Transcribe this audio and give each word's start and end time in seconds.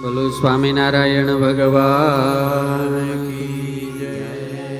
બોલો 0.00 0.23
સ્વામિનારાયણ 0.29 1.29
ભગવાન 1.35 2.93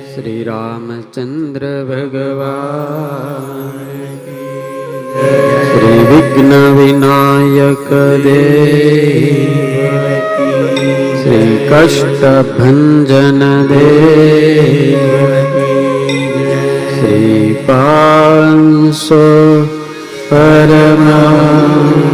શ્રી 0.08 0.42
રામચંદ્ર 0.44 1.64
ભગવાન 1.84 3.76
શ્રી 5.66 6.00
વિઘ્ન 6.08 6.52
વિનાયક 6.76 7.90
દેવ 8.22 9.52
શ્રી 11.18 11.52
કષ્ટ 11.66 12.24
ભંજન 12.52 13.44
દેવ 13.68 15.00
શ્રી 16.90 17.46
પાંચસો 17.64 19.22
પરમા 20.28 22.10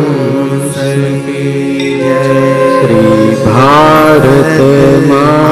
ભારત 4.48 5.47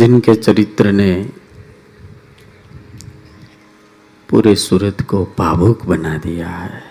जिनके 0.00 0.34
चरित्र 0.36 0.92
ने 0.92 1.12
पूरे 4.28 4.54
सूरत 4.56 5.00
को 5.02 5.24
भावुक 5.38 5.86
बना 5.86 6.16
दिया 6.18 6.48
है 6.48 6.84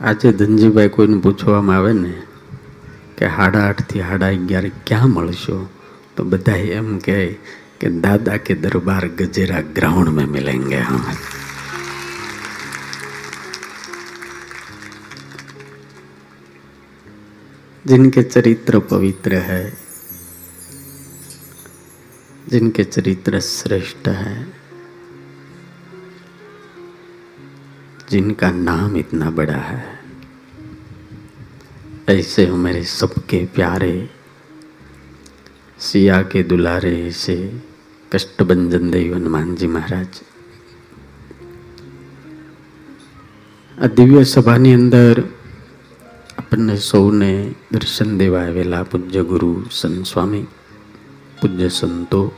આજે 0.00 0.30
ધનજીભાઈ 0.32 0.90
કોઈને 0.90 1.16
પૂછવામાં 1.18 1.76
આવે 1.76 1.92
ને 1.94 2.12
કે 3.16 3.30
સાડા 3.36 3.62
આઠથી 3.62 4.02
સાડા 4.02 4.28
અગિયાર 4.28 4.66
ક્યાં 4.86 5.14
મળશો 5.14 5.56
તો 6.16 6.24
બધા 6.24 6.60
એમ 6.76 6.90
કહે 6.98 7.16
કે 7.80 7.88
દાદા 8.00 8.38
કે 8.38 8.54
દરબાર 8.56 9.04
ગજેરા 9.18 9.64
ગ્રાઉન્ડ 9.74 10.14
में 10.16 10.28
मिलेंगे 10.28 10.80
हम 10.82 11.02
जिनके 17.84 18.22
चरित्र 18.22 18.78
पवित्र 18.90 19.36
है 19.40 19.62
जिनके 22.48 22.84
चरित्र 22.84 23.40
श्रेष्ठ 23.40 24.08
है 24.08 24.36
जिनका 28.10 28.50
नाम 28.50 28.96
इतना 28.96 29.30
बड़ा 29.30 29.56
है 29.62 29.82
ऐसे 32.08 32.46
हो 32.46 32.56
मेरे 32.56 32.84
सबके 32.90 33.44
प्यारे 33.54 33.94
सिया 35.78 36.22
के 36.22 36.42
दुलारे 36.42 36.94
ऐसे 37.08 37.38
કષ્ટભંજન 38.12 38.84
દેવ 38.90 39.10
હનુમાનજી 39.14 39.66
મહારાજ 39.68 40.20
આ 43.78 43.88
દિવ્ય 43.88 44.22
સભાની 44.24 44.70
અંદર 44.74 45.16
આપણને 46.53 46.77
સૌને 46.77 47.55
દર્શન 47.71 48.17
દેવા 48.17 48.45
આવેલા 48.45 48.83
પૂજ્ય 48.85 49.21
ગુરુ 49.25 49.65
સંત 49.71 50.05
સ્વામી, 50.05 50.45
પૂજ્ય 51.41 51.67
સંતો. 51.67 52.29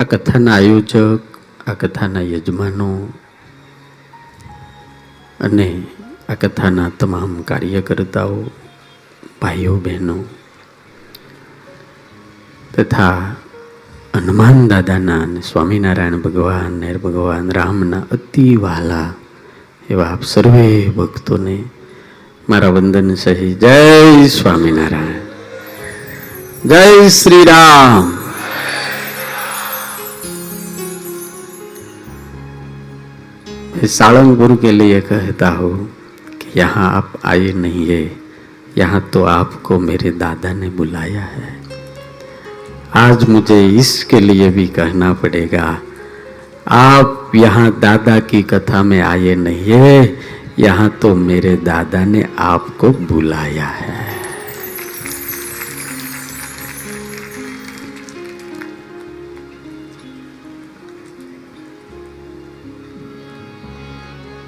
આ 0.00 0.04
કથાના 0.04 0.54
આયોજક, 0.54 1.22
આ 1.66 1.76
કથાના 1.80 2.20
યજમાનો 2.20 3.08
અને 5.40 5.68
આ 6.28 6.34
કથાના 6.34 6.92
તમામ 7.00 7.40
કાર્યકર્તાઓ, 7.42 8.38
ભાઈઓ 9.40 9.80
બહેનો 9.80 10.18
તથા 12.76 13.16
હનુમાન 14.15 14.59
દાદાના 14.69 15.19
અને 15.23 15.41
સ્વામિનારાયણ 15.41 16.21
ભગવાન 16.21 16.73
નેર 16.79 16.97
ભગવાન 16.99 17.51
રામના 17.51 18.01
અતિ 18.11 18.47
વહાલા 18.57 19.09
એવા 19.89 20.09
આપ 20.09 20.23
સર્વે 20.27 20.65
ભક્તોને 20.97 21.57
મારા 22.47 22.73
વંદન 22.73 23.11
સહિત 23.17 23.61
જય 23.61 23.77
સ્વામિનારાયણ 24.29 25.21
જય 26.65 26.81
શ્રી 27.11 27.45
રામ 27.45 28.09
मैं 33.73 33.87
सालंगपुर 33.89 34.55
के 34.55 34.71
लिए 34.71 34.99
कहता 35.03 35.49
हूँ 35.49 35.85
कि 36.41 36.59
यहाँ 36.59 36.89
आप 36.91 37.13
आए 37.25 37.51
नहीं 37.55 37.87
है 37.87 38.03
यहाँ 38.77 39.09
तो 39.13 39.23
आपको 39.23 39.79
मेरे 39.79 40.11
दादा 40.17 40.53
ने 40.53 40.69
बुलाया 40.69 41.21
है 41.23 41.54
आज 42.97 43.27
मुझे 43.29 43.65
इसके 43.77 44.19
लिए 44.19 44.49
भी 44.49 44.67
कहना 44.69 45.13
पड़ेगा 45.15 45.65
आप 46.69 47.31
यहाँ 47.35 47.71
दादा 47.79 48.19
की 48.25 48.41
कथा 48.45 48.83
में 48.83 48.99
आए 49.01 49.35
नहीं 49.37 49.71
है 49.73 50.17
यहाँ 50.59 50.89
तो 51.01 51.13
मेरे 51.17 51.55
दादा 51.63 52.03
ने 52.05 52.25
आपको 52.45 52.89
बुलाया 53.07 53.67
है 53.67 54.11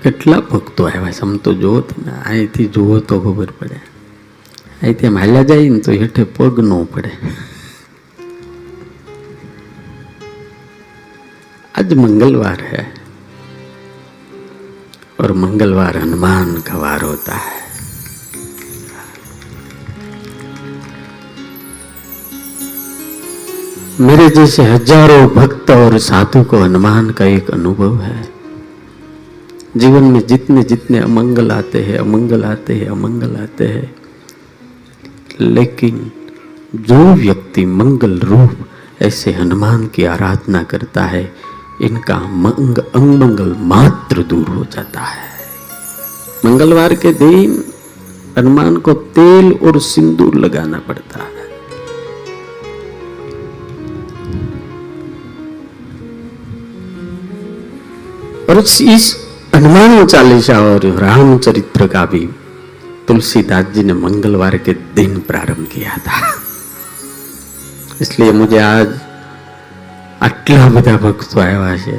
કેટલા 0.03 0.37
ભક્તો 0.43 0.85
આવ્યા 0.85 1.09
છે 1.09 1.21
આમ 1.21 1.35
તો 1.39 1.51
જુઓ 1.55 1.81
તમે 1.83 2.13
અહીંથી 2.21 2.63
જુઓ 2.69 2.95
તો 3.01 3.19
ખબર 3.19 3.51
પડે 3.53 3.77
અહીંથી 4.77 5.07
આમ 5.07 5.17
હાલ્યા 5.17 5.43
જાય 5.45 5.69
ને 5.69 5.79
તો 5.81 5.95
હેઠે 5.95 6.25
પગ 6.33 6.55
ન 6.63 6.73
પડે 6.87 7.11
आज 11.78 11.92
मंगलवार 11.92 12.60
है 12.60 12.80
और 15.20 15.32
मंगलवार 15.32 15.96
हनुमान 15.96 16.56
का 16.60 16.78
वार 16.78 17.02
होता 17.02 17.34
है। 17.34 17.60
मेरे 24.00 24.28
जैसे 24.30 24.62
हज़ारों 24.62 25.28
भक्त 25.28 25.70
और 25.70 25.98
साधु 25.98 26.42
को 26.44 26.58
हनुमान 26.58 27.10
का 27.10 27.24
एक 27.24 27.50
अनुभव 27.50 28.00
है। 28.00 28.28
जीवन 29.76 30.04
में 30.04 30.20
जितने 30.26 30.62
जितने 30.62 30.98
अमंगल 30.98 31.52
आते 31.52 31.84
हैं, 31.84 31.98
अमंगल 31.98 32.44
आते 32.44 32.74
हैं, 32.74 32.88
अमंगल 32.88 33.36
आते 33.36 33.66
हैं, 33.66 33.94
लेकिन 35.40 36.10
जो 36.74 37.04
व्यक्ति 37.14 37.66
मंगल 37.66 38.18
रूप 38.18 38.66
ऐसे 39.02 39.32
हनुमान 39.32 39.86
की 39.86 40.04
आराधना 40.04 40.62
करता 40.62 41.02
है 41.02 41.47
इनका 41.82 42.18
मंग 42.18 42.78
अमंगल 42.78 43.56
मात्र 43.58 44.22
दूर 44.22 44.48
हो 44.48 44.64
जाता 44.64 45.00
है। 45.00 45.28
मंगलवार 46.44 46.94
के 46.94 47.12
दिन 47.12 47.64
हनुमान 48.38 48.76
को 48.76 48.92
तेल 48.92 49.52
और 49.52 49.80
सिंदूर 49.80 50.34
लगाना 50.34 50.78
पड़ता 50.78 51.20
है। 51.20 51.38
और 58.48 58.58
इस 58.82 59.16
हनुमान 59.54 60.06
चालीसा 60.06 60.60
और 60.60 60.86
रामचरित्र 60.86 61.86
का 61.86 62.04
भी 62.06 62.28
तुलसीदास 63.08 63.64
जी 63.64 63.82
ने 63.82 63.92
मंगलवार 63.92 64.58
के 64.58 64.72
दिन 64.72 65.18
प्रारंभ 65.18 65.66
किया 65.72 65.96
था। 65.96 66.42
इसलिए 68.00 68.32
मुझे 68.32 68.58
आज 68.58 69.00
આટલા 70.20 70.68
બધા 70.68 70.96
ભક્તો 70.96 71.40
આવ્યા 71.40 71.76
છે. 71.76 71.96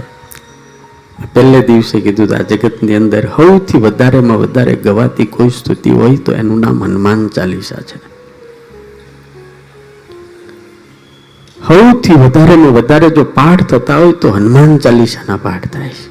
પહેલે 1.33 1.61
દિવસે 1.61 1.99
કીધું 1.99 2.35
આ 2.35 2.41
જગતની 2.41 2.95
અંદર 2.95 3.25
સૌથી 3.25 3.77
વધારેમાં 3.77 4.37
વધારે 4.37 4.75
ગવાતી 4.75 5.25
કોઈ 5.25 5.49
સ્તુતિ 5.49 5.89
હોય 5.89 6.17
તો 6.17 6.31
એનું 6.31 6.59
નામ 6.59 6.83
હનુમાન 6.83 7.27
ચાલીસા 7.27 7.75
છે. 7.75 7.97
સૌથી 11.67 12.13
વધારેમાં 12.13 12.73
વધારે 12.73 13.09
જો 13.09 13.23
પાઠ 13.23 13.63
થતા 13.63 13.97
હોય 13.97 14.11
તો 14.11 14.31
હનુમાન 14.31 14.77
ચાલીસાના 14.77 15.37
પાઠ 15.37 15.67
થાય 15.73 15.89
છે. 15.89 16.09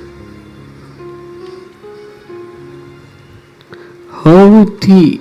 સૌથી 4.25 5.21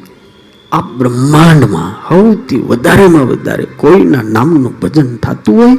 આ 0.72 0.82
બ્રહ્માંડમાં 0.98 1.94
સૌથી 2.10 2.62
વધારેમાં 2.62 3.28
વધારે 3.28 3.68
કોઈના 3.78 4.22
નામનું 4.22 4.80
ભજન 4.80 5.16
થતું 5.18 5.58
હોય 5.58 5.78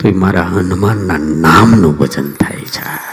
તો 0.00 0.08
એ 0.08 0.12
મારા 0.12 0.42
હનુમાનના 0.42 1.18
નામનું 1.18 1.98
ભજન 1.98 2.30
થાય 2.30 2.64
છે. 2.76 3.10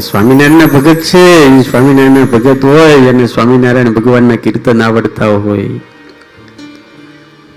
સ્વામિનારાયણના 0.00 0.66
ભગત 0.66 0.96
છે 0.96 1.22
સ્વામિનારાયણના 1.62 2.24
ભગત 2.24 2.64
હોય 2.64 3.08
અને 3.08 3.26
સ્વામિનારાયણ 3.26 3.92
ભગવાનના 3.92 4.36
કીર્તન 4.36 4.82
આવડતા 4.82 5.26
હોય. 5.26 5.70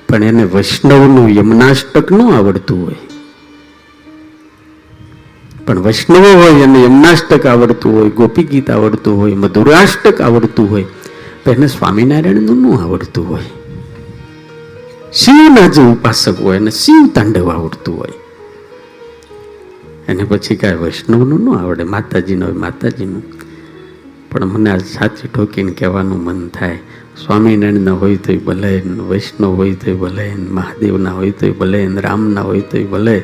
પણ 0.10 0.24
એને 0.24 0.44
વૈષ્ણવનું 0.44 1.30
યમનાષ્ટક 1.30 2.12
ન 2.12 2.22
આવડતું 2.22 2.86
હોય. 2.86 2.96
પણ 5.66 5.80
વૈષ્ણવ 5.80 6.26
હોય 6.44 6.64
અને 6.64 6.84
યમનાષ્ટક 6.84 7.46
આવડતું 7.46 8.00
હોય 8.00 8.10
ગોપી 8.10 8.44
ગીત 8.44 8.72
આવડતું 8.72 9.22
હોય, 9.22 9.36
મધુરાષ્ટક 9.36 10.22
આવડતું 10.22 10.72
હોય 10.72 10.86
તો 11.50 11.54
એને 11.54 11.68
સ્વામિનારાયણનું 11.68 12.58
ન 12.62 12.78
આવડતું 12.78 13.30
હોય. 13.30 13.42
શિવના 15.14 15.68
જે 15.68 15.82
ઉપાસક 15.82 16.42
હોય 16.42 16.58
અને 16.58 16.72
શિવ 16.72 17.08
તાંડવ 17.16 17.50
આવડતું 17.50 17.98
હોય. 17.98 18.14
એને 20.08 20.24
પછી 20.24 20.56
કાંઈ 20.56 20.76
વૈષ્ણવનું 20.76 21.42
ન 21.42 21.58
આવડે, 21.58 21.84
માતાજીનું 21.84 22.48
હોય, 22.48 22.58
માતાજીનું. 22.58 23.24
પણ 24.32 24.46
મને 24.46 24.72
આ 24.72 24.78
સાચી 24.78 25.28
ઠોકીને 25.28 25.72
કહેવાનું 25.72 26.24
મન 26.24 26.48
થાય 26.48 26.78
સ્વામિનારાયણના 27.26 27.92
હોય 27.92 28.16
તોય 28.16 28.38
ભલે, 28.38 28.84
વૈષ્ણવ 29.10 29.56
હોય 29.56 29.74
તોય 29.74 29.94
ભલે, 29.94 30.36
મહાદેવના 30.36 31.12
હોય 31.12 31.32
તોય 31.32 31.52
ભલે, 31.52 31.88
રામના 31.96 32.42
હોય 32.42 32.62
તોય 32.62 32.84
ભલે, 32.84 33.20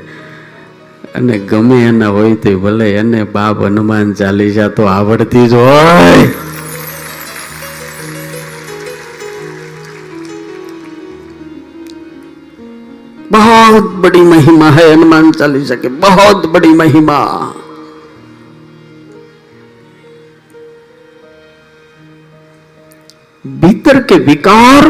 અને 1.15 1.39
ગમે 1.39 1.83
એના 1.83 2.09
હોય 2.09 2.35
તોય 2.35 2.55
ભલે 2.55 2.97
અને 2.97 3.23
બાપ 3.23 3.63
હનુમાન 3.63 4.13
ચાલીસા 4.13 4.67
તો 4.67 4.83
આવડતી 4.83 5.47
જ 5.47 5.53
હોય. 5.53 6.54
बहुत 13.75 13.91
बड़ी 13.91 14.21
महिमा 14.21 14.69
है, 14.69 14.93
हनुमान 14.93 15.31
चालीसा 15.31 15.75
की, 15.75 15.87
बहुत 15.87 16.45
बड़ी 16.45 16.69
महिमा। 16.69 17.17
भीतर 23.47 24.03
के 24.03 24.15
विकार 24.15 24.87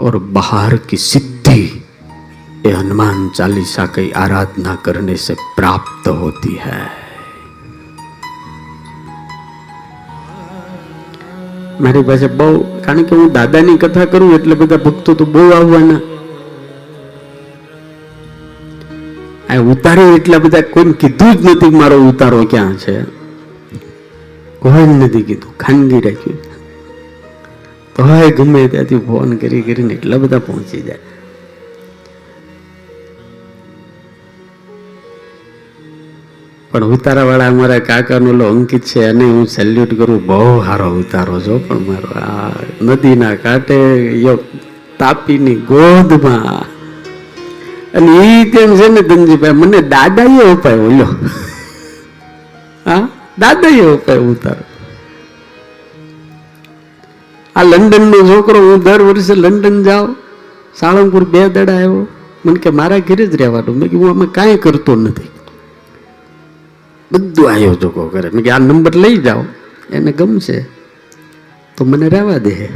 और 0.00 0.18
बाहर 0.18 0.76
की 0.76 0.96
सिद्धि, 0.96 1.84
ये 2.66 2.72
हनुमान 2.72 3.28
चालीसा 3.28 3.86
की 3.86 4.10
आराधना 4.10 4.74
करने 4.74 5.16
से 5.16 5.34
प्राप्त 5.34 6.08
होती 6.08 6.54
है। 6.54 6.97
મારી 11.80 12.02
પાસે 12.02 12.26
બહુ, 12.26 12.46
કારણ 12.84 13.02
કે 13.02 13.16
હું 13.16 13.32
દાદાની 13.32 13.76
કથા 13.76 14.04
કરું 14.04 14.34
એટલે 14.34 14.54
બધા 14.54 14.76
ભક્તો 14.76 15.14
તો 15.14 15.24
બહુ 15.24 15.44
આવવાના. 15.50 16.00
આ 19.50 19.60
ઉતારે 19.72 20.04
એટલા 20.14 20.38
બધા 20.38 20.60
કોઈને 20.60 20.92
કીધું 20.92 21.32
જ 21.36 21.46
નથી 21.46 21.70
મારો 21.70 21.98
ઉતારો 22.08 22.44
ક્યાં 22.44 22.74
છે. 22.74 22.94
કોઈ 24.58 24.86
નથી 24.86 25.22
કીધું, 25.22 25.52
ખાનગી 25.58 26.00
રાખ્યું 26.00 26.38
તો 27.96 28.04
ગમે 28.36 28.60
ત્યાંથી 28.68 28.98
ફોન 28.98 29.36
કરી 29.36 29.62
કરીને 29.62 29.94
એટલા 29.94 30.16
બધા 30.16 30.38
પહોંચી 30.38 30.82
જાય. 30.82 30.98
પણ 36.70 36.84
ઉતારાવાળા 36.84 37.48
અમારા 37.48 37.78
કાકાનો 37.78 38.32
લો 38.32 38.44
અંકિત 38.44 38.84
છે 38.84 39.04
અને 39.04 39.24
હું 39.24 39.46
સેલ્યુટ 39.46 39.94
કરું. 39.94 40.26
બહુ 40.26 40.64
સારો 40.64 40.90
ઉતારો 40.90 41.40
છો 41.40 41.58
પણ 41.58 41.78
મારો. 41.78 42.20
આ 42.20 42.52
નદીના 42.82 43.34
કાંઠે 43.34 43.76
તાપીની 44.98 45.54
ગોદમાં. 45.54 46.78
અને 47.92 48.16
એ 48.16 48.50
તેમ 48.50 48.76
છે 48.76 48.88
ને 48.88 49.00
ધનજીભાઈ, 49.00 49.52
મને 49.52 49.82
દાદાએ 49.82 50.50
અપાયો, 50.50 50.88
લ્યો. 50.88 51.06
હા? 52.86 53.08
દાદાએ 53.38 53.94
અપાયો 53.94 54.22
ઉતારો. 54.22 54.64
આ 57.56 57.62
લંડન 57.62 58.02
નો 58.02 58.28
છોકરો, 58.28 58.58
હું 58.58 58.82
દર 58.82 59.02
વર્ષે 59.02 59.34
લંડન 59.34 59.82
જાઉં. 59.82 60.16
સાળંગપુર 60.76 61.24
બે 61.24 61.48
દડા 61.48 61.74
આવ્યો. 61.74 62.08
મને 62.46 62.60
કે 62.60 62.70
મારા 62.70 62.98
ઘરે 62.98 63.26
જ 63.26 63.36
રહેવાનું. 63.36 63.76
મેં 63.76 63.90
કીધું 63.90 64.10
અમે 64.10 64.26
કાંઈ 64.26 64.56
કરતો 64.56 64.96
નથી. 64.96 65.37
બધું 67.12 67.52
આયોજકો 67.52 68.08
કરે. 68.08 68.30
મેં 68.30 68.44
કે 68.44 68.50
આ 68.50 68.58
નંબર 68.58 68.96
લઈ 68.96 69.16
જાઓ. 69.16 69.44
એને 69.92 70.12
ગમશે. 70.12 70.66
તો 71.76 71.84
મને 71.84 72.08
રહેવા 72.08 72.38
દે. 72.38 72.68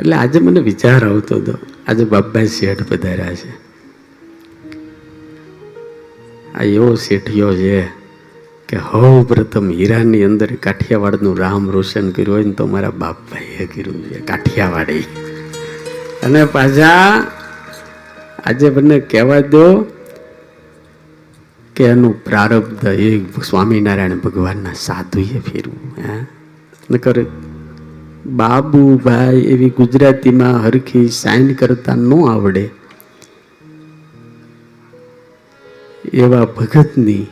એટલે 0.00 0.16
આજે 0.16 0.40
મને 0.40 0.60
વિચાર 0.60 1.08
આવતો 1.08 1.36
હતો. 1.36 1.58
આજે 1.88 2.04
બાપભાઈ 2.04 2.46
શેઠ 2.46 2.82
પધાર્યા 2.88 3.34
છે. 3.34 3.70
આ 6.54 6.62
એવો 6.62 6.94
શેઠિયો 6.94 7.54
છે 7.54 7.80
કે 8.68 8.76
હવ 8.76 9.24
પ્રથમ 9.24 9.70
હીરાની 9.70 10.24
અંદર 10.24 10.56
કાઠિયાવાડનું 10.56 11.38
રામ 11.38 11.70
રોશન 11.70 12.10
કર્યું 12.10 12.36
હોય 12.36 12.44
ને 12.44 12.52
તો 12.52 12.66
મારા 12.66 12.90
બાપભાઈએ 12.90 13.66
કર્યું 13.66 14.02
છે, 14.02 14.20
કાઠિયાવાડી. 14.20 15.00
અને 16.22 16.44
પાછા 16.44 17.24
આજે 18.44 18.70
મને 18.70 19.00
કહેવા 19.00 19.40
દો 19.40 19.86
કે 21.76 21.84
એનું 21.84 22.24
પ્રારબ્ધ 22.24 22.84
એ 22.84 23.24
સ્વામિનારાયણ 23.44 24.18
ભગવાનના 24.18 24.72
સાધુએ 24.74 25.24
ફેરવું, 25.24 25.94
હે? 25.98 26.26
નકર 26.90 27.24
બાબુભાઈ 28.26 29.36
એવી 29.36 29.70
ગુજરાતીમાં 29.70 30.64
હરખી 30.64 31.08
સાઇન 31.08 31.54
કરતા 31.54 31.94
ન 31.94 32.14
આવડે. 32.30 32.70
એવા 36.14 36.44
ભગતની 36.44 37.26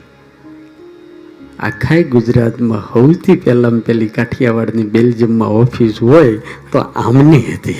આખાય 1.58 2.04
ગુજરાતમાં 2.04 2.92
સૌથી 2.92 3.36
પહેલાં 3.36 3.80
પેલી 3.80 4.08
કાઠિયાવાડની 4.08 4.82
બેલ્જિયમમાં 4.82 5.48
ઓફિસ 5.48 6.02
હોય 6.02 6.36
તો 6.72 6.78
આમની 6.78 7.52
હતી 7.54 7.76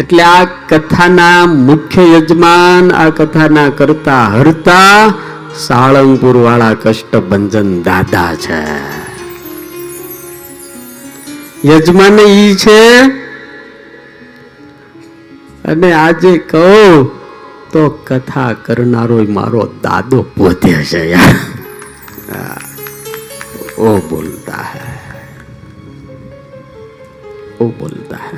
એટલે 0.00 0.22
આ 0.22 0.44
કથાના 0.44 1.46
મુખ્ય 1.46 2.02
યજમાન, 2.02 2.92
આ 2.92 3.10
કથાના 3.10 3.68
કરતા 3.68 4.24
હરતા 4.24 5.12
સાળંગપુર 5.56 6.36
વાળા 6.36 6.74
કષ્ટભંજન 6.74 7.82
દાદા 7.82 8.34
છે. 8.34 8.94
યજમાન 11.68 12.20
ઈ 12.20 12.54
છે. 12.54 13.02
અને 15.64 15.92
આજે 15.92 16.38
કહો 16.38 17.04
તો 17.72 17.90
કથા 17.90 18.52
કરનારો 18.52 19.26
મારો 19.28 19.74
દાદો 19.82 20.22
પોતે 20.22 20.72
છે 20.72 21.10
યાર. 21.10 21.36
ઓ 23.78 23.98
બોલતા 24.10 24.52
હૈ. 24.52 24.96
ઓ 27.60 27.68
બોલતા 27.68 28.16
હૈ. 28.16 28.33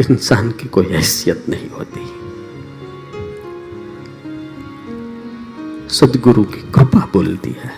इंसान 0.00 0.50
की 0.50 0.68
कोई 0.68 0.86
हैसियत 0.86 1.44
नहीं 1.48 1.70
होती। 1.70 2.00
सदगुरु 5.88 6.44
की 6.44 6.60
कृपा 6.72 7.08
बोलती 7.12 7.50
है। 7.50 7.72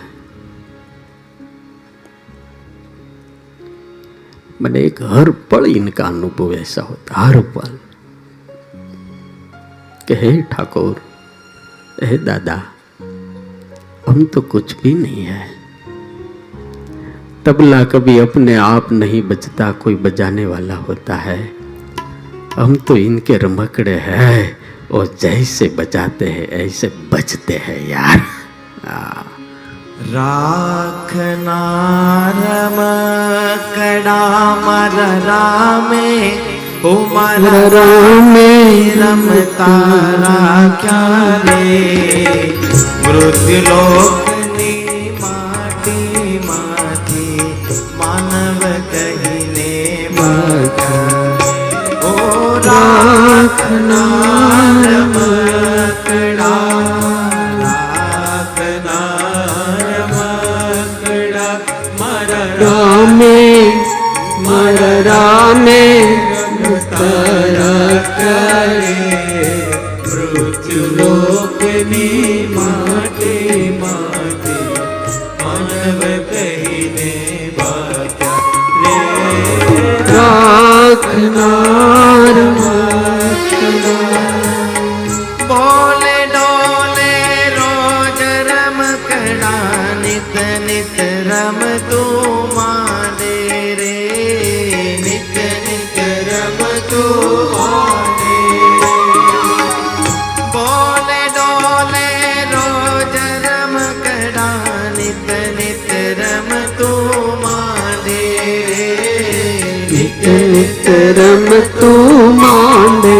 मैंने 4.61 4.83
एक 4.83 5.01
हर 5.01 5.29
पल 5.29 5.65
इनका 5.65 6.05
अनुभव 6.05 6.53
ऐसा 6.53 6.81
होता, 6.81 7.21
हर 7.21 7.39
पल। 7.39 7.79
हे 10.11 10.41
ठाकुर 10.41 11.01
हे 12.03 12.17
दादा, 12.17 12.63
हम 14.09 14.25
तो 14.25 14.41
कुछ 14.41 14.81
भी 14.83 14.93
नहीं 14.93 15.23
है। 15.25 15.51
तबला 17.45 17.83
कभी 17.83 18.17
अपने 18.19 18.55
आप 18.55 18.91
नहीं 18.91 19.21
बजता, 19.21 19.71
कोई 19.71 19.95
बजाने 19.95 20.45
वाला 20.45 20.75
होता 20.75 21.15
है। 21.15 21.58
हम 22.55 22.75
तो 22.75 22.97
इनके 22.97 23.37
रमकड़े 23.37 23.95
हैं 24.05 24.57
और 24.91 25.15
जैसे 25.21 25.67
बचाते 25.77 26.25
हैं 26.25 26.47
ऐसे 26.65 26.87
बचते 27.13 27.53
हैं 27.65 27.79
यार। 27.89 28.21
राखना 30.13 31.59
रमकड़ा 32.37 34.21
मर 34.55 34.97
रामे 35.27 36.11
उमर 36.89 37.47
रामे। 37.73 38.49
रम 38.95 39.27
तारा 39.59 40.37
क्या 40.81 41.01
रे 41.45 41.79
मृत्यु 43.05 43.61
लोक 43.61 44.38
no. 53.77 54.08
નિત 111.09 111.17
રમ 111.17 111.45
તું 111.71 112.37
માંડે 112.37 113.17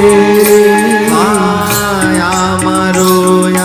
મારું. 2.63 3.55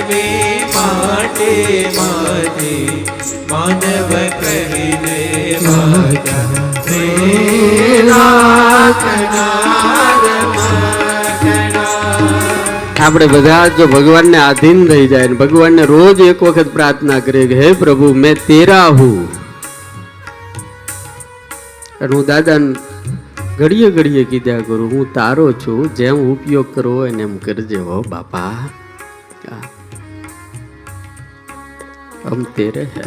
માટે 0.75 1.51
માટે 1.97 2.73
માનવ 3.51 4.13
કહીને 4.41 5.59
માતા 5.63 6.45
આપણે 13.01 13.27
બધા 13.27 13.69
જો 13.69 13.87
ભગવાનને 13.87 14.39
આધીન 14.39 14.87
થઈ 14.87 15.07
જાય 15.09 15.29
ભગવાનને 15.29 15.85
રોજ 15.85 16.21
એક 16.21 16.43
વખત 16.43 16.69
પ્રાર્થના 16.69 17.19
કરીએ 17.19 17.47
કે, 17.47 17.55
હે 17.55 17.73
પ્રભુ, 17.73 18.15
મેં 18.15 18.35
તેરા 18.47 18.89
હું. 18.89 19.44
અને 22.01 22.13
હું 22.15 22.25
દાદાને 22.27 22.71
ઘડીએ 23.59 23.89
ઘડીએ 23.91 24.25
કીધા 24.25 24.61
કરું, 24.61 24.89
હું 24.93 25.13
તારો 25.13 25.47
છું, 25.53 25.83
જેમ 25.95 26.17
ઉપયોગ 26.33 26.75
કરો 26.75 26.95
એને 27.07 27.23
એમ 27.23 27.37
કરજે 27.39 27.79
હો, 27.79 28.03
બાપા. 28.09 28.57
અમ 32.25 32.43
તેરે 32.57 32.85
હે 32.95 33.05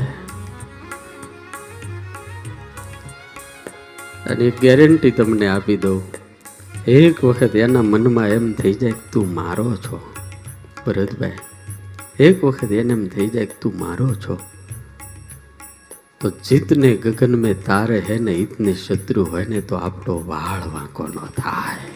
અને 4.25 4.45
ગેરંટી 4.61 5.11
તમને 5.11 5.47
આપી 5.47 5.77
દઉં. 5.77 6.01
એક 6.87 7.23
વખત 7.23 7.55
એના 7.55 7.81
મનમાં 7.81 8.27
એમ 8.27 8.45
થઈ 8.53 8.73
જાય 8.73 8.91
કે 8.91 9.05
તું 9.11 9.33
મારો 9.33 9.69
છો, 9.75 9.97
ભરતભાઈ. 10.85 11.37
એક 12.19 12.43
વખત 12.43 12.71
એને 12.71 12.93
એમ 12.93 13.03
થઈ 13.07 13.27
જાય 13.27 13.45
કે 13.45 13.57
તું 13.61 13.73
મારો 13.79 14.09
છો. 14.13 14.35
તો 16.21 16.29
જીતને 16.29 16.89
ગગન 16.95 17.33
મેં 17.41 17.57
તારે 17.65 17.97
હે 18.09 18.15
ને 18.19 18.33
ઈતને 18.33 18.71
શત્રુ 18.73 19.25
હોય 19.25 19.45
ને 19.45 19.59
તો 19.61 19.75
આપણો 19.75 20.13
વાળ 20.29 20.63
વાંકો 20.75 21.03
નો 21.07 21.25
થાય. 21.37 21.91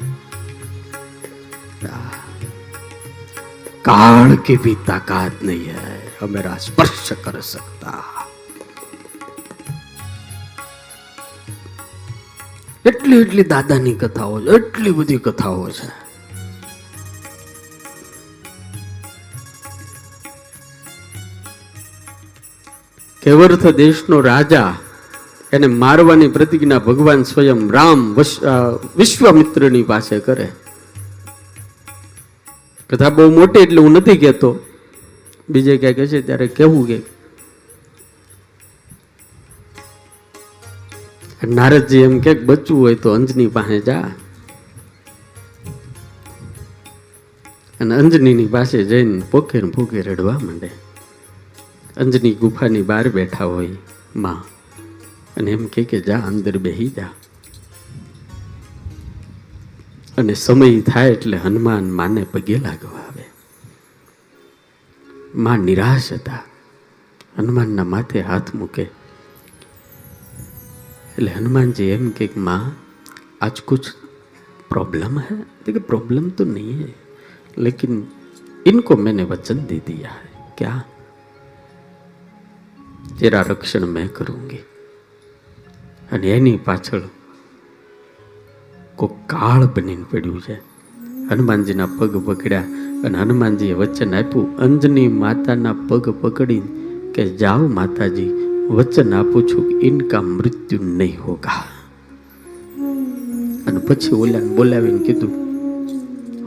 કાળ 3.87 4.35
કે 4.35 4.55
ભી 4.55 4.77
તાકાત 4.85 5.41
નહીં 5.41 5.79
હૈ 5.85 6.01
હમેરા 6.19 6.57
સ્પર્શ 6.57 7.13
કર 7.23 7.41
સકતા. 7.41 8.27
એટલી 12.85 13.21
એટલી 13.21 13.43
દાદાની 13.55 13.97
કથાઓ 14.05 14.39
એટલી 14.59 14.91
બધી 14.91 15.17
કથાઓ 15.17 15.69
છે. 15.79 16.00
કેવર્થ 23.21 23.65
દેશનો 23.79 24.17
રાજા, 24.21 24.71
એને 25.53 25.67
મારવાની 25.83 26.33
પ્રતિજ્ઞા 26.35 26.85
ભગવાન 26.87 27.21
સ્વયં 27.23 27.61
રામ 27.71 27.99
વિશ્વામિત્રની 28.97 29.83
પાસે 29.83 30.17
કરે. 30.19 30.47
કથા 32.89 33.11
બહુ 33.15 33.29
મોટી 33.31 33.63
એટલે 33.65 33.79
હું 33.81 33.93
નથી 33.93 34.17
કહેતો. 34.17 34.51
બીજે 35.49 35.73
ક્યાંક 35.77 35.99
હશે 35.99 36.19
ત્યારે 36.27 36.47
કેવું 36.57 36.83
કે 36.89 36.97
નારદજી 41.49 42.03
એમ 42.07 42.15
ક્યાંક 42.19 42.41
બચવું 42.49 42.81
હોય 42.81 42.97
તો 43.03 43.09
અંજની 43.13 43.49
પાસે 43.55 43.77
જા. 43.81 44.05
અને 47.79 47.93
અંજનીની 47.95 48.49
પાસે 48.55 48.77
જઈને 48.83 49.17
પોખેર 49.31 49.63
પોકે 49.75 49.99
રડવા 50.01 50.39
માંડે. 50.45 50.69
અંજની 51.96 52.34
ગુફાની 52.34 52.82
બહાર 52.82 53.04
બેઠા 53.08 53.48
હોય 53.52 53.76
માં 54.16 54.42
અને 55.36 55.50
એમ 55.52 55.64
કે 55.68 55.84
કે 55.84 56.00
જા 56.00 56.20
અંદર 56.24 56.54
બેહી 56.58 56.90
જા 56.90 57.12
અને 60.18 60.34
સમય 60.36 60.82
થાય 60.82 61.16
એટલે 61.16 61.38
હનુમાન 61.38 61.88
માને 61.92 62.22
પગે 62.34 62.58
લાગવા 62.58 63.06
આવે 63.06 63.24
માં 65.38 65.66
નિરાશ 65.70 66.12
હતા 66.12 66.44
હનુમાનના 67.38 67.88
માથે 67.94 68.20
હાથ 68.22 68.54
મૂકે 68.54 68.86
એટલે 71.16 71.30
हनुमान 71.30 71.70
जी 71.72 71.84
एम 71.88 72.08
के 72.10 72.28
माँ 72.38 72.62
आज 73.42 73.60
कुछ 73.60 73.88
प्रॉब्लम 74.70 75.18
है 75.18 75.36
देखिए 75.66 75.82
प्रॉब्लम 75.82 76.28
तो 76.30 76.44
नहीं 76.46 76.74
है 76.74 76.88
लेकिन 77.58 78.06
इनको 78.66 78.96
मैंने 78.96 79.24
वचन 79.24 79.64
दे 79.66 79.78
दिया 79.86 80.10
है 80.10 80.52
क्या 80.58 80.72
તેરા 83.19 83.41
રક્ષણ 83.41 83.85
મેં 83.85 84.13
કરુંગી. 84.13 84.57
અને 86.11 86.27
એની 86.27 86.59
પાછળ 86.65 87.01
કોઈ 88.95 89.09
કાળ 89.27 89.65
બનીને 89.65 90.05
પડ્યું 90.11 90.41
છે. 90.41 90.53
હનુમાનજીના 91.29 91.85
પગ 91.85 92.25
પકડ્યા 92.25 92.61
અને 93.05 93.17
હનુમાનજીએ 93.17 93.73
વચન 93.73 94.15
આપ્યું. 94.15 94.57
અંજની 94.57 95.07
માતાના 95.07 95.75
પગ 95.87 96.09
પકડીને 96.09 96.67
કે, 97.11 97.37
જાઓ 97.37 97.67
માતાજી, 97.67 98.29
વચન 98.69 99.13
આપું 99.13 99.47
છું 99.47 99.67
કે 99.67 99.87
ઇનકા 99.87 100.21
મૃત્યુ 100.21 100.83
નહીં 100.83 101.23
હોગા. 101.23 101.63
અને 103.67 103.77
પછી 103.77 104.11
ઓલાને 104.11 104.55
બોલાવીને 104.55 104.97
કીધું 104.97 105.29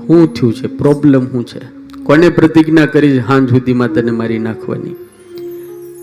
શું 0.06 0.34
થયું 0.34 0.54
છે? 0.54 0.66
પ્રોબ્લેમ 0.66 1.26
શું 1.26 1.46
છે? 1.46 1.60
કોને 2.02 2.28
પ્રતિજ્ઞા 2.28 2.86
કરી 2.86 3.18
હાંજ 3.18 3.50
સુધીમાં 3.50 3.88
તને 3.88 4.10
મારી 4.10 4.38
નાખવાની. 4.38 4.96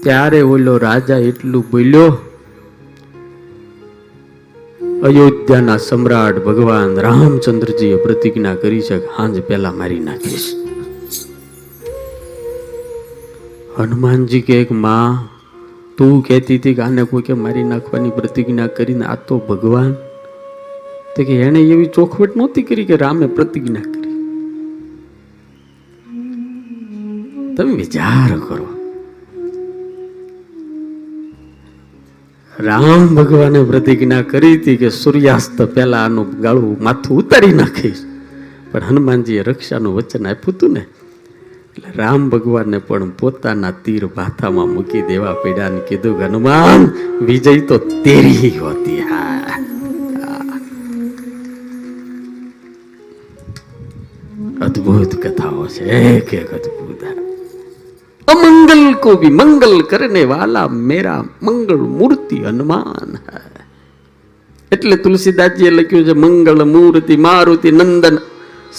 ત્યારે 0.04 0.42
ઓલો 0.42 0.78
રાજા 0.78 1.18
એટલું 1.18 1.66
બોલ્યો, 1.72 2.18
અયોધ્યાના 5.04 5.78
સમ્રાટ 5.78 6.46
ભગવાન 6.46 6.96
રામચંદ્રજીએ 7.00 7.96
પ્રતિજ્ઞા 7.96 8.56
કરી 8.56 8.82
છે 8.82 9.06
હાંજ 9.06 9.42
પહેલા 9.42 9.72
મારી 9.72 10.00
નાખીશ. 10.00 10.48
હનુમાનજી 13.78 14.42
કે, 14.42 14.62
એક 14.62 14.72
માં, 14.72 15.30
તું 15.98 16.22
કહેતી 16.24 16.56
હતી 16.56 16.74
કે 16.74 16.82
આને 16.82 17.04
કોઈ 17.04 17.22
કે 17.22 17.34
મારી 17.34 17.64
નાખવાની 17.64 18.10
પ્રતિજ્ઞા 18.10 18.68
કરીને 18.68 19.06
આ 19.06 19.16
તો 19.16 19.38
ભગવાન. 19.38 19.94
તો 21.16 21.24
કે 21.24 21.42
એણે 21.42 21.60
એવી 21.60 21.86
ચોખવટ 21.86 22.38
નહોતી 22.38 22.64
કરી 22.64 22.86
કે 22.86 22.96
રામે 22.96 23.28
પ્રતિજ્ઞા 23.28 23.82
કરી. 23.82 24.14
તમે 27.56 27.74
વિચાર 27.74 28.38
કરો. 28.38 28.71
રામ 32.62 33.16
ભગવાને 33.16 33.64
પ્રતિજ્ઞા 33.64 34.22
કરી 34.22 34.56
હતી 34.58 34.78
કે 34.78 34.90
સૂર્યાસ્ત 34.90 35.62
પહેલા 35.62 35.98
આનું 35.98 36.40
ગાળું 36.40 36.78
માથું 36.84 37.18
ઉતારી 37.18 37.54
નાખીશ. 37.54 38.04
પણ 38.72 38.82
હનુમાનજીએ 38.90 39.44
રક્ષાનું 39.44 39.96
વચન 39.96 40.28
આપ્યું 40.28 40.56
હતું 40.56 40.74
ને, 40.74 40.80
એટલે 40.80 41.92
રામ 41.96 42.30
ભગવાનને 42.30 42.78
પણ 42.78 43.10
પોતાના 43.10 43.72
તીર 43.72 44.06
ભાથામાં 44.06 44.70
મૂકી 44.70 45.02
દેવા 45.02 45.34
પડ્યા 45.34 45.70
ને 45.70 45.82
કીધું 45.90 46.20
કે, 46.20 46.26
હનુમાન, 46.26 46.90
વિજય 47.26 47.60
તો 47.60 47.78
તેરી 47.78 48.60
હોતી 48.60 49.00
હા. 49.00 49.30
અદ્ભુત 54.62 55.16
કથાઓ 55.16 55.68
છે. 55.68 55.84
એક 55.84 56.34
એક 56.34 56.54
અદ્ભુત. 56.54 57.31
અમંગલ 58.32 58.82
को 59.04 59.12
भी 59.22 59.30
मंगल 59.40 59.74
करने 59.92 60.24
वाला 60.32 60.62
मेरा 60.90 61.16
मंगल 61.48 61.82
मूर्ति 61.98 62.38
हनुमान 62.48 63.10
है 63.26 63.40
એટલે 64.72 64.96
તુલસીદાસજીએ 65.06 65.72
લખ્યું 65.78 66.06
છે 66.08 66.14
મંગળ 66.24 66.62
મૂર્તિ 66.74 67.16
મારુતિ 67.26 67.70
નંદન 67.80 68.18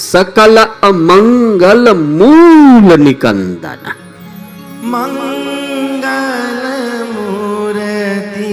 સકલ 0.02 0.56
અમંગલ 0.88 1.85
મૂલ 2.18 2.88
નિકંદન 3.06 3.82
મંગલ 4.92 6.64
મૂર્તિ 7.14 8.50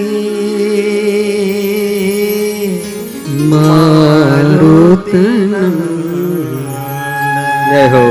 મારુતિ 3.51 5.24
જય 7.70 7.84
હો. 7.94 8.03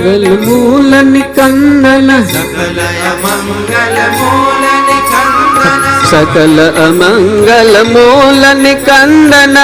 મંગલ 0.00 0.24
મૂલ 0.40 0.92
નિકંદન 1.04 2.10
સકલ 2.24 2.78
અમંગલ 3.12 3.96
મૂલ 4.16 4.64
નિકંદન 4.88 5.76
સકલ 6.08 6.58
અમંગલ 6.78 7.74
મૂલ 7.92 8.44
નિકંદન 8.58 9.56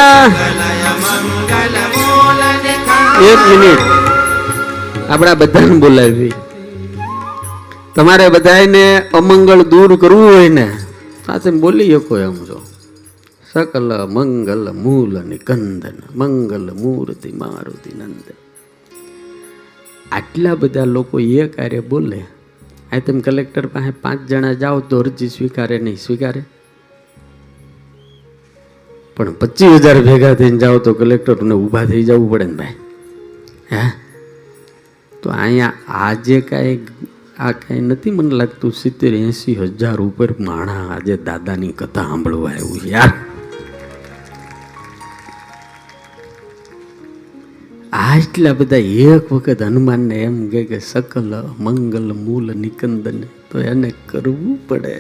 એક 3.25 3.40
મિનિટ 3.49 3.96
આપણા 5.09 5.35
બધાને 5.35 5.79
બોલાવી. 5.79 6.33
તમારે 7.95 8.29
બધાને 8.29 9.03
અમંગળ 9.15 9.63
દૂર 9.63 9.97
કરવું 9.97 10.25
હોય 10.25 10.49
ને 10.49 10.73
સાથે 11.27 11.51
બોલી 11.51 11.91
શકો 11.91 12.19
એમ 12.19 12.35
છો. 12.35 12.63
સકલ, 13.53 14.07
મંગલ, 14.07 14.73
મૂલ 14.73 15.23
નિકંદન 15.23 16.19
મંગલ, 16.19 16.73
મૂર્તિ, 16.75 17.33
મારુતિ 17.33 17.91
નંદ 17.99 18.33
આટલા 20.13 20.55
બધા 20.55 20.85
લોકો 20.85 21.21
એ 21.21 21.49
કાર્ય 21.49 21.81
બોલે. 21.81 22.25
આ 22.93 22.99
તેમ 22.99 23.21
કલેક્ટર 23.21 23.67
પાસે 23.67 23.91
પાંચ 23.91 24.21
જણા 24.21 24.53
જાઓ 24.53 24.81
તો 24.81 24.99
અરજી 24.99 25.29
સ્વીકારે 25.29 25.79
નહીં, 25.79 25.97
સ્વીકારે. 25.97 26.43
પણ 29.17 29.33
પચીસ 29.33 29.71
હજાર 29.71 30.03
ભેગા 30.03 30.35
થઈને 30.35 30.59
જાઓ 30.59 30.79
તો 30.79 30.93
કલેક્ટરને 30.95 31.55
ઊભા 31.55 31.85
થઈ 31.85 32.03
જવું 32.03 32.31
પડે 32.31 32.45
ને 32.45 32.53
ભાઈ. 32.53 32.75
હે? 33.73 34.06
અહીંયા 35.46 35.72
આજે 35.88 36.40
કાંઈ 36.40 36.78
આ 37.38 37.52
કાંઈ 37.52 37.80
નથી 37.80 38.11
મને 38.11 38.35
લાગતું 38.35 38.72
સિત્તેર 38.72 39.14
એંસી 39.14 39.54
હજાર 39.54 39.98
ઉપર 40.00 40.28
માણા 40.40 40.82
આજે 40.96 41.16
દાદાની 41.16 41.72
કથા 41.72 42.02
સાંભળવા 42.02 42.50
આવ્યું 42.50 42.85
યાર. 42.85 43.12
આટલા 47.92 48.52
બધા 48.52 48.76
એક 49.11 49.32
વખત 49.32 49.62
હનુમાનને 49.62 50.16
એમ 50.22 50.38
કહે 50.50 50.62
કે 50.64 50.78
સકલ, 50.78 51.30
મંગલ, 51.59 52.09
મૂલ, 52.14 52.46
નિકંદન, 52.54 53.20
તો 53.50 53.61
એને 53.72 53.90
કરવું 54.06 54.56
પડે. 54.68 54.96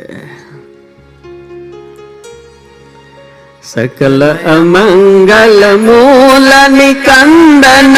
સકલ 3.62 4.22
અમંગલ 4.54 5.60
મૂલ, 5.88 6.48
નિકંદન. 6.78 7.96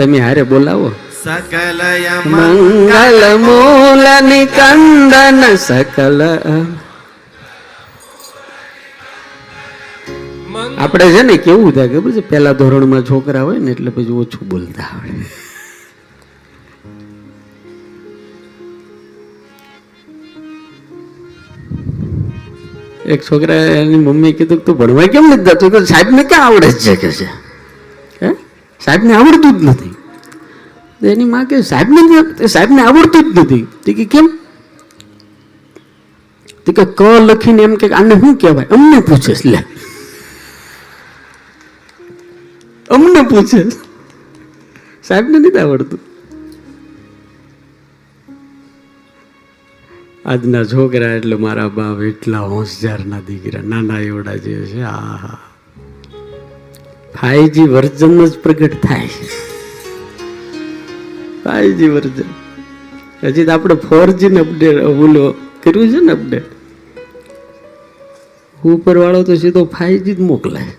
તમે 0.00 0.18
હારે 0.26 0.42
બોલાવો. 0.50 0.90
સકલ 1.22 1.80
મંગલ 2.34 3.24
મૂલ 3.46 4.06
નિકંદન 4.28 5.42
સકલ. 5.64 6.20
આપણે 10.84 11.06
છે 11.14 11.22
ને 11.28 11.36
કેવું 11.44 11.70
થાય 11.76 11.88
ખબર 11.92 12.10
છે? 12.16 12.22
પહેલા 12.30 12.56
ધોરણમાં 12.60 13.04
છોકરા 13.10 13.44
હોય 13.48 13.58
ને 13.64 13.70
એટલે 13.74 13.90
પછી 13.96 14.16
ઓછું 14.22 14.44
બોલતા 14.54 14.88
આવડે 14.94 15.26
એક 23.12 23.20
છોકરા 23.28 23.60
એની 23.82 24.02
મમ્મી 24.06 24.34
કીધું 24.40 24.58
કે 24.60 24.64
તું 24.66 24.76
ભણવા 24.80 25.08
કેમ 25.14 25.24
નથી 25.30 25.46
જતો? 25.46 25.66
તો 25.76 25.78
સાહેબને 25.92 26.22
ક્યાં 26.32 26.46
આવડે 26.48 26.68
જ 26.72 26.82
છે 26.84 26.94
કે 27.04 27.10
છે? 27.20 27.28
સાહેબને 28.84 29.14
આવડતું 29.14 29.60
જ 29.60 29.64
નથી. 29.64 29.94
એની 31.06 31.24
માં 31.24 31.46
કે 31.46 31.62
સાહેબને 31.62 32.46
સાહેબને 32.46 32.82
આવડતું 32.82 33.34
જ 33.34 33.38
નથી. 33.38 33.66
તે 33.84 33.94
કે 33.94 34.04
કેમ? 34.04 34.38
તે 36.66 36.72
કે 36.72 36.84
ક 36.84 37.02
લખીને 37.02 37.62
એમ 37.62 37.74
કે, 37.74 37.92
આને 37.92 38.14
શું 38.14 38.36
કહેવાય? 38.36 38.66
અમને 38.66 39.00
પૂછે 39.00 39.34
લે. 39.44 39.64
અમને 42.90 43.22
પૂછે 43.22 43.68
સાહેબને 45.02 45.38
નથી 45.38 45.58
આવડતું. 45.58 46.00
આજના 50.24 50.64
છોકરા 50.64 51.06
એટલે 51.06 51.36
મારા 51.36 51.68
બાપ 51.68 52.00
એટલા 52.00 52.38
હોશિયારના 52.38 53.20
દીકરા, 53.20 53.60
નાના 53.62 53.98
એવડા 53.98 54.36
જે 54.36 54.66
છે 54.66 54.82
આ 54.82 55.16
હા 55.16 55.49
ફાઈવજી 57.20 57.62
વર્જન 57.62 58.24
જ 58.24 58.38
પ્રગટ 58.38 58.82
થાય. 58.82 59.08
Five G 61.44 61.88
version. 61.88 62.24
હજી 63.24 63.44
તો 63.44 63.52
આપણે 63.52 63.74
ફોરજીને 63.74 64.40
અપડેટ 64.40 64.74
ઓલો 64.74 65.34
કર્યું 65.62 65.88
છે 65.88 66.00
ને 66.00 66.12
અપડેટ 66.12 66.42
ઉપર 68.64 68.96
વાળો 68.96 69.22
તો 69.22 69.34
સીધો 69.34 69.64
ફાઈવજી 69.64 70.14
જ 70.14 70.20
મોકલાય. 70.20 70.76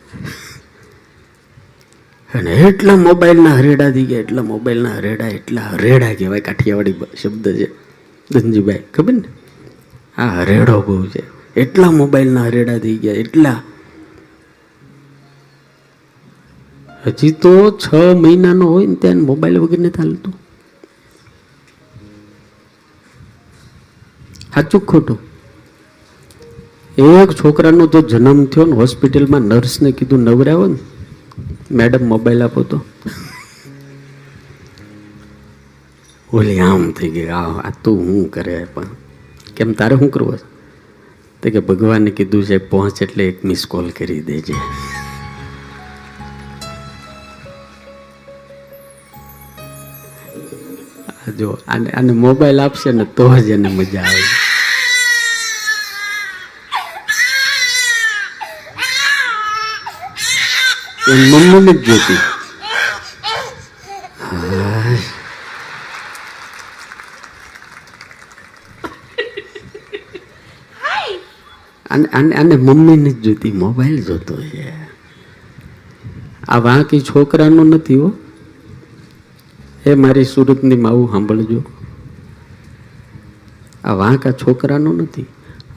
અને 2.35 2.51
એટલા 2.51 2.95
મોબાઈલના 2.95 3.55
હરેડા 3.55 3.91
થઈ 3.91 4.03
ગયા, 4.03 4.19
એટલા 4.19 4.43
મોબાઈલના 4.43 4.89
હરેડા, 4.89 5.27
એટલા 5.27 5.61
હરેડા 5.61 6.13
કહેવાય, 6.13 6.39
કાઠિયાવાડી 6.39 6.93
શબ્દ 7.21 7.47
છે. 7.55 7.67
ધનજીભાઈ, 8.31 8.79
ખબર 8.93 9.13
ને? 9.13 9.23
આ 10.21 10.41
હરેડો 10.41 10.81
બહુ 10.81 11.05
છે. 11.05 11.23
એટલા 11.55 11.91
મોબાઈલના 11.91 12.43
હરેડા 12.43 12.77
થઈ 12.77 12.97
ગયા, 12.97 13.13
એટલા 13.13 13.61
હજી 17.05 17.31
તો 17.31 17.71
છ 17.71 17.93
મહિનાનો 17.93 18.65
હોય 18.65 18.85
ને 18.85 18.95
ત્યાં 18.95 19.17
મોબાઈલ 19.17 19.59
વગર 19.59 19.79
નથી 19.79 19.97
હાલતું 19.97 20.33
સાચું 24.53 24.81
ખોટું? 24.81 25.19
એક 26.97 27.31
છોકરાનો 27.31 27.87
જો 27.87 28.01
જન્મ 28.01 28.45
થયો 28.45 28.65
ને 28.65 28.71
હોસ્પિટલમાં 28.71 29.41
નર્સને 29.41 29.91
કીધું 29.91 30.19
નવરાવો 30.19 30.67
ને 30.67 30.79
મેડમ 31.71 32.07
મોબાઈલ 32.07 32.43
આપો 32.43 32.63
તો. 32.63 32.81
ઓલી 36.33 36.59
આમ 36.59 36.91
થઈ 36.91 37.09
ગઈ, 37.09 37.27
આ 37.27 37.43
આ 37.43 37.73
તું 37.83 38.05
શું 38.05 38.31
કરે 38.31 38.67
પણ? 38.73 38.85
કેમ 39.55 39.73
તારે 39.73 39.95
શું 39.97 40.11
કરવું? 40.11 40.39
તો 41.41 41.49
કે 41.49 41.59
ભગવાને 41.59 42.11
કીધું 42.11 42.43
છે, 42.43 42.57
પહોંચ 42.57 43.01
એટલે 43.01 43.27
એક 43.27 43.43
મિસ 43.43 43.65
કોલ 43.65 43.89
કરી 43.89 44.21
દેજે. 44.21 44.53
આ 51.31 51.37
જો 51.37 51.57
આને 51.67 51.91
આને 51.91 52.13
મોબાઈલ 52.13 52.61
આપશે 52.61 52.91
ને 52.91 53.05
તો 53.05 53.37
જ 53.37 53.49
એને 53.49 53.69
મજા 53.69 54.01
આવે. 54.01 54.23
મમ્મી 61.13 61.73
જ 61.73 61.85
જોતી. 61.85 62.17
અને 72.39 72.55
મમ્મીને 72.55 73.09
જ 73.09 73.21
જોતી 73.21 73.51
મોબાઈલ 73.51 74.03
જોતો 74.03 74.35
છે. 74.41 74.73
આ 76.47 76.57
વાંકી 76.57 77.01
છોકરાનો 77.01 77.63
નથી 77.63 77.95
હો. 77.95 78.11
એ 79.85 79.93
મારી 79.93 80.23
સુરતની 80.23 80.75
માવું 80.75 81.11
સાંભળજો. 81.11 81.63
આ 83.83 83.93
વાંક 83.93 84.27
આ 84.27 84.31
છોકરાનો 84.31 84.93
નથી. 84.93 85.25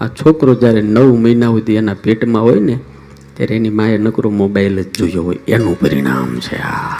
આ 0.00 0.08
છોકરો 0.08 0.54
જ્યારે 0.54 0.82
નવ 0.82 1.16
મહિના 1.16 1.46
સુધી 1.46 1.74
એના 1.74 1.94
પેટમાં 1.94 2.42
હોય 2.42 2.60
ને, 2.60 2.78
ત્યારે 3.34 3.56
એની 3.56 3.70
માએ 3.70 3.98
નકરો 3.98 4.30
મોબાઈલ 4.30 4.82
જ 4.82 4.92
જોયો 4.98 5.22
હોય. 5.22 5.38
એનું 5.48 5.80
પરિણામ 5.80 6.40
છે 6.40 6.56
આ. 6.56 6.96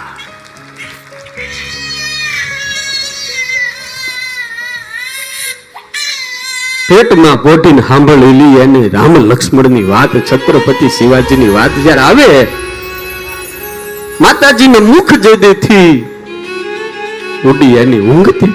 પેટમાં 6.89 7.41
પોટીને 7.43 7.81
સાંભળેલી 7.81 8.57
એને 8.59 8.87
રામ 8.87 9.15
લક્ષ્મણની 9.15 9.83
વાત, 9.83 10.09
છત્રપતિ 10.09 10.89
શિવાજીની 10.89 11.49
વાત 11.49 11.71
જ્યારે 11.83 12.01
આવે, 12.01 12.47
માતાજીને 14.21 14.79
મુખ 14.79 15.13
જે 15.13 15.35
દેથી 15.35 16.05
ઉડી 17.49 17.75
એની 17.81 18.03
ઊંઘતી 18.11 18.53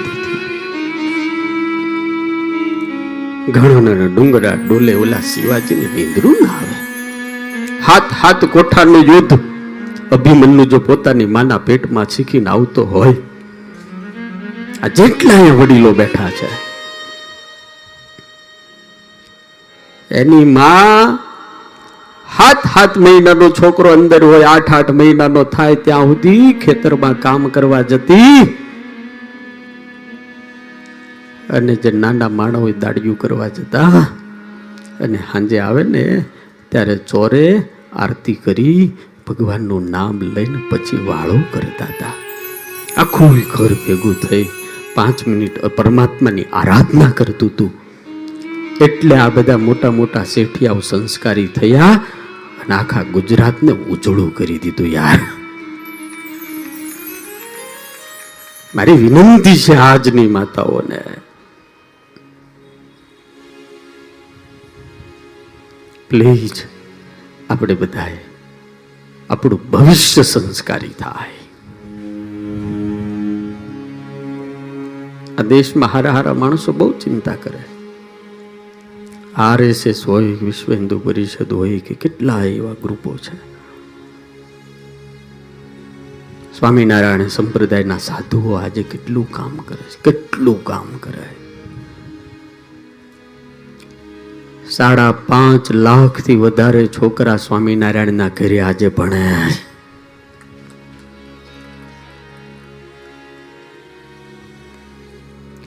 ઘણા 3.55 4.07
ડુંગરા 4.13 4.55
ડોલે 4.61 4.93
ઓલા 5.03 5.23
શિવાજીને 5.29 5.87
નીંદરું 5.93 6.37
ના 6.43 6.55
આવે. 6.57 6.75
હાથ 7.87 8.11
હાથ 8.21 8.43
કોઠાનું 8.55 9.03
યુદ્ધ. 9.11 9.35
અભિમન્યુ 10.15 10.65
જો 10.73 10.79
પોતાની 10.87 11.29
માના 11.35 11.61
પેટમાં 11.67 12.07
શીખીને 12.13 12.49
આવતો 12.53 12.81
હોય, 12.93 13.15
આ 14.83 14.89
જેટલાય 14.97 15.51
વડીલો 15.59 15.91
બેઠા 15.99 16.31
છે, 16.39 16.49
એની 20.11 20.47
માં 20.57 21.19
હાથ 22.27 22.65
હાથ 22.73 22.95
મહિનાનો 23.05 23.47
છોકરો 23.59 23.89
અંદર 23.97 24.21
હોય, 24.29 24.45
આઠ 24.55 24.71
આઠ 24.77 24.91
મહિનાનો 25.01 25.43
થાય, 25.55 25.83
ત્યાં 25.85 26.09
સુધી 26.11 26.47
ખેતરમાં 26.65 27.15
કામ 27.25 27.43
કરવા 27.57 27.83
જતી 27.93 28.35
અને 31.51 31.75
જે 31.75 31.91
નાના 31.91 32.29
માણસ 32.29 32.55
હોય 32.55 32.71
દાડિયું 32.71 33.17
કરવા 33.17 33.47
જતા 33.47 34.07
અને 34.99 35.17
સાંજે 35.17 35.59
આવે 35.59 35.83
ને, 35.83 36.25
ત્યારે 36.69 36.97
ચોરે 36.97 37.63
આરતી 37.93 38.33
કરી, 38.33 38.91
ભગવાનનું 39.27 39.89
નામ 39.89 40.21
લઈને 40.21 40.59
પછી 40.69 41.05
વાળો 41.05 41.33
કરતા 41.53 41.85
હતા. 41.85 42.13
આખું 42.97 43.39
ઘર 43.39 43.73
ભેગું 43.73 44.15
થઈ 44.15 44.45
પાંચ 44.95 45.27
મિનિટ 45.27 45.65
પરમાત્માની 45.65 46.43
આરાધના 46.43 47.09
કરતું 47.09 47.49
હતું. 47.49 47.71
એટલે 48.81 49.15
આ 49.15 49.29
બધા 49.29 49.57
મોટા 49.57 49.91
મોટા 49.91 50.23
શેઠિયાઓ 50.23 50.79
સંસ્કારી 50.79 51.47
થયા 51.47 52.01
અને 52.61 52.75
આખા 52.75 53.03
ગુજરાતને 53.03 53.71
ઉજળું 53.71 54.35
કરી 54.35 54.57
દીધું 54.57 54.87
યાર. 54.87 55.19
મારી 58.75 58.91
વિનંતી 58.91 59.57
છે 59.57 59.75
આજની 59.75 60.27
માતાઓને. 60.27 61.01
પ્લીઝ 66.11 66.51
આપણે 67.49 67.73
બધાએ 67.73 68.17
આપણું 69.29 69.69
ભવિષ્ય 69.69 70.21
સંસ્કારી 70.21 70.87
થાય. 70.87 71.29
આ 75.37 75.43
દેશમાં 75.43 75.89
હારા 75.89 76.11
હારા 76.11 76.33
માણસો 76.33 76.71
બહુ 76.71 76.91
ચિંતા 76.91 77.35
કરે. 77.35 77.63
આરએસએસ 79.35 80.07
હોય, 80.07 80.23
વિશ્વ 80.23 80.73
હિન્દુ 80.73 80.99
પરિષદ 80.99 81.53
હોય 81.53 81.79
કે 81.79 81.95
કેટલા 81.95 82.43
એવા 82.43 82.73
ગ્રુપો 82.73 83.17
છે. 83.17 83.35
સ્વામિનારાયણ 86.59 87.27
સંપ્રદાયના 87.27 87.97
સાધુઓ 87.97 88.53
આજે 88.53 88.83
કેટલું 88.83 89.31
કામ 89.31 89.57
કરે 89.57 89.83
છે, 89.83 90.11
કેટલું 90.11 90.63
કામ 90.63 90.97
કરે 90.97 91.40
સાડા 94.71 95.11
પાંચ 95.11 95.71
લાખથી 95.71 96.35
વધારે 96.35 96.87
છોકરા 96.87 97.37
સ્વામિનારાયણના 97.37 98.27
ઘરે 98.27 98.59
આજે 98.59 98.87
ભણ્યા. 98.87 99.49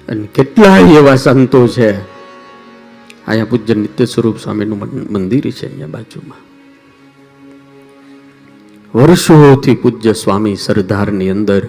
અને 0.08 0.28
કેટલાય 0.34 0.82
એવા 0.82 1.16
સંતો 1.16 1.68
છે. 1.68 1.92
અહીંયા 3.26 3.44
પૂજ્ય 3.44 3.74
નિત્ય 3.74 4.04
સ્વરૂપ 4.04 4.38
સ્વામીનું 4.38 4.78
મંદિર 5.10 5.50
છે 5.50 5.66
અહીંયા 5.66 5.86
બાજુમાં. 5.86 6.38
વર્ષોથી 8.98 9.74
પૂજ્ય 9.74 10.12
સ્વામી 10.12 10.56
સરદારની 10.56 11.30
અંદર 11.30 11.68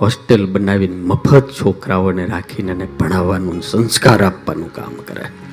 હોસ્ટેલ 0.00 0.46
બનાવીને 0.46 0.96
મફત 0.96 1.50
છોકરાઓને 1.50 2.26
રાખીને 2.26 2.88
ભણાવવાનું 3.00 3.62
સંસ્કાર 3.62 4.24
આપવાનું 4.24 4.72
કામ 4.72 4.94
કરે. 4.94 5.45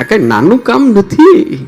આ 0.00 0.02
કઈ 0.02 0.18
નાનું 0.18 0.58
કામ 0.58 0.88
નથી. 0.88 1.66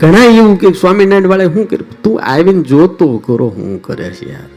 ઘણા 0.00 0.24
એવું 0.24 0.58
કે 0.60 0.72
સ્વામિનારાયણ 0.72 1.28
વાળા 1.28 1.44
શું 1.44 1.68
કરે 1.68 1.84
તું 2.02 2.20
આવીને 2.22 2.62
જોતો 2.62 3.18
કરો, 3.18 3.48
હું 3.48 3.82
કરે 3.82 4.10
છે 4.10 4.32
યાર. 4.32 4.50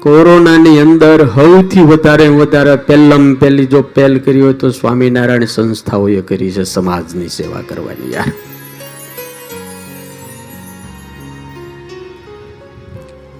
કોરોનાની 0.00 0.80
અંદર 0.80 1.26
સૌથી 1.26 1.80
વધારે 1.80 2.26
વધારે 2.28 2.76
પહેલમ 2.76 3.34
પહેલી 3.34 3.66
જો 3.66 3.82
પહેલ 3.82 4.18
કરી 4.18 4.40
હોય 4.40 4.52
તો 4.52 4.70
સ્વામિનારાયણ 4.70 5.44
સંસ્થાઓએ 5.44 6.20
કરી 6.20 6.50
છે 6.50 6.64
સમાજની 6.64 7.28
સેવા 7.28 7.62
કરવાની 7.68 8.12
યાર. 8.12 8.32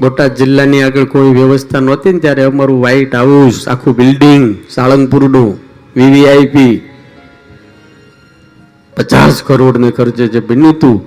બોટાદ 0.01 0.33
જિલ્લાની 0.41 0.83
આગળ 0.87 1.07
કોઈ 1.13 1.33
વ્યવસ્થા 1.39 1.83
નહોતી 1.89 2.13
ને 2.15 2.21
ત્યારે 2.25 2.45
અમારું 2.51 2.81
વ્હાઇટ 2.85 3.13
હાઉસ 3.19 3.59
આખું 3.75 3.95
બિલ્ડિંગ 4.01 4.47
સાળંગપુરનું 4.75 5.53
વીવીઆઈપી 5.99 6.75
પચાસ 8.97 9.37
કરોડને 9.49 9.91
ખર્ચે 9.99 10.27
જે 10.35 10.41
બન્યું 10.49 10.75
હતું, 10.77 10.99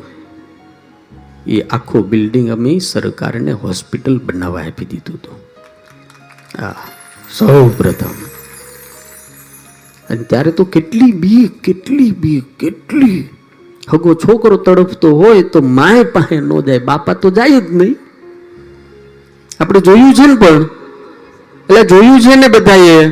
એ 1.56 1.60
આખું 1.78 2.08
બિલ્ડિંગ 2.14 2.48
અમે 2.56 2.74
સરકારને 2.92 3.52
હોસ્પિટલ 3.66 4.18
બનાવવા 4.30 4.64
આપી 4.70 4.90
દીધું 4.94 5.20
હતું. 5.20 5.38
હા 6.62 6.76
સૌ 7.38 7.62
પ્રથમ 7.78 8.18
અને 10.10 10.24
ત્યારે 10.32 10.58
તો 10.60 10.70
કેટલી 10.78 11.14
બીક 11.28 11.62
કેટલી 11.70 12.12
બીક 12.26 12.50
કેટલી 12.66 13.22
હગો 13.92 14.12
છોકરો 14.26 14.64
તડપતો 14.66 15.16
હોય 15.22 15.44
તો 15.54 15.60
માય 15.78 16.12
પાસે 16.18 16.36
ન 16.42 16.52
જાય, 16.68 16.82
બાપા 16.92 17.22
તો 17.24 17.38
જાય 17.40 17.62
જ 17.62 17.70
નહીં. 17.80 17.96
આપણે 19.60 19.80
જોયું 19.80 20.14
છે 20.14 20.28
ને 20.28 20.36
પણ. 20.36 20.64
એટલે 21.70 21.84
જોયું 21.84 22.22
છે 22.22 22.36
ને 22.36 22.48
બધાએ? 22.48 23.10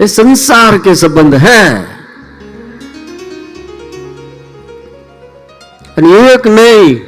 એ 0.00 0.06
સંસાર 0.06 0.78
કે 0.78 0.94
સંબંધ 0.94 1.34
હે. 1.34 1.74
અને 5.96 6.08
એક 6.08 6.46
નહીં, 6.46 7.00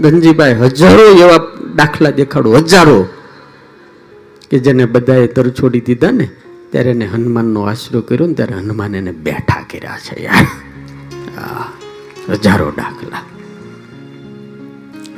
ધનજીભાઈ, 0.00 0.54
હજારો 0.54 1.02
એવા 1.02 1.46
દાખલા 1.74 2.10
દેખાડો, 2.10 2.52
હજારો, 2.52 3.08
કે 4.50 4.58
જેને 4.58 4.84
બધાએ 4.84 5.26
તર 5.26 5.50
છોડી 5.50 5.80
દીધા 5.80 6.10
ને, 6.10 6.30
ત્યારે 6.70 6.90
એને 6.90 7.06
હનુમાનનો 7.06 7.62
આશરો 7.62 8.00
કર્યો 8.00 8.26
ને, 8.26 8.34
ત્યારે 8.34 8.54
હનુમાન 8.54 8.94
એને 8.94 9.12
બેઠા 9.12 9.60
કર્યા 9.60 9.98
છે 9.98 10.24
યાર. 10.24 10.46
હજારો 12.28 12.72
દાખલા 12.76 13.24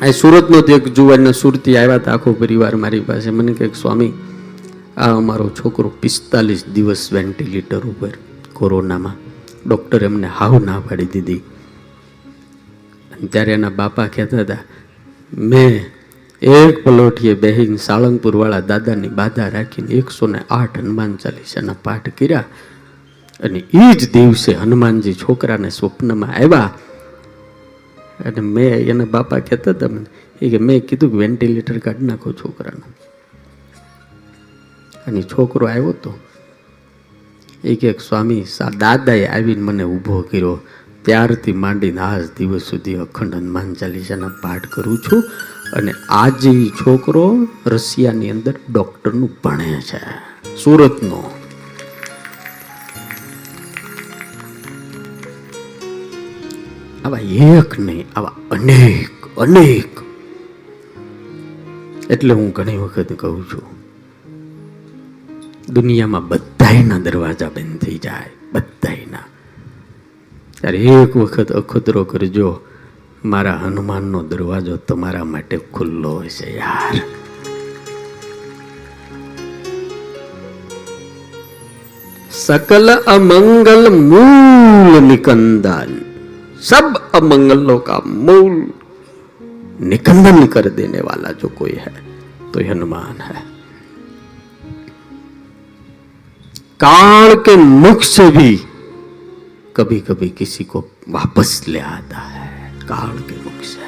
આ 0.03 0.12
સુરતનો 0.12 0.59
એક 0.77 0.87
જુવાનને 0.97 1.33
સુરતી 1.33 1.77
આવ્યા 1.77 1.99
હતા 1.99 2.12
આખો 2.12 2.33
પરિવાર 2.33 2.77
મારી 2.77 3.01
પાસે. 3.01 3.31
મને 3.31 3.53
કહે 3.53 3.71
સ્વામી, 3.75 4.12
આ 4.97 5.17
અમારો 5.17 5.49
છોકરો 5.51 5.88
પિસ્તાલીસ 6.03 6.64
દિવસ 6.75 7.12
વેન્ટિલેટર 7.12 7.83
ઉપર 7.87 8.14
કોરોનામાં. 8.53 9.17
ડૉક્ટર 9.67 10.05
એમને 10.05 10.27
હાવ 10.27 10.64
ના 10.64 10.81
પાડી 10.81 11.11
દીધી. 11.12 11.43
ત્યારે 13.31 13.53
એના 13.53 13.71
બાપા 13.71 14.09
કહેતા 14.09 14.40
હતા, 14.40 14.62
મેં 15.33 15.75
એક 16.43 16.85
પલોઠીએ 16.85 17.35
બેહીને 17.35 17.79
સાળંગપુરવાળા 17.79 18.69
દાદાની 18.69 19.09
બાધા 19.09 19.49
રાખીને 19.49 19.95
એકસો 19.95 20.27
ને 20.27 20.40
આઠ 20.51 20.79
હનુમાન 20.79 21.17
ચાલીસાના 21.17 21.75
પાઠ 21.83 22.09
કર્યા. 22.19 22.45
અને 23.40 23.59
એ 23.59 23.95
જ 23.97 24.12
દિવસે 24.12 24.53
હનુમાનજી 24.55 25.14
છોકરાને 25.14 25.71
સ્વપ્નમાં 25.71 26.35
આવ્યા 26.35 26.71
અને 28.20 28.40
મેં 28.40 28.74
એના 28.74 29.05
બાપા 29.05 29.38
કહેતા 29.38 29.70
હતા 29.70 29.88
મને, 29.88 30.07
એ 30.42 30.50
કે 30.50 30.59
મેં 30.59 30.87
કીધું 30.87 31.11
કે 31.11 31.16
વેન્ટિલેટર 31.16 31.79
કાઢી 31.79 32.05
નાખો 32.05 32.33
છોકરાનું. 32.33 32.96
અને 35.07 35.22
છોકરો 35.22 35.66
આવ્યો 35.66 35.92
તો, 35.92 36.18
એ 37.64 37.74
કે 37.74 37.92
સ્વામી, 38.09 38.44
સા 38.44 38.70
દાદાએ 38.70 39.27
આવીને 39.27 39.62
મને 39.62 39.83
ઊભો 39.83 40.20
કર્યો. 40.20 40.61
ત્યારથી 41.03 41.53
માંડીને 41.53 42.00
આજ 42.00 42.29
દિવસ 42.38 42.62
સુધી 42.62 42.94
અખંડ 42.94 43.35
હનુમાન 43.35 43.74
ચાલીસાના 43.74 44.29
પાઠ 44.29 44.68
કરું 44.68 44.98
છું 44.98 45.22
અને 45.72 45.92
આજે 46.09 46.68
છોકરો 46.68 47.48
રશિયાની 47.66 48.31
અંદર 48.31 48.55
ડૉક્ટરનું 48.72 49.31
ભણે 49.44 49.81
છે. 49.81 50.00
સુરતનો. 50.57 51.44
આવા 57.04 57.24
એક 57.48 57.72
નહીં 57.80 58.08
આવા 58.15 58.36
અનેક 58.50 59.28
અનેક 59.38 59.94
એટલે 62.10 62.34
હું 62.34 62.50
ઘણી 62.52 62.78
વખત 62.78 63.12
કહું 63.15 63.44
છું 63.46 63.68
દુનિયામાં 65.70 66.26
બધાયના 66.26 67.00
દરવાજા 67.00 67.52
બંધ 67.52 67.84
થઈ 67.84 68.00
જાય 68.00 68.32
બધાયના 68.54 69.28
ત્યારે 70.56 70.82
એક 70.96 71.13
વખત 71.15 71.50
અખતરો 71.54 72.04
કરજો 72.06 72.50
મારા 73.24 73.58
હનુમાનનો 73.60 74.20
દરવાજો 74.26 74.76
તમારા 74.88 75.26
માટે 75.26 75.58
ખુલ્લો 75.72 76.13
હશે 76.20 76.50
યાર 76.56 77.02
सकल 82.39 82.89
अमंगल 83.08 83.89
मूल 84.04 84.94
निकंदन 85.04 85.89
सब 86.63 87.12
अमंगलों 87.15 87.80
का 87.82 88.00
मूल 88.06 88.56
निकंदन 89.86 90.46
कर 90.48 90.70
देने 90.72 91.02
वाला 91.02 91.32
जो 91.42 91.50
कोई 91.58 91.76
है 91.78 91.94
तो 92.52 92.62
ये 92.62 92.68
हनुमान 92.68 93.22
है 93.22 93.44
काल 96.80 97.36
के 97.46 97.56
मुख 97.56 98.02
से 98.06 98.30
भी 98.32 98.56
कभी 99.76 100.00
कभी 100.02 100.30
किसी 100.38 100.63
को 100.65 100.84
वापस 101.10 101.63
ले 101.68 101.80
आता 101.89 102.28
है 102.30 102.48
काल 102.84 103.18
के 103.22 103.44
मुख 103.44 103.63
से 103.65 103.88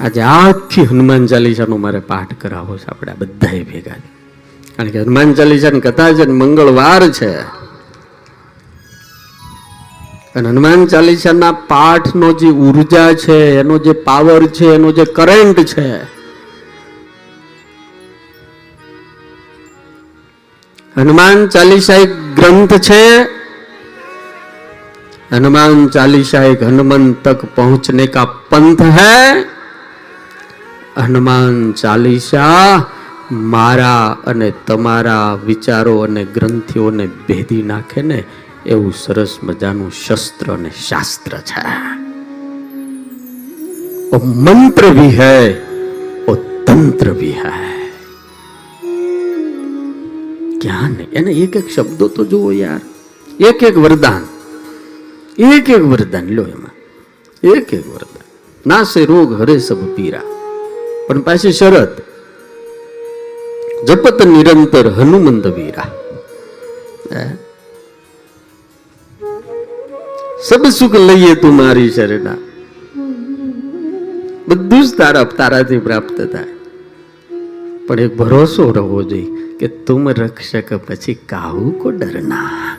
આજે 0.00 0.20
આખી 0.24 0.82
હનુમાન 0.90 1.24
ચાલીસાનો 1.26 1.76
મારે 1.78 2.00
પાઠ 2.02 2.30
કરાવો 2.42 2.74
છે 2.76 2.86
આપણે 2.86 3.10
આ 3.10 3.18
બધાએ 3.22 3.58
ભેગા 3.64 3.96
કારણ 4.68 4.92
કે 4.92 5.00
હનુમાન 5.00 5.34
ચાલીસાની 5.34 5.82
કથા 5.86 6.06
છે 6.12 6.24
ને 6.24 6.34
મંગળવાર 6.34 7.02
છે 7.12 7.28
અને 10.34 10.48
હનુમાન 10.48 10.86
ચાલીસાના 10.86 11.52
પાઠનો 11.68 12.30
જે 12.34 12.50
ઉર્જા 12.64 13.10
છે 13.16 13.36
એનો 13.56 13.76
જે 13.80 13.94
પાવર 14.06 14.40
છે 14.50 14.72
એનો 14.74 14.90
જે 14.92 15.04
કરંટ 15.12 15.60
છે 15.66 15.90
हनुमान 20.96 21.46
चालीसा 21.48 21.94
एक 21.96 22.14
ग्रंथ 22.36 22.72
छे 22.80 23.02
हनुमान 25.30 25.86
चालीसा 25.88 26.42
एक 26.44 26.62
हनुमान 26.62 27.12
तक 27.24 27.44
पहुंचने 27.56 28.06
का 28.08 28.24
पंथ 28.50 28.80
है 28.96 29.18
હનુમાન 30.98 31.54
ચાલીસા 31.74 32.86
મારા 33.46 34.16
અને 34.24 34.48
તમારા 34.66 35.28
વિચારો 35.44 35.94
અને 36.02 36.22
ગ્રંથિઓને 36.34 37.06
ભેદી 37.26 37.62
નાખે 37.64 38.02
ને 38.02 38.18
એવું 38.65 38.93
સરસ 38.93 39.37
મજાનું 39.43 39.91
શસ્ત્ર 39.91 40.51
અને 40.51 40.69
શાસ્ત્ર 40.69 41.37
છે. 41.37 41.61
ઓ 44.15 44.17
મંત્ર 44.25 44.87
ભી 44.87 45.19
હૈ, 45.19 45.53
ઓ 46.27 46.35
તંત્ર 46.35 47.13
ભી 47.13 47.31
હૈ. 47.31 47.91
જ્ઞાન 50.57 50.95
એને 51.13 51.31
એક 51.31 51.55
એક 51.55 51.69
શબ્દો 51.69 52.07
તો 52.07 52.25
જુઓ 52.25 52.51
યાર. 52.51 52.79
એક 53.39 53.63
એક 53.63 53.77
વરદાન. 53.77 54.21
એક 55.37 55.69
એક 55.69 55.81
વરદાન 55.81 56.25
લો 56.25 56.43
એમાં. 56.43 56.71
એક 57.43 57.73
એક 57.73 57.87
વરદાન. 57.87 58.23
નાશે 58.69 59.05
રોગ 59.05 59.41
હરે 59.41 59.59
સબ 59.59 59.95
પીરા. 59.95 60.21
પણ 61.07 61.21
પાછી 61.21 61.51
શરત. 61.51 62.01
જપત 63.87 64.25
નિરંતર 64.25 64.89
હનુમંત 64.89 65.47
વીરા. 65.47 65.91
સબ 70.49 70.65
સુખ 70.65 70.95
લઈએ 70.95 71.35
તું 71.35 71.55
મારી 71.55 71.89
શરણા. 71.89 72.37
બધું 74.47 74.83
જ 74.87 74.97
તારા 74.97 75.23
તારાથી 75.23 75.77
પ્રાપ્ત 75.77 76.21
થાય. 76.21 76.45
પણ 77.87 77.99
એક 77.99 78.17
ભરોસો 78.17 78.71
રહેવો 78.71 79.03
જોઈએ 79.03 79.27
કે 79.59 79.67
તુમ 79.67 80.09
રક્ષક 80.09 80.73
પછી 80.73 81.13
કાહુ 81.13 81.71
કો 81.71 81.91
ડરના. 81.91 82.77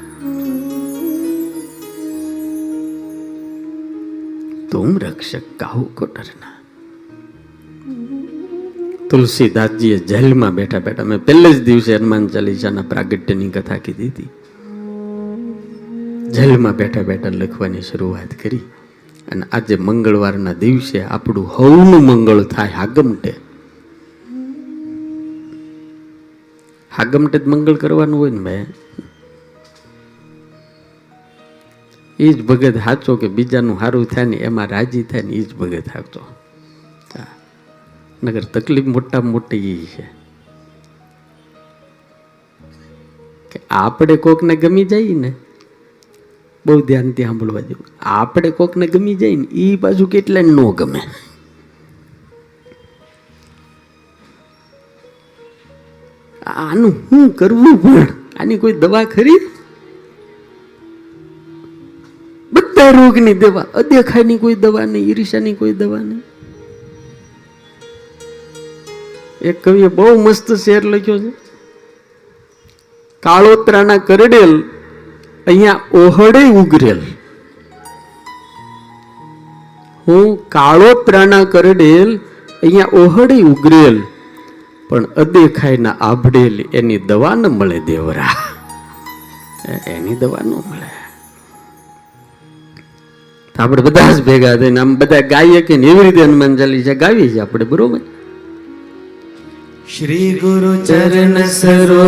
તુમ 4.70 4.98
રક્ષક 4.98 5.42
કાહુ 5.56 5.82
કો 5.94 6.04
ડરના. 6.06 6.54
તુલસીદાસજીએ 9.10 9.98
જેલમાં 9.98 10.54
બેઠા 10.54 10.78
બેઠા 10.78 11.04
મેં 11.04 11.24
પહેલે 11.24 11.52
જ 11.52 11.62
દિવસે 11.62 11.96
હનુમાન 11.96 12.26
ચાલીસાના 12.26 12.82
પ્રાગટ્યની 12.82 13.48
કથા 13.48 13.76
કીધી 13.76 14.08
હતી. 14.08 14.28
જેલમાં 16.30 16.76
બેઠા 16.76 17.02
બેઠા 17.02 17.28
લખવાની 17.28 17.82
શરૂઆત 17.82 18.28
કરી. 18.42 18.60
અને 19.32 19.46
આજે 19.52 19.76
મંગળવારના 19.76 20.52
દિવસે 20.52 21.02
આપણું 21.02 21.46
હવનું 21.46 22.02
મંગળ 22.02 22.42
થાય 22.42 22.68
હાગમટે. 22.68 23.34
હાગમટે 26.96 27.38
જ 27.38 27.46
મંગળ 27.46 27.74
કરવાનું 27.74 28.18
હોય 28.18 28.30
ને 28.30 28.38
ભાઈ? 28.38 28.66
એ 32.18 32.32
જ 32.32 32.44
ભગત 32.44 32.74
સાચો 32.74 33.16
કે 33.16 33.28
બીજાનું 33.28 33.78
સારું 33.78 34.04
થાય 34.04 34.24
ને 34.24 34.36
એમાં 34.36 34.68
રાજી 34.68 35.02
થાય 35.02 35.22
ને 35.22 35.32
એ 35.32 35.42
જ 35.42 35.54
ભગત 35.54 35.84
સાચો 35.92 36.20
હા. 37.14 37.26
નગર 38.24 38.44
તકલીફ 38.44 38.84
મોટા 38.84 39.20
મોટી 39.20 39.72
એ 39.72 39.86
છે. 39.86 40.02
કે 43.52 43.60
આપણે 43.70 44.16
કોકને 44.16 44.56
ગમી 44.56 44.84
જઈએ 44.84 45.14
ને 45.14 45.34
બહુ 46.66 46.80
ધ્યાનથી 46.80 47.24
સાંભળવા 47.24 47.60
જેવું. 47.60 47.84
આપણે 48.00 48.50
કોકને 48.50 48.86
ગમી 48.86 49.14
જાય 49.14 49.36
ને 49.36 49.44
એ 49.44 49.76
પાછું 49.76 50.10
કેટલા 50.10 50.40
ન 50.40 50.70
ગમે. 50.70 51.00
આનું 56.46 56.92
શું 57.10 57.30
કરવું 57.30 57.76
પણ? 57.76 58.06
આની 58.40 58.58
કોઈ 58.58 58.72
દવા 58.72 59.04
ખરી? 59.04 59.50
બધા 62.52 62.90
રોગની 62.90 63.34
દવા, 63.34 63.66
અદેખાની 63.74 64.38
કોઈ 64.38 64.54
દવા 64.54 64.84
નહીં, 64.84 65.08
ઈર્ષાની 65.08 65.54
કોઈ 65.54 65.72
દવા 65.72 65.98
નહીં. 65.98 66.22
એક 69.40 69.64
કવિએ 69.64 69.88
બહુ 69.88 70.22
મસ્ત 70.22 70.52
શેર 70.52 70.84
લખ્યો 70.84 71.18
છે. 71.18 71.30
કાળોતરાના 73.20 73.96
કરડેલ 73.96 74.62
અહીંયા 75.46 75.80
ઓહળે 75.94 76.42
ઉગરેલ. 76.62 77.00
હું 80.08 80.26
કાળો 80.48 80.90
પ્રાણા 81.06 81.44
કરડેલ, 81.44 82.10
અહીંયા 82.62 82.84
ઓહળે 82.92 83.38
ઉગરેલ. 83.42 84.02
પણ 84.88 85.04
અદેખાયના 85.04 85.96
આભડેલ 86.00 86.64
એની 86.72 86.98
દવા 86.98 87.34
ન 87.34 87.46
મળે 87.46 87.78
દેવરા. 87.80 88.36
એની 89.86 90.16
દવા 90.16 90.44
ન 90.44 90.52
મળે. 90.68 90.90
આપણે 93.58 93.82
બધા 93.82 94.12
જ 94.12 94.22
ભેગા 94.22 94.56
થઈને 94.56 94.80
આમ 94.80 94.96
બધા 94.96 95.20
ગાઈએ 95.20 95.60
કે 95.60 95.74
એવી 95.74 96.02
રીતે 96.02 96.22
હનુમાન 96.24 96.56
ચાલીસા 96.56 96.92
ગાવીએ 96.92 97.28
છીએ 97.28 97.40
આપણે, 97.40 97.64
બરોબર? 97.64 98.00
શ્રી 99.94 100.30
ગુરુ 100.34 100.72
ચરણ 100.84 101.36
સરો 101.46 102.06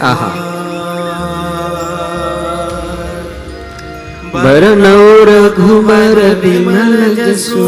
આહા. 0.00 0.48
બરનૌ 4.34 5.04
રઘુબર 5.28 6.18
બિમલ 6.42 6.94
જસુ 7.18 7.66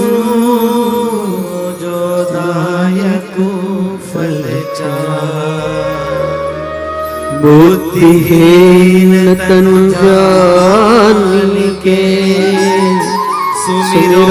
જોદાયકો 1.80 3.48
ફલ 4.08 4.50
બુદ્ધિહીન 7.42 9.12
તનુ 9.38 9.76
જાન 9.94 11.20
કે 11.84 12.02
સુમિરો 13.62 14.26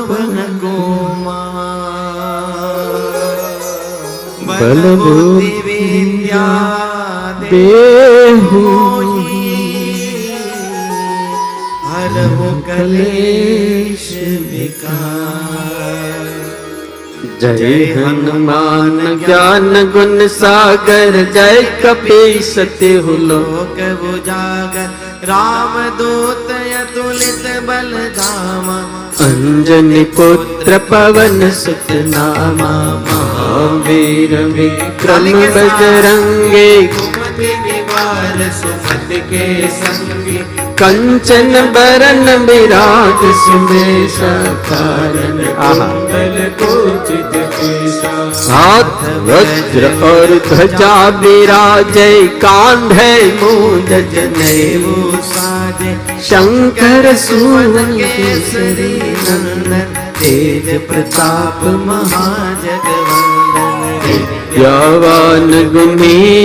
પવન 0.00 0.36
ગોમા 0.62 1.66
બલ 4.48 4.82
બુદ્ધિ 4.96 5.65
बुद्धि 5.76 5.84
विद्या 5.92 6.46
देहु 7.40 8.60
हरहु 11.86 12.50
कलेश 12.66 14.06
विकार। 14.50 16.24
जय 17.40 17.94
हनुमान 17.96 18.98
ज्ञान 19.24 19.72
गुण 19.92 20.26
सागर 20.36 21.22
जय 21.32 21.62
कपीस 21.84 22.54
तिहु 22.78 23.16
लोक 23.28 23.76
लोक 23.78 24.04
उजागर 24.14 24.88
राम 25.28 25.74
दूत 25.98 26.50
अतुलित 26.80 27.44
बल 27.68 27.92
धामा 28.18 28.78
अंजनी 29.20 30.02
पुत्र 30.16 30.78
पवन 30.78 31.50
सुतनामा 31.50 32.72
महावीर 33.04 34.34
विक्रम 34.48 35.24
बजरंगे। 35.54 36.70
कुमति 36.86 37.48
निवार 37.64 38.50
सुमति 38.52 39.20
के 39.30 39.68
संगी। 39.68 40.65
કંચન 40.76 41.54
બરન 41.72 42.26
વિરાટ 42.44 43.22
સુમેશ 43.38 44.20
કારણ 44.64 45.38
કુંડલ 45.62 46.36
કોચિત 46.58 47.36
હાથ 48.46 49.04
વજ્ર 49.24 49.86
ઓર 50.04 50.30
ધજા 50.48 51.06
બિરાજે 51.18 52.08
કાંધે 52.38 53.08
મૂજ 53.38 53.90
જનેવો 54.10 54.96
શંકર 56.20 57.06
સુવન 57.18 57.92
કેસરી 57.96 59.14
નંદન 59.24 59.96
તેજ 60.18 60.78
પ્રતાપ 60.84 61.60
મહાજગવ 61.84 63.05
यवान 64.56 65.52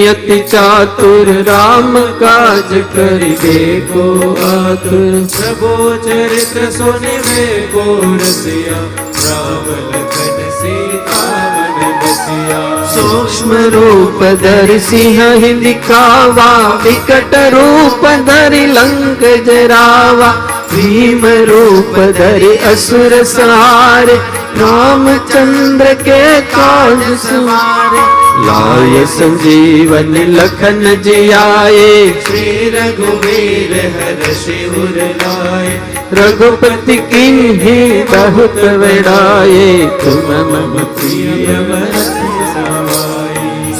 अति 0.08 0.40
चातुर 0.48 1.28
राम 1.48 1.94
काज 2.22 2.72
करिबे 2.94 3.60
को 3.92 4.06
आतुर 4.46 5.14
प्रभो 5.36 5.76
चरित्र 5.98 6.72
सुनिवे 6.72 7.46
को 7.74 7.84
रसिया 8.16 8.80
राम 9.22 9.70
लखन 9.88 10.50
सीता 10.58 11.22
मन 11.56 11.94
बसिया। 12.02 12.62
सूक्ष्म 12.94 13.64
रूप 13.76 14.24
धरि 14.44 14.80
सिंह 14.80 15.20
दिखावा 15.60 16.52
विकट 16.84 17.36
रूप 17.54 18.06
धरि 18.28 18.66
लंक 18.68 19.24
जरावा। 19.46 20.32
भीम 20.74 21.26
रूप 21.50 21.98
धरि 22.18 22.56
असुर 22.66 23.24
सहारे 23.24 24.20
रामचंद्र 24.59 25.93
के 26.03 26.21
काज 26.55 27.03
सवारे 27.25 28.05
लाय 28.47 29.05
संजीवन 29.17 30.15
लखन 30.37 30.81
जियाए 31.03 31.91
श्री 32.27 32.71
रघुवीर 32.77 33.75
हर 33.97 34.33
शिवर 34.43 34.99
लाए 35.23 35.75
रघुपति 36.19 36.97
किन्ही 37.13 37.79
बहुत 38.13 38.59
बड़ाए 38.83 39.71
तुम 40.05 40.33
मम 40.51 40.79
प्रिय 40.99 41.47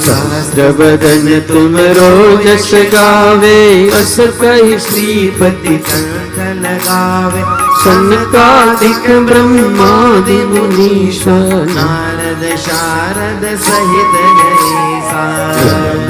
सहस्र 0.05 0.71
बदन 0.79 1.27
तुम 1.47 1.77
रोजस 1.97 2.69
गावे 2.93 3.59
अस 3.99 4.15
कही 4.41 4.77
श्रीपति 4.87 5.77
कंठ 6.62 6.66
लगावे। 6.66 7.42
सनकादिक 7.84 9.26
ब्रह्मादि 9.26 10.44
मुनीषा 10.44 11.36
नारद 11.66 12.56
शारद 12.56 13.44
सहित 13.58 14.14
गणेशा 14.14 15.24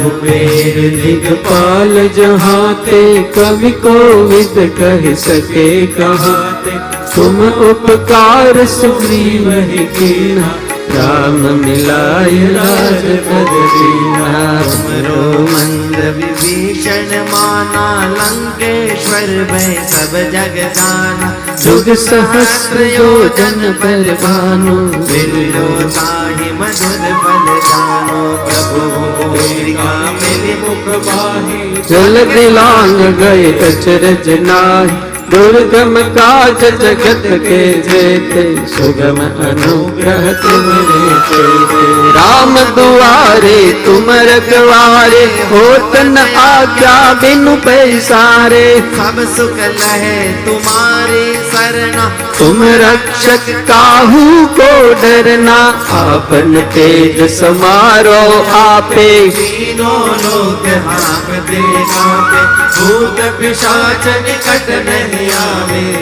कुबेर 0.02 0.76
दिगपाल 1.02 2.08
जहाते, 2.08 3.22
कवि 3.22 3.70
कोविद 3.70 4.54
कह 4.80 5.14
सके 5.14 5.86
कहाते। 5.86 6.70
तुम 7.14 7.40
उपकार 7.70 8.64
सुग्रीव 8.66 9.50
ही 9.50 9.84
कीना 9.86 10.50
કામ 10.88 11.38
મિલાય 11.58 12.46
રાજપદ 12.54 13.52
સિંહા 13.72 14.62
સ્મરો 14.66 15.20
મંદ 15.44 15.98
વિભીષણ 16.16 17.12
માના 17.28 18.08
લંકેશ્વર 18.10 19.32
ભય 19.50 19.84
સબ 19.84 20.24
જગ 20.28 20.56
જાના 20.72 21.30
જુગ 21.58 21.92
સહસ્ર 21.96 22.82
યોજન 22.88 23.62
પર 23.78 24.10
ભાનુ 24.18 24.76
બિરલો 25.04 25.68
તાહી 25.92 26.52
મધુર 26.54 27.06
ફલ 27.20 27.62
જાનો 27.68 28.20
પ્રભુ 28.42 29.30
મેરી 29.30 30.58
મુખ 30.58 30.92
બાહી 31.06 31.86
જલ 31.88 32.20
દિલાંગ 32.28 33.00
ગય 33.16 33.32
કચરજ 33.62 34.36
નાહી 34.42 35.11
दुर्गम 35.32 35.94
काज 36.14 36.62
जगत 36.80 37.22
के 37.44 37.60
जेते 37.82 38.42
सुगम 38.68 39.20
अनुग्रह 39.20 40.24
तुमरे 40.42 41.14
चेते। 41.28 41.84
राम 42.16 42.58
दुआरे 42.76 43.60
तुम 43.84 44.10
रखवारे 44.28 45.22
होत 45.52 45.96
न 46.06 46.26
आज्ञा 46.40 46.96
बिनु 47.22 47.54
पैसारे। 47.64 48.66
सब 48.98 49.22
सुख 49.36 49.56
लहे 49.78 50.18
तुम्हारी 50.44 51.24
सरना 51.48 52.08
तुम 52.38 52.62
रक्षक 52.82 53.48
काहू 53.68 54.46
को 54.58 54.70
डरना 55.02 55.58
आपन 55.94 56.60
तेज 56.74 57.20
समारो 57.30 58.20
आपे। 58.58 59.10
तीनों 59.30 60.00
लोग 60.24 60.66
हाँकते 60.86 61.62
कांपे 61.94 62.42
भूत 62.76 63.20
पिशाच 63.40 64.06
निकट 64.22 64.70
नहीं 64.86 65.21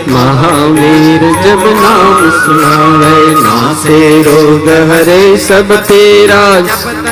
महावीर 0.09 1.22
जब 1.42 1.62
नाम 1.76 2.30
सुनावे 2.37 3.18
नासे 3.40 4.00
रोग 4.22 4.68
हरे, 4.90 5.37
सब 5.38 5.74
तेरा। 5.88 6.42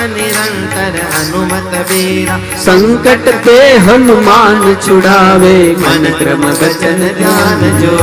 निरंतर 0.08 0.94
हनुमत 1.14 1.74
वीरा 1.90 2.36
संकट 2.58 3.28
ते 3.44 3.58
हनुमान 3.78 4.74
छुड़ावे, 4.86 5.56
मन 5.78 6.04
क्रम 6.18 6.44
वचन 6.52 7.00
ध्यान 7.18 7.60
जो 7.80 7.96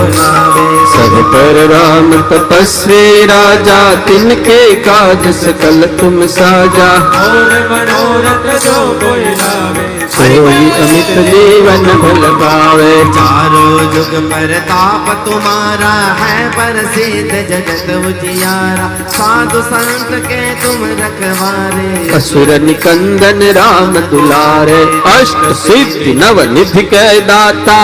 सब 0.94 1.18
पर 1.34 1.60
राम 1.68 2.12
तपस्वी, 2.30 3.26
राजा, 3.26 3.80
तिनके 4.06 4.60
काज 4.84 5.28
सकल 5.36 5.82
तुम 6.00 6.26
साजा। 6.28 6.92
और 7.22 8.60
जो 8.66 8.80
कोई 9.00 9.26
लावे। 9.36 9.95
सोई 10.14 10.70
अमित 10.82 11.10
जीवन 11.28 11.86
भल 12.02 12.24
पावे 12.40 12.94
चारों 13.16 13.92
जुग 13.94 14.14
प्रताप 14.32 15.08
तुम्हारा 15.26 15.94
है 16.20 16.36
प्रसिद्ध 16.56 17.32
जगत 17.52 17.90
उजियारा 18.10 18.88
साधु 19.16 19.62
संत 19.70 20.12
के 20.28 20.42
तुम 20.64 20.86
रखवारे 21.02 21.88
असुर 22.18 22.54
निकंदन 22.68 23.42
राम 23.58 24.00
दुलारे 24.12 24.82
अष्ट 25.14 25.52
सिद्धि 25.64 26.14
नव 26.22 26.42
निधि 26.54 26.84
के 26.94 27.06
दाता 27.32 27.80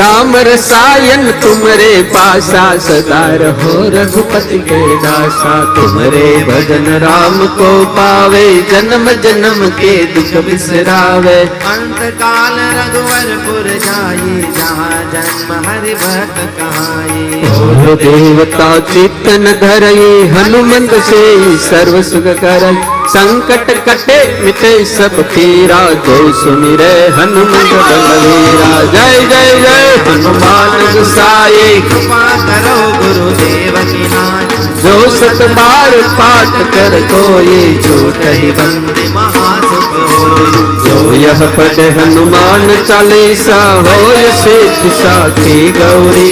राम 0.00 0.36
रसायन 0.48 1.30
तुमरे 1.42 1.92
पासा 2.14 2.64
सदा 2.86 3.22
रहो 3.42 3.72
रघुपति 3.94 4.58
के 4.70 4.80
दासा 5.04 5.54
तुमरे 5.74 6.28
भजन 6.50 6.86
राम 7.04 7.38
को 7.58 7.70
पावे, 7.96 8.46
जन्म 8.70 8.99
जन्म 9.22 9.68
के 9.80 9.92
दुख 10.14 10.30
बिसरावे। 10.44 11.38
अंत 11.72 12.00
काल 12.20 12.56
रघुवरपुर 12.76 13.66
जाई 13.84 14.40
जहाँ 14.56 14.98
जन्म 15.12 15.48
हरि 15.66 15.94
भक्त 16.02 16.62
और 16.62 17.94
देवता 18.02 18.68
चित्तन 18.92 19.44
धरई 19.60 20.10
हनुमंत 20.28 20.92
से 21.08 21.22
सर्व 21.66 21.94
सुख 22.02 22.26
करई। 22.42 22.76
संकट 23.10 23.66
कटे 23.86 24.18
मिटे 24.44 24.72
सब 24.86 25.14
पीरा 25.30 25.80
जय 26.06 26.32
सुमिरे 26.40 26.92
हनुमंत 27.16 27.72
बलवीरा 27.80 28.72
जय 28.92 29.18
जय 29.30 29.50
जय 29.62 29.96
हनुमान 30.08 30.70
गुसाई। 30.94 31.80
कृपा 31.88 32.22
करो 32.46 32.78
गुरुदेव 32.98 33.74
की 33.90 34.02
नाथ 34.14 34.39
जो 34.89 34.93
सत 35.15 35.41
बार 35.57 35.95
पाठ 36.19 36.57
कर 36.75 36.99
कोई 37.11 37.59
छूट 37.85 38.19
ही 38.25 38.51
बंद 38.59 38.75
वंदे 38.77 39.07
महासुख 39.15 39.95
होई 40.13 40.63
जो 40.85 41.13
यह 41.15 41.45
पढ़ 41.57 41.79
हनुमान 41.97 42.67
चालीसा 42.87 43.61
हो 43.87 44.13
सिद्ध 44.41 44.91
साथी 44.99 45.57
गौरी 45.77 46.31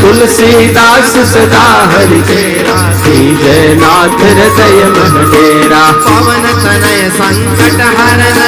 तुलसीदास 0.00 1.16
सदा 1.32 1.66
हरि 1.92 2.20
चेरा 2.30 2.78
श्री 3.02 3.20
जयनाथ 3.42 4.20
हृदय 4.24 4.84
मन 4.96 5.18
डेरा 5.32 5.84
पवन 6.06 6.48
तनय 6.64 7.08
संकट 7.18 7.80
हरन 8.00 8.40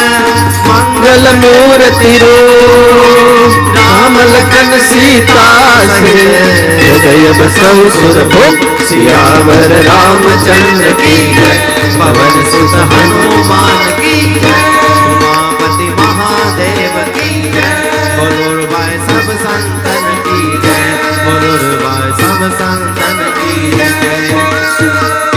मंगल 0.69 1.09
मंगल 1.09 1.27
मूर्ति 1.41 2.17
रो 2.19 3.22
राम 4.04 4.18
लखन 4.20 4.72
सीता 4.86 5.44
से। 5.90 6.14
हृदय 6.80 7.28
बसौ 7.38 7.76
सियावर 8.88 9.72
रामचंद्र 9.86 10.92
की 11.02 11.16
पवन 12.00 12.36
सुत 12.52 12.76
हनुमान 12.92 13.86
की 14.00 14.16
उमापति 15.06 15.88
महादेव 16.00 16.98
की 17.16 17.30
बोलो 18.18 18.68
भाई 18.74 18.98
सब 19.08 19.32
संतन 19.46 20.06
की 20.26 20.42
जय। 20.66 20.84
भाई 21.84 22.12
सब 22.20 22.42
संतन 22.60 23.24
की 23.38 23.72
जय। 23.78 24.32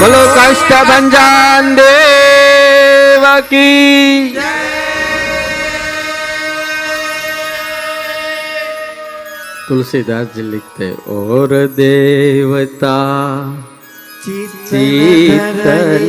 बोलो 0.01 0.25
कष्ट 0.39 0.73
भंजान 0.91 1.75
देव 1.75 3.25
की 3.53 4.36
तुलसीदास 9.69 10.27
जी 10.35 10.43
लिखते, 10.43 10.91
और 11.13 11.49
देवता 11.77 12.99
चीतन 14.69 16.07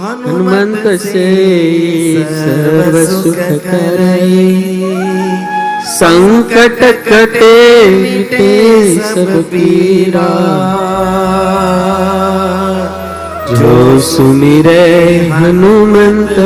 हनुमंत 0.00 0.84
से 1.02 1.24
सर्व 2.34 2.94
सुख 3.12 3.40
करे 3.64 4.14
संकट 5.96 6.78
कटे 7.08 7.56
मिटे 7.96 8.54
सब 9.08 9.32
पीरा 9.50 10.28
जो 13.50 13.74
सुमिरे 14.10 14.86
हनुमंत 15.32 16.38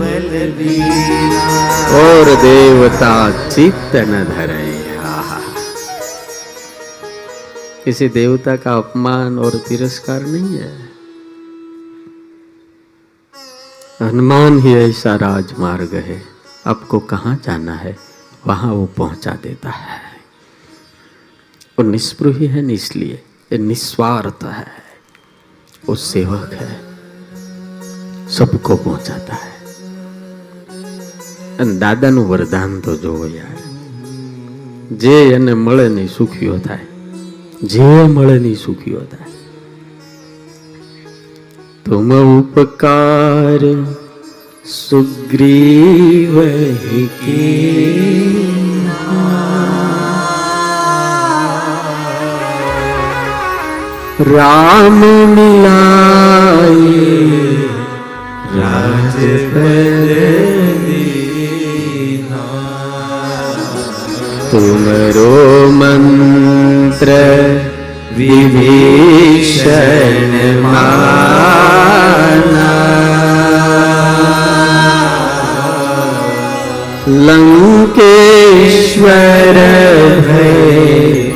बलबीरा 0.00 1.45
और 1.86 2.42
देवता 2.42 3.48
चित्त 3.48 3.96
न 3.96 4.24
धरे 4.24 4.86
किसी 7.84 8.08
देवता 8.08 8.56
का 8.56 8.76
अपमान 8.76 9.38
और 9.38 9.56
तिरस्कार 9.56 10.22
नहीं 10.22 10.58
है। 10.58 10.88
हनुमान 14.02 14.58
ही 14.58 14.74
ऐसा 14.74 15.16
राजमार्ग 15.16 15.94
है। 15.94 16.22
आपको 16.66 16.98
कहाँ 16.98 17.40
जाना 17.44 17.74
है? 17.74 17.96
वहाँ 18.46 18.72
वो 18.72 18.86
पहुँचा 18.86 19.30
देता 19.30 19.70
है। 19.70 20.00
वो 21.78 21.82
निस्पृही 21.82 22.46
है 22.46 22.72
इसलिए 22.72 23.22
निस्वार्थ 23.52 24.44
है। 24.44 24.66
वो 25.86 25.94
सेवक 25.94 26.52
है। 26.52 26.80
सबको 28.28 28.76
पहुंचाता 28.76 29.34
है। 29.34 29.55
અને 31.57 31.73
દાદાનું 31.79 32.25
વરદાન 32.27 32.77
તો 32.81 32.95
જોવો 32.97 33.27
યાર 33.31 33.59
જે 34.97 35.17
એને 35.33 35.53
મળે 35.55 35.85
નહીં 35.89 36.09
સુખીઓ 36.09 36.57
થાય 36.59 36.87
જે 37.67 37.91
મળે 38.07 38.39
નહીં 38.39 38.59
સુખીઓ 38.59 39.03
થાય 39.07 39.31
तुम 41.85 42.11
उपकार 42.11 43.63
सुग्रीव 44.65 46.37
ही 46.83 47.05
की 47.17 47.47
राम 54.29 54.99
मिलाए 55.31 57.01
राजपद 58.55 60.01
तुमरो 64.50 65.36
मंत्र 65.72 67.08
विभीषण 68.16 69.72
माना। 70.62 71.06
लंकेश्वर 77.26 78.36
भय 80.28 81.32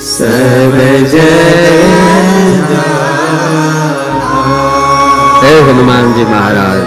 सब 0.00 0.76
हे 5.42 5.52
हनुमान 5.60 6.12
जी 6.14 6.24
महाराज, 6.24 6.82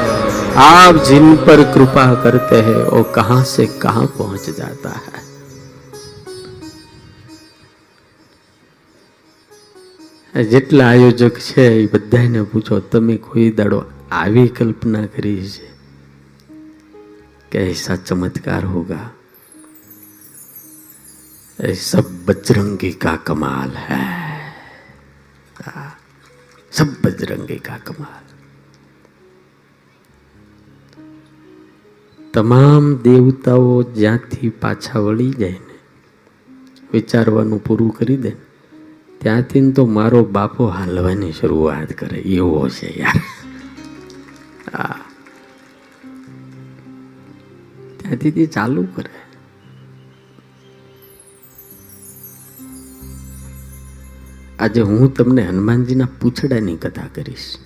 आप 0.57 1.03
जिन 1.03 1.35
पर 1.35 1.63
कृपा 1.73 2.05
करते 2.13 2.55
हैं, 2.55 2.81
वो 2.83 3.03
कहाँ 3.15 3.43
से 3.43 3.65
कहाँ 3.81 4.05
पहुँच 4.17 4.45
जाता 4.57 4.89
है? 4.89 5.32
જેટલા 10.41 10.89
આયોજક 10.89 11.37
છે 11.37 11.67
એ 11.67 11.87
બધાને 11.87 12.41
પૂછો, 12.41 12.79
તમે 12.79 13.17
કોઈ 13.17 13.51
દાડો 13.51 13.83
આવી 14.11 14.47
કલ્પના 14.47 15.05
કરી 15.05 15.49
છે 15.49 15.67
કે 17.51 17.59
એસા 17.59 17.95
ચમત્કાર 17.95 18.65
હોગા? 18.65 19.09
એ 21.59 21.73
સબ 21.73 22.03
બજરંગી 22.25 22.91
કા 22.91 23.15
કમાલ 23.15 23.69
હૈ. 23.69 24.39
સબ 26.71 26.87
બજરંગી 27.03 27.59
કા 27.59 27.77
કમાલ. 27.77 28.25
તમામ 32.33 32.95
દેવતાઓ 32.95 33.83
જ્યાંથી 33.83 34.49
પાછા 34.49 34.99
વળી 34.99 35.29
જાય 35.29 35.51
ને, 35.51 35.77
વિચારવાનું 36.93 37.63
પૂરું 37.63 37.93
કરી 37.93 38.17
દે 38.17 38.29
ને. 38.29 38.52
ત્યાંથી 39.23 39.71
તો 39.71 39.85
મારો 39.85 40.23
બાપો 40.23 40.65
હાલવાની 40.65 41.31
શરૂઆત 41.31 41.93
કરે, 41.93 42.19
એવો 42.19 42.69
છે 42.69 42.99
યાર. 42.99 43.21
હા. 44.73 44.99
ત્યાંથી 47.97 48.31
તે 48.31 48.45
ચાલુ 48.45 48.87
કરે. 48.95 49.09
આજે 54.59 54.81
હું 54.81 55.13
તમને 55.13 55.41
હનુમાનજીના 55.41 56.07
પૂછડાની 56.21 56.77
કથા 56.77 57.07
કરીશ. 57.15 57.57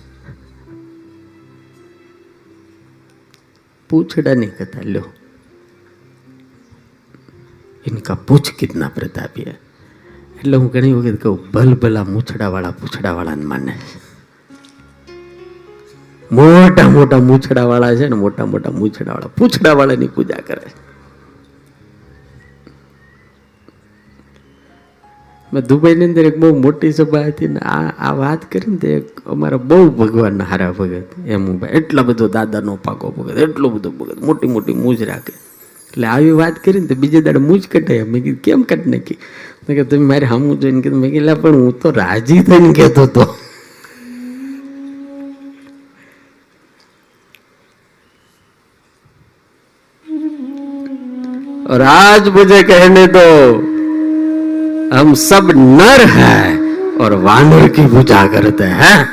પૂછડાની 3.88 4.46
કથા, 4.46 4.80
લ્યો. 4.82 5.04
ઇનકા 7.86 8.14
પૂછ 8.14 8.52
કિતના 8.58 8.88
પ્રતાપી 8.88 9.44
હૈ 9.44 9.67
એટલે 10.38 10.56
હું 10.56 10.72
ઘણી 10.72 10.92
વખત 10.92 11.22
કહું 11.22 11.38
ભલ 11.52 12.04
મૂછડાવાળા 12.12 12.70
પૂછડાવાળાને 12.70 13.44
માને. 13.44 13.72
મોટા 16.32 16.88
મોટા 16.88 17.18
મૂછડાવાળા 17.18 17.94
છે 17.94 18.08
ને 18.08 18.16
મોટા 18.16 18.44
મોટા 18.44 18.70
મૂછડાવાળા 18.70 19.26
પૂછડાવાળાની 19.38 20.06
પૂજા 20.06 20.42
કરે 20.46 20.70
મેં 25.52 25.62
દુબઈની 25.66 26.04
અંદર 26.04 26.24
એક 26.24 26.38
બહુ 26.38 26.60
મોટી 26.60 26.92
સભા 26.92 27.24
હતી 27.26 27.48
ને 27.48 27.60
આ 27.60 27.88
આ 27.98 28.12
વાત 28.12 28.50
કરી 28.52 28.70
ને 28.70 28.76
તે 28.76 28.88
એક 28.88 29.20
અમારા 29.26 29.56
બહુ 29.56 29.90
ભગવાનના 29.90 30.44
હારા 30.44 30.72
ભગત, 30.72 31.26
એમ 31.26 31.58
ભાઈ, 31.58 31.70
એટલા 31.70 32.02
બધો 32.02 32.28
દાદાનો 32.28 32.78
પાકો 32.84 33.10
ભગત, 33.10 33.38
એટલો 33.38 33.68
બધો 33.68 33.90
ભગત, 33.90 34.18
મોટી 34.22 34.46
મોટી 34.46 34.74
મૂજ 34.74 35.02
રાખે. 35.02 35.32
એટલે 35.88 36.06
આવી 36.06 36.30
વાત 36.30 36.64
કરીને 36.64 36.86
તો 36.86 36.94
બીજે 36.94 37.20
દાડે 37.20 37.38
મૂજ 37.38 37.62
કટાય 37.66 38.04
મેં 38.04 38.22
કીધું, 38.22 38.42
કેમ 38.42 38.62
કટ 38.62 38.86
નાખી? 38.86 39.18
કે 39.67 39.83
તમે 39.83 40.05
મારે 40.05 40.27
સામું 40.27 40.59
જોઈને 40.59 40.81
કીધું 40.81 40.99
મેં 40.99 41.11
કીધું 41.11 41.27
"લા, 41.27 41.35
પણ 41.35 41.53
હું 41.53 41.79
તો 41.79 41.89
રાજી 41.89 42.39
થઈને 42.39 42.73
કહેતો 42.73 43.03
હતો 43.03 43.35
और 51.65 51.81
आज 51.81 52.27
मुझे 52.29 52.63
कहने 52.63 53.07
दो 53.07 53.21
हम 54.95 55.13
सब 55.13 55.51
नर 55.55 56.05
हैं 56.05 56.63
और 56.97 57.13
वानर 57.13 57.67
की 57.67 57.85
पूजा 57.85 58.27
करते 58.27 58.63
हैं 58.63 59.07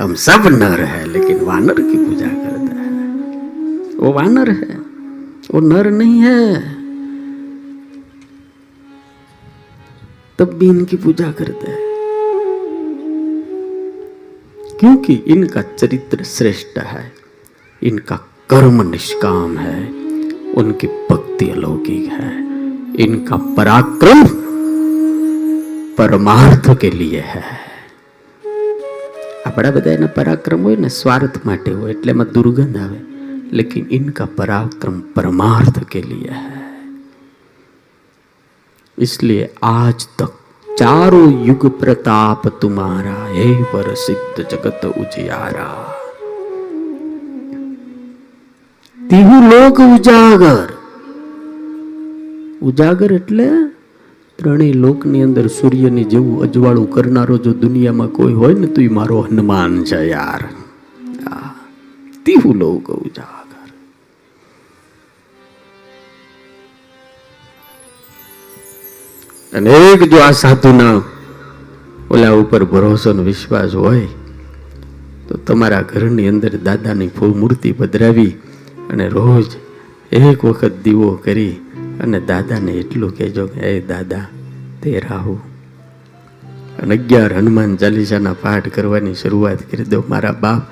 हम 0.00 0.14
सब 0.14 0.46
नर 0.46 0.80
हैं 0.80 1.06
लेकिन 1.06 1.40
वानर 1.40 1.74
की 1.74 1.96
पूजा 1.96 2.26
करते 2.26 2.76
हैं 2.76 3.96
वो 3.96 4.12
वानर 4.12 4.50
है 4.50 4.78
वो 5.54 5.60
नर 5.60 5.90
नहीं 5.90 6.18
है 6.20 6.79
तब 10.37 10.53
भी 10.53 10.67
इनकी 10.67 10.97
पूजा 10.97 11.31
करते 11.31 11.71
हैं। 11.71 11.91
क्योंकि 14.79 15.13
इनका 15.13 15.61
चरित्र 15.61 16.23
श्रेष्ठ 16.23 16.79
है, 16.79 17.11
इनका 17.83 18.15
कर्म 18.49 18.89
निष्काम 18.89 19.57
है, 19.57 19.89
उनकी 20.53 20.87
भक्ति 20.87 21.49
अलौकिक 21.49 22.11
है, 22.11 22.37
इनका 22.95 23.35
पराक्रम 23.35 24.27
परमार्थ 25.97 26.79
के 26.79 26.91
लिए 26.91 27.19
है। 27.19 27.61
આપણા 29.45 29.71
બધા 29.71 29.91
એના 29.91 30.05
પરાક્રમ 30.05 30.63
હોય 30.63 30.75
ને 30.75 30.87
સ્વાર્થ 30.87 31.45
માટે 31.45 31.71
હોય 31.71 31.91
એટલે 31.91 32.11
એમાં 32.11 32.25
દુર્ગંધ 32.25 32.77
આવે 32.77 32.99
લેકિન 33.51 33.85
ઇનકા 33.91 34.25
પરાક્રમ 34.25 34.99
પરમાર્થ 34.99 35.83
કે 35.83 36.01
इसलिए 39.00 39.44
आज 39.62 40.06
तक 40.18 40.32
चारों 40.68 41.26
युग 41.46 41.64
प्रताप 41.80 42.48
तुम्हारा 42.60 43.18
हे 43.30 43.48
पर 43.72 43.94
सिद्ध 44.04 44.34
जगत 44.50 44.82
उजियारा 44.94 45.68
તીહુ 48.98 49.36
લોક 49.50 49.78
ઉજાગર 49.86 50.68
ઉજાગર 52.62 53.10
એટલે 53.12 53.48
ત્રણેય 54.38 54.76
લોકની 54.76 55.22
અંદર 55.22 55.46
સૂર્યની 55.50 56.06
જેવું 56.06 56.42
અજવાળું 56.46 56.88
કરનારો 56.90 57.36
જો 57.38 57.52
દુનિયામાં 57.62 58.10
કોઈ 58.10 58.34
હોય 58.34 58.58
ને 58.58 58.68
તો 58.68 58.80
એ 58.80 58.88
મારો 58.90 59.18
હનુમાન 59.22 59.74
છે 59.84 60.00
યાર 60.08 60.42
આ, 61.26 61.50
તીહુ 62.26 62.50
લોક 62.54 62.88
ઉજાગર 62.98 63.39
અને 69.52 69.70
એક 69.90 70.00
જો 70.10 70.18
આ 70.18 70.32
સાધુના 70.34 70.96
ઓલા 72.10 72.34
ઉપર 72.34 72.62
ભરોસો 72.64 73.12
ને 73.12 73.22
વિશ્વાસ 73.22 73.74
હોય 73.76 74.08
તો 75.28 75.38
તમારા 75.44 75.84
ઘરની 75.84 76.28
અંદર 76.28 76.54
દાદાની 76.60 77.10
ફૂલ 77.10 77.34
મૂર્તિ 77.34 77.72
પધરાવી 77.72 78.32
અને 78.90 79.06
રોજ 79.08 79.48
એક 80.12 80.40
વખત 80.42 80.74
દીવો 80.84 81.10
કરી 81.18 81.54
અને 82.02 82.18
દાદાને 82.22 82.72
એટલું 82.74 83.12
કહેજો 83.12 83.44
કે 83.46 83.60
એ 83.70 83.80
દાદા 83.82 84.24
તે 84.82 84.94
રાહુ 85.00 85.36
અને 86.78 86.94
અગિયાર 86.94 87.32
હનુમાન 87.32 87.76
ચાલીસાના 87.76 88.36
પાઠ 88.36 88.70
કરવાની 88.70 89.16
શરૂઆત 89.16 89.66
કરી 89.70 89.90
દો 89.90 90.04
મારા 90.08 90.36
બાપ 90.36 90.62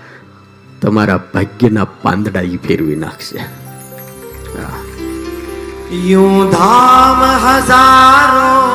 તમારા 0.80 1.20
ભાગ્યના 1.32 1.92
પાંદડા 2.02 2.44
ઈ 2.44 2.58
ફેરવી 2.58 2.98
નાખશે 2.98 3.40
यूं 5.92 6.50
धाम 6.50 7.20
हजारों 7.40 8.67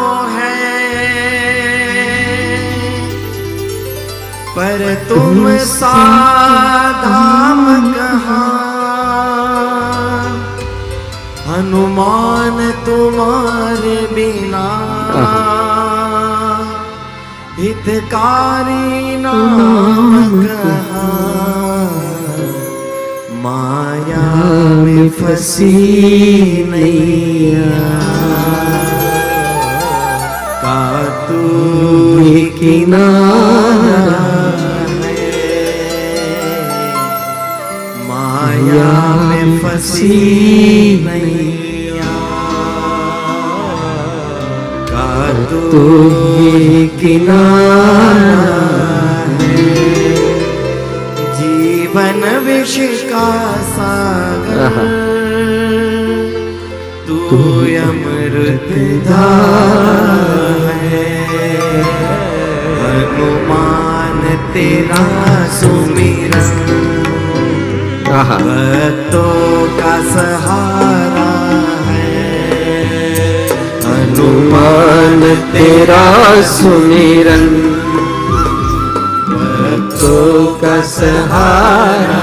पर 4.56 4.82
तुम 5.10 5.48
सा 5.72 5.96
धाम 7.04 7.66
कहाँ 7.94 8.48
हनुमान 11.48 12.58
तुम्हारे 12.86 13.98
बिना 14.16 14.68
हितकारी 17.60 19.16
नाम 19.22 20.14
कहाँ 20.46 21.08
माया 23.44 24.24
में 24.84 25.10
फंसी 25.20 25.74
नैया 26.72 27.70
का 30.64 30.80
तू 31.28 32.18
ही 32.20 32.46
किनारा 32.60 34.23
माया 38.75 39.15
में 39.17 39.59
फंसी 39.59 40.09
नैया 41.05 42.13
का 44.91 45.33
तू 45.51 45.83
ही 46.37 46.89
किनारा 46.89 47.79
है 49.41 49.67
जीवन 51.39 52.21
विष 52.39 52.77
का 53.05 53.29
सागर। 53.63 54.77
तू 57.09 57.17
अमृत 57.85 58.69
है। 60.69 61.15
हनुमान 62.81 64.21
तेरा 64.55 65.05
सुमिरन। 65.47 66.94
भक्तों 68.14 69.68
का 69.78 69.94
सहारा 70.06 71.28
है 71.88 72.08
हनुमान 73.86 75.22
तेरा 75.54 76.06
सुमिरन 76.52 77.46
भक्तों 79.32 80.46
का 80.62 80.76
सहारा 80.92 82.22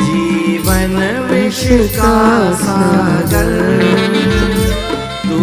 जीवन 0.00 0.96
विष 1.30 1.62
का 1.96 2.16
सागर 2.64 3.54
तू 5.24 5.40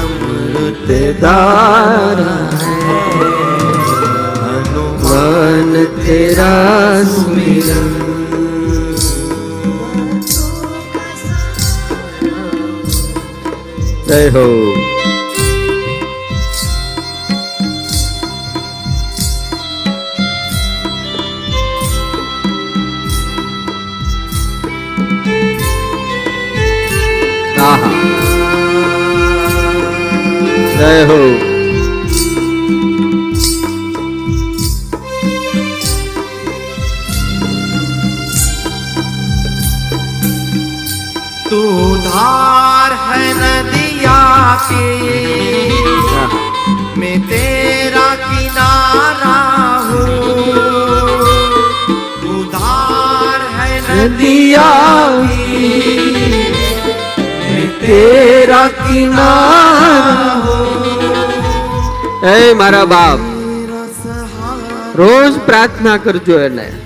अमृत 0.00 0.88
दारा 1.20 2.34
है 2.64 3.57
भगवान 5.39 5.85
तेरा 6.03 6.51
सुमिरन 7.09 7.87
जय 14.09 14.27
हो 14.35 14.45
जय 30.79 31.03
हो 31.09 31.48
એ 62.26 62.54
મારા 62.54 62.86
બાપ 62.86 63.18
तेरा 63.46 63.94
सहारा 63.94 64.94
रोज 64.94 65.38
प्रार्थना 65.46 66.04
करजो 66.04 66.40
એને 66.40 66.84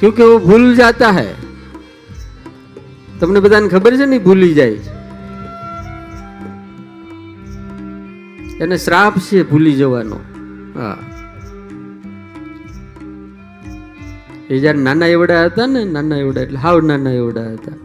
क्योंकि 0.00 0.22
वो 0.22 0.40
भूल 0.40 0.76
जाता 0.76 1.12
है 1.12 1.36
તમને 3.20 3.40
બધાને 3.40 3.68
ખબર 3.68 3.92
છે 4.00 4.06
ને 4.06 4.16
ઈ 4.16 4.20
ભૂલી 4.20 4.54
જાય 4.54 4.76
છે 4.84 4.90
એને 8.60 8.78
શ્રાપ 8.78 9.20
છે 9.20 9.44
ભૂલી 9.44 9.74
જવાનો 9.74 10.20
હા 10.76 10.98
એ 14.50 14.60
જ્યારે 14.62 14.80
નાના 14.80 15.08
એવડા 15.14 15.46
હતા 15.46 15.66
ને 15.66 15.84
નાના 15.94 16.16
એવડા 16.16 16.42
એટલે 16.42 16.58
હાવ 16.58 16.84
નાના 16.84 17.14
એવડા 17.20 17.48
હતા 17.48 17.79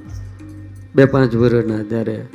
બે 0.97 1.05
પાંચ 1.05 1.35
વર્ષના 1.35 1.83
ત્યારે 1.83 2.27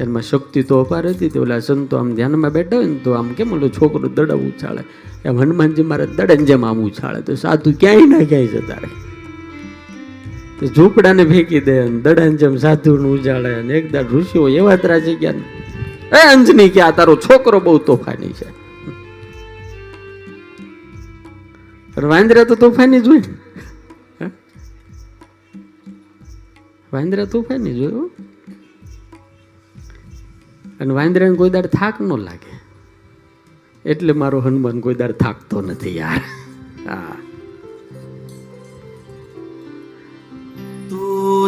એમાં 0.00 0.22
શક્તિ 0.22 0.62
તો 0.62 0.80
અપાર 0.80 1.08
હતી 1.08 1.28
તે 1.28 1.38
ઓલા 1.40 1.58
સંતો 1.58 1.96
આમ 1.96 2.14
ધ્યાનમાં 2.14 2.52
બેઠા 2.52 2.76
હોય 2.76 2.86
ને 2.86 2.98
તો 3.04 3.12
આમ 3.12 3.32
કેમ 3.32 3.52
ઓલો 3.52 3.68
છોકરો 3.68 4.08
દડા 4.08 4.34
ઉછાળે? 4.34 4.82
એમ 5.24 5.38
હનુમાનજી 5.38 5.82
મારે 5.82 6.06
દડન 6.06 6.44
જેમ 6.44 6.64
આમ 6.64 6.78
ઉછાળે. 6.80 7.20
તો 7.20 7.34
સાધુ 7.34 7.72
ક્યાંય 7.80 8.06
ના 8.06 8.24
ક્યાંય 8.24 8.46
જતા 8.46 8.74
રહે. 8.74 8.90
તો 10.60 10.66
ઝૂંપડાને 10.66 11.24
ફેંકી 11.24 11.60
દે 11.60 11.78
અને 11.78 12.00
દડાને 12.00 12.36
જેમ 12.36 12.56
સાધુને 12.56 13.08
ઉજાળે 13.08 13.54
અને 13.54 13.74
એક 13.74 13.92
દાડ 13.92 14.14
ઋષિઓ 14.14 14.48
એવા 14.48 14.78
રાજી 14.84 15.14
ગયા 15.14 15.34
એ 16.12 16.28
અંજની, 16.34 16.68
કે 16.68 16.80
આ 16.80 16.90
તારો 16.90 17.16
છોકરો 17.16 17.60
બહુ 17.60 17.78
તોફાની 17.78 18.32
છે. 18.32 18.48
વાંદરા 22.06 22.44
તો 22.44 22.54
તોફાની 22.54 23.00
જ 23.00 23.08
હોય 23.08 23.20
વાંદરા 26.92 27.24
તોફાની 27.24 27.74
જોયું 27.74 28.10
અને 30.80 30.94
વાંદરાને 30.94 31.34
કોઈ 31.34 31.50
દાડ 31.50 31.66
થાક 31.66 32.00
ન 32.00 32.04
લાગે. 32.04 32.60
એટલે 33.90 34.12
મારો 34.12 34.40
હનુમાન 34.40 34.80
કોઈ 34.80 34.94
દાડ 34.94 35.12
થાકતો 35.12 35.60
નથી 35.60 35.96
યાર. 35.96 36.20
હા. 36.88 37.16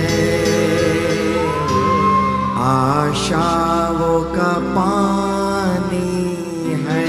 आशाओं 2.58 4.22
का 4.22 4.58
पानी 4.58 6.36
है। 6.82 7.06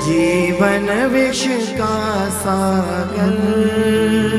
जीवन 0.00 1.06
विष 1.06 1.48
का 1.48 2.28
सागर 2.28 4.31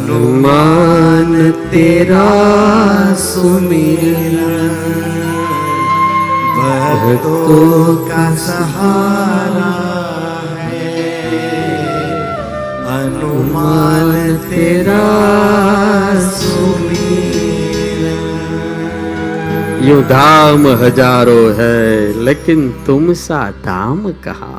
हनुमान 0.00 1.32
तेरा 1.70 2.28
सुमिरन 3.16 4.36
भक्तों 6.56 7.96
का 8.06 8.24
सहारा 8.36 9.72
है 10.60 10.94
हनुमान 12.86 14.12
तेरा 14.46 15.02
सुमिरन 16.30 18.16
यो 19.88 20.00
धाम 20.10 20.66
हजारों 20.84 21.44
है 21.54 21.78
लेकिन 22.24 22.70
तुम 22.86 23.12
सा 23.20 23.42
धाम 23.64 24.10
कहा 24.24 24.54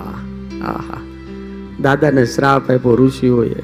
આહા 0.65 1.01
દાદાને 1.83 2.23
શ્રાપ 2.27 2.69
આપ્યો 2.69 2.95
ઋષિઓએ 2.95 3.63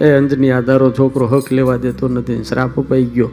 એ 0.00 0.10
અંજની 0.10 0.50
આધારો 0.50 0.90
છોકરો 0.90 1.26
હક 1.26 1.52
લેવા 1.52 1.76
દેતો 1.76 2.08
નથી, 2.08 2.44
શ્રાપ 2.44 2.80
અપાઈ 2.80 3.04
ગયો 3.04 3.30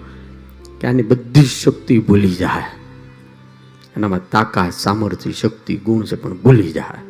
કે 0.79 0.87
આની 0.87 1.01
બધી 1.01 1.45
શક્તિ 1.45 1.99
ભૂલી 1.99 2.35
જાય. 2.35 2.69
એનામાં 3.97 4.23
તાકાત, 4.31 4.73
સામર્થ્ય, 4.73 5.31
શક્તિ, 5.31 5.75
ગુણ 5.75 6.03
છે 6.03 6.15
પણ 6.15 6.37
ભૂલી 6.43 6.71
જાય. 6.71 7.01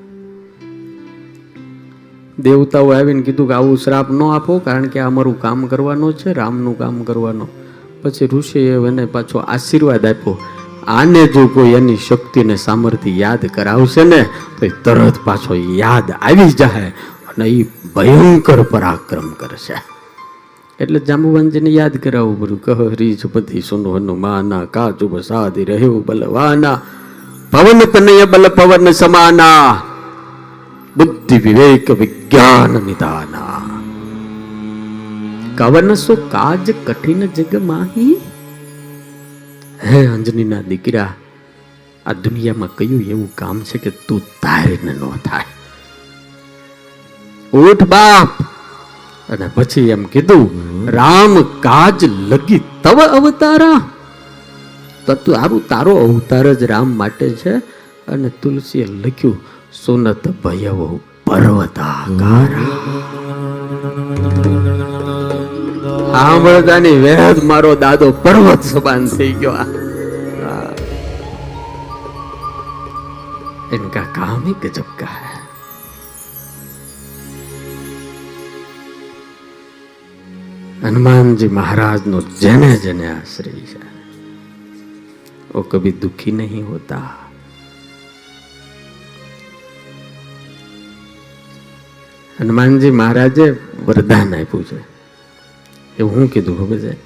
દેવતાઓ 2.40 2.92
આવીને 2.92 3.22
કીધું 3.22 3.48
કે 3.48 3.54
આવું 3.54 3.78
શ્રાપ 3.78 4.12
ન 4.12 4.22
આપો 4.22 4.60
કારણ 4.60 4.88
કે 4.88 5.00
અમારું 5.00 5.40
કામ 5.42 5.66
કરવાનું 5.66 6.14
છે, 6.14 6.34
રામનું 6.34 6.78
કામ 6.78 7.04
કરવાનું. 7.04 7.50
પછી 8.02 8.28
ઋષિએ 8.28 8.76
એને 8.88 9.06
પાછો 9.06 9.40
આશીર્વાદ 9.40 10.06
આપ્યો, 10.06 10.38
આને 10.88 11.28
જો 11.28 11.48
કોઈ 11.48 11.74
એની 11.74 11.98
શક્તિને 11.98 12.56
સામર્થ્ય 12.56 13.10
યાદ 13.10 13.46
કરાવશે 13.46 14.04
ને, 14.04 14.22
તો 14.60 14.68
તરત 14.84 15.18
પાછો 15.26 15.56
યાદ 15.56 16.12
આવી 16.12 16.52
જાય. 16.52 16.92
અને 17.38 17.46
એ 17.50 17.64
ભયંકર 17.96 18.60
પરાક્રમ 18.64 19.28
કરશે 19.40 19.78
એટલે 20.80 21.00
જાંબુવાનજીને 21.00 21.70
યાદ 21.70 21.96
કરાવવું 21.98 22.38
બધું. 22.40 22.62
કહ 22.62 22.80
રીજપતિ 23.00 23.62
સુનો 23.62 23.96
હનુમાના 23.96 24.66
કાચુ 24.66 25.10
સાધી 25.22 25.66
રહ્યો 25.66 26.00
બલવાના, 26.00 26.78
પવન 27.52 27.82
તનય 27.94 28.26
બલ 28.26 28.48
પવન 28.50 28.92
સમાના, 28.92 29.70
બુદ્ધિ 30.98 31.38
વિવેક 31.38 31.88
વિજ્ઞાન 32.00 32.74
નિદાના. 32.88 33.60
કવન 35.58 35.94
સો 35.96 36.16
કાજ 36.16 36.66
કઠિન 36.88 37.22
જગ 37.28 37.62
માહી? 37.64 38.16
હે 39.88 40.06
અંજનીના 40.08 40.64
દીકરા, 40.70 41.12
આ 42.06 42.16
દુનિયામાં 42.26 42.76
કયું 42.78 43.04
એવું 43.14 43.30
કામ 43.36 43.60
છે 43.62 43.78
કે 43.78 43.92
તું 44.08 44.24
તારે 44.42 44.80
ન 44.84 44.88
થાય? 45.24 45.55
ઉઠ 47.62 47.84
બાપ. 47.94 48.30
અને 49.32 49.48
પછી 49.56 49.90
એમ 49.96 50.04
કીધું 50.14 50.46
રામ 50.98 51.34
કાજ 51.66 52.00
લગી 52.30 52.62
તવ 52.84 53.00
અવતારા. 53.20 53.80
તો 55.06 55.14
તારું 55.26 55.64
તારો 55.72 55.94
અવતાર 56.06 56.46
જ 56.60 56.62
રામ 56.72 56.88
માટે 57.00 57.28
છે 57.42 57.54
અને 58.12 58.30
તુલસીએ 58.42 58.86
લખ્યું 59.04 59.38
સુનત 59.84 60.26
ભયવો 60.44 60.88
પર્વતાકારા. 61.26 62.72
વેદ 67.06 67.38
મારો 67.50 67.72
દાદો 67.76 68.08
પર્વત 68.24 68.62
સમાન 68.64 69.04
થઈ 69.16 69.34
ગયો 69.42 69.56
એનકા 73.76 74.08
કામ 74.18 74.44
કે 74.62 74.70
ही 80.85 80.85
गजब 80.85 80.85
का 80.85 80.85
है 80.85 80.85
हनुमान 80.85 81.37
जी 81.37 81.49
महाराज 81.49 82.07
नो 82.07 82.21
जने 82.21 82.77
जने 82.77 83.07
आश्रय 83.07 83.51
है 83.51 83.91
वो 85.55 85.63
कभी 85.63 85.93
दुखी 85.93 86.33
नहीं 86.33 86.63
होता 86.63 87.17
હનુમાનજી 92.37 92.91
મહારાજે 92.91 93.57
વરદાન 93.87 94.35
આપ્યું 94.35 94.65
છે 94.65 94.77
એ 95.99 96.03
હું 96.03 96.29
કીધું 96.29 96.57
ખબર 96.57 96.79
છે 96.79 96.97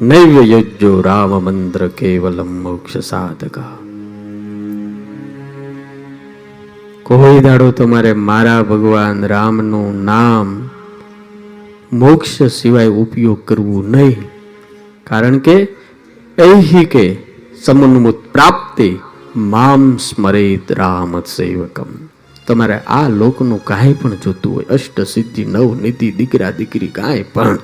નૈવ્ય 0.00 0.42
યજ્જો 0.42 1.02
રામ 1.02 1.44
મંત્ર 1.44 1.88
કેવલમ 1.88 2.46
મોક્ષ 2.46 2.96
સાધકા 2.96 3.78
કોઈ 7.02 7.40
દાડો 7.40 7.72
તમારે 7.72 8.14
મારા 8.14 8.62
ભગવાન 8.62 9.24
રામનું 9.24 9.94
નામ 9.94 10.70
મોક્ષ 11.93 12.43
સિવાય 12.43 12.87
ઉપયોગ 12.87 13.45
કરવું 13.45 13.91
નહીં. 13.91 14.21
કારણ 15.03 15.37
કે 15.37 15.67
ઐહિકે 16.39 17.17
સમન્મુત 17.63 18.15
પ્રાપ્તિ 18.33 18.97
મામ 19.35 19.97
સ્મરેત 19.97 20.71
રામ 20.71 21.21
સેવકમ. 21.21 21.85
તમારે 22.47 22.79
આ 22.79 23.09
લોકનું 23.09 23.65
કાંઈ 23.65 23.93
પણ 23.93 24.15
જોતું 24.15 24.55
હોય, 24.55 24.63
અષ્ટ 24.63 25.01
સિદ્ધિ, 25.01 25.45
નવ 25.45 25.81
નીતિ, 25.81 26.11
દીકરા, 26.11 26.51
દીકરી, 26.51 26.87
કાંઈ 26.87 27.25
પણ. 27.33 27.59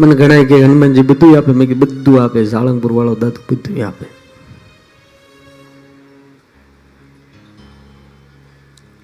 મને 0.00 0.14
ગણાય 0.14 0.44
કે 0.44 0.64
હનુમાનજી 0.64 1.02
બધું 1.02 1.38
આપે, 1.38 1.52
મેં 1.52 1.68
કે 1.68 1.74
બધું 1.74 2.24
આપે 2.24 2.44
સાળંગપુર 2.44 2.92
વાળો 2.92 3.14
દાદુ 3.14 3.54
બધું 3.54 3.86
આપે. 3.86 4.06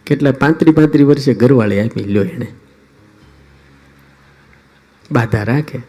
કેટલા 0.07 0.33
પાંત્રી 0.33 0.73
પાંત્રી 0.73 1.05
વર્ષે 1.05 1.35
ઘરવાળી 1.35 1.81
આપી 1.81 2.05
લ્યો 2.05 2.23
એને. 2.23 2.55
બાધા 5.13 5.43
રાખે. 5.43 5.81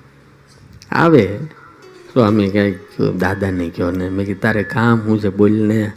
આવે. 0.91 1.39
સ્વામી 2.13 2.49
કંઈક 2.49 3.01
દાદાને 3.01 3.69
કહો 3.69 3.91
ને 3.91 4.09
મેં 4.09 4.25
કીધું, 4.25 4.41
તારે 4.41 4.63
કામ 4.63 4.99
હું 4.99 5.19
છે 5.19 5.29
બોલને 5.29 5.91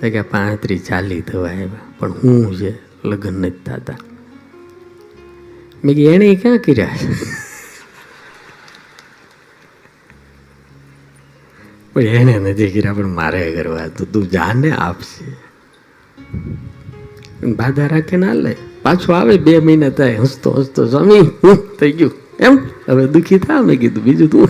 તો 0.00 0.10
કે 0.10 0.22
પાંત્રીસ 0.22 0.86
ચાલી 0.88 1.20
થવા 1.20 1.48
આવ્યા 1.48 1.66
પણ 1.98 2.12
હું 2.12 2.56
છે, 2.56 2.74
લગ્ન 3.04 3.32
નથી 3.32 3.62
થતા. 3.66 3.96
મેં 5.84 5.94
કીધું, 5.94 6.14
એણે 6.14 6.34
ક્યાં 6.34 6.58
કર્યા? 6.58 6.88
પણ 11.92 12.00
એને 12.00 12.38
નથી 12.38 12.70
કર્યા, 12.70 12.92
પણ 12.92 13.06
મારે 13.06 13.52
કરવા. 13.54 13.88
તો 13.88 14.04
તું 14.04 14.28
જાને 14.28 14.70
આપશે. 14.70 15.36
બાધા 17.46 17.86
રાખે 17.86 18.16
ના 18.16 18.32
લે 18.32 18.56
પાછો 18.82 19.12
આવે, 19.12 19.38
બે 19.38 19.58
મહિના 19.58 19.90
થાય, 19.90 20.16
હસતો 20.16 20.50
હસતો, 20.50 20.86
સ્વામી 20.86 21.30
થઈ 21.80 21.92
ગયું. 21.92 22.12
એમ? 22.40 22.58
હવે 22.88 23.06
દુઃખી 23.06 23.38
થા? 23.38 23.62
મેં 23.62 23.80
કીધું, 23.80 24.04
બીજું 24.04 24.28
તું. 24.28 24.48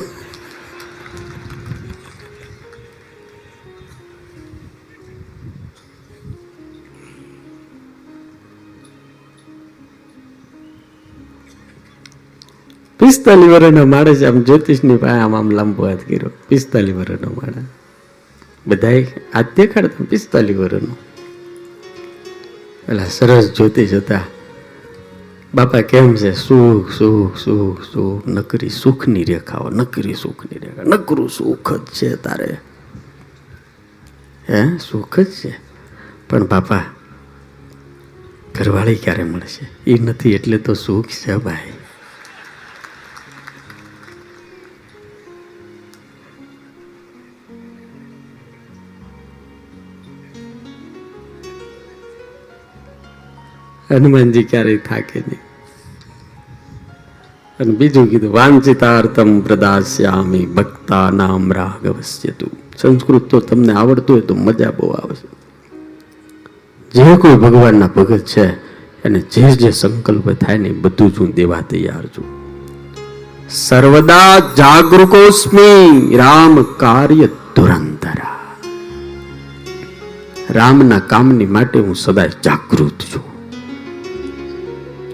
પિસ્તાલી 12.99 13.49
વર્ષનો 13.49 13.87
માણસ 13.87 14.23
આમ 14.23 14.43
જ્યોતિષની 14.43 14.97
પાસે 14.97 15.13
આમ 15.13 15.37
આમ 15.37 15.51
લાંબો 15.51 15.87
હાથ 15.87 15.99
કર્યો. 16.09 16.31
પિસ્તાલી 16.49 16.93
વર્ષનો 16.93 17.31
માણસ 17.31 17.65
બધાએ 18.67 19.07
હાથ 19.35 19.47
દેખાડતા 19.57 20.05
પિસ્તાલી 20.05 20.55
વર્ષનો 20.55 20.97
પેલા 22.87 23.05
સરસ 23.05 23.53
જ્યોતિષ 23.57 23.93
હતા. 23.93 24.21
બાપા 25.55 25.81
કેમ 25.81 26.15
છે? 26.15 26.33
સુખ 26.33 26.93
સુખ 26.93 27.39
સુખ 27.39 27.83
સુખ. 27.83 28.29
નકરી 28.29 28.69
સુખની 28.69 29.25
રેખાઓ, 29.25 29.71
નકરી 29.71 30.15
સુખની 30.15 30.59
રેખા. 30.59 30.83
નકરું 30.83 31.31
સુખ 31.31 31.73
જ 31.73 31.85
છે 31.85 32.17
તારે. 32.17 32.57
હે? 34.51 34.79
સુખ 34.91 35.21
જ 35.21 35.27
છે. 35.27 35.61
પણ 36.31 36.47
બાપા, 36.47 36.85
ઘરવાળી 38.55 38.95
ક્યારે 38.95 39.25
મળશે? 39.25 39.91
એ 39.91 39.99
નથી 39.99 40.33
એટલે 40.33 40.59
તો 40.59 40.75
સુખ 40.75 41.07
છે 41.07 41.37
ભાઈ. 41.37 41.73
હનુમાનજી 53.93 54.45
ક્યારેય 54.45 54.77
થાકે 54.77 55.21
નહીં. 55.21 55.41
અને 57.61 57.75
બીજું 57.75 58.07
કીધું 58.07 58.33
વાંચિતાર્થમ 58.33 59.41
પ્રદાસ્યામી 59.41 60.47
ભક્તા 60.47 61.11
નામ 61.11 61.53
રાઘવસ્ય 61.53 62.31
તું 62.31 62.51
સંસ્કૃત 62.79 63.23
તો 63.23 63.41
તમને 63.41 63.73
આવડતું 63.73 64.17
હોય 64.17 64.21
તો 64.21 64.35
મજા 64.35 64.71
બહુ 64.71 64.91
આવશે 64.91 65.29
જે 66.91 67.17
કોઈ 67.17 67.35
ભગવાનના 67.35 67.87
ભગત 67.87 68.19
છે, 68.19 68.47
એને 69.05 69.21
જે 69.21 69.53
જે 69.53 69.71
સંકલ્પ 69.71 70.31
થાય 70.31 70.59
ને 70.59 70.73
બધું 70.73 71.15
જ 71.15 71.19
હું 71.19 71.31
દેવા 71.31 71.61
તૈયાર 71.61 72.07
છું. 72.07 72.25
સર્વદા 73.51 74.39
જાગૃકોસ્મી 74.39 76.17
રામ 76.17 76.63
કાર્ય 76.63 77.27
ધુરંધરા. 77.27 78.57
રામના 80.51 80.99
કામની 80.99 81.47
માટે 81.47 81.79
હું 81.79 81.97
સદાય 81.97 82.31
જાગૃત 82.45 83.01
છું. 83.01 83.32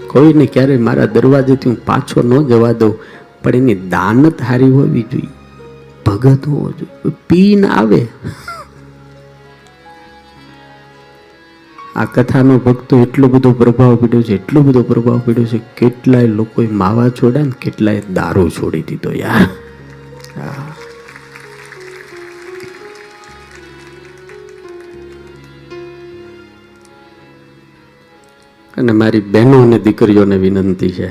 કોઈને 0.09 0.45
ક્યારેય 0.45 0.85
મારા 0.87 1.09
દરવાજેથી 1.15 1.69
હું 1.69 1.79
પાછો 1.85 2.21
ન 2.21 2.33
જવા 2.47 2.71
દઉં, 2.71 2.93
પણ 3.43 3.55
એની 3.55 3.79
દાનત 3.89 4.41
હારી 4.41 4.71
હોવી 4.71 5.05
જોઈએ. 5.11 5.33
ભગત 6.05 6.47
હોવો 6.47 6.71
જોઈએ. 6.71 7.15
પીન 7.29 7.65
આવે. 7.65 8.01
આ 11.95 12.05
કથાનો 12.05 12.57
ભક્તો 12.57 12.99
એટલો 12.99 13.27
બધો 13.27 13.51
પ્રભાવ 13.51 13.95
પડ્યો 13.95 14.21
છે, 14.21 14.35
એટલો 14.35 14.61
બધો 14.61 14.81
પ્રભાવ 14.83 15.17
પડ્યો 15.25 15.45
છે, 15.45 15.59
કેટલાય 15.77 16.27
લોકોએ 16.27 16.67
માવા 16.81 17.09
છોડ્યા 17.09 17.43
ને 17.43 17.57
કેટલાય 17.61 18.03
દારૂ 18.13 18.49
છોડી 18.49 18.81
દીધો 18.81 19.11
યાર. 19.11 19.47
અને 28.79 28.91
મારી 28.91 29.27
બહેનો 29.33 29.57
અને 29.61 29.77
દીકરીઓને 29.79 30.37
વિનંતી 30.37 30.91
છે, 30.91 31.09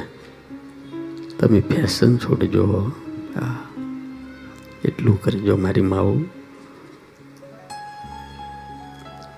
તમે 1.39 1.61
ફેશન 1.61 2.12
છોડજો 2.16 2.64
એટલું 4.85 5.16
કરજો 5.23 5.57
મારી 5.57 5.87
માવ. 5.91 6.09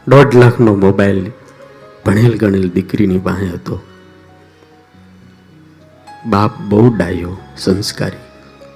દોઢ 0.08 0.34
લાખનો 0.34 0.74
મોબાઈલ 0.74 1.22
ભણેલ 2.04 2.34
ગણેલ 2.36 2.68
દીકરીની 2.70 3.18
પાસે 3.18 3.46
હતો. 3.46 3.76
બાપ 6.26 6.52
બહુ 6.68 6.84
ડાયો, 6.96 7.32
સંસ્કારી, 7.56 8.26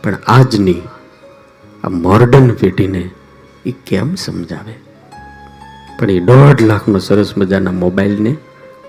પણ 0.02 0.18
આજની 0.26 0.82
આ 1.84 1.88
મોર્ડન 1.88 2.48
પેઢીને 2.50 3.04
એ 3.66 3.74
કેમ 3.86 4.14
સમજાવે? 4.14 4.74
પણ 5.98 6.10
એ 6.10 6.20
દોઢ 6.20 6.62
લાખનો 6.62 6.98
સરસ 6.98 7.32
મજાના 7.38 7.76
મોબાઈલને 7.84 8.32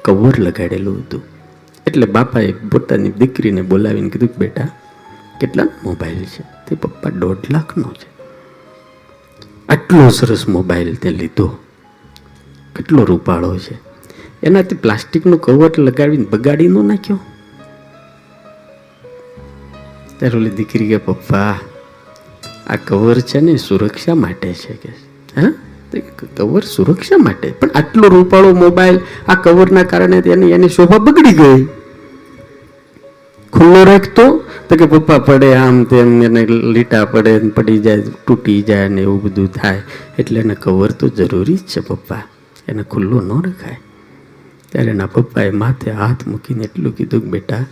કવર 0.06 0.34
લગાડેલું 0.40 1.00
હતું. 1.00 1.22
એટલે 1.88 2.06
બાપાએ 2.06 2.52
પોતાની 2.52 3.12
દીકરીને 3.12 3.62
બોલાવીને 3.62 4.10
કીધું 4.10 4.30
કે, 4.30 4.36
બેટા, 4.38 4.68
કેટલા 5.42 5.64
મોબાઈલ 5.84 6.26
છે? 6.26 6.42
તે 6.42 6.76
પપ્પા 6.76 7.10
દોઢ 7.10 7.38
લાખનો 7.52 7.84
છે. 7.84 8.24
આટલો 9.70 10.10
સરસ 10.10 10.48
મોબાઈલ 10.48 10.96
તે 10.96 11.10
લીધો. 11.10 11.48
કેટલો 12.76 13.04
રૂપાળો 13.04 13.58
છે. 13.58 13.80
એનાથી 14.44 14.76
પ્લાસ્ટિકનું 14.76 15.42
કવર 15.42 15.72
લગાવીને 15.80 16.24
બગાડી 16.24 16.68
ન 16.68 16.86
નાખ્યો. 16.88 17.20
ત્યારે 20.18 20.38
ઓલી 20.38 20.50
દીકરી 20.50 20.88
કે, 20.88 20.98
પપ્પા, 20.98 21.60
આ 22.68 22.76
કવર 22.76 23.20
છે 23.20 23.40
ને 23.40 23.58
સુરક્ષા 23.58 24.16
માટે 24.16 24.54
છે. 24.54 24.74
કે, 24.74 24.90
હા? 25.42 25.54
કવર 26.38 26.64
સુરક્ષા 26.64 27.18
માટે. 27.18 27.52
પણ 27.52 27.68
આટલો 27.76 28.08
રૂપાળો 28.08 28.54
મોબાઈલ 28.54 29.00
આ 29.28 29.36
કવરના 29.36 29.84
કારણે 29.84 30.22
તેની 30.22 30.52
એની 30.52 30.70
શોભા 30.70 30.98
બગડી 30.98 31.32
ગઈ. 31.32 31.68
ખુલ્લો 33.54 33.84
રાખતો 33.84 34.44
તો 34.70 34.76
કે 34.76 34.86
પપ્પા 34.86 35.20
પડે 35.20 35.54
આમ 35.54 35.84
તેમ 35.84 36.22
એને 36.22 36.46
લીટા 36.46 37.06
પડે 37.06 37.40
પડી 37.40 37.80
જાય, 37.80 38.02
તૂટી 38.02 38.62
જાય 38.62 38.88
ને 38.88 39.02
એવું 39.02 39.24
બધું 39.24 39.48
થાય. 39.48 39.82
એટલે 40.20 40.40
એને 40.40 40.56
કવર 40.56 40.92
તો 40.92 41.08
જરૂરી 41.08 41.56
જ 41.56 41.60
છે 41.60 41.80
પપ્પા. 41.80 42.24
એને 42.68 42.84
ખુલ્લો 42.84 43.22
ન 43.22 43.42
રખાય. 43.42 43.80
ત્યારે 44.72 44.92
એના 44.92 45.06
પપ્પાએ 45.06 45.52
માથે 45.52 45.92
હાથ 45.92 46.28
મૂકીને 46.28 46.64
એટલું 46.64 46.96
કીધું 46.96 47.22
કે 47.22 47.28
બેટા, 47.28 47.66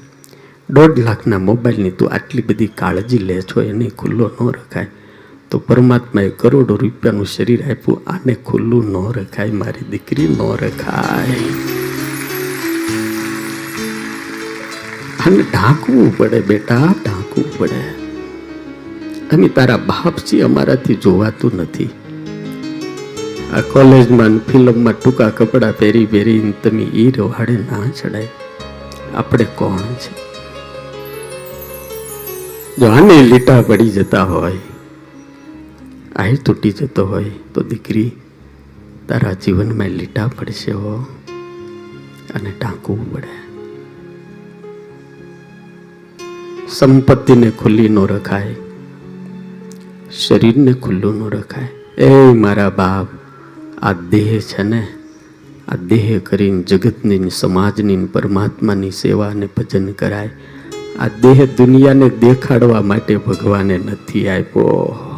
દોઢ 0.70 0.99
લાખના 0.99 1.38
મોબાઈલની 1.38 1.91
તું 1.91 2.09
આટલી 2.09 2.41
બધી 2.41 2.68
કાળજી 2.68 3.18
લે 3.18 3.41
છો 3.41 3.61
એને 3.61 3.89
ખુલ્લો 3.89 4.32
ન 4.41 4.49
રખાય. 4.49 4.88
તો 5.54 5.60
પરમાત્માએ 5.60 6.30
કરોડો 6.30 6.76
રૂપિયાનું 6.76 7.26
શરીર 7.26 7.72
આપ્યું, 7.72 8.01
આને 8.08 8.34
ખુલ્લું 8.34 8.86
ન 8.86 9.14
રખાય, 9.14 9.51
મારી 9.51 9.86
દીકરી 9.89 10.28
ન 10.28 10.38
રખાય. 10.38 11.36
આને 15.26 15.38
ઢાંકવું 15.38 16.18
પડે 16.18 16.41
બેટા, 16.41 16.76
ઢાંકવું 16.76 17.58
પડે. 17.58 17.84
અમે 19.34 19.47
તારા 19.47 19.78
બાપ 19.78 20.14
છીએ 20.32 20.41
અમારાથી 20.41 20.95
જોવાતું 20.95 21.51
નથી. 21.56 21.89
આ 23.54 23.62
કોલેજમાં 23.62 24.39
ફિલ્મમાં 24.39 24.93
ટૂંકા 24.93 25.30
કપડાં 25.30 25.78
પહેરી 25.78 26.06
પહેરીને 26.06 26.54
તમે 26.64 26.84
એ 26.84 27.12
રવાડે 27.12 27.54
ના 27.54 27.89
ચડાય. 28.01 28.28
આપણે 29.16 29.45
કોણ 29.56 29.78
છે? 29.78 30.14
જો 32.78 32.86
આને 32.86 33.22
લીટા 33.24 33.62
પડી 33.62 33.89
જતા 33.89 34.24
હોય 34.24 34.51
આ 36.16 36.26
તૂટી 36.45 36.72
જતો 36.72 37.05
હોય 37.05 37.24
તો 37.53 37.64
દીકરી 37.64 38.11
તારા 39.07 39.34
જીવનમાં 39.34 39.88
લીટા 39.88 40.28
પડશે 40.28 40.72
હો 40.72 41.05
અને 42.36 42.51
ટાંકવું 42.59 43.14
પડે 43.14 43.43
સંપત્તિને 46.70 47.49
ખુલ્લી 47.49 47.89
ન 47.89 47.99
રખાય, 47.99 48.55
શરીરને 50.11 50.74
ખુલ્લું 50.74 51.16
ન 51.16 51.30
રખાય. 51.30 51.68
એ 51.97 52.34
મારા 52.34 52.70
બાપ, 52.70 53.07
આ 53.82 53.93
દેહ 53.93 54.39
છે 54.39 54.64
ને? 54.64 54.88
આ 55.68 55.76
દેહ 55.76 56.20
કરીને 56.20 56.64
જગતની, 56.64 57.30
સમાજની, 57.30 58.05
પરમાત્માની 58.05 58.91
સેવા 58.91 59.28
અને 59.28 59.45
ભજન 59.45 59.91
કરાય. 59.91 60.30
આ 60.99 61.07
દેહ 61.07 61.45
દુનિયાને 61.45 62.09
દેખાડવા 62.09 62.82
માટે 62.82 63.16
ભગવાને 63.16 63.78
નથી 63.78 64.28
આપ્યો. 64.28 65.12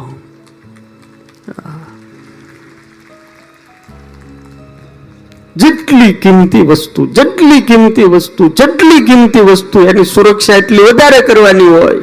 જેટલી 5.56 6.12
કિંમતી 6.12 6.62
વસ્તુ, 6.62 7.06
જેટલી 7.06 7.60
કિંમતી 7.60 8.02
વસ્તુ, 8.02 8.48
જેટલી 8.48 9.00
કિંમતી 9.06 9.40
વસ્તુ 9.40 9.80
એની 9.80 10.04
સુરક્ષા 10.04 10.54
એટલી 10.54 10.78
વધારે 10.78 11.20
કરવાની 11.26 11.68
હોય. 11.68 12.02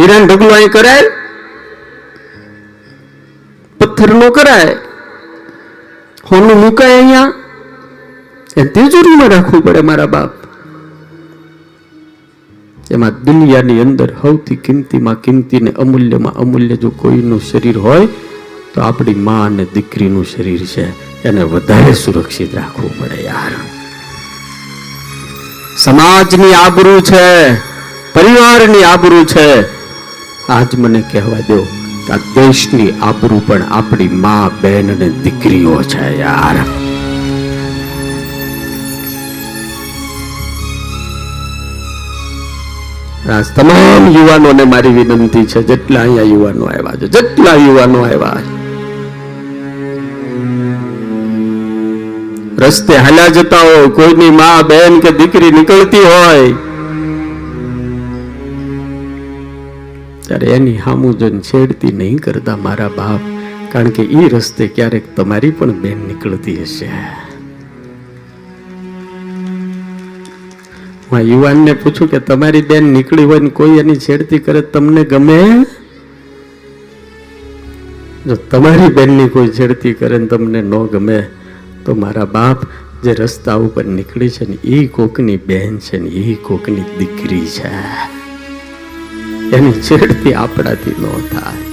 હીરાન 0.00 0.26
ઢગલો 0.26 0.48
અહીં 0.48 0.70
કરાય 0.70 1.04
પથ્થર 3.80 4.14
નો 4.14 4.30
કરાય, 4.30 4.76
હોનું 6.30 6.60
મુકાય 6.60 6.96
અહીંયા. 6.98 7.32
એ 8.56 8.64
તેજુરીમાં 8.64 9.28
રાખવું 9.28 9.64
પડે 9.64 9.80
મારા 9.80 10.06
બાપ. 10.06 10.32
એમાં 12.90 13.24
દુનિયાની 13.24 13.80
અંદર 13.80 14.08
સૌથી 14.22 14.56
કિંમતીમાં 14.56 15.20
કિંમતી 15.20 15.60
ને 15.60 15.70
અમૂલ્યમાં 15.70 16.34
અમૂલ્ય 16.34 16.76
જો 16.76 16.90
કોઈનું 16.90 17.40
શરીર 17.40 17.78
હોય 17.78 18.08
તો 18.76 18.82
આપણી 18.84 19.20
માં 19.26 19.44
અને 19.46 19.64
દીકરીનું 19.74 20.24
શરીર 20.30 20.62
છે, 20.72 20.82
એને 21.28 21.42
વધારે 21.52 21.92
સુરક્ષિત 22.00 22.54
રાખવું 22.56 22.92
પડે 22.98 23.18
યાર. 23.26 23.52
સમાજની 25.84 26.54
આબરૂ 26.64 27.00
છે, 27.10 27.22
પરિવારની 28.14 28.84
આબરૂ 28.92 29.24
છે. 29.32 29.46
આજ 30.56 30.74
મને 30.82 31.00
કહેવા 31.12 31.44
દો 31.48 31.58
કે 32.06 32.12
આ 32.16 32.24
દેશની 32.34 32.90
આબરૂ 33.08 33.40
પણ 33.46 33.64
આપણી 33.78 34.18
માં 34.24 34.58
બહેન 34.62 34.92
અને 34.94 35.08
દીકરીઓ 35.24 35.78
છે 35.92 36.10
યાર. 36.18 36.58
તમામ 43.56 44.04
યુવાનોને 44.16 44.64
મારી 44.74 44.94
વિનંતી 44.98 45.46
છે, 45.54 45.64
જેટલા 45.70 46.02
અહીંયા 46.02 46.28
યુવાનો 46.34 46.68
આવ્યા 46.74 47.00
છે, 47.00 47.08
જેટલા 47.16 47.56
યુવાનો 47.64 48.04
આવ્યા 48.10 48.44
છે. 48.44 48.55
રસ્તે 52.68 52.94
હાલ્યા 52.96 53.28
જતા 53.28 53.60
હોય, 53.60 53.88
કોઈની 53.88 54.30
માં 54.30 54.66
બહેન 54.70 54.94
કે 55.00 55.10
દીકરી 55.18 55.50
નીકળતી 55.50 56.06
હોય. 56.12 56.46
ત્યારે 60.26 60.48
એની 60.56 60.76
હામુજન 60.76 61.38
છેડતી 61.40 61.92
નહીં 62.00 62.18
કરતા 62.24 62.56
મારા 62.56 62.88
બાપ, 62.88 63.22
કારણ 63.72 63.92
કે 63.98 64.02
એ 64.02 64.24
રસ્તે 64.28 64.64
ક્યારેક 64.78 65.06
તમારી 65.16 65.50
પણ 65.50 65.72
બેન 65.84 66.02
નીકળતી 66.08 66.56
હશે. 66.62 66.90
હું 71.10 71.20
યુવાનને 71.20 71.72
પૂછું 71.74 72.10
કે 72.10 72.18
તમારી 72.18 72.60
બેન 72.62 72.92
નીકળી 72.98 73.24
હોય 73.24 73.40
ને 73.46 73.50
કોઈ 73.50 73.78
એની 73.78 73.96
છેડતી 73.96 74.38
કરે 74.38 74.60
તમને 74.60 75.04
ગમે? 75.04 75.40
જો 78.26 78.36
તમારી 78.52 78.88
બેનની 79.00 79.28
કોઈ 79.28 79.48
છેડતી 79.48 79.94
કરે 79.94 80.18
ને 80.18 80.26
તમને 80.26 80.62
ન 80.62 80.78
ગમે 80.94 81.18
તો 81.86 81.94
મારા 81.94 82.24
બાપ 82.24 82.64
જે 83.02 83.14
રસ્તા 83.14 83.54
ઉપર 83.54 83.84
નીકળી 83.84 84.28
છે 84.28 84.44
ને 84.44 84.56
એ 84.64 84.86
કોકની 84.86 85.36
બેન 85.36 85.78
છે 85.78 85.98
ને 85.98 86.08
એ 86.08 86.34
કોકની 86.34 86.82
દીકરી 86.98 87.46
છે. 87.46 87.70
એની 89.56 89.72
છેડતી 89.72 90.34
આપણાથી 90.34 90.90
ન 90.90 91.06
થાય. 91.32 91.64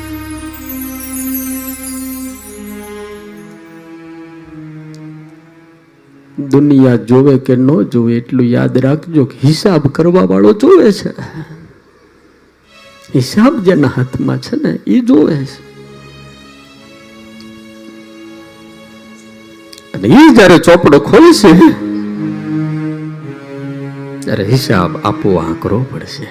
દુનિયા 6.50 6.96
જોવે 6.96 7.38
કે 7.38 7.56
ન 7.56 7.82
જોવે, 7.82 8.18
એટલું 8.18 8.46
યાદ 8.46 8.78
રાખજો 8.78 9.26
કે 9.26 9.48
હિસાબ 9.48 9.88
કરવા 9.88 10.22
વાળો 10.22 10.54
જોવે 10.54 10.92
છે. 10.92 11.10
હિસાબ 13.16 13.62
જેના 13.62 13.88
હાથમાં 13.88 14.38
છે 14.38 14.56
ને 14.56 14.80
એ 14.88 15.00
જોવે 15.00 15.46
છે. 15.46 15.73
અને 19.94 20.08
એ 20.08 20.24
જ્યારે 20.36 20.58
ચોપડો 20.60 21.00
ખોલશે, 21.10 21.52
ત્યારે 24.24 24.46
હિસાબ 24.54 24.92
આપવો 25.04 25.30
આંકરો 25.40 25.78
પડશે. 25.92 26.28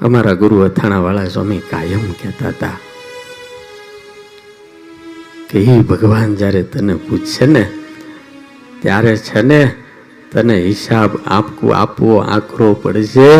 અમારા 0.00 0.40
ગુરુ 0.42 0.56
અથાણાવાળા 0.66 1.32
સ્વામી 1.34 1.62
કાયમ 1.70 2.04
કહેતા 2.20 2.52
હતા 2.54 2.76
કે 5.48 5.56
એ 5.74 5.76
ભગવાન 5.90 6.32
જ્યારે 6.40 6.62
તને 6.72 6.94
પૂછશે 7.06 7.46
ને, 7.46 7.64
ત્યારે 8.82 9.14
છે 9.26 9.40
ને 9.42 9.60
તને 10.32 10.56
હિસાબ 10.70 11.10
આપવું 11.26 11.76
આપવો 11.76 12.10
આંકરો 12.24 12.68
પડશે. 12.82 13.30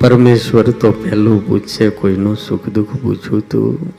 પરમેશ્વર 0.00 0.66
તો 0.78 0.90
પહેલું 0.94 1.38
પૂછશે 1.44 1.86
કોઈનું 1.96 2.36
સુખ 2.38 2.66
દુઃખ 2.72 2.96
પૂછું 2.98 3.46
તું 3.48 3.94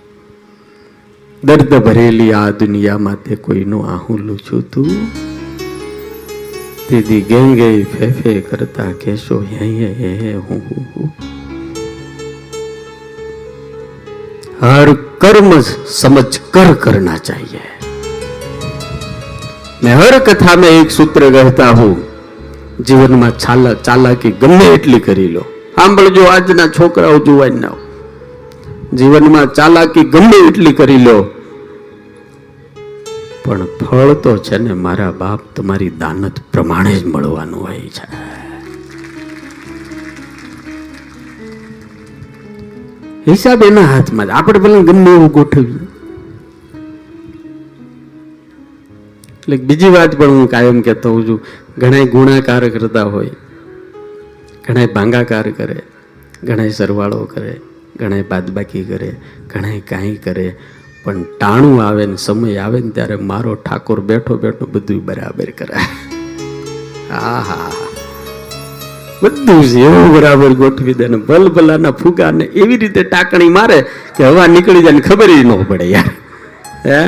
દર્દ 1.43 1.79
ભરેલી 1.83 2.29
આ 2.33 2.49
દુનિયામાં 2.59 3.17
તે 3.23 3.39
કોઈનું 3.41 3.89
આહું 3.91 4.21
લૂછું 4.23 4.67
તું 4.69 4.91
દીદી 6.83 7.23
ગેંગે 7.25 7.71
ફેફે 7.91 8.35
કરતા 8.43 8.91
કેશો 8.99 9.39
હે 9.49 9.71
હે 9.71 9.89
હે 9.95 10.13
હે 10.19 10.35
હું 10.43 10.61
હું 10.67 10.85
હું 10.91 11.09
हर 14.61 14.93
कर्म 15.21 15.49
समझ 15.93 16.29
कर 16.53 16.73
करना 16.83 17.17
चाहिए 17.19 17.59
मैं 19.83 19.95
हर 19.95 20.17
कथा 20.25 20.55
में 20.57 20.69
एक 20.69 20.91
सूत्र 20.91 21.29
कहता 21.33 21.67
हूं 21.73 21.91
જીવનમાં 22.81 23.35
ચાલા 23.39 23.75
ચાલાકી 23.83 24.33
ગમે 24.41 24.65
એટલી 24.71 25.01
કરી 25.01 25.29
લો 25.31 25.43
સાંભળજો, 25.74 26.24
આજના 26.24 26.68
છોકરાઓ 26.68 27.18
જુવાનના 27.18 27.70
જીવનમાં 28.92 29.54
ચાલાકી 29.54 30.04
ગમે 30.04 30.48
એટલી 30.48 30.72
કરી 30.72 30.96
લો. 30.96 31.22
પણ 33.44 33.64
ફળ 33.64 34.12
તો 34.12 34.36
છે 34.36 34.58
ને 34.58 34.72
મારા 34.72 35.12
બાપ 35.12 35.40
તમારી 35.56 35.90
દાનત 35.90 36.32
પ્રમાણે 36.52 36.94
જ 36.94 37.06
મળવાનું 37.06 37.60
હોય 37.60 37.80
છે. 37.80 38.32
હિસાબ 43.30 43.62
એના 43.62 43.80
હાથમાં 43.80 44.26
જ. 44.26 44.30
આપણે 44.30 44.58
પેલા 44.58 44.78
ગમે 44.78 45.10
એવું 45.10 45.32
ગોઠવીએ. 45.32 45.86
એટલે 49.38 49.56
બીજી 49.56 49.88
વાત 49.88 50.18
પણ 50.18 50.26
હું 50.26 50.50
કાયમ 50.50 50.82
કહેતો 50.82 51.10
હોઉં 51.10 51.28
છું. 51.28 51.40
ઘણા 51.78 52.04
ગુણાકાર 52.04 52.68
કરતા 52.68 53.02
હોય. 53.02 53.30
ઘણા 54.64 54.86
ભાંગાકાર 54.86 55.46
કરે 55.50 55.78
ઘણા 56.44 56.70
સરવાળો 56.70 57.24
કરે 57.24 57.54
ઘણા 58.00 58.22
બાદબાકી 58.22 58.84
કરે 58.84 59.10
ઘણા 59.48 59.80
કાંઈ 59.88 60.16
કરે, 60.16 60.46
પણ 61.04 61.22
ટાણું 61.38 61.78
આવે 61.84 62.04
ને 62.06 62.16
સમય 62.16 62.58
આવે 62.64 62.78
ને 62.80 62.90
ત્યારે 62.90 63.16
મારો 63.30 63.54
ઠાકોર 63.54 64.00
બેઠો 64.00 64.36
બેઠો 64.36 64.66
બધું 64.66 65.00
બરાબર 65.04 65.50
કરે. 65.50 65.80
હા 67.10 67.40
હા 67.40 67.70
બધું 69.22 69.60
જ 69.62 69.82
એવું 69.88 70.08
બરાબર 70.14 70.52
ગોઠવી 70.54 70.94
દે 70.94 71.08
ને 71.08 71.16
ભલભલાના 71.16 71.92
ફુગાને 71.92 72.44
એવી 72.54 72.76
રીતે 72.76 73.02
ટાકણી 73.02 73.52
મારે 73.58 73.78
કે 74.16 74.30
હવા 74.30 74.46
નીકળી 74.46 74.82
જાય 74.82 74.98
ને 74.98 75.00
ખબર 75.00 75.30
ન 75.44 75.52
પડે 75.64 75.86
યાર. 75.90 76.10
હે? 76.84 77.02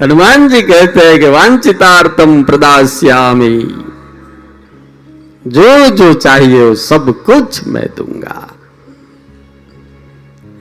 हनुमान 0.00 0.48
जी 0.48 0.62
कहते 0.62 1.06
हैं 1.08 1.18
कि 1.20 1.28
वांछितार्थम 1.30 2.42
प्रदास्यामी 2.44 3.56
जो 5.44 5.68
जो 5.90 6.12
चाहिए 6.16 6.62
वो 6.62 6.74
सब 6.80 7.14
कुछ 7.26 7.66
मैं 7.66 7.86
दूंगा 7.96 8.40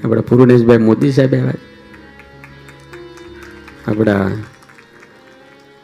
આપણા 0.04 0.22
પૂર્ણેશભાઈ 0.22 0.82
મોદી 0.82 1.12
સાહેબ 1.12 1.34
આવ્યા 1.34 1.58
આપણા 3.88 4.30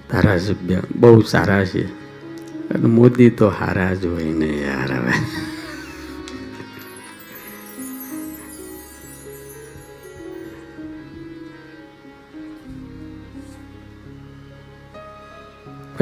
ધારાસભ્ય 0.09 0.80
બહુ 1.01 1.11
સારા 1.23 1.65
છે 1.65 1.84
અને 2.71 2.88
મોદી 2.95 3.30
તો 3.32 3.49
હારા 3.59 3.93
જ 3.95 4.03
હોય 4.07 4.34
ને 4.34 4.49
યાર 4.61 4.91
હવે 4.93 5.13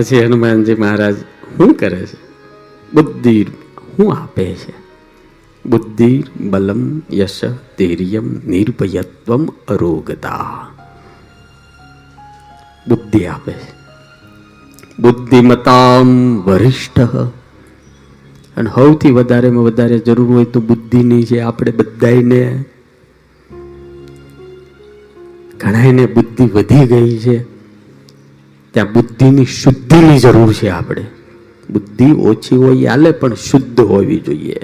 પછી 0.00 0.24
હનુમાનજી 0.24 0.74
મહારાજ, 0.74 1.16
શું 1.56 1.74
કરે 1.74 2.06
છે? 2.06 2.16
બુદ્ધિ 2.94 3.44
શું 3.96 4.16
આપે 4.16 4.54
છે. 4.54 4.74
બુદ્ધિ 5.66 6.24
બલમ 6.40 7.02
યશ 7.12 7.44
ધૈર્યમ 7.78 8.40
નિર્ભયત્વમ 8.46 9.46
અરોગતા. 9.68 10.66
બુદ્ધિ 12.88 13.26
આપે 13.26 13.52
છે. 13.52 13.72
બુદ્ધિમતામ 14.98 16.38
વરિષ્ઠ. 16.38 17.00
અને 18.56 18.70
સૌથી 18.74 19.10
વધારેમાં 19.10 19.64
વધારે 19.64 19.98
જરૂર 19.98 20.32
હોય 20.32 20.44
તો 20.44 20.60
બુદ્ધિની 20.60 21.24
છે 21.24 21.40
આપણે 21.40 21.72
બધાને 21.72 22.64
ઘણાને 25.56 26.06
બુદ્ધિ 26.06 26.44
વધી 26.44 26.86
ગઈ 26.86 27.18
છે. 27.18 27.49
ત્યાં 28.72 28.92
બુદ્ધિની 28.92 29.44
શુદ્ધિની 29.44 30.18
જરૂર 30.18 30.52
છે 30.52 30.68
આપણે. 30.68 31.06
બુદ્ધિ 31.70 32.12
ઓછી 32.12 32.56
હોય 32.56 32.84
હાલે 32.84 33.10
પણ 33.10 33.34
શુદ્ધ 33.34 33.80
હોવી 33.80 34.18
જોઈએ. 34.18 34.56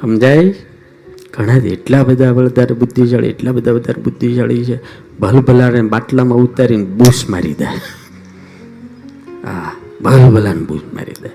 સમજાય? 0.00 0.54
ઘણા 1.32 1.56
એટલા 1.56 2.04
બધા 2.04 2.32
વધારે 2.32 2.74
બુદ્ધિશાળી, 2.74 3.26
એટલા 3.26 3.52
બધા 3.52 3.72
વધારે 3.72 4.02
બુદ્ધિશાળી 4.02 4.64
છે. 4.64 4.80
ભલભલાને 5.20 5.82
બાટલામાં 5.82 6.38
ઉતારીને 6.38 6.84
બૂસ 6.84 7.30
મારી 7.30 7.54
દે. 7.54 7.64
હા 7.64 9.72
ભલભલાને 10.02 10.60
બૂસ 10.60 10.80
મારી 10.94 11.12
દે. 11.22 11.28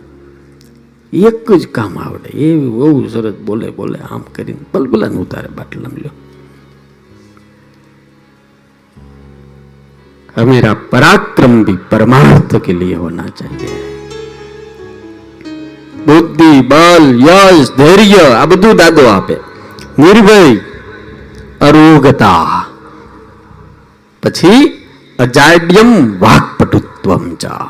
એક 1.18 1.52
જ 1.52 1.68
કામ 1.68 2.00
આવડે. 2.00 2.30
એ 2.30 2.60
બહુ 2.60 3.08
સરસ 3.08 3.34
બોલે 3.46 3.70
બોલે, 3.70 4.00
આમ 4.00 4.22
કરીને 4.36 4.60
ભલભલાને 4.74 5.16
ઉતારે 5.16 5.48
બાટલામાં 5.48 5.98
લ્યો. 5.98 6.12
हमेरा 10.37 10.73
पराक्रम 10.91 11.55
भी 11.65 11.75
परमार्थ 11.91 12.57
के 12.65 12.73
लिए 12.75 12.97
होना 12.97 13.27
चाहिए 13.33 13.75
બુદ્ધિ 16.07 16.51
બલ 16.65 17.07
યશ 17.23 17.71
ધૈર્ય 17.77 18.25
આ 18.33 18.47
બધું 18.47 18.81
દાદો 18.81 19.05
આપે 19.09 19.37
નિર્ભય 19.99 20.41
અરોગતા 21.61 22.59
પછી 24.23 24.61
અજાડ્યમ 25.19 25.91
વાકપટુત્વમ 26.21 27.25
ચા 27.37 27.65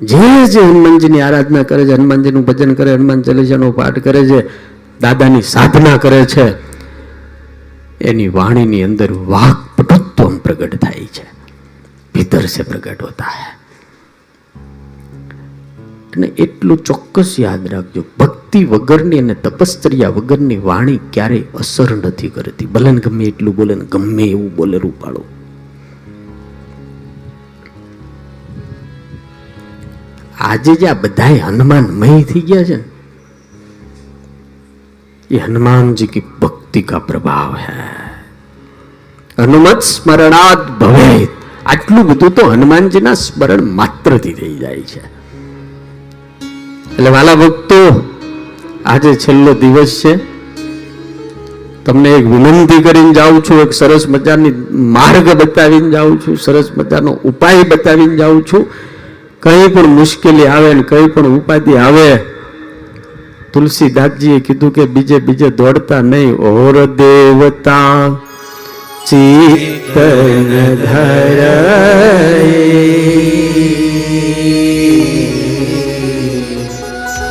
જે 0.00 0.28
જે 0.46 0.62
હનુમાનજીની 0.62 1.22
આરાધના 1.22 1.64
કરે 1.64 1.82
છે 1.84 1.94
હનુમાનજીનું 1.94 2.44
ભજન 2.44 2.72
કરે 2.74 2.96
હનુમાન 2.96 3.22
ચાલીસાનો 3.22 3.72
પાઠ 3.72 4.00
કરે 4.00 4.22
છે 4.30 4.40
દાદાની 5.00 5.44
સાધના 5.54 5.98
કરે 5.98 6.20
છે 6.26 6.46
એની 8.01 8.27
વાણીની 8.27 8.83
અંદર 8.83 9.11
વાકપટુત્વ 9.11 10.37
પ્રગટ 10.37 10.75
થાય 10.75 11.05
છે. 11.05 11.23
ભીતર 12.13 12.45
સે 12.45 12.63
પ્રગટ 12.63 13.03
હોતા 13.03 13.25
હૈ. 13.25 13.59
અને 16.17 16.27
એટલું 16.27 16.77
ચોક્કસ 16.83 17.35
યાદ 17.39 17.67
રાખજો, 17.67 18.03
ભક્તિ 18.19 18.63
વગરની 18.63 19.19
અને 19.19 19.33
તપસ્તર્યા 19.33 20.09
વગરની 20.09 20.57
વાણી 20.57 20.99
ક્યારેય 21.13 21.43
અસર 21.55 21.95
નથી 21.95 22.29
કરતી. 22.29 22.65
ભલે 22.65 22.91
ગમે 22.91 23.23
એટલું 23.23 23.55
બોલે 23.55 23.75
ગમે 23.75 24.23
એવું 24.23 24.55
બોલે 24.55 24.77
રૂપાળો. 24.77 25.23
આજે 30.39 30.75
જે 30.75 30.87
આ 30.87 30.93
બધા 30.93 31.25
હનુમાન 31.47 31.83
મય 31.83 32.23
થઈ 32.23 32.41
ગયા 32.41 32.63
છે 32.63 32.75
ને 32.75 32.83
ये 35.30 35.38
हनुमान 35.40 35.94
जी 35.94 36.06
की 36.08 36.20
भक्ति 36.40 36.82
का 36.84 36.98
प्रभाव 37.02 37.54
है 37.58 38.04
હનુમત 39.38 39.80
સ્મરણાદ 39.84 40.60
ભવેત 40.80 41.30
આટલું 41.64 42.04
બધું 42.04 42.32
તો 42.32 42.42
હનુમાનજીના 42.50 43.14
સ્મરણ 43.18 43.64
માત્રથી 43.72 44.34
થઈ 44.34 44.56
જાય 44.58 44.84
છે 44.84 45.00
એટલે 46.88 47.10
વાલા 47.10 47.36
ભક્તો 47.36 47.80
આજે 48.84 49.10
છેલ્લો 49.16 49.52
દિવસ 49.56 49.94
છે 50.02 50.12
તમને 51.84 52.10
એક 52.18 52.26
વિનંતી 52.26 52.80
કરીને 52.80 53.12
જાઉં 53.12 53.40
છું 53.42 53.58
એક 53.58 53.72
સરસ 53.72 54.04
મજાની 54.08 54.54
માર્ગ 54.90 55.26
બતાવીને 55.34 55.90
જાઉં 55.90 56.14
છું 56.18 56.36
સરસ 56.38 56.68
મજાનો 56.72 57.12
ઉપાય 57.24 57.64
બતાવીને 57.66 58.16
જાઉં 58.16 58.40
છું 58.44 58.64
કંઈ 59.42 59.68
પણ 59.68 59.90
મુશ્કેલી 59.92 60.48
આવે 60.48 60.70
ને 60.74 60.84
કંઈ 60.84 61.08
પણ 61.08 61.34
ઉપાધિ 61.34 61.74
આવે 61.78 62.08
तुलसीदास 63.53 64.11
जी 64.19 64.39
कीधु 64.39 64.69
के 64.69 64.85
बीजे 64.85 65.19
बीजे 65.19 65.49
दौड़ता 65.51 66.01
नहीं, 66.01 66.31
और 66.31 66.85
देवता 66.95 67.79
चीतन 69.07 70.51
धर 70.81 71.39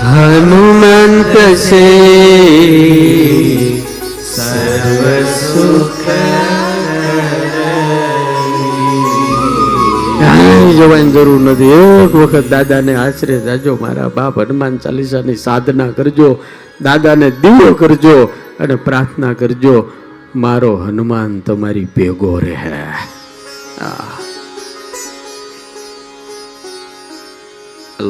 हनुमंत 0.04 1.36
से 1.58 1.86
सर्व 4.28 5.04
सुख 5.34 6.04
જવાની 10.78 11.12
જરૂર 11.12 11.40
નથી. 11.40 11.72
એક 12.04 12.14
વખત 12.14 12.46
દાદાને 12.48 12.94
આશરે 12.94 13.36
જાજો, 13.40 13.78
મારા 13.80 14.08
બાપ 14.08 14.40
હનુમાન 14.40 14.76
ચાલીસાની 14.76 15.36
સાધના 15.36 15.90
કરજો, 15.90 16.28
દાદાને 16.80 17.28
દીવો 17.30 17.70
કરજો 17.74 18.16
અને 18.60 18.74
પ્રાર્થના 18.86 19.32
કરજો, 19.32 19.76
મારો 20.34 20.72
હનુમાન 20.76 21.40
તમારી 21.40 21.88
ભેગો 21.96 22.34
રહે. 22.38 22.82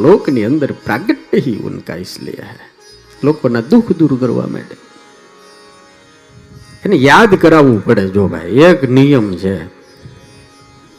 લોકની 0.03 0.45
અંદર 0.45 0.71
પ્રાગટ્ય 0.87 1.39
હી 1.45 1.59
ઉનકા 1.65 1.97
ઇસલિયે 1.97 2.59
લોકોના 3.25 3.65
દુઃખ 3.71 3.93
દૂર 3.99 4.13
કરવા 4.21 4.47
માટે. 4.47 4.77
એને 6.85 6.97
યાદ 6.97 7.33
કરાવવું 7.35 7.81
પડે 7.85 8.05
જો 8.09 8.29
ભાઈ, 8.29 8.63
એક 8.69 8.91
નિયમ 8.91 9.29
છે. 9.37 9.78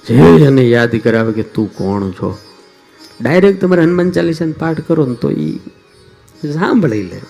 જે 0.07 0.15
એને 0.15 0.61
યાદ 0.61 0.95
કરાવે 0.95 1.33
કે 1.33 1.43
તું 1.43 1.73
કોણ 1.73 2.09
છો? 2.09 2.37
ડાયરેક્ટ 3.21 3.61
તમારે 3.61 3.83
હનુમાન 3.83 4.11
ચાલીસાને 4.11 4.51
પાઠ 4.51 4.81
કરો 4.87 5.05
ને 5.05 5.15
તો 5.15 5.31
એ 5.31 5.51
સાંભળી 6.53 7.03
લે. 7.03 7.21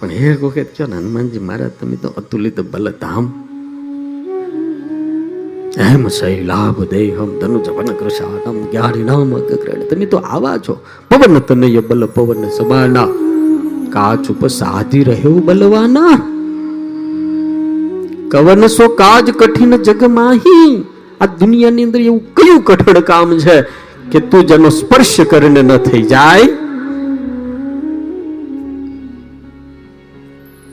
પણ 0.00 0.12
એક 0.12 0.42
વખત 0.42 0.66
કહો 0.78 0.86
ને, 0.86 0.96
હનુમાનજી 0.96 1.38
મહારાજ, 1.38 1.70
તમે 1.80 1.96
તો 1.96 2.08
અતુલિત 2.08 2.60
બલધામ. 2.60 3.42
એમ 5.76 6.08
શૈલાભ 6.08 6.84
દેહમ 6.84 7.38
ધનુ 7.40 7.62
જપન 7.62 7.84
કૃષાનમ 7.84 8.70
જ્ઞાનિનામ 8.70 9.36
અગ્રગણ. 9.36 9.88
તમે 9.88 10.06
તો 10.06 10.16
આવા 10.16 10.58
છો. 10.58 10.80
પવન 11.10 11.38
તનય 11.38 11.80
બલ, 11.80 12.06
પવન 12.06 12.48
સમાના. 12.48 13.06
કાચ 13.90 14.30
ઉપ 14.30 14.46
સાધી 14.46 15.04
રહ્યો 15.04 15.30
બલવાના. 15.30 16.18
કવન 18.28 18.66
સો 18.66 18.88
કાજ 18.88 19.30
કઠિન 19.30 19.76
જગ 19.76 20.04
માહી. 20.04 20.84
આ 21.20 21.26
દુનિયાની 21.40 21.84
અંદર 21.84 22.00
એવું 22.00 22.22
કયું 22.34 22.62
કઠોળ 22.64 23.00
કામ 23.00 23.30
છે 23.38 23.56
કે 24.12 24.18
તું 24.20 24.46
જેનો 24.46 24.68
સ્પર્શ 24.68 25.16
કરીને 25.30 25.62
ન 25.62 25.76
થઈ 25.76 26.02
જાય? 26.02 26.48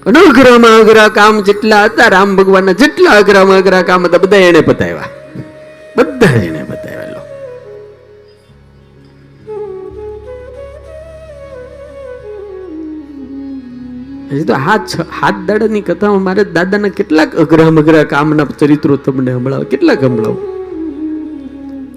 અનગ્રહમાં 0.05 0.75
અઘરા 0.81 1.09
કામ 1.17 1.35
જેટલા 1.47 1.83
હતા, 1.85 2.09
રામ 2.15 2.35
ભગવાનના 2.35 2.79
જેટલા 2.81 3.15
અઘરામાં 3.21 3.57
અઘરા 3.63 3.83
કામ 3.89 4.05
હતા, 4.05 4.17
બધા 4.17 4.43
એને 4.49 4.61
બતાવ્યા 4.61 5.09
બધા 5.97 6.35
એને 6.47 6.61
બતાવ્યા 6.63 7.02
હજી 14.33 14.45
તો 14.49 14.55
હાથ 14.65 14.93
હાથ 15.19 15.39
દાડાની 15.49 15.83
કથામાં 15.89 16.23
મારે 16.27 16.43
દાદાના 16.57 16.97
કેટલાક 16.99 17.31
અઘરા 17.43 17.69
મઘરા 17.77 18.05
કામના 18.13 18.47
ચરિત્રો 18.61 18.95
તમને 19.05 19.31
હમણાં 19.37 19.69
કેટલાક 19.73 20.01
હમણાં 20.07 20.37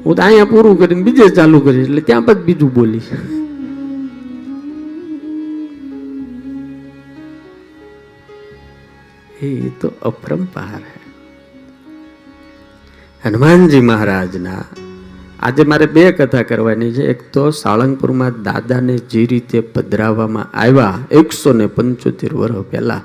હું 0.05 0.15
તો 0.17 0.23
અહીંયા 0.27 0.53
પૂરું 0.53 0.77
કરીને 0.81 1.05
બીજે 1.07 1.27
ચાલુ 1.39 1.59
કરીશ, 1.67 1.89
એટલે 1.89 2.03
ત્યાં 2.09 2.25
પછી 2.27 2.45
બીજું 2.49 2.71
બોલીશ. 2.77 3.11
એ 9.47 9.49
તો 9.81 9.89
અપરંપાર 10.11 10.83
હનુમાનજી 13.23 13.85
મહારાજના 13.91 14.63
આજે 15.41 15.65
મારે 15.65 15.87
બે 15.87 16.13
કથા 16.13 16.43
કરવાની 16.43 16.93
છે. 16.93 17.03
એક 17.03 17.33
તો 17.33 17.51
સાળંગપુરમાં 17.51 18.43
દાદાને 18.43 18.99
જે 18.99 19.27
રીતે 19.27 19.61
પધરાવવામાં 19.61 20.51
આવ્યા, 20.55 20.99
એકસો 21.11 21.53
ને 21.53 21.67
પંચોતેર 21.67 22.35
વર્ષ 22.35 22.71
પહેલાં 22.71 23.01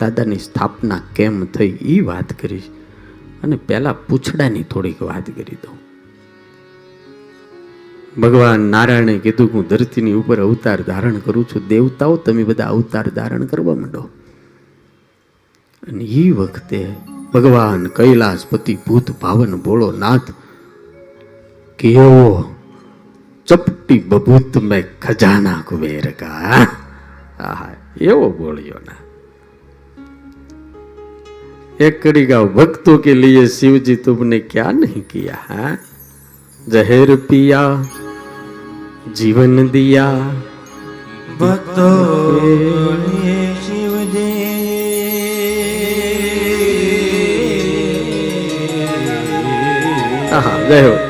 દાદાની 0.00 0.38
સ્થાપના 0.38 1.00
કેમ 1.16 1.44
થઈ 1.44 1.78
એ 1.80 2.00
વાત 2.00 2.32
કરીશ 2.40 2.62
અને 3.42 3.56
પહેલાં 3.56 4.06
પૂછડાની 4.06 4.62
થોડીક 4.62 5.02
વાત 5.02 5.26
કરી 5.26 5.58
દઉં. 5.62 5.78
ભગવાન 8.20 8.60
નારાયણે 8.60 9.18
કીધું 9.18 9.50
હું 9.54 9.68
ધરતીની 9.68 10.12
ઉપર 10.12 10.40
અવતાર 10.40 10.82
ધારણ 10.82 11.18
કરું 11.18 11.44
છું. 11.44 11.68
દેવતાઓ 11.68 12.16
તમે 12.16 12.42
બધા 12.42 12.64
અવતાર 12.64 13.08
ધારણ 13.08 13.44
કરવા 13.44 13.74
માંડો. 13.74 14.08
અને 15.88 16.04
એ 16.04 16.30
વખતે 16.30 16.86
ભગવાન 17.34 17.86
કૈલાસપતિ 17.86 18.78
ભૂત 18.86 19.10
ભાવન 19.20 19.56
ભોળો 19.56 19.92
નાથ 19.92 20.30
कि 21.80 21.96
वो? 21.96 22.56
चपटी 23.48 23.98
बबूत 23.98 24.56
में 24.56 24.98
खजाना 25.00 25.64
कुबेर 25.68 26.06
का 26.22 26.26
हाँ? 27.40 27.94
एवो 28.02 28.28
बोलियो 28.30 28.80
ना। 28.88 28.96
एक 31.86 32.02
कड़ी 32.02 32.26
का 32.26 32.42
भक्तों 32.42 32.98
के 32.98 33.14
लिए 33.14 33.46
शिव 33.46 33.78
जी 33.78 33.96
तुमने 33.96 34.38
क्या 34.38 34.70
नहीं 34.70 35.02
किया 35.02 35.36
है? 35.48 35.78
जहर 36.68 37.16
पिया 37.16 37.62
जीवन 39.08 39.68
दिया। 39.68 40.12
भक्तों 41.40 42.36
शिव 43.62 43.94
जी 44.12 44.28
हाँ 50.30 50.68
जय 50.68 50.88
हो। 50.88 51.07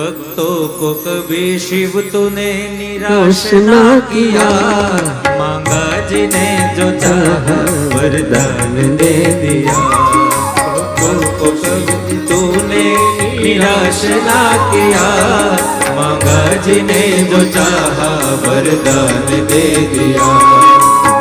भक्तों 0.00 0.68
को 0.68 0.94
कभी 0.94 1.58
शिव 1.58 2.10
तूने 2.12 2.52
निराश 2.78 3.50
ना 3.54 3.60
ना 3.60 4.00
किया। 4.00 4.48
मांगा 5.38 6.08
जिने 6.08 6.74
जो 6.74 7.00
चाह 7.00 7.50
वरदान 7.94 8.96
दे 8.96 9.12
दिया। 9.42 9.74
भक्तों 10.68 11.38
को 11.38 11.50
कभी 11.50 12.16
तूने 12.26 12.84
निराश 13.42 14.04
ना 14.04 14.70
किया। 14.72 15.04
मांगा 15.96 16.56
जिने 16.56 17.02
जो 17.30 17.44
चाह 17.44 18.00
वरदान 18.46 19.46
दे 19.46 19.76
दिया। 19.94 20.30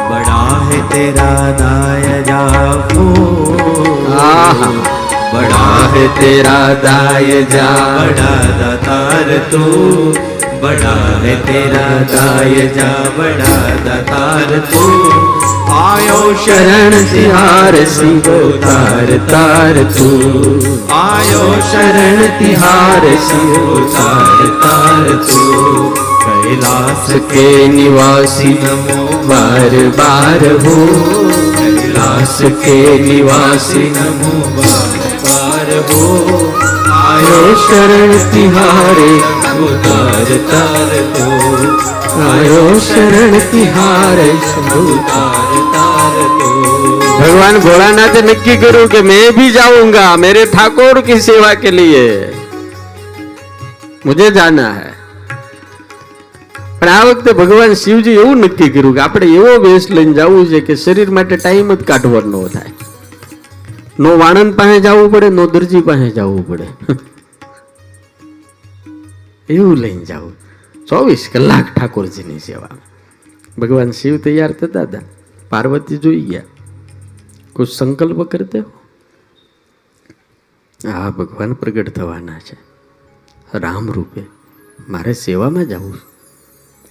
बड़ा 0.10 0.66
है 0.66 0.90
तेरा 0.90 1.52
दाया 1.52 2.22
जाफू 2.22 3.06
आहा। 4.20 5.09
बड़ा 5.34 5.92
है 5.94 6.08
तेरा 6.08 6.74
दाय 6.74 7.26
जा। 7.26 7.98
बड़ा 7.98 8.36
दातार 8.60 9.50
तू। 9.52 9.60
बड़ा 10.64 10.96
है 11.20 11.36
तेरा 11.36 11.88
दाय 12.14 12.54
जा। 12.68 13.10
बड़ा 13.18 13.56
दातार 13.86 14.60
तू। 14.74 15.10
आयो 15.74 16.36
शरण 16.46 16.92
तिहार 16.92 17.76
शिव 17.76 18.52
तार 18.66 19.06
तार 19.32 19.84
तू। 19.98 20.08
आयो 20.94 21.62
शरण 21.62 22.40
तिहार 22.40 23.02
शिव 23.02 23.90
तार 23.98 24.48
तार 24.64 25.26
तू। 25.32 25.94
कैलाश 26.26 27.06
के 27.10 27.68
निवासी 27.68 28.60
नमो 28.64 29.06
बार 29.06 29.70
बार 30.00 30.52
हो। 30.66 30.88
कैलाश 31.56 32.38
के 32.42 33.00
निवासी 33.00 33.94
नमो 33.98 34.62
बार 34.62 35.19
बार 35.29 35.73
हो 35.89 36.05
आयो 36.97 37.41
शरण 37.61 38.13
तिहारे 38.33 39.11
उतार 39.65 40.31
तार 40.49 40.93
तो 41.15 41.27
आयो 42.23 42.63
शरण 42.81 43.39
तिहारे 43.51 44.31
उतार 44.79 45.53
तार 45.75 46.23
तो 46.37 46.53
भगवान 47.19 47.59
भोलानाथ 47.61 48.17
ने 48.17 48.23
नक्की 48.25 48.57
करूं 48.59 48.87
कि 48.89 49.03
मैं 49.05 49.27
भी 49.35 49.51
जाऊंगा 49.53 50.07
मेरे 50.19 50.45
ठाकुर 50.49 51.01
की 51.03 51.21
सेवा 51.23 51.55
के 51.57 51.71
लिए 51.73 52.09
मुझे 54.07 54.31
जाना 54.33 54.73
है 54.73 54.93
પણ 56.79 56.91
આ 56.93 57.05
વખતે 57.09 57.33
ભગવાન 57.35 57.75
શિવજી 57.77 58.15
એવું 58.17 58.41
નક્કી 58.41 58.67
કર્યું 58.71 58.95
કે 58.95 59.03
આપણે 59.03 59.29
એવો 59.35 59.53
વેશ 59.61 59.87
લઈને 59.91 60.17
જવું 60.17 60.51
છે 60.51 60.61
કે 60.63 60.75
શરીર 60.79 61.13
માટે 61.13 61.37
ટાઈમ 61.37 61.71
જ 61.73 61.87
કાઢવાનો 61.87 62.43
થાય 62.53 62.78
નો 64.00 64.18
વાણંદ 64.18 64.56
પાસે 64.56 64.80
જવું 64.80 65.12
પડે, 65.12 65.30
નો 65.30 65.48
દરજી 65.48 65.82
પાસે 65.82 66.10
જવું 66.10 66.48
પડે. 66.48 66.68
એવું 69.50 69.78
લઈને 69.78 70.06
જવું 70.06 70.34
ચોવીસ 70.86 71.30
કલાક 71.34 71.76
ઠાકોરજીની 71.76 72.40
સેવા 72.40 72.70
ભગવાન 73.60 73.92
શિવ 73.92 74.18
તૈયાર 74.18 74.52
થતા 74.52 74.82
હતા. 74.82 75.00
પાર્વતી 75.50 75.98
જોઈ 75.98 76.22
ગયા. 76.22 76.42
કોઈ 77.54 77.66
સંકલ્પ 77.66 78.32
કરતે 78.32 78.60
હા? 80.90 81.10
ભગવાન 81.10 81.54
પ્રગટ 81.54 81.90
થવાના 81.90 82.40
છે. 82.40 82.58
રામ 83.54 83.92
રૂપે 83.92 84.24
મારે 84.90 85.14
સેવામાં 85.14 85.66
જવું 85.66 85.98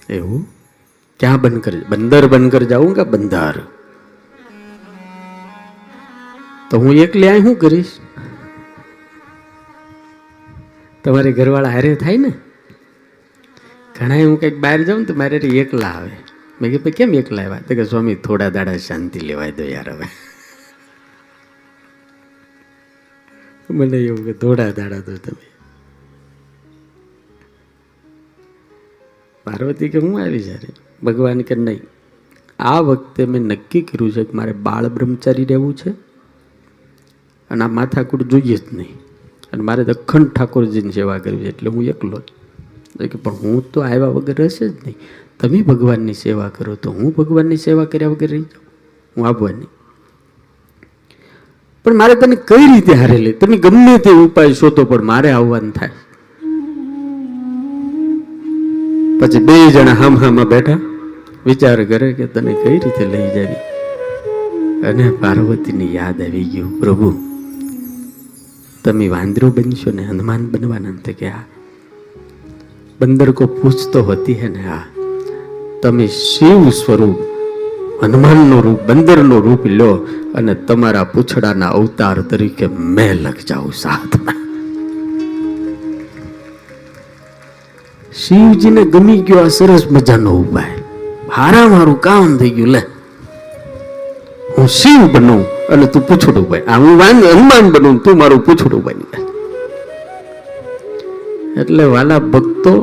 એવું? 0.09 0.47
ક્યાં 1.19 1.41
બંધ 1.41 1.63
કરી 1.63 1.81
બંદર 1.89 2.27
બંધ 2.27 2.51
કર 2.51 2.63
જાઉં 2.63 2.95
કે 2.95 3.03
બંધાર? 3.03 3.78
તો 6.71 6.77
હું 6.77 6.93
એકલી 6.93 7.27
અહીં 7.27 7.43
શું 7.43 7.59
કરીશ? 7.59 7.91
તમારે 11.03 11.31
ઘરવાળા 11.31 11.69
હારે 11.69 11.95
થાય 11.95 12.17
ને? 12.17 12.33
ઘણા 13.99 14.15
હું 14.15 14.39
કંઈક 14.39 14.59
બહાર 14.59 14.83
જાઉં 14.83 15.05
તો 15.05 15.13
મારે 15.13 15.37
એકલા 15.37 15.87
આવે. 15.87 16.11
મેં 16.61 16.71
કીધું 16.71 16.91
કેમ 16.91 17.13
એકલા 17.13 17.43
આવ્યા? 17.43 17.59
તો 17.59 17.75
કે, 17.75 17.83
સ્વામી, 17.83 18.15
થોડા 18.15 18.49
દાડા 18.49 18.77
શાંતિ 18.77 19.19
લેવાય 19.19 19.51
દો 19.51 19.63
યાર 19.63 19.89
હવે. 19.89 20.05
મને 23.69 23.97
એવું 23.97 24.25
કે, 24.25 24.33
થોડા 24.33 24.71
દાડા 24.71 24.99
તો 24.99 25.17
તમે. 25.17 25.51
પાર્વતી 29.43 29.89
કે, 29.89 29.97
હું 29.97 30.21
આવી 30.21 30.39
જ્યારે 30.39 30.67
ભગવાન 31.03 31.41
કે, 31.41 31.55
નહીં. 31.55 31.81
આ 32.59 32.79
વખતે 32.79 33.25
મેં 33.25 33.41
નક્કી 33.41 33.81
કર્યું 33.81 34.11
છે 34.11 34.23
કે 34.23 34.33
મારે 34.33 34.51
બાળ 34.51 34.87
બ્રહ્મચારી 34.87 35.45
રહેવું 35.45 35.75
છે. 35.75 36.08
અને 37.51 37.63
આ 37.63 37.67
માથાકૂટ 37.67 38.23
જોઈએ 38.23 38.55
જ 38.55 38.61
નહીં. 38.73 38.97
અને 39.53 39.63
મારે 39.63 39.83
તો 39.83 39.91
અખંડ 39.91 40.27
ઠાકોરજીની 40.27 40.91
સેવા 40.91 41.17
કરવી 41.17 41.37
છે, 41.37 41.47
એટલે 41.47 41.69
હું 41.69 41.83
એકલો 41.83 42.17
જ. 42.17 42.21
કે 42.99 43.17
પણ 43.23 43.31
હું 43.31 43.71
તો 43.71 43.81
આવ્યા 43.81 44.07
વગર 44.07 44.43
હશે 44.43 44.69
જ 44.69 44.71
નહીં. 44.71 44.95
તમે 45.39 45.61
ભગવાનની 45.61 46.13
સેવા 46.13 46.49
કરો 46.49 46.75
તો 46.75 46.91
હું 46.91 47.13
ભગવાનની 47.15 47.57
સેવા 47.57 47.85
કર્યા 47.85 48.09
વગર 48.09 48.27
રહી 48.27 48.41
જાઉં. 48.41 48.65
હું 49.17 49.27
આવવાની 49.27 49.65
પણ 51.83 51.95
મારે 51.95 52.15
તને 52.15 52.35
કઈ 52.35 52.65
રીતે 52.75 52.93
હારેલી 52.93 53.33
તમે 53.33 53.57
ગમે 53.57 53.97
તે 53.97 54.11
ઉપાય 54.11 54.53
શોધો, 54.53 54.83
પણ 54.83 55.03
મારે 55.03 55.31
આવવાનું 55.31 55.71
થાય. 55.71 55.89
પછી 59.19 59.43
બે 59.43 59.71
જણા 59.71 59.93
હામ 59.93 60.17
હામાં 60.17 60.45
બેઠા. 60.45 60.79
વિચાર 61.45 61.85
કરે 61.85 62.13
કે 62.13 62.27
તને 62.27 62.53
કઈ 62.53 62.73
રીતે 62.73 63.05
લઈ 63.05 63.27
જાવી? 63.35 63.57
અને 64.81 65.11
પાર્વતીની 65.11 65.95
યાદ 65.95 66.21
આવી 66.21 66.43
ગયું, 66.43 66.79
પ્રભુ. 66.79 67.28
તમે 68.83 69.07
વાંદરો 69.09 69.49
બનશો 69.49 69.91
ને 69.91 70.03
હનુમાન 70.03 70.45
બનવાના 70.51 70.91
તે 71.05 71.13
કે 71.13 71.27
હા 71.27 71.45
બંદર 72.99 73.31
કો 73.31 73.47
પૂછતો 73.47 74.03
હોતી 74.03 74.33
હે 74.33 74.47
ને 74.47 74.61
હા 74.61 74.85
તમે 75.81 76.07
શિવ 76.07 76.69
સ્વરૂપ, 76.69 77.19
હનુમાનનું 78.03 78.63
રૂપ, 78.63 78.79
બંદરનું 78.87 79.43
રૂપ 79.43 79.65
લો 79.65 80.07
અને 80.35 80.55
તમારા 80.55 81.03
પૂછડાના 81.03 81.69
અવતાર 81.69 82.21
તરીકે 82.21 82.67
મેં 82.67 83.23
લગ 83.23 83.37
જાઉં 83.45 83.73
સાથમાં 83.73 84.39
શિવજીને 88.11 88.83
ગમી 88.85 89.21
ગયો 89.21 89.43
આ 89.43 89.49
સરસ 89.49 89.87
મજાનો 89.91 90.39
ઉપાય. 90.39 90.75
હારા 91.35 91.67
મારું 91.67 92.01
કામ 92.01 92.37
થઈ 92.37 92.49
ગયું, 92.49 92.67
લે. 92.67 92.81
હું 94.57 94.67
શિવ 94.67 95.01
બનું. 95.13 95.58
અને 95.69 95.85
તું 95.85 96.01
પૂછડું 96.07 96.45
ભાઈ. 96.49 96.63
હું 96.77 96.93
વાન 96.99 97.17
હનુમાન 97.23 97.65
બનું 97.71 97.97
તું 98.03 98.17
મારું 98.17 98.41
પૂછડું 98.45 98.83
બની 98.83 99.07
જાય 99.11 99.27
એટલે 101.61 101.83
વાલા 101.83 102.19
ભક્તો, 102.33 102.73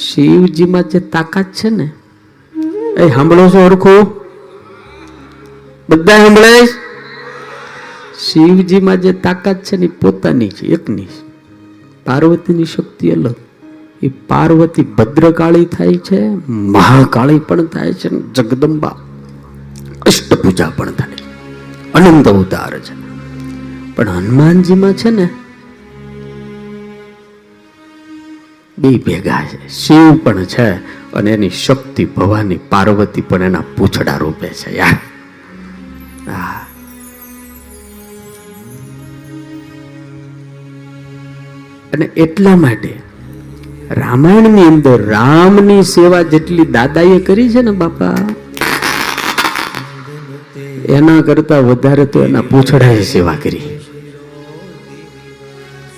શિવજીમાં 0.00 0.84
જે 0.88 1.00
તાકાત 1.14 1.48
છે 1.52 1.70
ને, 1.70 1.86
એ 2.98 3.08
સાંભળો 3.08 3.48
છો 3.48 3.60
ઓળખો 3.66 3.94
બધા 5.88 6.16
સાંભળે? 6.16 6.52
શિવજીમાં 8.20 9.00
જે 9.00 9.12
તાકાત 9.12 9.64
છે 9.64 9.76
ને 9.76 9.88
પોતાની 10.02 10.48
છે, 10.48 10.66
એકની. 10.66 11.08
પાર્વતીની 12.06 12.64
શક્તિ 12.64 13.10
અલગ. 13.10 13.34
એ 14.02 14.08
પાર્વતી 14.28 14.82
ભદ્રકાળી 14.98 15.64
થાય 15.66 16.00
છે, 16.06 16.20
મહાકાળી 16.48 17.38
પણ 17.38 17.66
થાય 17.66 17.92
છે 17.92 18.08
જગદંબા 18.32 18.94
અષ્ટભુજા 20.06 20.72
પણ 20.76 20.92
થાય 20.92 21.12
છે. 21.12 21.25
અનંત 21.96 22.28
અવતાર 22.28 22.78
છે. 22.78 22.94
પણ 23.96 24.08
હનુમાનજીમાં 24.08 24.92
છે 24.92 25.10
ને, 25.10 25.26
બે 28.78 28.90
ભેગા 28.98 29.42
છે. 29.44 29.68
શિવ 29.68 30.16
પણ 30.24 30.44
છે 30.44 30.68
અને 31.12 31.30
એની 31.30 31.50
શક્તિ 31.50 32.04
ભવાની 32.04 32.58
પાર્વતી 32.68 33.20
પણ 33.20 33.42
એના 33.42 33.62
પૂછડા 33.76 34.16
રૂપે 34.16 34.48
છે. 34.48 34.76
યાર 34.76 34.96
અને 41.92 42.04
એટલા 42.16 42.56
માટે 42.56 42.92
રામાયણની 43.90 44.62
અંદર 44.62 44.96
રામની 45.06 45.82
સેવા 45.82 46.22
જેટલી 46.22 46.66
દાદાએ 46.66 47.18
કરી 47.20 47.48
છે 47.48 47.62
ને 47.62 47.70
બાપા 47.70 48.14
એના 50.84 51.20
કરતા 51.22 51.58
વધારે 51.58 52.04
તો 52.06 52.24
એના 52.24 52.40
પૂછડાએ 52.40 53.02
સેવા 53.02 53.34
કરી. 53.42 53.62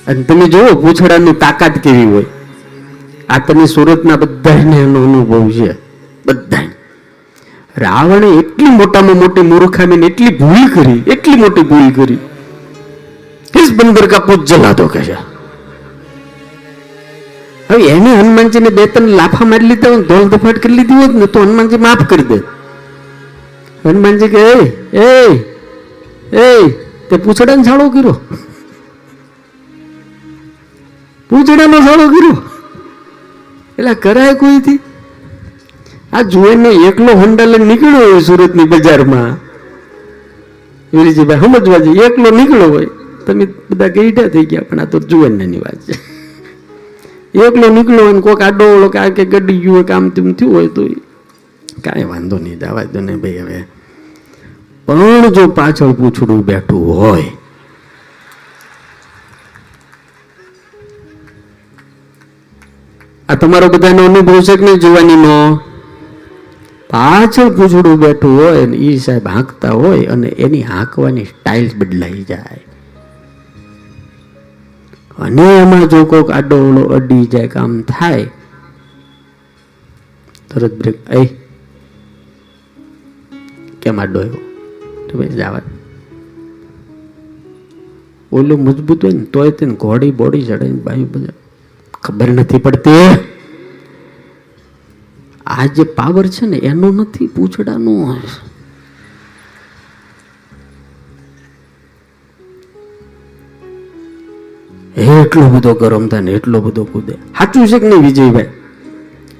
અને 0.07 0.22
તમે 0.22 0.49
જુઓ, 0.49 0.74
પૂછડાની 0.83 1.33
તાકાત 1.33 1.79
કેવી 1.79 2.05
હોય. 2.05 2.24
આ 3.29 3.39
તમે 3.39 3.66
સુરતના 3.66 4.16
બધાને 4.16 4.76
એનો 4.76 5.05
અનુભવ 5.05 5.51
છે. 5.51 5.76
બધા 6.26 6.66
રાવણે 7.76 8.29
એટલી 8.41 8.70
મોટામાં 8.70 9.16
મોટી 9.16 9.43
મૂર્ખામીને 9.43 10.07
એટલી 10.07 10.31
ભૂલ 10.31 10.68
કરી, 10.74 11.03
એટલી 11.12 11.37
મોટી 11.37 11.62
ભૂલ 11.62 11.91
કરી. 11.91 12.18
કિસ 13.53 13.72
બંદર 13.72 14.07
કા 14.07 14.18
પૂછ 14.18 14.45
જલા 14.45 14.72
દો 14.72 14.87
કહે 14.87 15.03
હવે 17.70 17.85
એને 17.85 18.11
હનુમાનજીને 18.20 18.70
બે 18.70 18.87
ત્રણ 18.87 19.09
લાફા 19.09 19.45
મારી 19.45 19.66
લીધા 19.66 19.89
હોય 19.89 20.03
ધોલ 20.03 20.29
ધફાટ 20.29 20.59
કરી 20.59 20.74
લીધી 20.74 20.95
હોત 20.95 21.14
ને, 21.14 21.26
તો 21.26 21.43
હનુમાનજી 21.43 21.76
માફ 21.76 22.07
કરી 22.07 22.22
દે. 22.22 22.39
હનુમાનજી 23.85 24.29
કે 24.29 24.43
એ 24.93 25.09
એ 26.33 26.47
તે 27.09 27.16
પૂછડાને 27.16 27.62
છાળો 27.64 27.89
કર્યો. 27.91 28.16
પૂછડાનો 31.31 31.79
છાળો 31.87 32.07
કર્યો. 32.14 32.37
એટલે 33.79 33.95
કરાય 33.95 34.35
કોઈથી? 34.35 34.81
આ 36.12 36.22
જોઈને 36.22 36.70
એકલો 36.89 37.12
હોન્ડા 37.22 37.45
લઈને 37.45 37.66
નીકળ્યો 37.70 38.05
હોય 38.11 38.20
સુરતની 38.20 38.64
બજારમાં. 38.64 39.33
વિરીજીભાઈ 40.93 41.41
સમજવા 41.41 41.79
જોઈએ, 41.79 42.05
એકલો 42.07 42.29
નીકળ્યો 42.31 42.70
હોય. 42.74 42.91
તમે 43.26 43.45
બધા 43.70 43.89
ગઈઢા 43.97 44.29
થઈ 44.35 44.47
ગયા, 44.51 44.68
પણ 44.68 44.81
આ 44.81 44.85
તો 44.85 44.99
જુવાનની 45.11 45.61
વાત 45.64 45.81
છે. 45.89 45.95
એકલો 47.47 47.66
નીકળ્યો 47.77 48.07
હોય 48.09 48.20
કોઈક 48.20 48.43
આડો 48.43 48.89
કે 48.94 48.98
આ 48.98 49.11
કે 49.19 49.24
ગડી 49.24 49.61
ગયું 49.62 49.74
હોય 49.77 49.85
કામ 49.90 50.05
તેમ 50.16 50.28
થયું 50.32 50.55
હોય 50.55 50.69
તો 50.77 50.82
કાંઈ 51.85 52.05
વાંધો 52.05 52.37
નહીં 52.39 52.59
જવા 52.61 52.85
દો 52.93 53.01
ને 53.01 53.17
ભાઈ 53.17 53.39
હવે. 53.39 53.59
પણ 54.87 55.25
જો 55.37 55.43
પાછળ 55.59 55.93
પૂછડું 55.93 56.41
બેઠું 56.47 56.85
હોય, 56.99 57.29
આ 63.29 63.37
તમારો 63.37 63.69
બધાનો 63.69 64.05
અનુભવ 64.05 64.37
છે 64.41 64.55
કે 64.57 64.65
નહીં 64.65 64.81
જોવાનીનો? 64.85 65.35
પાછળ 66.91 67.51
પૂછડું 67.57 67.97
બેઠું 68.01 68.39
હોય 68.39 68.63
એ 68.85 68.95
સાહેબ 69.07 69.27
હાંકતા 69.29 69.75
હોય 69.81 70.07
અને 70.15 70.29
એની 70.45 70.63
હાંકવાની 70.63 71.25
સ્ટાઇલ 71.25 71.69
બદલાઈ 71.79 72.25
જાય. 72.25 72.63
અને 75.19 75.47
એમાં 75.59 75.85
જો 75.89 76.01
કોઈક 76.07 76.31
આડો 76.31 76.59
અડી 76.97 77.25
જાય, 77.27 77.49
કામ 77.49 77.71
થાય, 77.83 78.25
તરત 80.49 80.75
બ્રેક, 80.81 80.97
એ 81.13 81.23
કેમ 83.83 84.01
આડો 84.01 84.19
આવ્યો 84.19 84.35
તો 85.09 85.19
ભાઈ 85.19 85.29
ઓલું 88.33 88.65
મજબૂત 88.65 89.05
હોય 89.05 89.13
ને 89.13 89.25
તોય 89.25 89.51
તેને 89.51 89.75
ઘોડી 89.75 90.11
બોડી 90.11 90.43
ચડે 90.43 90.67
ને 90.67 90.81
બાયું 90.81 91.13
બધા. 91.13 91.33
ખબર 92.03 92.29
નથી 92.29 92.59
પડતી. 92.59 93.19
આ 95.47 95.67
જે 95.67 95.83
પાવર 95.83 96.27
છે 96.27 96.47
ને, 96.47 96.57
એનો 96.57 96.91
નથી 96.93 97.27
પૂછડાનો. 97.27 98.17
એટલો 104.97 105.51
બધો 105.51 105.75
ગરમ 105.75 106.09
થાય 106.09 106.21
ને 106.21 106.31
એટલો 106.31 106.61
બધો 106.61 106.85
કૂદે. 106.85 107.13
સાચું 107.13 107.69
છે 107.69 107.79
કે 107.79 107.89
નહીં, 107.89 108.01
વિજયભાઈ? 108.01 108.49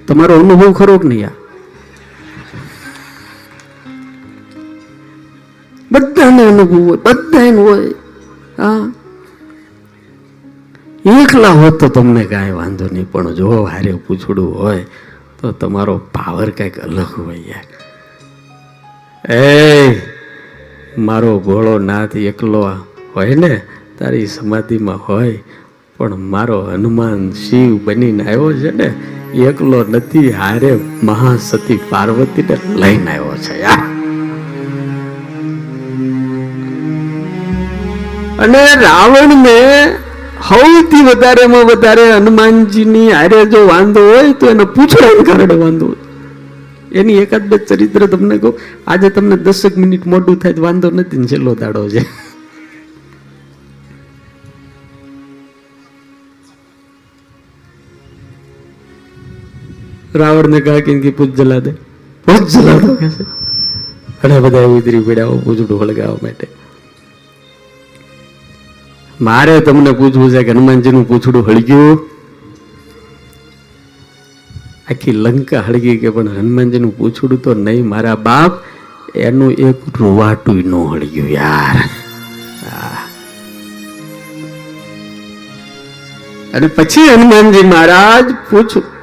તમારો 0.06 0.35
અનુભવ 0.35 0.73
ખરો 0.73 0.98
કે 0.98 1.09
નહીં 1.09 1.27
આ? 1.27 1.31
બધાને 5.98 6.42
અનુભવ 6.42 6.88
હોય 6.88 6.96
બધાને 6.96 7.60
હોય. 7.62 7.92
હા. 8.58 8.92
એકલા 11.04 11.48
હોત 11.48 11.80
તો 11.80 11.88
તમને 11.88 12.24
કાંઈ 12.24 12.50
વાંધો 12.50 12.86
નહીં, 12.92 13.10
પણ 13.12 13.34
જો 13.34 13.64
હારે 13.64 13.92
પૂછડું 13.92 14.58
હોય 14.58 14.84
તો 15.40 15.52
તમારો 15.52 15.98
પાવર 15.98 16.50
કંઈક 16.50 16.78
અલગ 16.78 16.98
હોય 16.98 17.60
એ 19.24 20.00
મારો 20.96 21.38
ભોળો 21.38 21.78
નાથ 21.78 22.16
એકલો 22.16 22.62
હોય 23.14 23.34
ને, 23.34 23.62
તારી 23.98 24.26
સમાધિમાં 24.26 24.96
હોય, 24.96 25.38
પણ 25.98 26.16
મારો 26.16 26.60
હનુમાન 26.62 27.32
શિવ 27.32 27.84
બનીને 27.84 28.24
આવ્યો 28.24 28.52
છે 28.52 28.70
ને, 28.70 28.94
એકલો 29.34 29.84
નથી, 29.84 30.30
હારે 30.30 30.80
મહાસતી 31.02 31.80
પાર્વતીને 31.90 32.56
લઈને 32.74 33.10
આવ્યો 33.10 33.36
છે, 33.36 33.62
યાર. 33.62 33.97
અને 38.44 38.60
રાવણને 38.82 39.56
સૌથી 40.48 41.05
વધારેમાં 41.09 41.65
વધારે 41.70 42.05
હનુમાનજીની 42.16 43.09
હારે 43.19 43.40
જો 43.55 43.60
વાંધો 43.70 44.02
હોય 44.10 44.36
તો 44.43 44.51
એનો 44.52 44.66
પૂછડાને 44.77 45.23
કારણે 45.28 45.56
વાંધો 45.65 45.86
હોય. 45.90 46.02
એની 47.01 47.19
એકાદ 47.24 47.44
બે 47.51 47.56
ચરિત્ર 47.69 48.02
તમને 48.12 48.36
કહું, 48.43 48.55
આજે 48.86 49.09
તમને 49.16 49.36
દસેક 49.47 49.74
મિનિટ 49.82 50.05
મોટું 50.12 50.39
થાય 50.44 50.59
તો 50.59 50.62
વાંધો 50.66 50.90
નથી 50.90 51.20
ને 51.23 51.27
છેલ્લો 51.32 51.55
દાડો 51.62 51.82
છે. 51.94 52.02
રાવણને 60.20 60.60
કહા 60.69 60.81
કે 60.86 61.10
પૂજ 61.19 61.31
જલા 61.43 61.60
દે. 61.66 61.73
પૂજ 62.27 62.47
જલા 62.55 62.78
દો 62.86 62.94
ઘણા 64.20 64.40
બધા 64.44 64.70
ઉતરી 64.78 65.02
પડ્યા 65.10 65.43
પૂજડું 65.44 65.77
હળગાવવા 65.82 66.23
માટે. 66.23 66.47
મારે 69.20 69.60
તમને 69.60 69.92
પૂછવું 69.92 70.30
છે 70.30 70.42
કે 70.42 70.50
હનુમાનજીનું 70.50 71.08
પૂછડું 71.08 71.46
હળગ્યું 71.46 71.98
આખી 74.90 75.12
લંકા 75.12 75.60
હળગી 75.60 75.96
કે 75.96 76.10
પણ 76.10 76.28
હનુમાનજીનું 76.28 76.98
પૂછડું 76.98 77.42
તો 77.42 77.54
નહીં, 77.54 77.86
મારા 77.86 78.14
બાપ, 78.14 78.52
એનું 79.14 79.52
એક 79.52 79.76
રૂવાટું 80.00 80.56
ન 80.56 80.74
હળગ્યું 80.74 81.28
યાર. 81.28 81.76
અને 86.54 86.66
પછી 86.66 87.08
હનુમાનજી 87.08 87.62
મહારાજ 87.62 88.32
પૂછ 88.50 88.97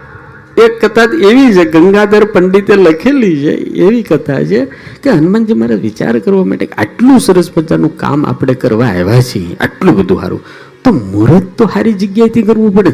એક 0.64 0.74
કથા 0.82 1.08
એવી 1.30 1.50
છે, 1.56 1.64
ગંગાધર 1.74 2.24
પંડિતે 2.34 2.74
લખેલી 2.76 3.36
છે, 3.44 3.54
એવી 3.86 4.04
કથા 4.04 4.44
છે 4.52 4.60
કે 5.02 5.10
હનુમાનજી 5.12 5.58
મારે 5.62 5.76
વિચાર 5.86 6.14
કરવા 6.26 6.46
માટે 6.52 6.66
આટલું 6.84 7.20
સરસ 7.20 7.50
મજાનું 7.58 7.92
કામ 7.98 8.22
આપણે 8.26 8.56
કરવા 8.64 8.92
આવ્યા 8.92 9.26
છીએ, 9.30 9.58
આટલું 9.60 9.94
બધું 10.00 10.22
સારું. 10.22 10.42
તો 10.84 10.90
મુહૂર્ત 10.94 11.50
તો 11.58 11.64
સારી 11.74 11.96
જગ્યાએથી 12.02 12.46
કરવું 12.50 12.72
પડે 12.78 12.94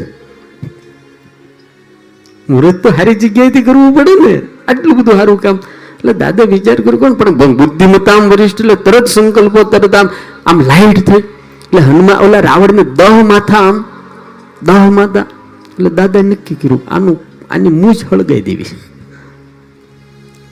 મુહૂર્ત 2.48 2.78
તો 2.82 2.88
સારી 2.90 3.18
જગ્યાએથી 3.22 3.64
કરવું 3.68 3.90
પડે 3.96 4.14
ને. 4.24 4.34
આટલું 4.68 4.94
બધું 4.98 5.14
સારું 5.18 5.38
કામ. 5.44 5.56
એટલે 5.98 6.12
દાદા 6.22 6.50
વિચાર 6.54 6.78
કર્યો 6.84 7.00
કોણ, 7.02 7.14
પણ 7.20 7.54
બુદ્ધિમત્તા 7.60 8.16
આમ 8.16 8.24
વરિષ્ઠ, 8.32 8.62
એટલે 8.62 8.76
તરત 8.86 9.06
સંકલ્પો, 9.06 9.60
તરત 9.72 9.94
આમ 9.94 10.08
આમ 10.48 10.58
લાઈટ 10.70 11.00
થઈ. 11.08 11.22
એટલે 11.64 11.80
હનુમાન 11.88 12.18
ઓલા 12.24 12.42
રાવણને 12.48 12.84
દહ 12.98 13.18
માથા 13.32 13.62
આમ, 13.68 13.76
દહ 14.62 14.86
માથા. 14.98 15.26
એટલે 15.72 15.90
દાદાએ 15.98 16.24
નક્કી 16.30 16.58
કર્યું, 16.60 16.82
આનું 16.90 17.16
આની 17.52 17.74
મૂજ 17.82 17.98
હળગાઈ 18.10 18.44
દેવી. 18.48 18.70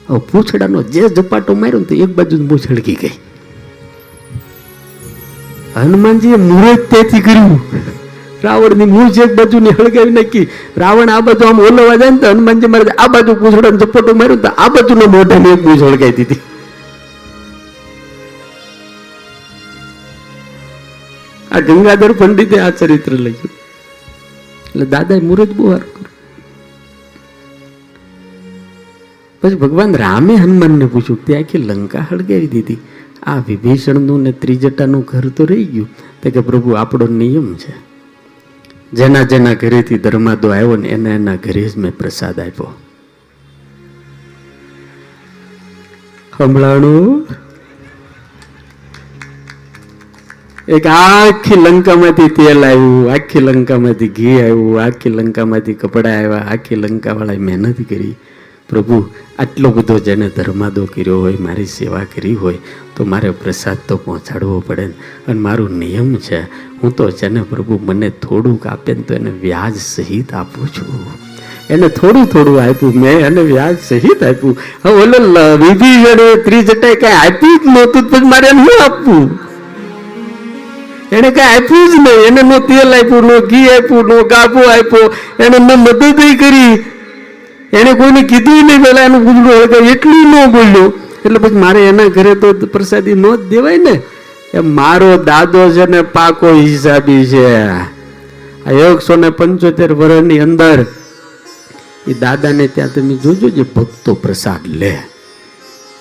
હવે 0.09 0.19
પૂછડાનો 0.31 0.83
જે 0.93 1.03
ઝપાટો 1.17 1.55
માર્યો 1.61 1.81
ને 1.83 1.87
તો 1.91 1.95
એક 2.05 2.11
બાજુ 2.17 2.43
મૂજ 2.51 2.63
હળગી 2.71 2.97
ગઈ. 3.01 3.15
હનુમાનજીએ 5.75 6.37
મુહૂર્ત 6.49 6.83
તેથી 6.93 7.23
કર્યું. 7.27 7.59
રાવણની 8.45 8.89
મૂજ 8.93 9.19
એક 9.25 9.33
બાજુની 9.39 9.73
હળગાવી 9.79 10.15
નાખી. 10.19 10.45
રાવણ 10.83 11.11
આ 11.15 11.21
બાજુ 11.27 11.43
આમ 11.49 11.59
ઓલવા 11.67 11.97
જાય 12.01 12.13
ને 12.15 12.19
તો 12.23 12.31
હનુમાનજી 12.33 12.71
મારે 12.75 12.95
આ 13.03 13.09
બાજુ 13.15 13.35
પૂછડાનો 13.41 13.77
ઝપાટો 13.83 14.15
માર્યો 14.21 14.39
ને 14.39 14.43
તો 14.47 14.51
આ 14.63 14.69
બાજુનો 14.77 15.05
મોઢાની 15.15 15.53
એક 15.57 15.63
મૂજ 15.67 15.83
હળગાઈ 15.87 16.17
દીધી. 16.19 16.41
આ 21.53 21.61
ગંગાધર 21.69 22.11
પંડિતે 22.19 22.57
આ 22.65 22.71
ચરિત્ર 22.81 23.13
લખ્યું. 23.25 23.55
એટલે 24.67 24.85
દાદાએ 24.93 25.21
મુહૂર્ત 25.29 25.57
બહુ 25.57 25.73
પછી 29.41 29.55
ભગવાન 29.55 29.95
રામે 29.95 30.35
હનુમાનને 30.35 30.85
પૂછ્યું, 30.85 31.25
તે 31.25 31.37
આખી 31.37 31.57
લંકા 31.57 32.07
હળગાવી 32.11 32.47
દીધી. 32.47 32.77
આ 33.23 33.37
વિભીષણનું 33.47 34.21
ને 34.21 34.31
ત્રિજટાનું 34.31 35.01
ઘર 35.01 35.29
તો 35.29 35.45
રહી 35.45 35.65
ગયું. 35.65 35.89
તો 36.23 36.29
કે 36.29 36.39
પ્રભુ, 36.39 36.69
આપણો 36.71 37.07
નિયમ 37.07 37.55
છે. 37.55 37.73
જેના 38.93 39.23
જેના 39.23 39.53
ઘરેથી 39.53 39.97
ધર્માદો 39.97 40.47
આવ્યો 40.49 40.75
ને 40.75 40.87
એના 40.87 41.09
એના 41.09 41.35
ઘરે 41.35 41.69
જ 41.69 41.77
મેં 41.77 41.97
પ્રસાદ 41.97 42.39
આપ્યો. 42.39 42.73
હમણાણું 46.39 47.27
એક 50.67 50.87
આખી 50.87 51.55
લંકામાંથી 51.55 52.27
તેલ 52.27 52.65
આવ્યું, 52.65 53.11
આખી 53.11 53.39
લંકામાંથી 53.39 54.07
ઘી 54.07 54.41
આવ્યું, 54.41 54.83
આખી 54.83 55.09
લંકામાંથી 55.09 55.73
કપડા 55.73 56.09
આવ્યા, 56.09 56.37
આખી 56.37 56.75
લંકા 56.75 57.13
વાળાએ 57.13 57.37
મહેનત 57.37 57.89
કરી. 57.89 58.15
પ્રભુ, 58.71 59.09
આટલો 59.39 59.69
બધો 59.69 59.99
જેને 59.99 60.29
ધર્માદો 60.29 60.85
કર્યો 60.85 61.19
હોય, 61.19 61.37
મારી 61.39 61.65
સેવા 61.65 61.99
કરી 61.99 62.35
હોય, 62.35 62.57
તો 62.95 63.03
મારે 63.03 63.29
પ્રસાદ 63.29 63.77
તો 63.87 63.97
પહોંચાડવો 63.97 64.59
પડે 64.59 64.85
ને. 64.85 64.93
અને 65.27 65.39
મારું 65.39 65.71
નિયમ 65.71 66.15
છે, 66.15 66.41
હું 66.83 66.95
તો 66.95 67.11
જેને 67.11 67.41
પ્રભુ 67.41 67.79
મને 67.85 68.09
થોડુંક 68.09 68.67
આપે 68.67 68.93
ને 68.93 69.01
તો 69.01 69.13
એને 69.13 69.29
વ્યાજ 69.29 69.75
સહિત 69.75 70.33
આપું 70.33 70.67
છું. 70.67 71.05
એને 71.69 71.87
થોડું 71.87 72.25
થોડું 72.25 72.61
આપ્યું, 72.61 72.93
મેં 72.93 73.19
એને 73.19 73.41
વ્યાજ 73.41 73.77
સહિત 73.89 74.23
આપ્યું. 74.23 74.57
હવે 74.85 74.93
ઓલો 74.93 75.17
વિભીષણે 75.55 76.41
ત્રિજટાએ 76.41 76.95
કઈ 76.95 77.11
આપ્યું 77.11 77.59
જ 77.59 77.61
નહોતું 77.65 78.03
પણ 78.03 78.29
મારે 78.29 78.47
એમ 78.47 78.65
શું 78.65 78.83
આપવું? 78.83 79.39
એને 81.11 81.29
કઈ 81.29 81.41
આપ્યું 81.41 81.87
જ 81.87 81.91
નહીં. 81.95 82.27
એને 82.27 82.41
નો 82.41 82.59
તેલ 82.59 82.93
આપ્યું, 82.93 83.23
નો 83.23 83.39
ઘી 83.39 83.69
આપ્યું, 83.69 84.05
નો 84.05 84.23
ગાભો 84.23 84.59
આપ્યો. 84.59 85.13
એને 85.39 85.59
મેં 85.59 85.79
મદદ 85.79 86.39
કરી. 86.39 86.90
એને 87.73 87.91
કોઈને 87.99 88.21
કીધું 88.31 88.65
નહીં 88.67 88.83
પેલા 88.83 89.05
એનું 89.09 89.23
ગુજરું 89.27 89.51
હળગાવ્યું 89.51 89.93
એટલું 89.93 90.27
ન 90.31 90.51
બોલ્યો. 90.55 90.87
એટલે 91.25 91.39
પછી 91.39 91.61
મારે 91.65 91.81
એના 91.91 92.09
ઘરે 92.15 92.33
તો 92.41 92.47
પ્રસાદી 92.73 93.17
નો 93.23 93.31
જ 93.37 93.41
દેવાય 93.51 93.77
ને. 93.77 93.95
એ 94.53 94.59
મારો 94.59 95.11
દાદો 95.29 95.59
છે 95.75 95.85
ને 95.85 96.01
પાકો 96.01 96.47
હિસાબી 96.53 97.23
છે. 97.31 97.45
આ 98.65 98.71
એકસો 98.71 99.15
ને 99.15 99.29
પંચોતેર 99.29 99.91
વર્ષની 99.93 100.39
અંદર 100.39 100.79
એ 102.07 102.13
દાદાને 102.13 102.65
ત્યાં 102.67 102.93
તમે 102.93 103.15
જોજો 103.23 103.47
જે 103.49 103.63
ભક્તો 103.75 104.11
પ્રસાદ 104.23 104.63
લે. 104.81 104.93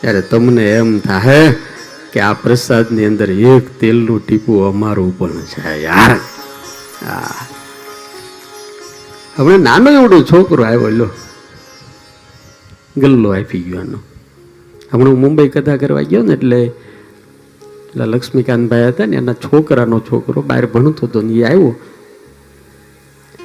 ત્યારે 0.00 0.22
તમને 0.30 0.64
એમ 0.78 0.90
થાય 1.00 1.54
કે 2.12 2.18
આ 2.20 2.34
પ્રસાદની 2.42 3.06
અંદર 3.10 3.30
એક 3.30 3.64
તેલનું 3.80 4.20
ટીપું 4.24 4.68
અમારું 4.68 5.12
પણ 5.18 5.46
છે 5.52 5.82
યાર. 5.86 6.12
હા 7.06 7.40
હમણાં 9.36 9.62
નાનો 9.62 9.88
એવડો 9.98 10.18
છોકરો 10.30 10.64
આવ્યો, 10.64 10.90
લો. 10.90 11.08
ગલ્લો 12.96 13.30
આપી 13.30 13.60
ગયો 13.60 13.80
એનો 13.80 13.98
હમણાં 14.92 15.08
હું 15.08 15.20
મુંબઈ 15.20 15.48
કથા 15.48 15.76
કરવા 15.76 16.02
ગયો 16.02 16.22
ને 16.22 16.32
એટલે 16.32 16.64
એટલે 16.64 18.04
લક્ષ્મીકાંતભાઈ 18.04 18.88
હતા 18.88 19.06
ને, 19.06 19.16
એના 19.16 19.32
છોકરાનો 19.32 20.00
છોકરો 20.00 20.42
બહાર 20.42 20.66
ભણતો 20.66 21.06
હતો 21.06 21.20
ને 21.20 21.32
એ 21.32 21.44
આવ્યો. 21.44 21.74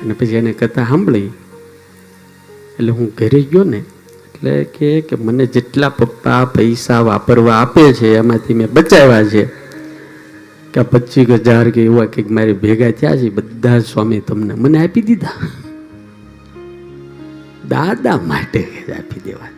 અને 0.04 0.14
પછી 0.14 0.36
એને 0.36 0.54
કથા 0.54 0.84
સાંભળી. 0.84 1.20
એટલે 1.20 2.92
હું 2.92 3.12
ઘરે 3.18 3.42
ગયો 3.42 3.64
ને, 3.64 3.78
એટલે 3.78 4.64
કે 4.64 5.02
કે 5.02 5.16
મને 5.16 5.46
જેટલા 5.46 5.90
પપ્પા 5.90 6.46
પૈસા 6.46 7.00
વાપરવા 7.00 7.56
આપે 7.56 7.94
છે, 7.94 8.16
એમાંથી 8.16 8.54
મેં 8.54 8.68
બચાવ્યા 8.74 9.24
છે. 9.24 9.46
કે 10.74 10.82
પચીસ 10.82 11.30
હજાર 11.30 11.70
કે 11.70 11.84
એવા 11.84 12.06
કંઈક 12.06 12.32
મારી 12.32 12.54
ભેગા 12.54 12.92
થયા 12.92 13.18
છે, 13.18 13.30
બધા 13.30 13.80
સ્વામી 13.80 14.20
તમને 14.20 14.54
મને 14.54 14.88
આપી 14.88 15.02
દીધા. 15.02 15.32
દાદા 17.70 18.18
માટે 18.18 18.68
આપી 19.00 19.22
દેવા 19.26 19.54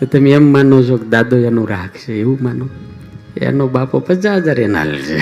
તો 0.00 0.06
તમે 0.06 0.30
એમ 0.30 0.52
માનો 0.52 0.82
છો 0.82 0.96
કે 0.96 1.06
દાદો 1.08 1.36
એનું 1.36 1.68
રાખશે 1.68 2.12
એવું 2.12 2.38
માનો? 2.42 2.68
એનો 3.36 3.68
બાપો 3.68 3.98
પચાસ 3.98 4.42
હજાર 4.42 4.60
એના 4.60 4.84
છે 4.84 5.18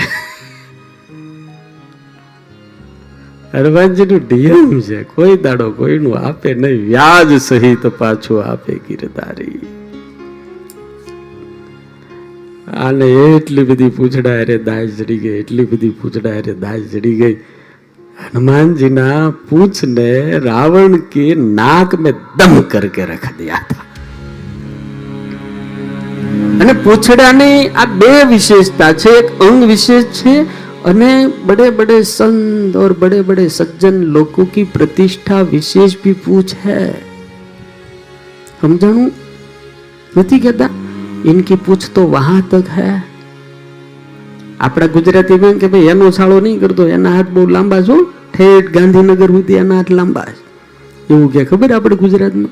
હનુમાનજીનું 3.54 4.22
નિયમ 4.32 4.80
છે, 4.80 5.02
કોઈ 5.02 5.36
દાડો 5.36 5.70
કોઈનું 5.70 6.18
આપે 6.18 6.54
નહીં, 6.54 6.86
વ્યાજ 6.86 7.42
સહિત 7.42 7.86
પાછું 7.86 8.44
આપે 8.44 8.74
ગીરધારી. 8.74 9.60
આને 12.76 13.06
એટલી 13.06 13.64
બધી 13.64 13.90
પૂછડા 13.90 14.40
અરે 14.40 14.58
દાજ 14.58 14.90
જડી 14.98 15.18
ગઈ, 15.18 15.28
એટલી 15.28 15.64
બધી 15.64 15.90
પૂછડા 15.90 16.30
અરે 16.30 16.54
દાજ 16.54 16.82
જડી 16.92 17.14
ગઈ. 17.14 17.36
हनुमान 18.18 18.74
जी 18.74 18.88
ना 18.90 19.08
पूछ 19.50 19.84
ने 19.86 20.38
रावण 20.40 20.96
के 21.12 21.34
नाक 21.34 21.94
में 21.96 22.12
दम 22.38 22.60
करके 22.72 23.04
रख 23.06 23.26
दिया 23.36 23.58
था 23.68 23.84
અને 26.60 26.72
પૂછડાની 26.84 27.50
આ 27.74 27.84
બે 27.98 28.08
વિશેષતા 28.30 28.88
છે 28.94 29.12
એક 29.18 29.28
અંગ 29.46 29.60
વિશેષ 29.66 30.08
છે 30.16 30.34
અને 30.84 31.10
બડે 31.46 31.68
બડે 31.72 31.98
સંત 32.06 32.72
और 32.76 32.92
बड़े 33.02 33.20
बड़े 33.22 33.44
सज्जन 33.50 34.00
લોકો 34.14 34.46
की 34.48 34.64
प्रतिष्ठा 34.74 35.38
विशेष 35.52 35.94
भी 36.02 36.12
पूछ 36.24 36.54
है 36.64 36.80
સમજાણું 38.60 39.06
નથી 40.12 40.38
કહેતા 40.40 40.68
इनकी 41.24 41.56
पूछ 41.66 41.82
तो 41.94 42.02
वहां 42.08 42.40
तक 42.50 42.66
है 42.70 42.90
આપણા 44.60 44.86
ગુજરાતીમાં 44.86 45.52
કે 45.52 45.66
ભાઈ, 45.66 45.80
એનો 45.80 46.10
સાળો 46.10 46.40
નહીં 46.40 46.60
કરતો, 46.60 46.88
એના 46.88 47.10
હાથ 47.10 47.28
બહુ 47.28 47.46
લાંબા 47.46 47.80
છો. 47.80 48.12
ઠેઠ 48.38 48.70
ગાંધીનગર 48.70 49.26
સુધી 49.26 49.54
એના 49.54 49.76
હાથ 49.76 49.90
લાંબા 49.90 50.24
છે. 50.24 50.48
એવું 51.14 51.32
કે 51.32 51.44
ખબર 51.44 51.72
આપણે 51.72 51.96
ગુજરાતમાં? 51.96 52.50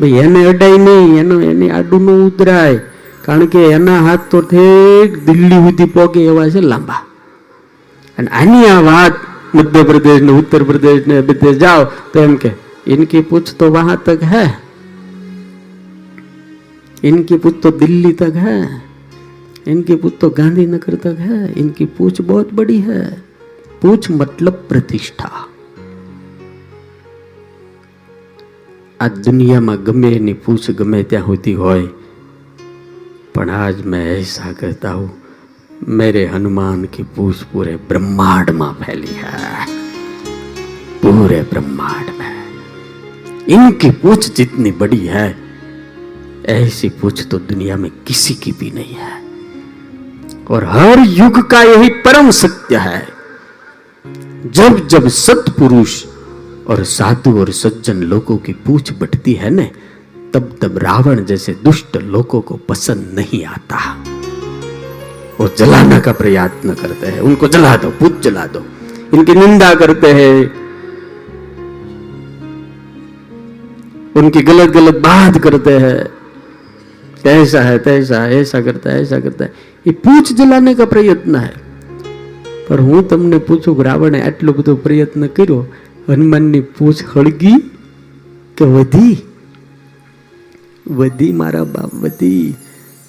ભાઈ, 0.00 0.10
એને 0.10 0.46
અડાય 0.46 0.78
નહીં, 0.78 1.18
એનો, 1.18 1.40
એની 1.40 1.70
આડું 1.70 2.02
ન 2.02 2.26
ઉતરાય. 2.26 2.80
કારણ 3.24 3.46
કે 3.46 3.58
એના 3.58 3.98
હાથ 3.98 4.20
તો 4.30 4.40
ઠેઠ 4.40 5.18
દિલ્હી 5.18 5.48
સુધી 5.48 5.84
પહોંચે 5.84 6.20
એવા 6.20 6.48
છે 6.48 6.60
લાંબા. 6.60 7.02
અને 8.18 8.28
આની 8.28 8.66
આ 8.66 8.80
વાત 8.80 9.12
મધ્યપ્રદેશ 9.54 10.22
ને 10.22 10.32
ઉત્તર 10.32 10.62
પ્રદેશ 10.62 11.06
ને 11.06 11.20
બધે 11.20 11.54
જાઓ 11.54 11.84
તો 11.84 12.20
એમ 12.20 12.36
કે, 12.36 12.50
ઇનકી 12.86 13.20
પૂછ 13.20 13.42
તો 13.58 13.72
વહાં 13.72 13.98
તક 14.04 14.22
હે? 14.22 14.50
ઇનકી 17.04 17.36
પૂછ 17.36 17.52
તો 17.62 17.70
દિલ્હી 17.70 18.12
તક 18.12 18.36
હે? 18.36 18.85
इनकी 19.66 19.94
पूछ 19.94 20.14
तो 20.20 20.30
गांधीनगर 20.30 20.94
तक 20.94 21.16
है, 21.18 21.52
इनकी 21.52 21.84
पूछ 21.84 22.20
बहुत 22.20 22.52
बड़ी 22.54 22.78
है। 22.80 23.22
पूछ 23.82 24.10
मतलब 24.10 24.52
प्रतिष्ठा। 24.68 25.30
આ 29.00 29.08
દુનિયામાં 29.08 29.74
ગમે 29.76 30.10
એની 30.12 30.34
पूछ, 30.34 30.70
गमे 30.70 31.02
त्या 31.02 31.20
होती 31.20 31.52
हो 31.52 31.70
आज 33.50 33.84
मैं 33.86 34.18
ऐसा 34.18 34.52
कहता 34.52 34.90
हूँ, 34.90 35.10
मेरे 35.88 36.26
हनुमान 36.26 36.84
की 36.84 37.02
पूछ 37.02 37.42
पूरे 37.42 37.76
ब्रह्मांड 37.76 38.50
में 38.50 38.72
फैली 38.72 39.06
है। 39.06 39.66
पूरे 41.02 41.42
ब्रह्मांड 41.42 42.08
में। 42.18 42.36
इनकी 43.48 43.90
पूछ 43.90 44.36
जितनी 44.36 44.70
बड़ी 44.70 45.06
है, 45.06 45.36
ऐसी 46.46 46.88
पूछ 46.88 47.26
तो 47.26 47.38
दुनिया 47.38 47.76
में 47.76 47.90
किसी 48.06 48.34
की 48.34 48.52
भी 48.52 48.70
नहीं 48.70 48.94
है। 48.94 49.25
और 50.50 50.64
हर 50.64 50.98
युग 50.98 51.50
का 51.50 51.62
यही 51.62 51.88
परम 51.88 52.30
सत्य 52.30 52.76
है। 52.76 53.08
जब 54.46 54.86
जब 54.86 55.08
सत्पुरुष 55.08 56.04
और 56.66 56.84
साधु 56.84 57.40
और 57.40 57.50
सज्जन 57.50 57.96
लोगों 57.96 58.36
की 58.36 58.52
पूछ 58.52 58.92
बटती 59.00 59.32
है 59.32 59.50
न, 59.50 59.70
तब 60.34 60.58
तब 60.62 60.78
रावण 60.78 61.24
जैसे 61.24 61.52
दुष्ट 61.52 61.96
लोगों 61.96 62.40
को 62.40 62.56
पसंद 62.56 63.10
नहीं 63.14 63.44
आता। 63.44 64.04
वो 65.40 65.48
जलाने 65.58 66.00
का 66.00 66.12
प्रयत्न 66.12 66.74
करते 66.74 67.06
हैं। 67.06 67.20
उनको 67.20 67.48
जला 67.48 67.76
दो 67.76 67.90
पूछ 67.90 68.20
जला 68.20 68.46
दो। 68.46 68.66
इनकी 69.14 69.34
निंदा 69.34 69.74
करते 69.74 70.12
हैं। 70.12 70.66
उनकी 74.16 74.42
गलत 74.42 74.70
गलत 74.70 74.94
बात 74.94 75.38
करते 75.38 75.78
हैं। 75.78 76.04
कैसा 77.24 77.60
है, 77.60 77.78
तैसा 77.78 78.28
ऐसा 78.28 78.60
करता 78.60 78.90
है, 78.90 79.02
ऐसा 79.02 79.20
करता 79.20 79.44
है। 79.44 79.75
એ 79.86 79.90
પૂછ 79.90 80.36
જલાને 80.36 80.74
કે 80.74 80.84
પ્રયત્ન 80.84 81.36
હે? 81.36 81.48
પણ 82.68 82.80
હું 82.80 83.08
તમને 83.08 83.38
પૂછું 83.38 83.76
કે 83.76 83.82
રાવણે 83.82 84.22
આટલો 84.22 84.52
બધો 84.52 84.74
પ્રયત્ન 84.74 85.26
કર્યો? 85.26 85.66
હનુમાનની 86.08 86.60
પૂછ 86.60 86.94
હળગી 87.16 87.58
કે 88.56 88.64
વધી? 88.64 89.18
વધી 90.90 91.32
મારા 91.32 91.64
બાપ, 91.64 91.94
વધી. 91.94 92.54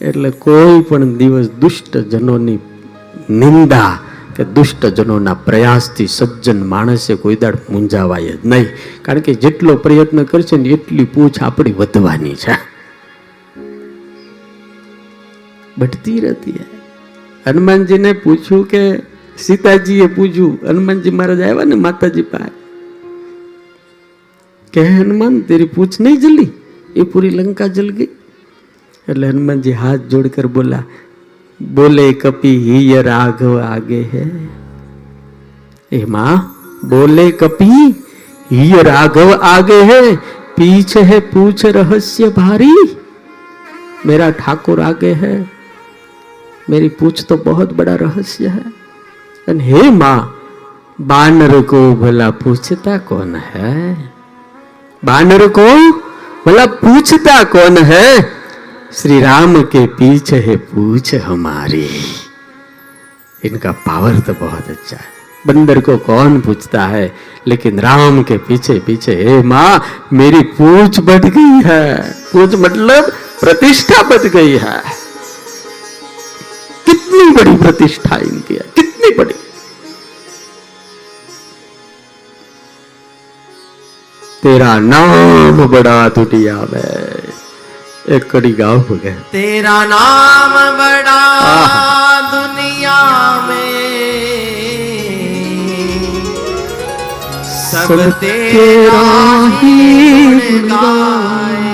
એટલે 0.02 0.30
કોઈ 0.30 0.82
પણ 0.82 1.14
દિવસ 1.16 1.50
દુષ્ટ 1.62 1.98
જનોની 1.98 2.60
નિંદા 3.30 4.00
કે 4.36 4.44
દુષ્ટ 4.44 4.86
જનોના 4.86 5.34
પ્રયાસથી 5.34 6.08
સજ્જન 6.08 6.66
માણસે 6.66 7.16
કોઈ 7.16 7.36
દાડ 7.36 7.58
મૂંઝાવાય 7.70 8.30
જ 8.30 8.38
નહીં. 8.46 8.66
કારણ 9.02 9.20
કે 9.20 9.34
જેટલો 9.34 9.76
પ્રયત્ન 9.76 10.24
કરશે 10.24 10.58
ને 10.58 10.70
એટલી 10.70 11.06
પૂછ 11.06 11.32
આપણી 11.42 11.72
વધવાની 11.72 12.36
છે. 12.36 12.77
बढ़ती 15.77 16.15
रहती 16.21 16.53
है 16.53 16.67
हनुमान 17.47 17.87
ने 18.01 18.13
पूछू 18.25 18.63
કે 18.67 18.83
સીતાજીએ 19.39 20.09
પૂછ્યું 20.09 20.57
હનુમાનજી 20.65 21.13
મહારાજ 21.13 21.43
આવ્યા 21.43 21.65
ને 21.67 21.79
માતાજી 21.83 22.27
પાસે 22.33 22.51
કે 24.73 24.89
હનુમાન 24.91 25.39
તેરી 25.49 25.71
પૂછ 25.77 26.01
નહીં 26.01 26.19
જલી 26.21 26.51
એ 26.97 27.07
પૂરી 27.13 27.35
લંકા 27.39 27.71
જલ 27.71 27.93
ગઈ 27.93 28.11
એટલે 29.09 29.31
હનુમાનજી 29.31 29.77
હાથ 29.81 30.09
જોડકર 30.11 30.49
બોલા 30.57 30.83
બોલે 31.61 32.09
કપી 32.23 32.57
હિય 32.67 33.07
રાઘવ 33.09 33.55
આગે 33.65 34.03
હે 34.13 34.27
એ 35.93 36.03
माँ 36.09 36.35
बोले 36.85 37.31
कपी 37.33 37.87
ये 38.51 38.83
राघव 38.83 39.33
आगे 39.45 39.81
है 39.85 40.15
पीछे 40.57 41.01
है 41.03 41.19
पूछ 41.29 41.65
रहस्य 41.67 42.29
भारी 42.33 42.73
मेरा 44.07 44.31
ठाकुर 44.39 44.81
आगे 44.83 45.13
है 45.15 45.35
मेरी 46.70 46.90
पूछ 46.90 47.26
तो 47.30 47.38
बहुत 47.38 47.74
बड़ा 47.74 47.96
रहस्य 47.96 48.48
है। 48.48 48.78
हे 49.50 49.92
माँ, 49.92 50.42
बानर 51.02 51.62
को 51.62 51.96
भला 51.96 52.30
पूछता 52.30 52.98
कौन 52.98 53.36
है? 53.36 54.14
बानर 55.06 55.48
को 55.48 55.92
भला 56.46 56.66
पूछता 56.66 57.44
कौन 57.44 57.78
है? 57.78 58.30
श्री 58.94 59.22
राम 59.22 59.62
के 59.62 59.88
पीछे 59.88 60.40
है 60.40 60.56
पूछ 60.56 61.16
हमारी। 61.16 61.90
इनका 63.46 63.72
पावर 63.72 64.20
तो 64.20 64.34
बहुत 64.34 64.70
अच्छा 64.70 64.98
है। 64.98 65.18
बंदर 65.48 65.82
को 65.82 65.98
कौन 65.98 66.42
पूछता 66.42 66.86
है? 66.86 67.16
लेकिन 67.48 67.80
राम 67.80 68.24
के 68.24 68.38
पीछे 68.38 68.80
पीछे, 68.80 69.14
हे 69.14 69.44
माँ, 69.44 69.84
मेरी 70.14 70.42
पूछ 70.42 71.00
बढ़ 71.00 71.26
गई 71.26 71.62
है। 71.66 72.12
पूछ 72.34 72.56
मतलब 72.56 73.12
प्रतिष्ठा 73.40 74.10
बढ़ 74.10 74.28
गई 74.28 74.58
है। 74.58 75.07
कितनी 77.08 77.30
बड़ी 77.32 77.56
प्रतिष्ठा 77.58 78.16
इनकी 78.18 78.56
है 78.56 78.64
कितनी 78.76 79.10
बड़ी। 79.18 79.34
तेरा 84.44 84.74
नाम 84.80 85.66
बड़ा 85.68 85.98
दुनिया 86.10 86.56
में 86.72 87.34
एक 88.16 88.30
कड़ी 88.32 88.52
गाओ 88.54 88.78
बगैर 88.90 89.18
तेरा 89.32 89.78
नाम 89.86 90.54
बड़ा 90.78 91.22
दुनिया 92.32 93.00
में। 93.42 93.66
सब 97.72 98.12
तेरा 98.22 99.08
ही 99.58 100.60
गाए। 100.70 101.67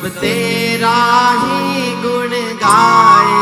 सब 0.00 0.08
तेरा 0.20 0.98
ही 1.40 1.90
गुण 2.02 2.30
गाए। 2.60 3.40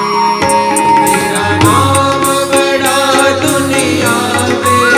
तेरा 1.02 1.44
नाम 1.64 2.24
बड़ा 2.52 2.96
दुनिया 3.42 4.14
में 4.62 4.88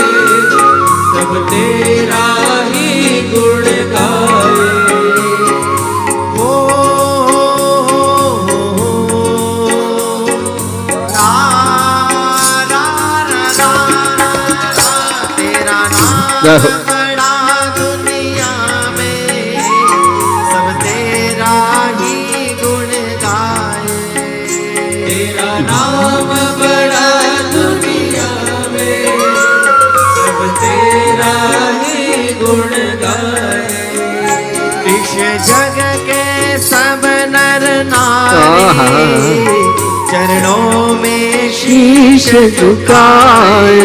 सब 1.11 1.35
तेरा 1.51 2.24
ही 2.70 3.20
गुण 3.32 3.69
गाए। 3.93 4.70
ओ 6.41 6.51
रा 11.12 11.35
रा 12.73 12.85
रा 13.20 13.45
रा 13.59 13.73
रा 14.20 14.32
तेरा 15.37 15.81
नाम 15.93 16.99
गुण 32.51 32.70
गाए। 33.01 33.66
इस 34.93 35.10
जग 35.48 35.77
के 36.06 36.22
सब 36.59 37.02
नर 37.35 37.66
नारी 37.85 39.44
चरणों 40.10 40.94
में 40.94 41.52
शीश 41.52 42.27
झुकाए। 42.31 43.78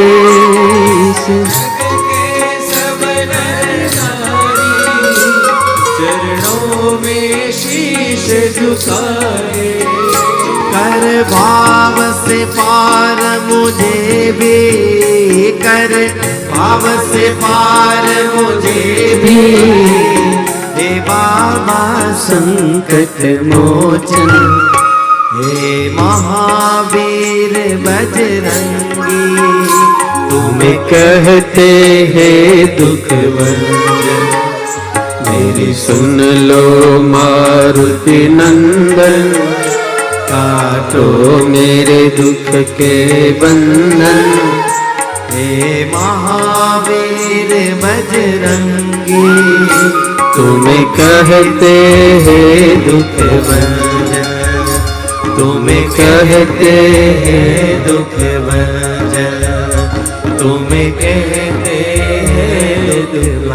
चरणों 5.98 7.00
में 7.00 7.52
शीश 7.52 8.26
झुकाए। 8.58 9.74
कर 10.74 11.24
भाव 11.32 11.98
से 12.26 12.44
पार 12.46 13.22
मुझे 13.46 14.32
भी 14.40 14.58
कर 15.62 15.94
भाव 16.56 16.84
से 17.06 17.30
पार 17.41 18.06
मुझे 18.36 19.15
भी 19.23 19.40
हे 20.76 20.90
बाबा 21.02 21.82
संकट 22.19 23.18
मोचन 23.45 24.32
हे 25.36 25.73
महावीर 25.94 27.53
बजरंगी। 27.86 29.23
तुम्हें 30.30 30.77
कहते 30.90 31.68
हैं 32.15 32.77
दुख 32.77 33.14
भंजन 33.36 34.23
मेरी 35.27 35.73
सुन 35.76 36.19
लो 36.49 36.99
मारुति 37.03 38.27
नंदन। 38.32 39.32
काटो 40.30 41.07
मेरे 41.48 42.02
दुख 42.18 42.52
के 42.77 42.95
बंधन 43.41 44.55
हे 45.36 45.86
महावीर 45.86 47.49
बजरंगी, 47.76 49.24
तुम्हें 50.36 50.86
कहते 50.86 51.72
हैं 52.26 52.86
दुख 52.86 53.18
भंजन। 53.48 54.32
तुम्हें 55.38 55.90
कहते 55.90 56.72
हैं 57.26 57.88
दुख 57.88 58.16
भंजन। 58.48 59.41
तुम्हें 60.38 60.91
कहते 60.91 61.76
हैं 62.28 62.90
दुख 62.90 63.45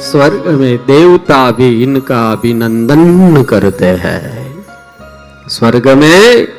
स्वर्ग 0.00 0.44
में 0.48 0.76
देवता 0.76 1.50
भी 1.50 1.82
इनका 1.82 2.32
अभिनंदन 2.32 3.42
करते 3.42 3.86
हैं। 3.86 4.64
स्वर्ग 5.48 5.88
में 5.88 6.57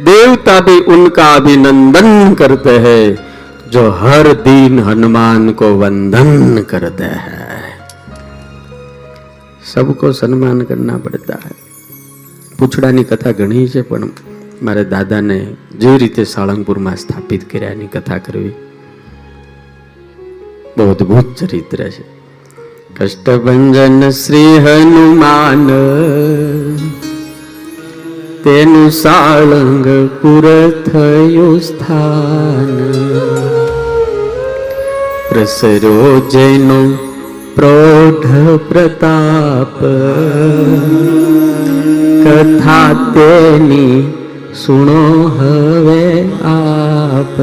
देवता 0.00 0.58
भी 0.60 0.76
उनका 0.88 1.26
अभिनंदन 1.34 2.34
करते 2.34 2.76
हैं 2.80 3.04
जो 3.70 3.90
हर 4.00 4.32
दिन 4.42 4.78
हनुमान 4.80 5.52
को 5.52 5.74
वंदन 5.78 6.62
करते 6.70 7.10
हैं 7.16 7.46
सबको 9.66 10.10
સન્માન 10.14 10.60
કરના 10.64 10.98
પડતા 10.98 11.38
હૈ 11.44 11.56
પૂછડાની 12.58 13.04
કથા 13.04 13.32
ઘણી 13.32 13.64
છે 13.68 13.82
પણ 13.82 14.12
મારા 14.62 14.84
દાદાને 14.84 15.38
જે 15.78 15.94
રીતે 15.98 16.22
સાળંગપુરમાં 16.24 16.96
સ્થાપિત 16.96 17.48
કર્યાની 17.50 17.88
કથા 17.88 18.20
કરવી 18.20 18.54
બહુ 20.76 20.86
અદભુત 20.90 21.34
ચરિત્ર 21.40 21.82
છે 21.88 22.04
કષ્ટભંજન 22.96 23.98
શ્રી 24.20 24.54
હનુમાન 24.60 25.66
તેનું 28.43 28.91
સાળંગ 28.91 30.07
પુર 30.07 30.69
થયું 30.91 31.61
સ્થાન. 31.61 32.91
પ્રસરો 35.29 36.21
જેનો 36.31 36.97
પ્રૌઢ 37.55 38.57
પ્રતાપ. 38.57 39.79
કથા 42.23 42.93
તેની 42.93 44.13
સુણો 44.65 45.27
હવે 45.27 46.29
આપ. 46.43 47.37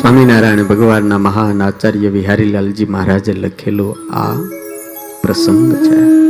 સ્વામિનારાયણ 0.00 0.64
ભગવાનના 0.64 1.18
મહાન 1.18 1.62
આચાર્ય 1.62 2.08
વિહારીલાલજી 2.08 2.84
મહારાજે 2.84 3.32
લખેલો 3.32 3.96
આ 4.12 4.34
પ્રસંગ 5.22 5.74
છે. 5.74 6.21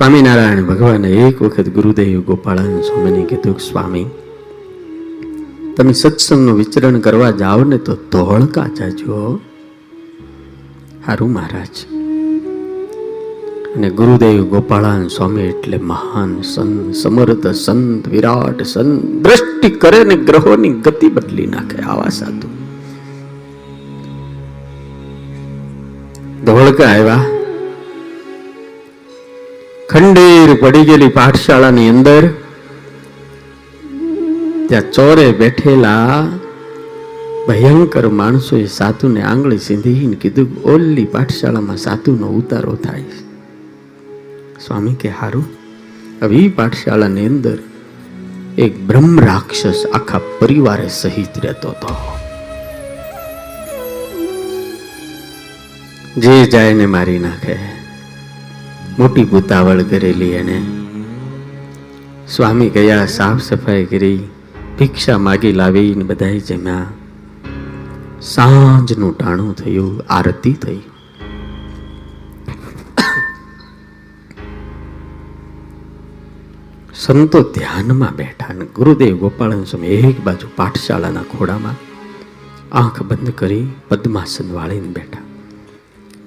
સ્વામિનારાયણ 0.00 0.62
ભગવાને 0.64 1.08
એક 1.08 1.42
વખત 1.42 1.68
ગુરુદેવ 1.68 2.20
ગોપાળાનંદ 2.20 2.82
સ્વામીને 2.82 3.24
કીધું 3.24 3.58
સ્વામી, 3.58 4.06
તમે 5.76 5.92
સત્સંગનું 5.92 6.58
વિચરણ 6.58 6.98
કરવા 6.98 7.30
જાઓ 7.30 7.64
ને 7.64 7.78
તો 7.78 7.94
ધોળકા 7.94 8.66
જાજો. 8.78 9.40
હારું 11.06 11.32
મહારાજ. 11.32 11.74
અને 13.76 13.90
ગુરુદેવ 13.90 14.44
ગોપાળાન 14.44 15.08
સ્વામી 15.08 15.40
એટલે 15.40 15.78
મહાન 15.78 16.42
સંત, 16.42 16.94
સમર્થ 16.94 17.46
સંત, 17.46 18.08
વિરાટ 18.08 18.62
સંત, 18.62 19.04
દ્રષ્ટિ 19.04 19.70
કરે 19.70 20.04
ને 20.04 20.16
ગ્રહોની 20.16 20.68
ગતિ 20.68 21.08
બદલી 21.08 21.46
નાખે 21.46 21.82
આવા 21.82 22.08
સાધુ. 22.08 22.48
ધોળકા 26.44 26.84
આવ્યા. 26.84 27.39
ખંડેર 29.90 30.50
પડી 30.60 30.84
ગયેલી 30.88 31.08
પાઠશાળાની 31.08 31.88
અંદર 31.88 32.24
ત્યાં 34.68 34.92
ચોરે 34.92 35.24
બેઠેલા 35.32 36.18
ભયંકર 37.48 38.06
માણસોએ 38.20 38.66
સાતુને 38.66 39.22
આંગળી 39.22 39.58
સીંધીને 39.58 40.16
કીધું 40.16 40.52
ઓલી 40.74 41.08
પાઠશાળામાં 41.14 41.80
સાતુનો 41.86 42.28
ઉતારો 42.40 42.74
થાય. 42.76 43.18
સ્વામી 44.66 44.94
કે 44.94 45.08
હારું, 45.08 45.48
હવે 46.22 46.44
પાઠશાળાની 46.48 47.26
અંદર 47.26 47.58
એક 48.58 48.78
બ્રહ્મ 48.86 49.10
રાક્ષસ 49.20 49.82
આખા 49.92 50.22
પરિવારે 50.38 50.88
સહિત 51.00 51.34
રહેતો 51.38 51.68
હતો 51.68 51.92
જે 56.22 56.38
જાય 56.46 56.72
ને 56.74 56.86
મારી 56.86 57.18
નાખે 57.18 57.79
મોટી 59.00 59.24
ભૂતાવળ 59.24 59.82
કરેલી 59.82 60.30
એને. 60.30 60.62
સ્વામી 62.28 62.68
ગયા, 62.68 63.06
સાફ 63.06 63.42
સફાઈ 63.42 63.84
કરી, 63.84 64.28
ભિક્ષા 64.78 65.18
માગી 65.18 65.52
લાવીને 65.52 66.04
બધાએ 66.04 66.38
જમ્યા. 66.38 66.86
સાંજનું 68.20 69.18
ટાણું 69.18 69.56
થયું, 69.56 70.02
આરતી 70.10 70.52
થઈ. 70.52 70.78
સંતો 76.94 77.42
ધ્યાનમાં 77.42 78.16
બેઠા 78.16 78.52
ને 78.52 78.64
ગુરુદેવ 78.64 79.16
ગોપાળન 79.16 79.64
સ્વામી 79.64 79.86
એક 79.86 80.20
બાજુ 80.20 80.48
પાઠશાળાના 80.56 81.22
ખોડામાં 81.22 81.74
આંખ 82.76 83.02
બંધ 83.02 83.30
કરી, 83.30 83.68
પદ્માસન 83.88 84.54
વાળીને 84.54 84.88
બેઠા. 84.88 85.29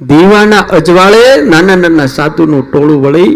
દીવાના 0.09 0.65
અજવાળે 0.77 1.23
નાના 1.51 1.75
નાના 1.75 2.07
સાધુનું 2.07 2.63
ટોળું 2.71 2.99
વળી 3.05 3.33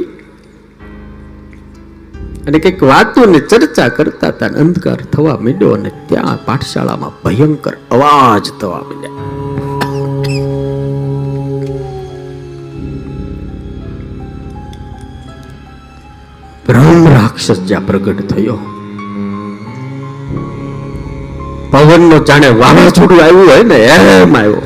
અને 2.47 2.59
કંઈક 2.59 2.81
વાતો 2.91 3.25
ને 3.25 3.39
ચર્ચા 3.51 3.89
કરતા 3.97 4.27
હતા 4.27 4.51
અંધકાર 4.63 4.99
થવા 5.13 5.37
માંડ્યો 5.45 5.73
અને 5.73 5.91
ત્યાં 6.09 6.39
પાઠશાળામાં 6.45 7.13
ભયંકર 7.23 7.75
અવાજ 7.91 8.45
થવા 8.61 8.81
માંડ્યા. 8.89 9.15
બ્રહ્મ 16.67 17.03
રાક્ષસ 17.15 17.59
જ્યાં 17.65 17.85
પ્રગટ 17.85 18.23
થયો. 18.31 18.57
પવનનો 21.71 22.17
જાણે 22.23 22.49
વાવાઝોડું 22.63 23.21
આવ્યું 23.23 23.47
હોય 23.49 23.63
ને, 23.63 23.77
એમ 23.85 24.35
આવ્યો. 24.35 24.63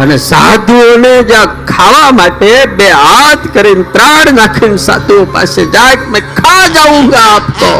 અને 0.00 0.16
સાધુઓને 0.16 1.12
જ્યાં 1.22 1.66
ખાવા 1.66 2.12
માટે 2.12 2.52
બે 2.78 2.88
હાથ 2.90 3.44
કરીને 3.52 3.84
ત્રાડ 3.94 4.30
નાખીને 4.34 4.76
સાધુઓ 4.76 5.24
પાસે 5.24 5.62
જાય 5.66 5.96
મેં 6.10 6.30
ખા 6.36 6.64
જાઉંગા 6.68 7.26
આપતો 7.34 7.72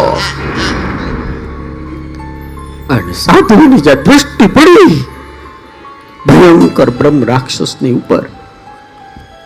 અને 2.90 3.12
સાધુઓની 3.12 3.80
જ્યાં 3.80 4.04
દૃષ્ટિ 4.04 4.46
પડી. 4.46 5.04
ભયંકર 6.26 6.90
બ્રહ્મ 6.90 7.24
રાક્ષસની 7.24 7.92
ઉપર. 7.92 8.22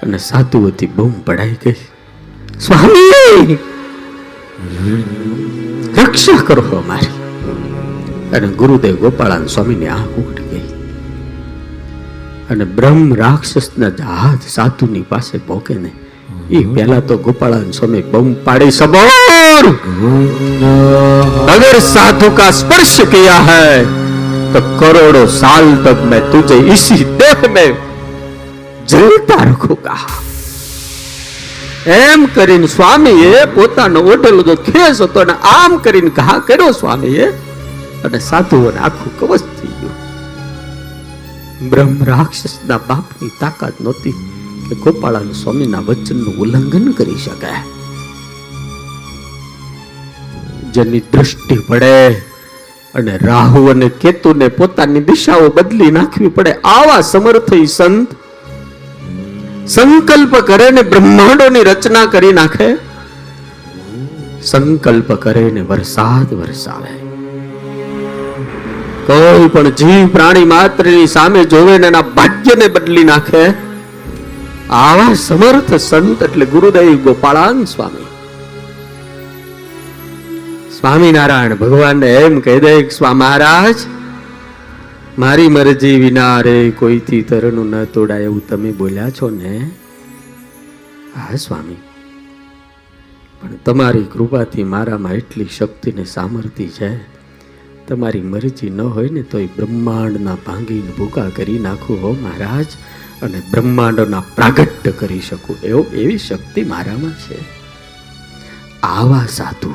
અને 0.02 0.18
સાધુઓથી 0.18 0.86
બૂમ 0.86 1.12
પડાઈ 1.26 1.58
ગઈ. 1.64 1.76
સ્વામી, 2.60 3.58
રક્ષા 5.98 6.38
કરો 6.46 6.82
મારી 6.86 7.14
અને 8.36 8.48
ગુરુદેવ 8.48 8.96
ગોપાળાન 8.96 9.46
સ્વામીની 9.46 9.88
આંખ 9.88 10.18
ઉઘડી 10.20 10.48
ગઈ. 10.52 10.73
અને 12.50 12.64
બ્રહ્મ 12.64 13.14
રાક્ષસના 13.14 13.90
હાથ 14.14 14.48
સાધુની 14.48 15.02
પાસે 15.02 15.36
ભોગે 15.48 15.74
ને. 15.74 15.92
એ 16.50 16.60
પહેલા 16.74 17.00
તો 17.00 17.18
ગોપાળાન 17.18 17.70
સ્વામી 17.72 18.02
બમ 18.02 18.34
પાડી 18.44 18.72
સબોર! 18.72 19.64
અગર 21.48 21.76
સાધુ 21.80 22.30
કા 22.30 22.50
સ્પર્શ 22.52 22.98
કિયા 23.10 23.42
હૈ 23.42 23.84
તો 24.52 24.60
કરોડો 24.78 25.26
સાલ 25.26 25.70
તક 25.84 26.04
મેં 26.04 26.22
તુજે 26.30 26.56
ઇસી 26.72 27.04
દેહ 27.18 27.40
મેં 27.50 27.72
જલતા 28.86 29.44
રખુગા 29.44 30.02
એમ 31.86 32.26
કરીને 32.26 32.68
સ્વામીએ 32.68 33.46
પોતાનો 33.46 34.00
ઓઢેલો 34.04 34.42
જો 34.42 34.56
ખેસ 34.68 35.00
હતો 35.00 35.20
અને 35.20 35.34
આમ 35.54 35.78
કરીને 35.78 36.10
ઘા 36.10 36.38
કર્યો 36.40 36.72
સ્વામીએ 36.72 37.26
અને 38.04 38.20
સાધુઓને 38.20 38.78
આખું 38.78 39.12
કવચ 39.20 39.53
બ્રહ્મ 41.70 41.94
રાક્ષસના 42.10 42.80
બાપની 42.88 43.32
તાકાત 43.40 43.76
નહોતી 43.84 44.14
કે 44.66 44.74
ગોપાળાન 44.84 45.30
સ્વામીના 45.40 45.82
વચનનું 45.88 46.38
ઉલ્લંઘન 46.42 46.86
કરી 46.98 47.20
શકાય. 47.24 47.62
જેની 50.74 51.02
દ્રષ્ટિ 51.12 51.56
પડે 51.68 51.92
અને 52.94 53.14
રાહુ 53.28 53.62
અને 53.72 53.88
કેતુને 54.02 54.48
પોતાની 54.58 55.04
દિશાઓ 55.10 55.48
બદલી 55.56 55.92
નાખવી 55.98 56.34
પડે, 56.38 56.52
આવા 56.74 57.02
સમર્થ 57.12 57.52
ઈ 57.60 57.66
સંત 57.66 58.08
સંકલ્પ 59.76 60.34
કરે 60.50 60.68
ને 60.70 60.82
બ્રહ્માંડોની 60.90 61.64
રચના 61.70 62.06
કરી 62.06 62.34
નાખે. 62.40 62.68
સંકલ્પ 64.42 65.10
કરે 65.24 65.46
ને 65.56 65.62
વરસાદ 65.70 66.28
વરસાવે. 66.40 66.92
કોઈ 69.06 69.48
પણ 69.48 69.70
જીવ 69.70 70.08
પ્રાણી 70.08 70.44
માત્રની 70.44 71.06
સામે 71.06 71.44
જોવે 71.44 71.78
ને 71.78 71.86
એના 71.86 72.02
ભાગ્યને 72.02 72.66
બદલી 72.66 73.04
નાખે, 73.04 73.44
આવા 74.70 75.14
સમર્થ 75.14 75.74
સંત 75.74 76.22
એટલે 76.22 76.46
ગુરુદેવ 76.46 76.96
ગોપાળાન 76.96 77.64
સ્વામી. 77.64 78.06
સ્વામિનારાયણ 80.80 81.54
ભગવાનને 81.54 82.14
એમ 82.14 82.40
કહી 82.40 82.60
દે 82.60 82.88
સ્વા, 82.88 83.12
મહારાજ, 83.12 83.74
મારી 85.18 85.48
મરજી 85.48 86.00
વિના 86.00 86.40
રે 86.40 86.70
કોઈથી 86.70 87.22
તરનું 87.22 87.70
ન 87.70 87.84
તોડાય 87.84 88.22
એવું 88.22 88.48
તમે 88.48 88.72
બોલ્યા 88.72 89.10
છો 89.10 89.30
ને? 89.30 89.70
હા, 91.16 91.36
સ્વામી. 91.36 91.76
પણ 93.42 93.56
તમારી 93.64 94.04
કૃપાથી 94.12 94.64
મારામાં 94.64 95.12
એટલી 95.12 95.48
શક્તિ 95.58 95.92
ને 95.92 96.04
સામર્થ્ય 96.04 96.66
છે 96.66 97.14
તમારી 97.88 98.20
મરજી 98.20 98.70
ન 98.70 98.80
હોય 98.80 99.08
ને 99.08 99.22
તોય 99.22 99.46
બ્રહ્માંડના 99.46 100.34
ભાંગીને 100.34 100.92
ભૂકા 100.98 101.28
કરી 101.28 101.58
નાખું 101.58 102.02
હો 102.02 102.12
મહારાજ 102.12 102.66
અને 103.22 103.42
બ્રહ્માંડના 103.50 104.20
પ્રાગટ્ય 104.20 104.90
કરી 104.90 105.20
શકું. 105.20 105.56
એવો 105.64 105.86
એવી 105.92 106.18
શક્તિ 106.18 106.64
મારામાં 106.64 107.12
છે. 107.18 107.38
આવા 108.82 109.26
સાધુ. 109.30 109.74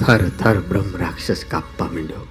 થર 0.00 0.28
થર 0.28 0.60
બ્રહ્મ 0.68 0.96
રાક્ષસ 0.96 1.44
કાપવા 1.50 1.86
માંડ્યો. 1.86 2.26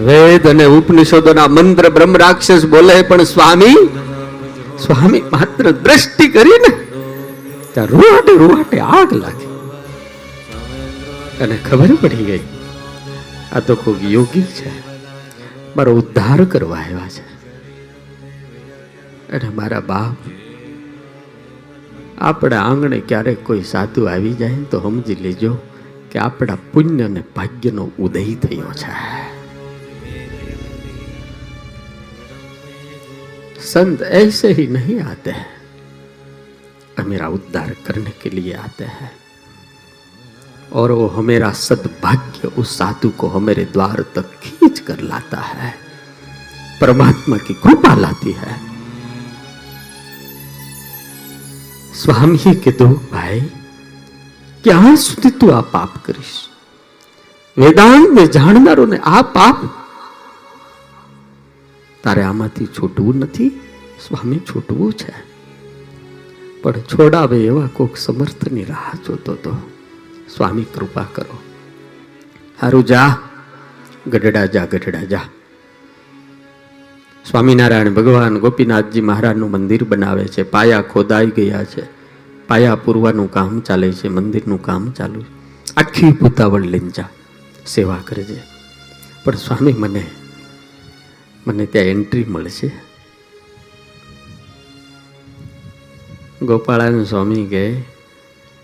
વેદ 0.00 0.46
અને 0.46 0.64
ઉપનિષદોના 0.64 1.48
મંત્ર 1.48 1.88
બ્રહ્મ 1.88 2.16
રાક્ષસ 2.16 2.66
બોલે 2.66 3.02
પણ 3.02 3.22
સ્વામી 3.22 3.88
સ્વામી 4.78 5.20
માત્ર 5.20 5.70
દ્રષ્ટિ 5.70 6.28
કરીને 6.28 6.87
ત્યાં 7.78 7.88
રૂવાટે 7.88 8.32
રૂવાટે 8.32 8.80
આગ 8.80 9.12
લાગી. 9.12 9.46
અને 11.40 11.58
ખબર 11.70 11.94
પડી 11.94 12.16
ગઈ? 12.16 12.40
આ 13.52 13.60
તો 13.60 13.74
ખૂબ 13.74 13.96
યોગી 14.02 14.42
છે. 14.42 14.68
મારો 15.76 15.92
ઉદ્ધાર 15.92 16.44
કરવા 16.44 16.76
આવ્યા 16.76 17.08
છે. 17.08 17.22
અને 19.32 19.48
મારા 19.48 19.80
બાપ, 19.80 20.16
આપણા 22.18 22.62
આંગણે 22.62 23.00
ક્યારેક 23.00 23.44
કોઈ 23.44 23.62
સાધુ 23.62 24.04
આવી 24.04 24.32
જાય 24.32 24.54
તો 24.70 24.80
સમજી 24.80 25.14
લેજો 25.14 25.58
કે 26.12 26.18
આપણા 26.18 26.58
પુણ્ય 26.72 27.04
અને 27.04 27.22
ભાગ્યનો 27.36 27.90
ઉદય 27.98 28.34
થયો 28.34 28.72
છે. 28.72 28.92
સંત 33.60 34.02
એસે 34.02 34.52
હી 34.52 34.66
નહીં 34.66 35.08
આતે. 35.10 35.30
હૈ 35.30 35.57
मेरा 37.03 37.27
उद्धार 37.29 37.75
करने 37.85 38.11
के 38.21 38.29
लिए 38.29 38.53
आते 38.55 38.85
हैं 38.91 39.11
और 40.71 40.91
वो 40.91 41.07
हमेरा 41.07 41.51
सद्भाग्य 41.59 42.47
उस 42.57 42.77
साधु 42.77 43.09
को 43.17 43.27
हमारे 43.29 43.65
द्वार 43.67 44.05
तक 44.15 44.37
खींच 44.43 44.79
कर 44.79 44.99
लाता 45.03 45.41
है 45.53 45.73
परमात्मा 46.79 47.37
की 47.39 47.53
कृपा 47.63 47.95
लाती 47.95 48.31
है 48.33 48.53
સ્વામીએ 51.95 52.53
કીધું 52.55 52.93
ભાઈ 53.09 53.41
ક્યાં 54.63 54.95
સુધી 54.99 55.31
તું 55.33 55.51
આ 55.51 55.59
પાપ 55.73 55.91
કરીશ 56.05 56.37
વેદાંતને 57.57 58.23
જાણનારોને 58.27 58.97
આ 59.11 59.21
પાપ 59.35 59.59
તારે 62.03 62.23
આમાંથી 62.23 62.67
છૂટવું 62.77 63.21
નથી 63.21 63.51
સ્વામી 63.99 64.41
છૂટવું 64.49 64.95
છે 64.95 65.13
પણ 66.62 66.72
છોડાવે 66.72 67.44
એવા 67.44 67.68
કોક 67.72 67.96
સમર્થની 67.96 68.64
રાહ 68.64 68.96
જોતો 69.06 69.34
તો. 69.34 69.70
સ્વામી 70.36 70.62
કૃપા 70.62 71.06
કરો. 71.14 71.38
હારું 72.60 72.86
જા, 72.86 73.18
ગઢડા 74.06 74.46
જા 74.46 74.64
ગઢડા 74.64 75.04
જા. 75.04 75.20
સ્વામિનારાયણ 77.30 77.90
ભગવાન 77.90 78.38
ગોપીનાથજી 78.38 79.00
મહારાજનું 79.00 79.50
મંદિર 79.50 79.84
બનાવે 79.84 80.24
છે, 80.24 80.42
પાયા 80.42 80.82
ખોદાઈ 80.82 81.26
ગયા 81.26 81.64
છે. 81.64 81.82
પાયા 82.48 82.74
પૂરવાનું 82.74 83.30
કામ 83.30 83.60
ચાલે 83.60 83.92
છે, 83.92 84.08
મંદિરનું 84.08 84.62
કામ 84.62 84.90
ચાલુ 84.90 85.20
છે. 85.20 85.38
આખી 85.76 86.12
પૂતાવળ 86.12 86.62
લઈને 86.62 86.90
જા, 86.90 87.08
સેવા 87.66 87.98
કરજે. 88.04 88.40
પણ 89.24 89.34
સ્વામી 89.34 89.72
મને 89.72 90.06
મને 91.46 91.66
ત્યાં 91.66 91.86
એન્ટ્રી 91.86 92.24
મળશે. 92.24 92.87
ગોપાળાનંદ 96.42 97.06
સ્વામી 97.06 97.46
કહે, 97.46 97.82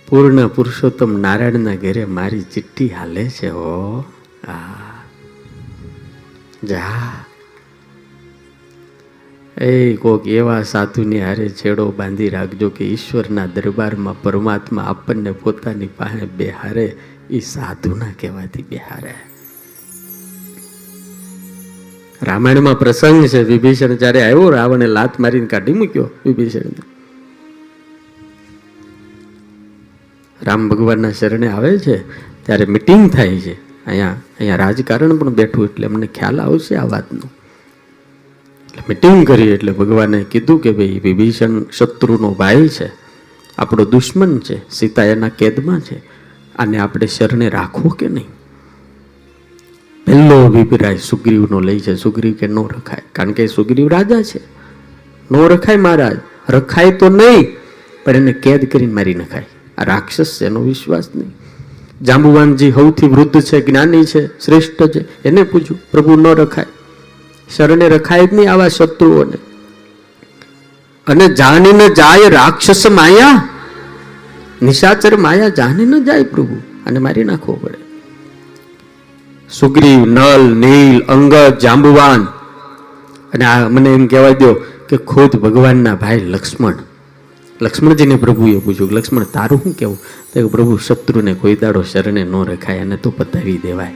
પૂર્ણ 0.09 0.49
પુરુષોત્તમ 0.49 1.21
નારાયણના 1.21 1.75
ઘરે 1.75 2.05
મારી 2.05 2.43
ચિઠ્ઠી 2.43 2.89
હાલે 2.89 3.29
છે 3.29 3.49
હો. 3.49 4.05
આ 4.49 4.75
જા. 6.65 7.25
એ 9.61 9.95
કોક 9.95 10.27
એવા 10.27 10.63
સાધુની 10.63 11.23
હારે 11.23 11.49
છેડો 11.49 11.91
બાંધી 11.91 12.29
રાખજો 12.29 12.69
કે 12.69 12.85
ઈશ્વરના 12.85 13.47
દરબારમાં 13.47 14.23
પરમાત્મા 14.23 14.83
આપણને 14.83 15.33
પોતાની 15.33 15.87
પાસે 15.87 16.27
બેહારે 16.27 16.97
એ 17.31 17.41
સાધુના 17.41 18.07
કહેવાથી 18.21 18.63
બેહારે. 18.63 19.15
રામાયણમાં 22.23 22.79
પ્રસંગ 22.79 23.27
છે, 23.27 23.43
વિભીષણ 23.43 23.97
જ્યારે 23.97 24.23
આવ્યો, 24.23 24.51
રાવણે 24.51 24.87
લાત 24.87 25.21
મારીને 25.21 25.47
કાઢી 25.47 25.73
મૂક્યો 25.73 26.11
વિભીષણ 26.27 26.61
રામ 30.45 30.69
ભગવાનના 30.69 31.11
શરણે 31.11 31.49
આવે 31.49 31.79
છે, 31.79 31.99
ત્યારે 32.47 32.65
મિટિંગ 32.65 33.11
થાય 33.11 33.41
છે. 33.41 33.53
અહીંયા 33.87 34.09
અહીંયા 34.09 34.57
રાજકારણ 34.57 35.17
પણ 35.17 35.35
બેઠું, 35.35 35.65
એટલે 35.65 35.87
અમને 35.87 36.07
ખ્યાલ 36.07 36.41
આવશે 36.41 36.77
આ 36.77 36.87
વાતનો. 36.87 37.31
એટલે 38.65 38.83
મિટિંગ 38.89 39.27
કરી, 39.27 39.49
એટલે 39.49 39.73
ભગવાને 39.73 40.25
કીધું 40.31 40.63
કે 40.63 40.73
ભાઈ, 40.73 41.01
વિભીષણ 41.05 41.63
શત્રુનો 41.73 42.35
ભાઈ 42.35 42.69
છે. 42.69 42.91
આપણો 43.59 43.85
દુશ્મન 43.85 44.39
છે, 44.39 44.71
સીતા 44.71 45.05
એના 45.05 45.29
કેદમાં 45.29 45.81
છે. 45.81 46.03
આને 46.57 46.79
આપણે 46.79 47.07
શરણે 47.07 47.49
રાખવો 47.49 47.89
કે 47.89 48.09
નહીં? 48.09 48.27
પહેલો 50.07 50.45
અભિપ્રાય 50.45 50.97
સુગ્રીવનો 50.97 51.61
લઈ 51.61 51.81
છે. 51.81 51.95
સુગ્રીવ 51.95 52.33
કે, 52.33 52.47
નો 52.47 52.67
રખાય. 52.67 53.03
કારણ 53.13 53.33
કે 53.33 53.47
સુગ્રીવ 53.47 53.89
રાજા 53.89 54.23
છે. 54.23 54.41
ન 55.31 55.37
રખાય 55.37 55.77
મહારાજ. 55.77 56.17
રખાય 56.49 56.91
તો 56.91 57.09
નહીં, 57.09 57.47
પણ 58.05 58.17
એને 58.17 58.33
કેદ 58.33 58.71
કરીને 58.71 58.93
મારી 58.93 59.15
નખાય. 59.15 59.47
રાક્ષસ 59.79 60.39
છે, 60.41 60.47
એનો 60.47 60.61
વિશ્વાસ 60.61 61.09
નહીં. 61.17 61.35
જાંબુવાનજી 62.03 62.73
સૌથી 62.73 63.07
વૃદ્ધ 63.07 63.41
છે, 63.41 63.67
જ્ઞાની 63.67 64.05
છે, 64.05 64.27
શ્રેષ્ઠ 64.27 64.83
છે, 64.83 65.23
એને 65.23 65.43
પૂછ્યું, 65.43 65.81
પ્રભુ, 65.93 66.17
ન 66.17 66.27
રખાય. 66.27 66.67
શરણે 67.57 67.89
રખાય 67.89 68.27
જ 68.27 68.35
નહીં 68.35 68.53
આવા 68.53 68.69
શત્રુઓને. 68.69 69.39
અને 71.07 71.29
જાણીને 71.29 71.89
જાય 71.89 72.29
રાક્ષસ 72.29 72.87
માયા. 72.91 73.49
નિશાચર 74.63 75.17
માયા 75.17 75.49
જાણીને 75.49 76.01
જાય 76.01 76.23
પ્રભુ. 76.23 76.57
અને 76.87 76.99
મારી 76.99 77.25
નાખવો 77.25 77.55
પડે. 77.55 77.79
સુગ્રીવ, 79.53 80.01
નલ, 80.01 80.55
નીલ 80.55 81.01
અંગદ 81.01 81.59
જાંબુવાન. 81.59 82.25
અને 83.35 83.45
આ 83.45 83.69
મને 83.69 83.95
એમ 83.95 84.07
કહેવાય 84.07 84.35
દો 84.35 84.55
કે 84.89 84.97
ખુદ 84.97 85.37
ભગવાનના 85.37 85.95
ભાઈ 85.95 86.21
લક્ષ્મણ 86.21 86.75
લક્ષ્મણજીને 87.61 88.17
પ્રભુએ 88.17 88.59
પૂછ્યું, 88.59 88.93
લક્ષ્મણ, 88.93 89.25
તારું 89.25 89.61
શું 89.65 89.73
કેવું 89.73 89.99
તો 90.35 90.49
પ્રભુ, 90.49 90.77
શત્રુને 90.77 91.35
કોઈ 91.35 91.57
દાડો 91.57 91.83
શરણે 91.83 92.25
ન 92.25 92.33
રખાય 92.33 92.79
અને 92.79 92.97
તો 92.97 93.11
પતાવી 93.11 93.59
દેવાય. 93.59 93.95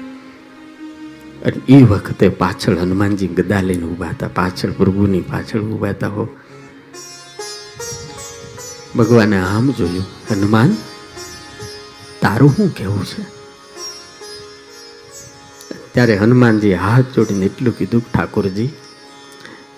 અને 1.44 1.52
એ 1.68 1.82
વખતે 1.82 2.28
પાછળ 2.28 2.78
હનુમાનજી 2.78 3.26
ગદા 3.26 3.60
લઈને 3.60 3.82
ઊભા 3.82 4.09
હતા. 4.09 4.28
પાછળ 4.28 4.70
પ્રભુની 4.70 5.20
પાછળ 5.20 5.60
ઊભા 5.60 5.89
હતા 5.89 6.09
હો. 6.09 6.28
ભગવાને 8.97 9.39
આમ 9.39 9.70
જોયું, 9.72 10.05
હનુમાન, 10.30 10.76
તારું 12.20 12.51
શું 12.51 12.74
કેવું 12.74 13.05
છે? 13.05 13.22
ત્યારે 15.93 16.16
હનુમાનજી 16.16 16.74
હાથ 16.74 17.05
જોડીને 17.16 17.47
એટલું 17.47 17.78
કીધું 17.78 18.02
ઠાકોરજી, 18.12 18.70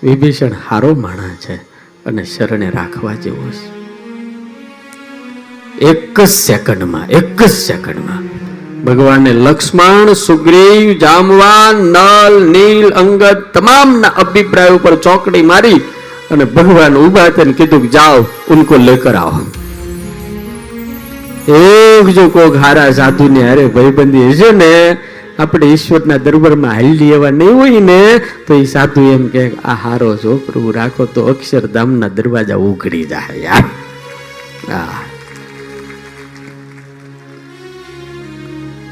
વિભીષણ 0.03 0.51
હારો 0.69 0.95
માણા 0.95 1.35
છે. 1.35 1.71
અને 2.07 2.25
શરણે 2.25 2.69
રાખવા 2.71 3.15
જેવો 3.25 3.49
છે. 3.51 3.67
એક 5.91 6.21
જ 6.21 6.27
સેકન્ડમાં, 6.27 7.07
એક 7.19 7.39
જ 7.43 7.49
સેકન્ડમાં. 7.49 8.23
ભગવાને 8.85 9.33
લક્ષ્મણ, 9.47 10.13
સુગ્રીવ, 10.15 10.99
જામવાન, 10.99 11.77
નલ, 11.97 12.37
નીલ, 12.55 12.89
અંગદ 13.03 13.41
તમામના 13.55 14.17
અભિપ્રાય 14.23 14.77
ઉપર 14.79 14.95
ચોકડી 14.97 15.43
મારી 15.43 15.81
અને 16.31 16.45
ભગવાન 16.57 16.95
ઊભા 16.97 17.31
થઈને 17.37 17.53
કીધું 17.53 17.91
જાઓ, 17.91 18.19
ઉનકો 18.49 18.75
લેકર 18.89 19.15
આવો 19.15 19.43
એક 21.61 22.07
જો 22.17 22.25
કોક 22.31 22.55
હારા 22.65 22.91
સાધુ 22.93 23.29
ને 23.29 23.43
હારે 23.49 23.65
ભાઈબંધી 23.77 24.29
હશે 24.31 24.51
ને 24.53 24.73
આપણે 25.43 25.67
ઈશ્વરના 25.75 26.21
દરબારમાં 26.27 26.75
હાલી 26.79 27.13
એવા 27.19 27.35
નહીં 27.41 27.57
હોય 27.61 27.83
ને, 27.91 28.01
તો 28.47 28.53
એ 28.63 28.65
સાધુ 28.75 29.03
એમ 29.17 29.25
કે 29.35 29.45
આ 29.73 29.77
હારો 29.85 30.11
જો 30.25 30.33
પ્રભુ, 30.47 30.69
રાખો 30.79 31.05
તો 31.15 31.21
અક્ષરધામના 31.33 32.15
દરવાજા 32.19 32.61
ઉઘડી 32.69 33.07
જાય 33.13 33.39
યાર 33.47 33.67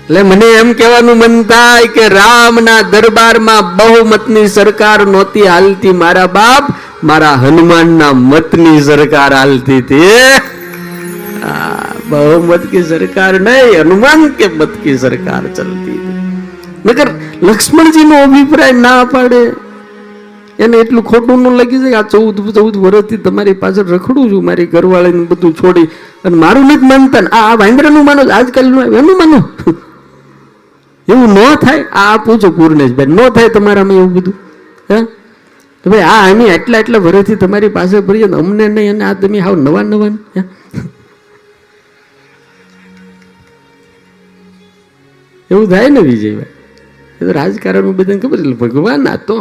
એટલે 0.08 0.20
મને 0.28 0.48
એમ 0.60 0.70
કહેવાનું 0.78 1.18
મન 1.22 1.34
થાય 1.50 1.88
કે 1.96 2.04
રામના 2.18 2.82
દરબારમાં 2.92 3.72
બહુમતની 3.78 4.46
સરકાર 4.58 5.00
નહોતી 5.14 5.48
હાલતી 5.52 5.96
મારા 6.02 6.28
બાપ, 6.38 6.64
મારા 7.08 7.36
હનુમાનના 7.42 8.14
મતની 8.30 8.78
સરકાર 8.90 9.32
હાલતી 9.40 9.80
હતી. 9.82 10.22
બહુમત 12.10 12.62
કી 12.72 12.84
સરકાર 12.92 13.34
નહીં, 13.48 13.74
હનુમાન 13.82 14.20
કે 14.38 14.46
મત 14.58 14.72
કી 14.84 14.96
સરકાર 15.04 15.42
ચલતી 15.56 15.98
નગર 16.86 17.08
લક્ષ્મણજીનો 17.42 18.22
અભિપ્રાય 18.22 18.72
ના 18.72 19.04
પાડે. 19.04 19.52
એને 20.58 20.76
એટલું 20.76 21.04
ખોટું 21.04 21.42
ન 21.42 21.56
લાગી 21.56 21.78
જાય. 21.78 21.92
આ 21.92 22.02
ચૌદ 22.02 22.50
ચૌદ 22.50 22.76
વર્ષથી 22.76 23.16
તમારી 23.16 23.52
પાછળ 23.52 23.82
રખડું 23.82 24.30
છું. 24.30 24.44
મારી 24.44 24.66
ઘરવાળાને 24.66 25.24
બધું 25.24 25.54
છોડી. 25.54 25.84
અને 26.24 26.36
મારું 26.36 26.64
નથી 26.64 26.86
માનતા. 26.86 27.20
ને 27.20 27.26
આ 27.26 27.54
વાંદરાનું 27.54 28.04
માનો 28.04 28.22
આજકાલનું 28.32 28.84
એનું 28.84 29.18
માનો. 29.18 29.72
એવું 31.08 31.28
ન 31.28 31.54
થાય. 31.54 31.84
આ 31.92 32.16
પૂછો 32.16 32.50
પૂર્ણેશભાઈ. 32.50 33.06
ન 33.06 33.28
થાય 33.28 33.48
તમારામાં 33.48 33.96
એવું 33.96 34.14
બધું. 34.14 34.34
હા? 34.90 35.06
ભાઈ, 35.86 36.00
આ 36.00 36.30
અમે 36.30 36.44
એટલા 36.44 36.78
એટલા 36.78 36.98
વર્ષથી 36.98 37.36
તમારી 37.36 37.68
પાસે 37.68 38.00
ભરીએ 38.00 38.24
અમને 38.24 38.68
નહીં 38.68 38.90
અને 38.94 39.04
આ 39.04 39.12
તમે 39.12 39.40
આવ 39.40 39.56
નવા 39.56 39.82
નવા 39.82 40.06
એવું 45.50 45.70
થાય 45.70 45.88
ને 45.88 46.00
વિજયભાઈ? 46.00 46.44
રાજકારણમાં 47.20 47.96
બધાને 47.96 48.20
ખબર 48.20 48.38
એટલે 48.38 48.56
ભગવાન 48.62 49.08
આ 49.08 49.16
તો 49.28 49.36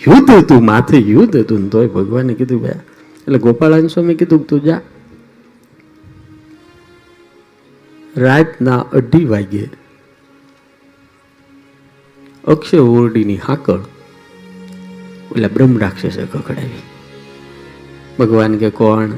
યુદ્ધ 0.00 0.30
હતું, 0.30 0.62
માથે 0.64 0.96
યુદ્ધ 0.96 1.36
હતું 1.36 1.60
ને 1.62 1.68
તોય 1.68 1.88
ભગવાને 1.88 2.32
કીધું 2.34 2.62
ભાઈ 2.62 2.80
એટલે 3.16 3.38
ગોપાળાન 3.38 3.88
સ્વામી 3.88 4.14
કીધું 4.14 4.46
તું 4.46 4.60
જા. 4.62 4.80
રાતના 8.16 8.80
અઢી 8.92 9.26
વાગે 9.26 9.64
અક્ષય 12.44 12.78
ઓરડીની 12.78 13.40
હાકળ 13.46 13.82
ઓલા 15.32 15.50
બ્રહ્મ 15.54 15.74
રાક્ષસે 15.78 16.22
કકડાવી 16.32 16.84
ભગવાન 18.18 18.54
કે, 18.58 18.70
કોણ? 18.70 19.10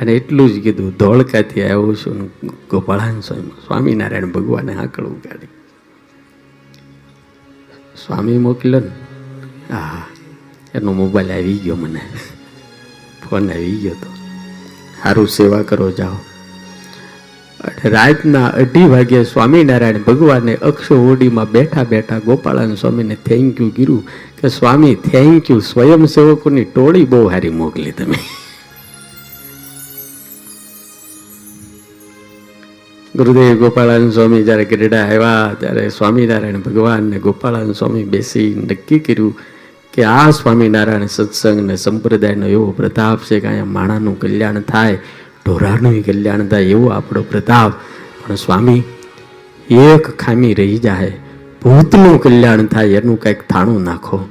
અને 0.00 0.12
એટલું 0.12 0.48
જ 0.48 0.60
કીધું, 0.60 0.90
ધોળકાથી 0.90 1.62
આવ્યો 1.62 1.94
છું 1.94 2.26
ગોપાળાન 2.70 3.20
સ્વામી. 3.20 3.50
સ્વામિનારાયણ 3.66 4.26
ભગવાને 4.26 4.72
હાકળ 4.72 5.04
ઉગાડી. 5.04 5.46
સ્વામી 8.06 8.38
મોકલ્યો 8.38 8.80
ને 8.80 8.90
હા 9.74 10.06
એનો 10.74 10.92
મોબાઈલ 10.92 11.32
આવી 11.32 11.54
ગયો 11.54 11.76
મને. 11.76 12.00
ફોન 13.30 13.50
આવી 13.50 13.76
ગયો 13.76 13.92
તો 13.92 14.10
સારું 15.02 15.28
સેવા 15.28 15.62
કરો, 15.62 15.90
જાઓ. 15.90 16.16
રાતના 17.84 18.46
અઢી 18.46 18.86
વાગે 18.86 19.24
સ્વામિનારાયણ 19.24 19.98
ભગવાને 19.98 20.54
અક્ષો 20.56 20.94
ઓડીમાં 20.94 21.50
બેઠા 21.50 21.84
બેઠા 21.84 22.18
ગોપાળાન 22.18 22.74
સ્વામીને 22.74 23.14
થેન્ક 23.14 23.60
યુ 23.60 23.70
કીધું 23.76 24.06
કે, 24.40 24.48
સ્વામી 24.48 24.94
થેન્ક 24.94 25.50
યુ 25.50 25.58
સ્વયંસેવકોની 25.60 26.64
ટોળી 26.64 27.04
બહુ 27.04 27.30
સારી 27.30 27.50
મોકલી 27.50 27.92
તમે. 27.92 28.18
ગુરુદેવ 33.14 33.58
ગોપાળાન 33.58 34.10
સ્વામી 34.10 34.42
જ્યારે 34.42 34.64
ગઢડા 34.70 35.02
આવ્યા, 35.02 35.54
ત્યારે 35.58 35.82
સ્વામિનારાયણ 35.88 36.62
ભગવાન 36.62 37.04
ને 37.10 37.74
સ્વામી 37.80 38.02
બેસી 38.04 38.48
નક્કી 38.60 38.98
કર્યું 38.98 39.34
કે 39.94 40.02
આ 40.04 40.32
સ્વામિનારાયણ 40.32 41.12
સત્સંગ 41.16 41.60
ને 41.68 41.76
સંપ્રદાયનો 41.76 42.46
એવો 42.46 42.72
પ્રતાપ 42.72 43.20
છે 43.20 43.38
કે 43.40 43.46
અહીંયા 43.46 43.74
માણાનું 43.76 44.16
કલ્યાણ 44.18 44.66
થાય, 44.72 44.98
ઢોરાનું 45.44 46.00
કલ્યાણ 46.02 46.48
થાય 46.48 46.74
એવો 46.76 46.90
આપણો 46.90 47.22
પ્રતાપ. 47.22 47.72
પણ 48.24 48.34
સ્વામી, 48.36 48.82
એક 49.86 50.04
ખામી 50.16 50.52
રહી 50.54 50.78
જાય, 50.78 51.14
ભૂતનું 51.62 52.18
કલ્યાણ 52.18 52.66
થાય 52.66 53.00
એનું 53.00 53.20
કંઈક 53.20 53.48
થાણું 53.48 53.80
નાખો. 53.82 54.22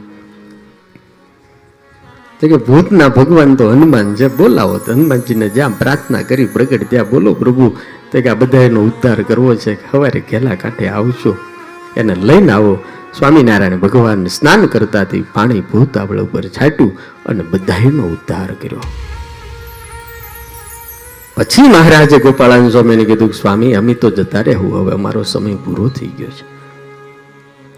તો 2.40 2.52
કે 2.52 2.64
ભૂતના 2.68 3.12
ભગવાન 3.18 3.56
તો 3.56 3.72
હનુમાન 3.72 4.16
છે, 4.16 4.28
બોલાવો 4.28 4.78
તો 4.78 4.92
હનુમાનજીને 4.92 5.50
જ્યાં 5.50 5.82
પ્રાર્થના 5.82 6.28
કરી, 6.30 6.52
પ્રગટ 6.56 6.90
ત્યાં 6.90 7.12
બોલો 7.16 7.40
પ્રભુ 7.44 7.76
તો 8.14 8.22
કે 8.22 8.30
આ 8.30 8.34
બધા 8.34 8.58
એનો 8.58 8.82
ઉદ્ધાર 8.82 9.22
કરવો 9.22 9.56
છે 9.56 9.92
સવારે 9.92 10.24
ઘેલા 10.32 10.56
કાંઠે 10.56 10.88
આવશો 10.88 11.38
એને 11.98 12.16
લઈને 12.16 12.52
આવો. 12.52 12.78
સ્વામિનારાયણ 13.20 13.78
ભગવાનને 13.78 14.30
સ્નાન 14.30 14.66
કરતાથી 14.66 15.22
પાણી 15.22 15.62
ભૂતાવળ 15.62 16.20
ઉપર 16.20 16.44
છાટ્યું 16.44 16.98
અને 17.26 17.44
બધાનો 17.44 18.04
ઉદ્ધાર 18.04 18.54
કર્યો. 18.54 18.80
પછી 21.38 21.62
મહારાજે 21.62 22.18
ગોપાળાન 22.18 22.70
સ્વામીને 22.70 23.06
કીધું 23.06 23.32
કે, 23.32 23.42
સ્વામી, 23.42 23.74
અમે 23.74 23.94
તો 23.94 24.10
જતા 24.10 24.42
રહેવું. 24.42 24.80
હવે 24.80 24.94
અમારો 24.94 25.24
સમય 25.24 25.56
પૂરો 25.56 25.90
થઈ 25.90 26.08
ગયો 26.08 26.28
છે. 26.28 26.46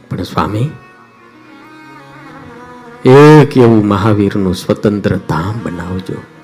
પણ 0.10 0.24
સ્વામી, 0.24 0.72
એક 3.06 3.57
એવું 3.57 3.88
મહાવીરનું 3.88 4.56
સ્વતંત્ર 4.56 5.16
ધામ 5.16 5.60
બનાવજો. 5.64 6.35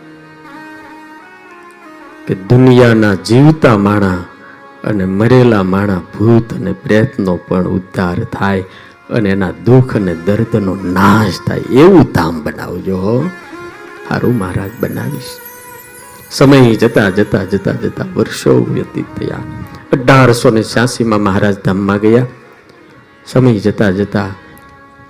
કે 2.28 2.36
દુનિયાના 2.36 3.14
જીવતા 3.14 3.78
માણા 3.78 4.18
અને 4.84 5.06
મરેલા 5.06 5.64
માણા 5.64 5.98
ભૂત 5.98 6.54
અને 6.54 6.74
પ્રેતનો 6.74 7.36
પણ 7.36 7.68
ઉદ્ધાર 7.68 8.24
થાય 8.24 8.62
અને 9.10 9.30
એના 9.30 9.52
દુઃખ 9.52 9.96
અને 9.96 10.16
દર્દનો 10.16 10.76
નાશ 10.76 11.34
થાય. 11.48 11.58
એવું 11.58 12.04
ધામ 12.04 12.44
બનાવજો 12.44 12.98
હો. 12.98 13.30
સારું 14.10 14.38
મહારાજ 14.38 14.72
બનાવીશ. 14.80 15.24
સમય 16.32 16.76
જતા 16.76 17.10
જતા 17.10 17.44
જતા 17.44 17.72
જતા 17.72 18.06
વર્ષો 18.16 18.66
વ્યતીત 18.74 19.06
થયા. 19.20 19.38
અઢારસો 19.94 20.50
ને 20.50 20.64
છ્યાસીમાં 20.64 21.22
મહારાજ 21.22 21.56
ધામમાં 21.66 21.98
ગયા. 21.98 22.26
સમય 23.26 23.60
જતા 23.60 23.92
જતા 23.92 24.28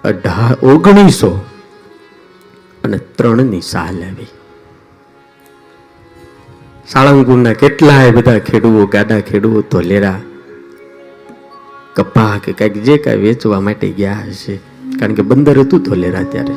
અઢાર 0.04 0.66
ઓગણીસો 0.66 1.46
અને 2.84 2.98
ત્રણની 2.98 3.62
સાલ 3.62 4.04
આવી. 4.04 4.28
સાળંગપુરના 6.94 7.54
કેટલાય 7.54 8.12
બધા 8.12 8.40
ખેડૂઓ, 8.40 8.86
ગાડા 8.86 9.20
ખેડૂઓ 9.20 9.62
ધોલેરા 9.62 10.22
કપા 11.96 12.40
કે 12.44 12.52
કંઈક 12.52 12.84
જે 12.84 12.98
કાંઈ 12.98 13.18
વેચવા 13.18 13.60
માટે 13.62 13.92
ગયા 13.92 14.18
હશે. 14.28 14.60
કારણ 15.00 15.14
કે 15.14 15.22
બંદર 15.22 15.60
હતું 15.60 15.80
ધોલેરા 15.80 16.24
ત્યારે. 16.24 16.54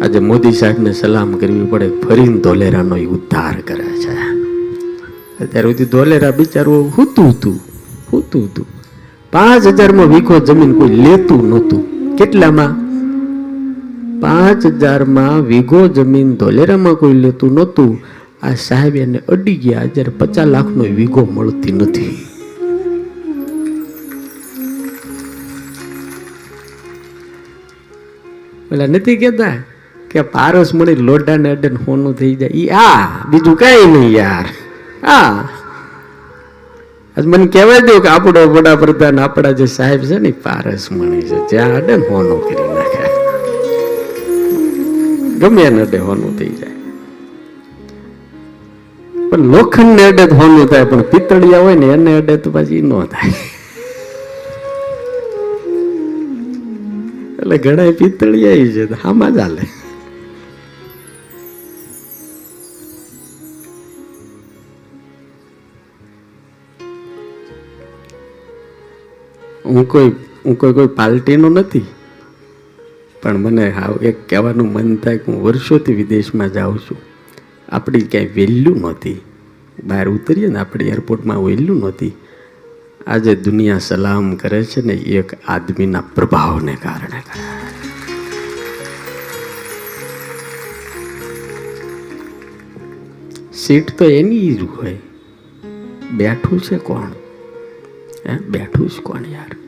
આજે 0.00 0.18
મોદી 0.18 0.52
સાહેબને 0.52 0.92
સલામ 0.92 1.32
કરવી 1.32 1.64
પડે, 1.64 1.90
ફરીને 2.00 2.38
ધોલેરાનો 2.38 2.96
ઉદ્ધાર 2.96 3.60
કરે 3.60 3.84
છે. 3.84 4.12
અત્યાર 5.44 5.64
સુધી 5.64 5.84
ધોલેરા 5.84 6.30
બિચારું 6.30 6.92
હુતું 6.98 7.30
હતું 7.30 7.60
હુતું 8.12 8.44
હતું. 8.44 8.66
પાંચ 9.32 9.66
હજારમાં 9.66 10.06
વીખો 10.06 10.38
જમીન 10.38 10.72
કોઈ 10.72 10.88
લેતું 10.88 11.48
નહોતું. 11.48 12.16
કેટલામાં? 12.16 12.89
પાંચ 14.20 14.66
હજારમાં 14.66 15.42
વીઘો 15.42 15.88
જમીન 15.88 16.36
ધોલેરામાં 16.36 16.94
કોઈ 16.94 17.12
લેતું 17.12 17.54
નહોતું. 17.54 17.98
આ 18.42 18.54
સાહેબ 18.54 18.96
એને 18.96 19.18
અડી 19.28 19.56
ગયા, 19.56 19.84
જ્યારે 19.84 20.12
પચાસ 20.18 20.46
લાખનો 20.46 20.84
વીઘો 20.84 21.28
મળતી 21.32 21.72
નથી. 21.72 22.26
પેલા 28.68 28.86
નથી 28.86 29.16
કહેતા 29.16 29.52
કે 30.10 30.22
પારસ 30.22 30.74
મળી 30.74 30.94
લોઢા 30.94 31.36
ને 31.36 31.50
અડે 31.50 31.68
હોનું 31.68 32.14
થઈ 32.14 32.34
જાય. 32.34 32.50
ઈ 32.54 32.68
આ, 32.68 33.06
બીજું 33.30 33.56
કઈ 33.56 33.86
નહીં 33.86 34.10
યાર. 34.10 34.44
આ. 35.06 35.48
મને 37.24 37.46
કહેવાય 37.46 37.80
દઉં 37.80 38.02
કે 38.02 38.08
આપણો 38.08 38.46
વડાપ્રધાન, 38.46 39.20
આપણા 39.20 39.50
જે 39.50 39.66
સાહેબ 39.66 40.00
છે 40.00 40.18
ને 40.18 40.30
પારસ 40.30 40.92
મણી 40.92 41.20
છે. 41.20 41.48
જ્યાં 41.50 41.70
અડે 41.70 41.94
હોનું 41.94 42.48
કરી 42.48 42.74
નાખે. 42.74 42.79
ગમે 45.40 45.62
એને 45.62 45.84
હોનું 46.08 46.32
થઈ 46.38 46.48
જાય. 46.48 46.76
પણ 49.30 49.46
લોખંડ 49.54 49.96
ને 49.96 50.04
અડે 50.10 50.24
હોનું 50.38 50.66
થાય, 50.66 50.84
પણ 50.84 51.02
પિત્તળિયા 51.12 51.64
હોય 51.64 51.76
ને 51.82 51.86
એને 51.96 52.12
અડે 52.20 52.36
તો 52.36 52.50
પછી 52.54 52.82
ન 52.82 52.92
થાય. 53.14 53.34
એટલે 57.40 57.58
ઘણા 57.58 57.92
પિત્તળિયા 58.00 58.72
છે 58.74 59.02
આમાં 59.04 59.32
ચાલે 59.34 59.62
હું 69.64 69.88
કોઈ 69.88 70.10
હું 70.44 70.58
કોઈ 70.58 70.72
કોઈ 70.72 70.92
પાર્ટીનો 70.98 71.48
નથી. 71.48 71.86
પણ 73.22 73.36
મને 73.36 73.70
હાવ 73.70 73.98
એક 74.02 74.28
કહેવાનું 74.28 74.72
મન 74.72 74.96
થાય 74.96 75.18
કે 75.18 75.32
હું 75.32 75.42
વર્ષોથી 75.42 75.94
વિદેશમાં 75.94 76.52
જાઉં 76.52 76.78
છું. 76.78 76.98
આપણી 77.68 78.00
ક્યાંય 78.00 78.26
વેલ્યુ 78.26 78.74
નહોતી. 78.74 79.20
બહાર 79.84 80.08
ઉતરીએ 80.08 80.46
ને 80.46 80.58
આપણી 80.58 80.84
એરપોર્ટમાં 80.84 81.44
વેલ્યુ 81.44 81.74
નહોતી. 81.74 82.12
આજે 83.06 83.34
દુનિયા 83.34 83.78
સલામ 83.78 84.34
કરે 84.34 84.64
છે 84.64 84.82
ને 84.82 84.94
એક 84.94 85.32
આદમીના 85.48 86.00
પ્રભાવને 86.00 86.76
કારણે. 86.82 87.22
સીટ 93.54 93.98
તો 93.98 94.04
એની 94.04 94.54
જ 94.54 94.62
હોય. 94.62 94.98
બેઠું 96.12 96.60
છે 96.60 96.76
કોણ? 96.78 97.12
હે? 98.26 98.38
બેઠું 98.38 98.88
છે 98.88 99.02
કોણ 99.02 99.24
યાર? 99.24 99.59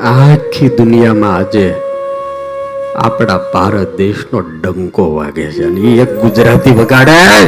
આખી 0.00 0.68
દુનિયામાં 0.68 1.36
આજે 1.36 1.74
આપણા 2.96 3.38
ભારત 3.38 3.96
દેશનો 3.96 4.40
ડંકો 4.40 5.14
વાગે 5.14 5.50
છે 5.50 5.64
અને 5.64 5.80
એ 5.80 6.02
એક 6.02 6.20
ગુજરાતી 6.20 6.70
વગાડે. 6.70 7.46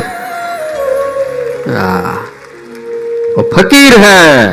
ફકીર 3.53 3.93
હે. 3.93 4.49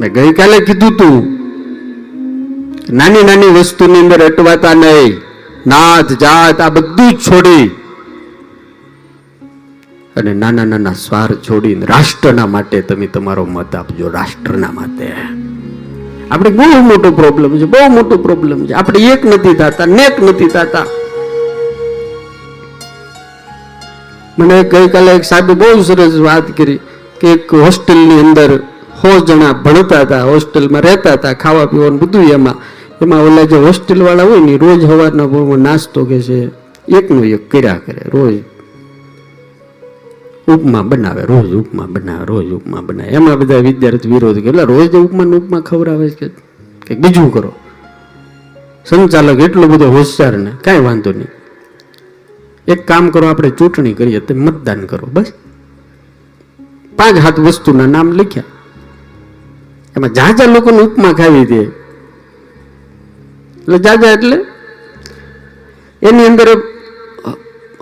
મેં 0.00 0.12
ગઈકાલે 0.12 0.60
કીધું 0.60 0.96
તું 0.96 1.22
નાની 2.96 3.22
નાની 3.22 3.46
વસ્તુની 3.46 3.98
અંદર 3.98 4.24
અટવાતા 4.24 4.74
નહીં. 4.74 5.33
નાત 5.66 6.08
જાત, 6.20 6.60
આ 6.60 6.70
બધું 6.70 7.10
જ 7.10 7.20
છોડી 7.20 7.66
અને 10.16 10.34
નાના 10.34 10.64
નાના 10.64 10.92
સ્વાર 10.94 11.30
છોડીને 11.46 11.86
રાષ્ટ્રના 11.86 12.46
માટે 12.46 12.80
તમે 12.80 13.06
તમારો 13.06 13.44
મત 13.46 13.74
આપજો, 13.74 14.08
રાષ્ટ્રના 14.08 14.72
માટે. 14.72 15.06
આપણે 16.30 16.50
બહુ 16.50 16.82
મોટો 16.82 17.12
પ્રોબ્લેમ 17.12 17.58
છે, 17.58 17.64
બહુ 17.64 17.88
મોટો 17.90 18.16
પ્રોબ્લેમ 18.18 18.66
છે. 18.66 18.74
આપણે 18.74 18.98
એક 19.12 19.24
નથી 19.24 19.54
થતા, 19.54 19.86
નેક 19.86 20.22
નથી 20.22 20.48
થતા. 20.48 20.86
મને 24.38 24.64
ગઈકાલે 24.64 25.16
એક 25.16 25.24
સાહેબે 25.24 25.54
બહુ 25.54 25.82
સરસ 25.82 26.14
વાત 26.18 26.46
કરી 26.56 26.80
કે 27.20 27.32
એક 27.32 27.52
હોસ્ટેલની 27.64 28.20
અંદર 28.20 28.50
સો 29.00 29.10
જણા 29.26 29.52
ભણતા 29.64 30.00
હતા 30.00 30.22
હોસ્ટેલમાં 30.22 30.82
રહેતા 30.82 31.12
હતા 31.12 31.34
ખાવા 31.34 31.66
પીવાનું 31.66 32.00
બધું 32.00 32.30
એમાં. 32.30 32.56
એમાં 33.02 33.20
ઓલા 33.20 33.42
જે 33.42 33.56
હોસ્ટેલ 33.56 34.02
વાળા 34.02 34.22
હોય 34.22 34.40
ને 34.40 34.56
રોજ 34.56 34.86
સવારના 34.86 35.26
પોરમાં 35.26 35.58
નાસ્તો 35.58 36.04
કે 36.04 36.22
છે, 36.22 36.50
એકનો 36.88 37.24
એક 37.24 37.50
કર્યા 37.50 37.80
કરે, 37.86 38.00
રોજ. 38.14 38.34
ઉપમા 40.48 40.82
બનાવે, 40.82 41.24
રોજ 41.24 41.54
ઉપમા 41.54 41.86
બનાવે, 41.86 42.24
રોજ 42.24 42.52
ઉપમા 42.52 42.80
બનાવે. 42.80 43.10
એમાં 43.10 43.38
બધા 43.38 43.56
વિદ્યાર્થી 43.56 44.08
વિરોધ 44.08 44.38
કરે. 44.38 44.48
"એટલે 44.48 44.64
રોજ 44.64 44.94
ઉપમા 44.94 45.24
ઉપમા 45.24 45.60
ખવડાવે 45.60 46.10
છે 46.10 46.28
કે 46.86 46.94
બીજું 46.94 47.32
કરો. 47.32 47.52
સંચાલક 48.86 49.40
એટલો 49.40 49.66
બધો 49.66 49.86
હોશિયાર 49.86 50.38
ને, 50.38 50.50
કાંઈ 50.64 50.80
વાંધો 50.80 51.12
નહીં. 51.12 51.28
એક 52.68 52.88
કામ 52.88 53.10
કરો, 53.10 53.26
આપણે 53.26 53.50
ચૂંટણી 53.50 53.92
કરીએ 53.92 54.20
તો 54.20 54.34
મતદાન 54.34 54.86
કરો, 54.86 55.08
બસ. 55.12 55.32
પાંચ 56.96 57.18
હાથ 57.18 57.40
વસ્તુના 57.40 57.86
નામ 57.86 58.12
લખ્યા. 58.12 58.44
એમાં 59.96 60.12
જ્યાં 60.12 60.36
જ્યાં 60.36 60.54
લોકોને 60.54 60.78
ઉપમા 60.78 61.12
ખાવી 61.12 61.44
દે 61.44 61.83
એટલે 63.64 63.78
જાજા 63.78 64.12
એટલે? 64.16 64.38
એની 66.02 66.26
અંદર 66.26 66.48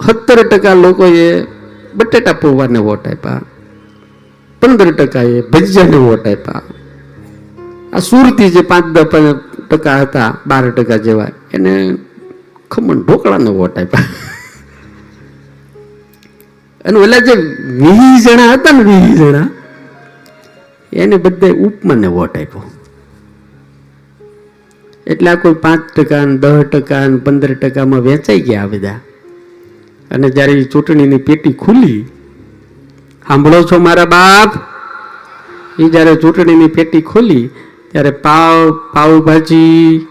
સત્તર 0.07 0.39
ટકા 0.49 0.75
લોકોએ 0.75 1.47
બટેટા 1.95 2.33
પૌવાને 2.33 2.79
વોટ 2.79 3.07
આપ્યા. 3.09 3.43
પંદર 4.63 4.91
ટકાએ 4.99 5.41
ભજીયાને 5.53 5.97
વોટ 5.97 6.27
આપ્યા. 6.27 6.63
આ 7.93 7.99
સુરતી 7.99 8.51
જે 8.51 8.63
પાંચ 8.63 8.87
દસ 8.95 9.07
ટકા 9.71 9.97
હતા, 10.01 10.31
બાર 10.47 10.71
ટકા 10.71 10.97
જેવા, 10.97 11.31
એને 11.55 11.73
ખમણ 12.71 13.03
ઢોકળાને 13.03 13.51
વોટ 13.51 13.79
આપ્યા. 13.79 14.07
અને 16.85 16.97
ઓલા 16.99 17.23
જે 17.27 17.35
વીસ 17.83 18.23
જણા 18.27 18.53
હતા 18.55 18.73
ને 18.73 18.83
વીસ 18.91 19.19
જણા, 19.19 19.49
એને 20.93 21.17
બધે 21.17 21.51
ઉપમાને 21.67 22.07
વોટ 22.07 22.37
આપ્યો. 22.37 22.65
એટલે 25.07 25.31
આ 25.31 25.41
કોઈ 25.43 25.59
પાંચ 25.65 25.83
ટકા 25.97 26.25
ને 26.27 26.37
દસ 26.43 26.69
ટકા 26.73 27.05
ને 27.09 27.17
પંદર 27.27 27.53
ટકામાં 27.63 28.03
વેચાઈ 28.09 28.43
ગયા 28.49 28.69
બધા. 28.73 28.99
અને 30.11 30.29
જ્યારે 30.37 30.55
એ 30.61 30.65
ચૂંટણીની 30.73 31.23
પેટી 31.29 31.57
ખુલી, 31.65 32.01
સાંભળો 33.27 33.61
છો 33.71 33.79
મારા 33.87 34.13
બાપ 34.15 34.51
એ 35.83 35.91
જ્યારે 35.95 36.15
ચૂંટણીની 36.23 36.73
પેટી 36.79 37.05
ખોલી, 37.11 37.45
ત્યારે 37.93 38.13
પાવ 38.27 38.63
પાવભાજી 38.95 40.07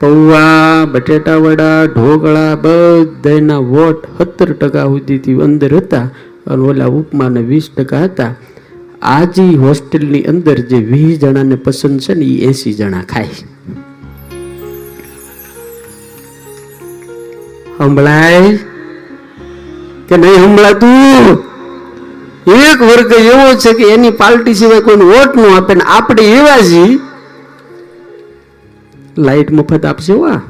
પૌવા 0.00 0.86
બટેટાવડા 0.92 1.80
ઢોકળા 1.94 2.54
બધાના 2.64 3.62
વોટ 3.72 4.00
સત્તર 4.16 4.50
ટકા 4.60 4.86
સુધીથી 4.92 5.38
અંદર 5.46 5.72
હતા 5.80 6.06
અને 6.50 6.62
ઓલા 6.70 6.90
ઉપમાને 7.00 7.42
વીસ 7.50 7.68
ટકા 7.76 8.02
હતા. 8.08 8.32
આજે 9.14 9.46
હોસ્ટેલની 9.64 10.24
અંદર 10.32 10.58
જે 10.70 10.78
વીસ 10.92 11.14
જણાને 11.22 11.56
પસંદ 11.64 12.04
છે 12.04 12.14
ને 12.20 12.26
એ 12.34 12.50
એસી 12.50 12.74
જણા 12.80 13.06
ખાય. 13.12 13.46
સંભળાય 17.82 18.42
કે 20.08 20.14
નહીં 20.16 20.42
સંભળાતું 20.42 21.26
એક 22.58 22.78
વર્ગ 22.82 23.12
એવો 23.24 23.46
છે 23.56 23.72
કે 23.74 23.84
એની 23.94 24.14
પાર્ટી 24.14 24.54
સિવાય 24.54 24.82
કોઈ 24.82 25.04
વોટ 25.04 25.32
ન 25.34 25.44
આપે 25.48 25.72
ને 25.74 25.84
આપણે 25.88 26.24
એવા 26.32 26.62
જી 26.64 26.92
લાઈટ 29.18 29.50
મફત 29.50 29.84
આપશે 29.84 30.14
વા 30.14 30.40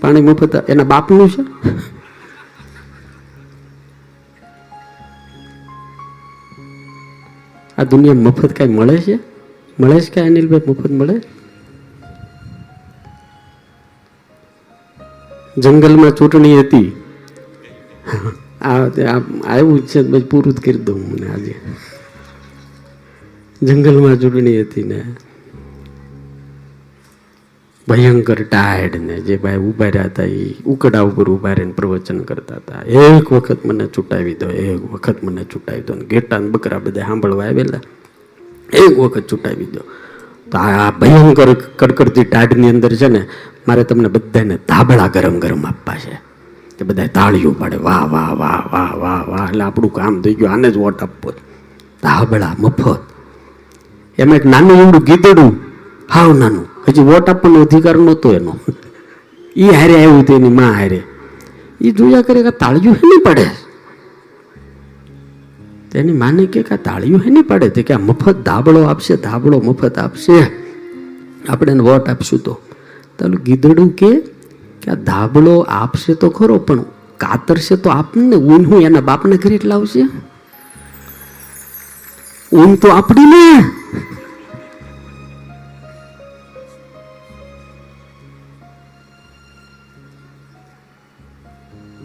પાણી 0.00 0.22
મફત 0.22 0.54
એના 0.68 0.84
બાપનું 0.86 1.30
છે 1.30 1.42
આ 7.78 7.84
દુનિયા 7.86 8.22
મફત 8.22 8.52
કઈ 8.52 8.70
મળે 8.70 8.96
છે 9.00 9.16
મળે 9.78 9.96
છે 10.00 10.10
કે 10.10 10.20
અનિલભાઈ 10.20 10.68
મફત 10.68 10.92
મળે 10.92 11.16
જંગલમાં 15.58 16.12
ચૂંટણી 16.14 16.56
હતી. 16.60 16.88
આવ્યું 19.46 19.78
છે 19.86 19.98
પૂરું 20.30 20.52
જ 20.54 20.60
કરી 20.60 20.84
દઉં 20.86 21.00
મને 21.10 21.26
આજે. 21.28 21.54
જંગલમાં 23.62 24.16
ચૂંટણી 24.20 24.60
હતી 24.60 24.82
ને, 24.82 25.00
ભયંકર 27.88 28.40
ટાયર્ડ 28.42 28.96
ને, 29.00 29.16
જે 29.20 29.36
ભાઈ 29.36 29.58
ઊભા 29.58 29.88
રહ્યા 29.88 30.04
હતા 30.04 30.26
એ 30.38 30.42
ઉકડા 30.66 31.02
ઉપર 31.02 31.26
ઊભા 31.30 31.52
રહીને 31.52 31.72
પ્રવચન 31.72 32.18
કરતા 32.20 32.56
હતા. 32.56 32.80
એક 32.82 33.32
વખત 33.32 33.60
મને 33.66 33.86
ચૂંટાવી 33.86 34.34
દો, 34.34 34.48
એક 34.64 34.82
વખત 34.92 35.18
મને 35.24 35.42
ચૂંટાવી 35.44 35.82
દો 35.82 35.92
ગેટા 36.10 36.38
ને 36.38 36.48
બકરા 36.48 36.78
બધા 36.78 37.00
સાંભળવા 37.02 37.46
આવેલા. 37.46 37.80
એક 38.72 38.92
વખત 38.98 39.24
ચૂંટાવી 39.30 39.68
દો. 39.74 39.82
તો 40.52 40.58
આ 40.58 40.90
ભયંકર 40.90 41.54
કડકડતી 41.54 42.24
ટાઢની 42.24 42.68
અંદર 42.68 42.94
છે 42.94 43.08
ને, 43.08 43.26
મારે 43.68 43.84
તમને 43.84 44.08
બધાને 44.08 44.56
ધાબળા 44.56 45.06
ગરમ 45.06 45.38
ગરમ 45.38 45.66
આપવા 45.66 45.94
છે. 45.94 46.20
કે 46.78 46.84
બધા 46.84 47.06
તાળીઓ 47.06 47.50
પાડે, 47.50 47.76
વાહ 47.76 48.12
વાહ 48.12 48.32
વાહ 48.32 48.62
વાહ 48.72 48.96
વાહ 48.96 49.30
વાહ, 49.30 49.48
એટલે 49.48 49.64
આપણું 49.64 49.92
કામ 49.92 50.22
થઈ 50.22 50.34
ગયું, 50.34 50.52
આને 50.52 50.70
જ 50.70 50.76
વોટ 50.76 51.02
આપવો. 51.02 51.30
ધાબળા, 52.02 52.54
મફત. 52.58 53.00
એમ 54.18 54.34
એક 54.34 54.44
નાનું 54.44 54.76
એવડું 54.76 55.02
ગીતડું 55.02 55.60
હાવ 56.14 56.38
નાનું. 56.38 56.68
હજી 56.88 57.02
વોટ 57.02 57.28
આપવાનો 57.28 57.62
અધિકાર 57.62 57.96
નહોતો 57.96 58.32
એનો. 58.32 58.58
એ 59.56 59.62
હારે 59.62 59.94
આવ્યું 59.94 60.24
તેની 60.24 60.48
માં 60.48 60.72
હારે. 60.72 61.02
એ 61.80 61.90
જોયા 61.90 62.22
કરે 62.22 62.42
કે 62.42 62.50
તાળીઓ 62.50 62.90
નહીં 62.90 63.22
પડે? 63.24 63.67
તેની 65.92 66.16
માને 66.22 66.42
કે 66.46 66.60
આ 66.70 66.80
તાળીઓ 66.84 67.18
હેની 67.26 67.44
પડે? 67.50 67.68
તે 67.76 67.82
કે 67.82 67.92
આ 67.94 67.98
મફત 68.00 68.36
ધાબળો 68.44 68.80
આપશે, 68.84 69.14
ધાબળો 69.26 69.56
મફત 69.60 69.98
આપશે. 69.98 70.38
આપણે 71.48 71.70
એને 71.72 71.82
વોટ 71.82 72.08
આપશું 72.08 72.40
તો. 72.46 72.54
તાલું 73.18 73.40
ગીદડું 73.42 73.90
કે 73.96 74.10
આ 74.90 74.98
ધાબળો 75.10 75.54
આપશે 75.80 76.12
તો 76.14 76.28
ખરો, 76.30 76.58
પણ 76.58 76.84
કાતરશે 77.18 77.76
તો 77.76 77.88
આપણને 77.90 78.36
ઊન 78.38 78.62
હું 78.66 78.80
એના 78.82 79.06
બાપને 79.08 79.36
ઘરે 79.42 79.54
એટલે 79.54 79.70
લાવશે 79.70 80.02
ઊન 82.52 82.70
તો 82.82 82.88
આપણી 82.88 83.26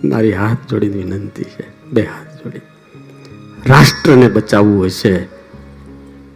ને 0.02 0.10
મારી 0.10 0.36
હાથ 0.42 0.62
જોડીને 0.70 0.98
વિનંતી 1.00 1.50
છે. 1.54 1.66
બે 1.92 2.02
હાથ 2.04 2.32
જોડી 2.40 2.66
રાષ્ટ્રને 3.68 4.28
બચાવવું 4.36 4.88
હશે 4.88 5.12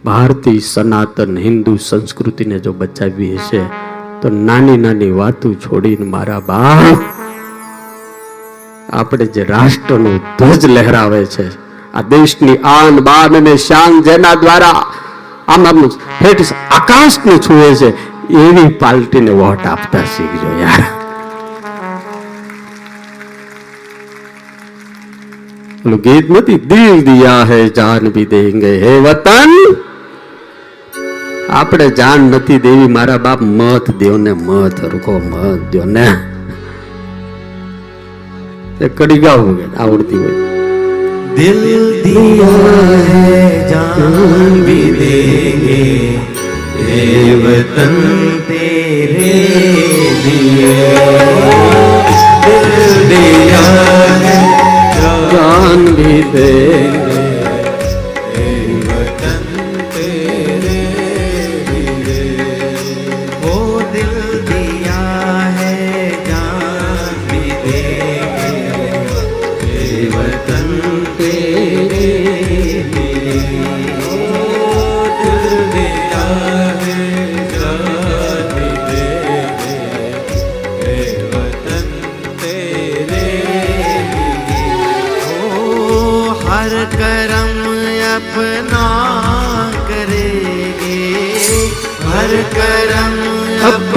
ભારતીય 0.04 0.64
સનાતન 0.66 1.34
હિન્દુ 1.46 1.72
સંસ્કૃતિને 1.86 2.58
જો 2.66 2.72
બચાવવી 2.72 3.32
હશે 3.36 3.60
તો 4.22 4.30
નાની 4.48 4.76
નાની 4.84 5.10
વાતો 5.18 5.50
છોડીને 5.64 6.06
મારા 6.14 6.40
બાપ, 6.48 7.02
આપણે 8.92 9.26
જે 9.36 9.44
રાષ્ટ્રનો 9.52 10.14
ધ્વજ 10.38 10.72
લહેરાવે 10.74 11.22
છે, 11.34 11.46
આ 11.94 12.06
દેશની 12.14 12.58
આન 12.74 13.00
બાન 13.08 13.40
અને 13.40 13.54
શાન 13.68 14.02
જેના 14.08 14.36
દ્વારા 14.44 14.82
આમ 15.48 15.72
આમ 15.72 15.82
હેઠ 16.22 16.54
આકાશને 16.78 17.40
છુએ 17.48 17.72
છે, 17.82 17.90
એવી 18.44 18.70
પાર્ટીને 18.84 19.40
વોટ 19.42 19.66
આપતા 19.66 20.06
શીખજો 20.14 20.54
યાર. 20.62 20.97
ઓલું 25.87 25.99
ગીત 26.01 26.29
નથી 26.29 26.59
દિલ 26.69 27.01
દિયા 27.07 27.41
હે 27.45 27.59
જાન 27.77 28.11
ભી 28.13 28.29
દેંગે 28.31 28.71
હે 28.83 28.93
વતન 29.05 29.51
આપણે 31.53 31.87
જાન 31.99 32.29
નથી 32.29 32.59
દેવી 32.59 32.93
મારા 32.95 33.19
બાપ 33.25 33.41
મત 33.49 33.97
દ્યો 33.99 34.17
ને 34.25 34.33
મત 34.37 34.77
હરખો 34.85 35.19
મત 35.21 35.59
દ્યો 35.71 35.87
ને 35.89 36.07
એ 38.81 38.89
કડી 38.97 39.21
ગાવું 39.25 39.53
કે 39.59 39.69
આવડતી 39.77 40.23
હોય 40.23 40.51
दिल 41.35 41.61
दिया 42.03 42.49
है 43.05 43.37
जान 43.69 44.59
भी 44.65 44.81
देंगे 44.93 45.79
ये 46.89 47.35
वतन 47.37 47.95
तेरे 48.49 49.31
लिए 50.25 50.73
दिल 52.45 52.69
दिया 53.09 53.63
है 54.23 54.46
গান 55.32 55.80
বিদে 55.96 56.52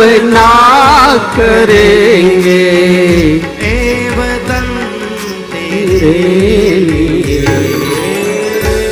अपना 0.01 0.51
करेंगे 1.37 2.62
ए 3.70 3.74
वतन 4.19 4.69
तेरे 5.53 5.99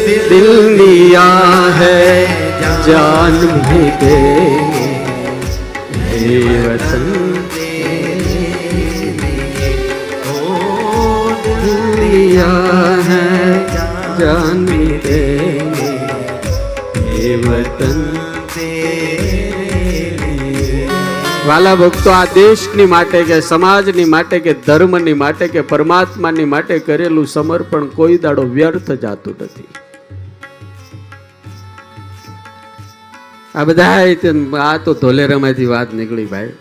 तेरे 0.06 0.18
दिल 0.28 0.48
दिया 0.78 1.24
है 1.78 2.02
जान 2.86 3.38
भी 3.66 3.84
देंगे 4.02 4.88
हे 6.10 6.38
वतन 6.66 7.07
વાલા 21.49 21.75
ભક્તો 21.75 22.09
આ 22.09 22.25
દેશની 22.25 22.85
માટે 22.85 23.23
કે 23.23 23.41
સમાજની 23.41 24.05
માટે 24.05 24.39
કે 24.39 24.53
ધર્મની 24.53 25.13
માટે 25.13 25.47
કે 25.47 25.61
પરમાત્માની 25.61 26.45
માટે 26.45 26.79
કરેલું 26.79 27.27
સમર્પણ 27.27 27.85
કોઈ 27.85 28.17
દાડો 28.17 28.41
વ્યર્થ 28.41 28.91
જાતું 28.91 29.35
નથી. 29.41 29.63
આ 33.55 33.63
બધા 33.63 34.07
આ 34.59 34.77
તો 34.77 34.93
ધોલેરામાંથી 34.93 35.65
વાત 35.65 35.93
નીકળી 35.93 36.25
ભાઈ. 36.25 36.53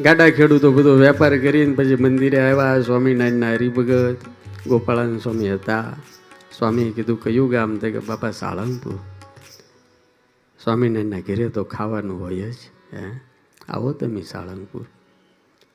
ગાડા 0.00 0.30
ખેડૂતો 0.30 0.72
બધો 0.72 0.94
વેપાર 0.94 1.38
કરીને 1.38 1.74
પછી 1.74 1.96
મંદિરે 1.96 2.40
આવ્યા, 2.40 2.80
સ્વામિનારાયણના 2.80 3.52
હરિભગત, 3.52 4.16
ગોપાળાનંદ 4.66 5.20
સ્વામી 5.20 5.52
હતા. 5.52 5.84
સ્વામીએ 6.58 6.90
કીધું 6.90 7.22
કયું 7.22 7.50
ગામ? 7.50 7.76
છે 7.76 7.90
કે 7.90 7.98
બાપા 7.98 8.30
સાળંગપુર. 8.30 8.98
સ્વામિનારાયણના 10.64 11.20
ઘરે 11.20 11.48
તો 11.48 11.64
ખાવાનું 11.64 12.20
હોય 12.20 12.50
જ. 12.50 12.54
હે? 12.94 13.20
આવો 13.68 13.92
તમે 13.92 14.22
સાળંગપુર. 14.22 14.86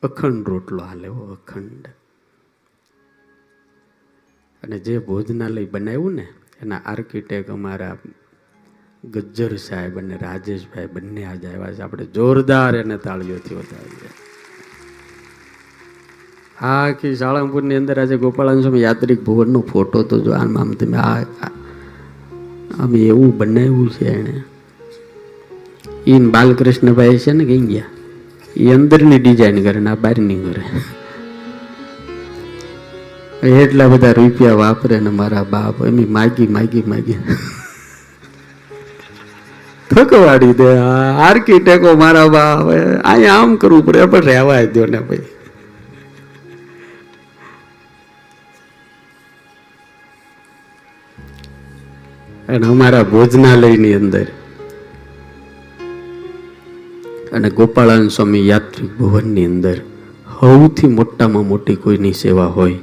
અખંડ 0.04 0.50
રોટલો 0.50 0.80
આ 0.80 0.96
લેવો 0.96 1.20
અખંડ. 1.20 1.88
અને 4.64 4.80
જે 4.80 5.00
ભોજનાલય 5.00 5.66
બનાવ્યું 5.66 6.14
ને, 6.14 6.28
એના 6.62 6.78
આર્કિટેક્ટ 6.78 7.50
અમારા 7.50 7.98
ગજ્જર 9.12 9.56
સાહેબ 9.56 9.98
અને 9.98 10.18
રાજેશભાઈ 10.22 10.88
બંને 10.88 11.24
આજે 11.24 11.48
આવ્યા 11.48 11.74
છે. 11.74 11.82
આપણે 11.82 12.06
જોરદાર 12.06 12.76
એને 12.76 12.98
તાળીઓથી 12.98 13.56
વધાવીએ. 13.56 14.10
આખી 16.66 17.16
સાળંગપુરની 17.16 17.76
અંદર 17.76 18.00
આજે 18.00 18.18
ગોપાળાન 18.18 18.76
યાત્રિક 18.76 19.24
ભુવનનો 19.24 19.62
ફોટો 19.62 20.04
તો 20.04 20.20
જો 20.20 20.32
આમ 20.32 20.58
આમ 20.58 20.72
તમે 20.72 20.98
આ 20.98 21.24
અમે 22.80 23.00
એવું 23.00 23.38
બનાવ્યું 23.38 23.90
છે 23.90 24.06
એણે. 24.06 24.44
ઈન 26.08 26.30
બાલકૃષ્ણભાઈ 26.32 27.18
છે 27.18 27.32
ને 27.34 27.46
કઈ 27.46 27.62
ગયા. 27.72 27.90
એ 28.56 28.74
અંદરની 28.74 29.20
ડિઝાઇન 29.20 29.64
કરે 29.64 29.80
ને 29.80 29.90
આ 29.90 29.96
બહારની 29.96 30.40
કરે. 30.46 30.64
એટલા 33.64 33.88
બધા 33.88 34.12
રૂપિયા 34.12 34.54
વાપરે 34.54 35.00
ને 35.00 35.10
મારા 35.10 35.44
બાપ, 35.44 35.82
એમ 35.86 36.00
માગી 36.14 36.48
માગી 36.48 36.84
માગી. 36.88 37.20
થકવાડી 39.90 40.54
દે 40.54 40.68
આર્કિટેકો 41.28 41.94
મારા 42.04 42.28
બાપ 42.28 42.66
અહીંયા 43.04 43.38
આમ 43.38 43.56
કરવું 43.56 43.86
પડે, 43.86 44.06
પણ 44.06 44.22
રહેવા 44.32 44.64
દો 44.66 44.86
ને 44.86 45.00
ભાઈ. 45.00 45.28
અને 52.50 52.66
અમારા 52.68 53.04
ભોજનાલયની 53.04 53.94
અંદર 53.94 54.28
અને 57.32 57.50
ગોપાળાન 57.50 58.10
સ્વામી 58.10 58.46
યાત્રિક 58.48 58.92
ભવનની 59.00 59.46
અંદર 59.46 59.78
સૌથી 60.40 60.90
મોટામાં 61.00 61.46
મોટી 61.46 61.76
કોઈની 61.76 62.14
સેવા 62.14 62.48
હોય 62.58 62.80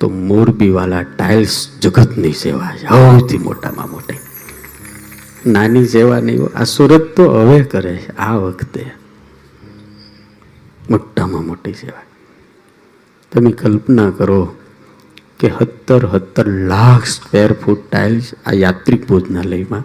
તો 0.00 0.08
મોરબીવાલા 0.28 1.04
ટાઇલ્સ 1.04 1.56
જગતની 1.82 2.34
સેવા 2.42 2.72
છે 2.72 2.86
સૌથી 2.88 3.38
મોટામાં 3.38 3.90
મોટી. 3.90 4.20
નાની 5.54 5.86
સેવા 5.94 6.20
નહીં 6.20 6.46
આ 6.54 6.68
સુરત 6.74 7.08
તો 7.16 7.24
હવે 7.32 7.58
કરે 7.72 7.94
છે, 7.96 8.12
આ 8.26 8.36
વખતે 8.38 8.86
મોટામાં 10.90 11.44
મોટી 11.46 11.74
સેવા. 11.74 12.06
તમે 13.32 13.52
કલ્પના 13.52 14.10
કરો 14.10 14.40
કે 15.38 15.48
સત્તર 15.58 16.02
સત્તર 16.12 16.48
લાખ 16.70 17.04
સ્ક્વેર 17.06 17.50
ફૂટ 17.54 17.82
ટાઇલ્સ 17.90 18.28
આ 18.46 18.54
યાત્રિક 18.62 19.02
ભોજનાલયમાં 19.08 19.84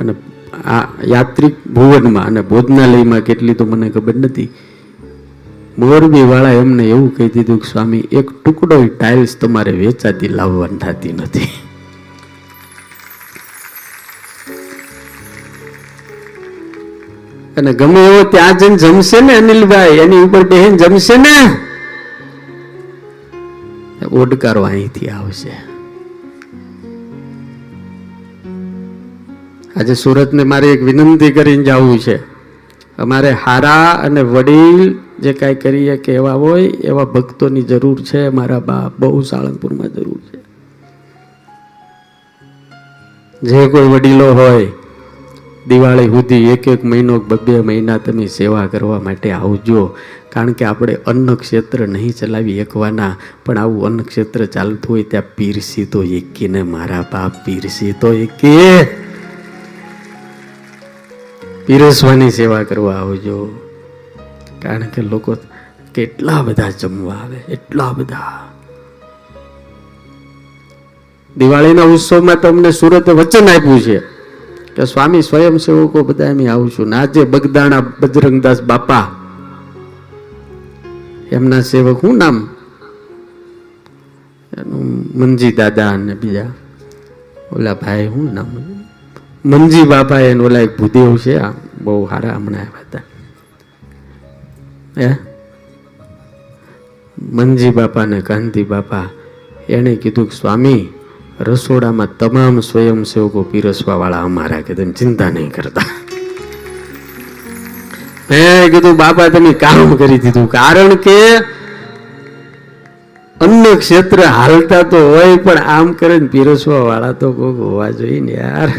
અને 0.00 0.12
આ 0.52 0.88
યાત્રિક 1.04 1.66
ભુવનમાં 1.66 2.24
અને 2.24 2.40
ભોજનાલયમાં 2.40 3.20
કેટલી 3.20 3.54
તો 3.54 3.64
મને 3.66 3.90
ખબર 3.90 4.14
નથી. 4.14 4.48
મોરબી 5.78 6.22
વાળા 6.22 6.50
એમને 6.50 6.84
એવું 6.84 7.16
કહી 7.16 7.28
દીધું 7.28 7.58
કે, 7.58 7.68
સ્વામી, 7.68 8.08
એક 8.12 8.44
ટુકડો 8.44 8.86
ટાઇલ્સ 8.86 9.36
તમારે 9.36 9.72
વેચાતી 9.72 10.28
લાવવાની 10.28 10.76
થતી 10.76 11.12
નથી. 11.12 11.48
અને 17.56 17.72
ગમે 17.72 18.06
એવો 18.06 18.22
ત્યાં 18.22 18.58
જઈને 18.58 18.76
જમશે 18.76 19.20
ને 19.20 19.34
અનિલભાઈ, 19.34 19.88
એની 19.88 20.22
ઉપર 20.22 20.42
બહેન 20.42 20.76
જમશે 20.76 21.16
ને? 21.16 21.56
ઓડકારો 24.12 24.62
અહીંથી 24.62 25.08
આવશે. 25.08 25.71
આજે 29.76 29.94
સુરતને 29.94 30.44
મારે 30.44 30.72
એક 30.72 30.82
વિનંતી 30.82 31.32
કરીને 31.32 31.64
જવું 31.64 31.98
છે. 31.98 32.16
અમારે 32.98 33.30
હારા 33.30 33.90
અને 33.90 34.22
વડીલ 34.22 34.98
જે 35.20 35.32
કાંઈ 35.32 35.54
કરીએ 35.54 35.96
કે 35.96 36.12
એવા 36.12 36.32
હોય, 36.32 36.62
એવા 36.62 37.04
ભક્તોની 37.04 37.62
જરૂર 37.62 38.02
છે. 38.02 38.28
મારા 38.28 38.60
બાપ 38.60 38.92
બહુ 38.98 39.22
સાળંગપુરમાં 39.22 39.88
જરૂર 39.88 40.20
છે. 40.20 40.38
જે 43.42 43.68
કોઈ 43.68 43.88
વડીલો 43.88 44.32
હોય, 44.32 44.66
દિવાળી 45.68 46.06
સુધી 46.06 46.50
એક 46.50 46.68
એક 46.68 46.84
મહિનો 46.84 47.18
બે 47.18 47.60
મહિના 47.60 47.98
તમે 47.98 48.26
સેવા 48.26 48.66
કરવા 48.66 49.00
માટે 49.00 49.30
આવજો. 49.30 49.96
કારણ 50.32 50.52
કે 50.52 50.64
આપણે 50.64 50.94
અન્ન 50.94 51.34
ક્ષેત્ર 51.34 51.88
નહીં 51.88 52.12
ચલાવી 52.12 52.58
એકવાના, 52.58 53.16
પણ 53.44 53.58
આવું 53.58 53.86
અન્ન 53.86 54.00
ક્ષેત્ર 54.00 54.44
ચાલતું 54.44 54.94
હોય 54.94 55.02
ત્યાં 55.02 55.24
પીરસી 55.36 55.84
તો 55.84 56.02
એકીને 56.02 56.62
મારા 56.62 57.02
બાપ 57.12 57.32
પીરસી 57.44 57.92
તો 57.92 58.12
એકી 58.12 59.01
પીરસવાની 61.72 62.30
સેવા 62.30 62.62
કરવા 62.62 62.94
આવજો. 62.94 63.36
કારણ 64.62 64.82
કે 64.86 65.02
લોકો 65.02 65.36
કેટલા 65.94 66.42
બધા 66.42 66.70
જમવા 66.70 67.14
આવે, 67.14 67.36
એટલા 67.36 67.92
બધા. 67.92 68.48
દિવાળીના 71.36 71.82
ઉત્સવમાં 71.82 72.40
તમને 72.40 72.70
સુરતે 72.70 73.12
વચન 73.12 73.48
આપ્યું 73.48 73.80
છે 73.80 73.98
કે 74.76 74.84
સ્વામી 74.84 75.22
સ્વયંસેવકો 75.22 76.02
બધા 76.02 76.24
એમ 76.24 76.68
છું. 76.68 76.88
ને 76.88 76.96
આજે 76.96 77.24
બગદાણા 77.24 77.80
બજરંગદાસ 77.80 78.62
બાપા, 78.62 79.10
એમના 81.32 81.60
સેવક 81.60 82.04
હું 82.04 82.18
નામ? 82.18 82.48
એનું 84.52 84.84
મંજી 85.14 85.52
દાદા 85.52 85.90
અને 85.90 86.14
બીજા. 86.14 86.52
ઓલા 87.52 87.74
ભાઈ 87.74 88.06
હું 88.06 88.34
નામ? 88.34 88.46
મંજી 89.44 89.82
બાપા 89.82 90.18
એનો 90.18 90.44
ઓલા 90.44 90.58
એક 90.58 90.78
ભૂદેવ 90.78 91.16
છે? 91.16 91.38
આ 91.38 91.52
બહુ 91.82 92.06
સારા 92.06 92.34
હમણાં 92.34 92.60
આવ્યા 92.60 92.80
હતા. 92.80 93.00
હે? 94.98 95.16
મંજી 97.32 97.70
બાપા 97.70 98.04
ને 98.04 98.20
કાંતિ 98.20 98.62
બાપા, 98.62 99.08
એણે 99.68 99.96
કીધું 99.96 100.30
કે, 100.30 100.36
સ્વામી, 100.36 100.88
રસોડામાં 101.40 102.08
તમામ 102.18 102.60
સ્વયંસેવકો 102.60 103.42
પીરસવા 103.42 103.94
વાળા 103.94 104.20
અમારા 104.22 104.60
કે 104.60 104.74
તમે 104.74 104.92
ચિંતા 104.92 105.30
નહીં 105.30 105.50
કરતા. 105.50 105.82
મેં 108.30 108.70
કીધું, 108.70 108.96
બાપા, 108.96 109.28
તમે 109.28 109.52
કામ 109.52 109.96
કરી 109.96 110.18
દીધું. 110.18 110.50
કારણ 110.50 110.94
કે 110.94 111.36
અન્ય 113.40 113.76
ક્ષેત્ર 113.78 114.20
હાલતા 114.20 114.82
તો 114.82 114.96
હોય, 114.96 115.36
પણ 115.36 115.56
આમ 115.56 115.92
કરે 115.92 116.18
ને 116.18 116.26
પીરસવા 116.26 116.80
વાળા 116.80 117.12
તો 117.12 117.32
કોઈક 117.32 117.56
હોવા 117.56 117.90
જોઈએ 117.90 118.20
ને 118.20 118.32
યાર. 118.32 118.72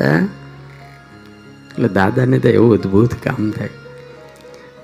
હે? 0.00 0.24
એટલે 1.72 1.88
દાદાને 1.88 2.38
તો 2.38 2.48
એવું 2.48 2.72
અદ્ભુત 2.72 3.10
કામ 3.14 3.50
થાય. 3.50 3.68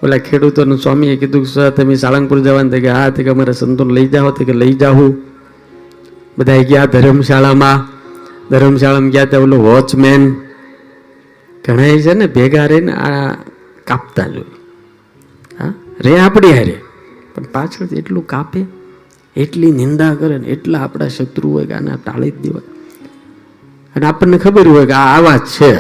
ઓલા 0.03 0.19
ખેડૂતોનું 0.19 0.79
સ્વામીએ 0.79 1.17
કીધું 1.17 1.45
કે, 1.45 1.51
સર, 1.51 1.71
તમે 1.71 1.95
સાળંગપુર 1.95 2.41
જવાનું 2.41 2.71
કે 2.71 2.89
હા, 2.89 3.11
તે 3.11 3.25
કે, 3.25 3.31
અમારે 3.31 3.53
સંતોન 3.53 3.91
લઈ 3.91 4.09
જાઓ. 4.09 4.31
તો 4.31 4.45
કે, 4.45 4.53
લઈ 4.53 4.73
જાઉં. 4.73 5.17
બધા 6.39 6.63
ગયા 6.63 6.87
ધર્મશાળામાં. 6.87 7.99
ધર્મશાળામાં 8.51 9.11
ગયા 9.11 9.25
ત્યાં 9.25 9.43
ઓલો 9.43 9.57
વોચમેન. 9.57 10.35
ઘણા 11.69 12.01
છે 12.01 12.15
ને 12.15 12.27
ભેગા 12.27 12.67
રહીને 12.67 12.93
આ 12.93 13.35
કાપતા 13.85 14.29
જોઈ. 14.29 14.45
હા? 15.59 15.75
રે 16.01 16.19
આપણી 16.19 16.53
હારે. 16.53 16.81
પણ 17.35 17.43
પાછળથી 17.43 17.97
એટલું 17.97 18.27
કાપે, 18.27 18.65
એટલી 19.37 19.73
નિંદા 19.73 20.15
કરે 20.15 20.39
ને 20.39 20.47
એટલા 20.47 20.81
આપણા 20.81 21.09
શત્રુ 21.09 21.51
હોય 21.51 21.67
કે 21.67 21.75
આને 21.75 21.91
ટાળી 22.05 22.31
જ 22.31 22.41
દેવાય. 22.41 22.78
અને 23.97 24.07
આપણને 24.07 24.39
ખબર 24.39 24.69
હોય 24.69 24.87
કે 24.87 24.93
આ 24.93 25.17
આવા 25.17 25.37
જ 25.37 25.41
છે. 25.41 25.73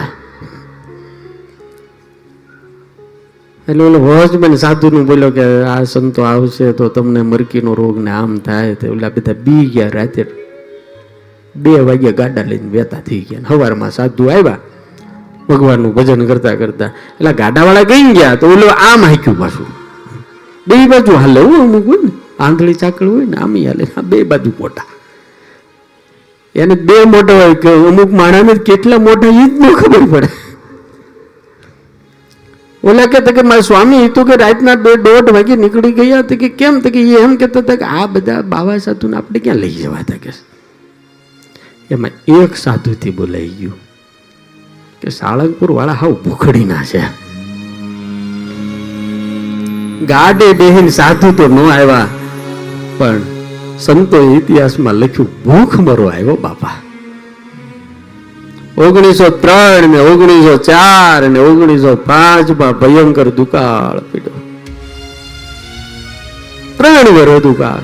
એટલે 3.69 3.85
ઓલો 3.85 3.99
હોજમેન 3.99 4.57
સાધુનું 4.57 5.07
બોલ્યો 5.07 5.31
કે 5.31 5.63
આ 5.63 5.85
સંતો 5.85 6.23
આવશે 6.23 6.73
તો 6.73 6.89
તમને 6.89 7.23
મરકીનો 7.23 7.75
રોગ 7.75 7.99
ને 7.99 8.11
આમ 8.11 8.39
થાય 8.39 8.75
તો 8.75 8.93
ઓલા 8.93 9.09
બધા 9.09 9.33
બી 9.33 9.67
ગયા 9.67 9.89
રાતે 9.89 10.27
બે 11.57 11.81
વાગ્યા 11.81 12.11
ગાડા 12.11 12.43
લઈને 12.43 12.71
વેતા 12.71 13.01
થઈ 13.01 13.27
ગયા 13.31 13.41
સવારમાં 13.49 13.91
સાધુ 13.91 14.27
આવ્યા 14.27 14.59
ભગવાનનું 15.49 15.95
ભજન 15.95 16.27
કરતા 16.27 16.55
કરતા. 16.55 16.87
એટલે 16.87 17.33
ગાડાવાળા 17.33 17.83
ગઈ 17.83 18.13
ગયા 18.13 18.35
તો 18.35 18.47
ઓલો 18.47 18.67
આમ 18.67 19.05
હાક્યું 19.05 19.39
પાછું. 19.39 19.67
બે 20.69 20.87
બાજુ 20.87 21.13
હાલે, 21.13 21.41
હું 21.41 21.61
અમુક 21.63 21.87
હોય 21.87 21.99
ને, 22.05 22.11
આંધળી 22.41 22.75
ચાકળ 22.75 23.09
હોય 23.09 23.25
ને, 23.25 23.37
આમ 23.37 23.57
હાલે. 23.57 23.87
બે 24.03 24.23
બાજુ 24.23 24.53
મોટા 24.61 24.85
એને 26.63 26.75
બે 26.91 26.99
મોટા 27.15 27.39
હોય 27.41 27.57
કે 27.65 27.73
અમુક 27.93 28.13
માણાને 28.21 28.55
કેટલા 28.69 29.01
મોટા 29.07 29.33
એ 29.43 29.47
જ 29.49 29.53
ન 29.63 29.75
ખબર 29.81 30.05
પડે. 30.13 30.31
ઓલા 32.83 33.07
કહેતા 33.13 33.35
કે 33.37 33.43
મારા 33.43 33.67
સ્વામી 33.69 34.09
તો 34.17 34.25
કે 34.25 34.35
રાતના 34.43 34.77
બે 34.85 34.93
દોઢ 35.07 35.31
વાગે 35.37 35.55
નીકળી 35.63 35.93
ગયા 35.93 36.23
તો 36.33 36.37
કે 36.43 36.49
કેમ 36.61 36.81
તો 36.81 36.91
કે 36.97 37.01
એ 37.15 37.23
એમ 37.23 37.37
કહેતા 37.37 37.63
હતા 37.65 37.79
કે 37.83 37.87
આ 38.03 38.07
બધા 38.17 38.43
બાવા 38.55 38.79
સાધુને 38.87 39.17
આપણે 39.21 39.45
ક્યાં 39.47 39.63
લઈ 39.63 39.75
જવા 39.83 40.03
હતા 40.03 40.21
કે? 40.25 40.33
એમાં 41.91 42.13
એક 42.43 42.61
સાધુથી 42.65 43.15
બોલાઈ 43.23 43.49
ગયું 43.61 43.79
કે 45.03 45.17
સાળંગપુર 45.21 45.71
વાળા 45.79 45.99
હાવ 46.03 46.15
ભૂખડીના 46.27 46.85
છે. 46.93 47.03
ગાડે 50.13 50.47
બેહીન 50.61 50.89
સાધુ 51.01 51.35
તો 51.41 51.49
ન 51.49 51.59
આવ્યા, 51.59 52.07
પણ 52.99 53.21
સંતો 53.81 54.35
ઇતિહાસમાં 54.37 54.95
લખ્યું, 54.95 55.45
ભૂખ 55.45 55.81
મરો 55.81 56.05
આવ્યો 56.05 56.37
બાપા. 56.37 56.71
ઓગણીસો 58.79 59.29
ત્રણ 59.29 59.89
ને 59.89 59.99
ઓગણીસો 59.99 60.57
ચાર 60.57 61.29
ને 61.29 61.39
ઓગણીસો 61.39 61.95
પાંચમાં 61.95 62.81
ભયંકર 62.81 63.29
દુકાળ 63.29 63.99
પીડ્યો. 63.99 64.41
ત્રણ 66.77 67.15
વર્ષ 67.15 67.43
દુકાળ. 67.43 67.81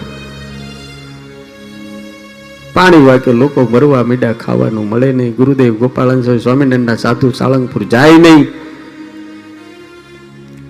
પાણી 2.75 3.07
વાકે 3.07 3.33
લોકો 3.33 3.69
મરવા 3.73 4.03
મીડા 4.03 4.33
ખાવાનું 4.33 4.89
મળે 4.89 5.13
નહીં. 5.13 5.35
ગુરુદેવ 5.35 5.75
ગોપાલન 5.75 6.39
સ્વામિનારાયણના 6.39 6.97
સાધુ 6.97 7.31
સાળંગપુર 7.31 7.83
જાય 7.83 8.13
નહીં. 8.13 8.45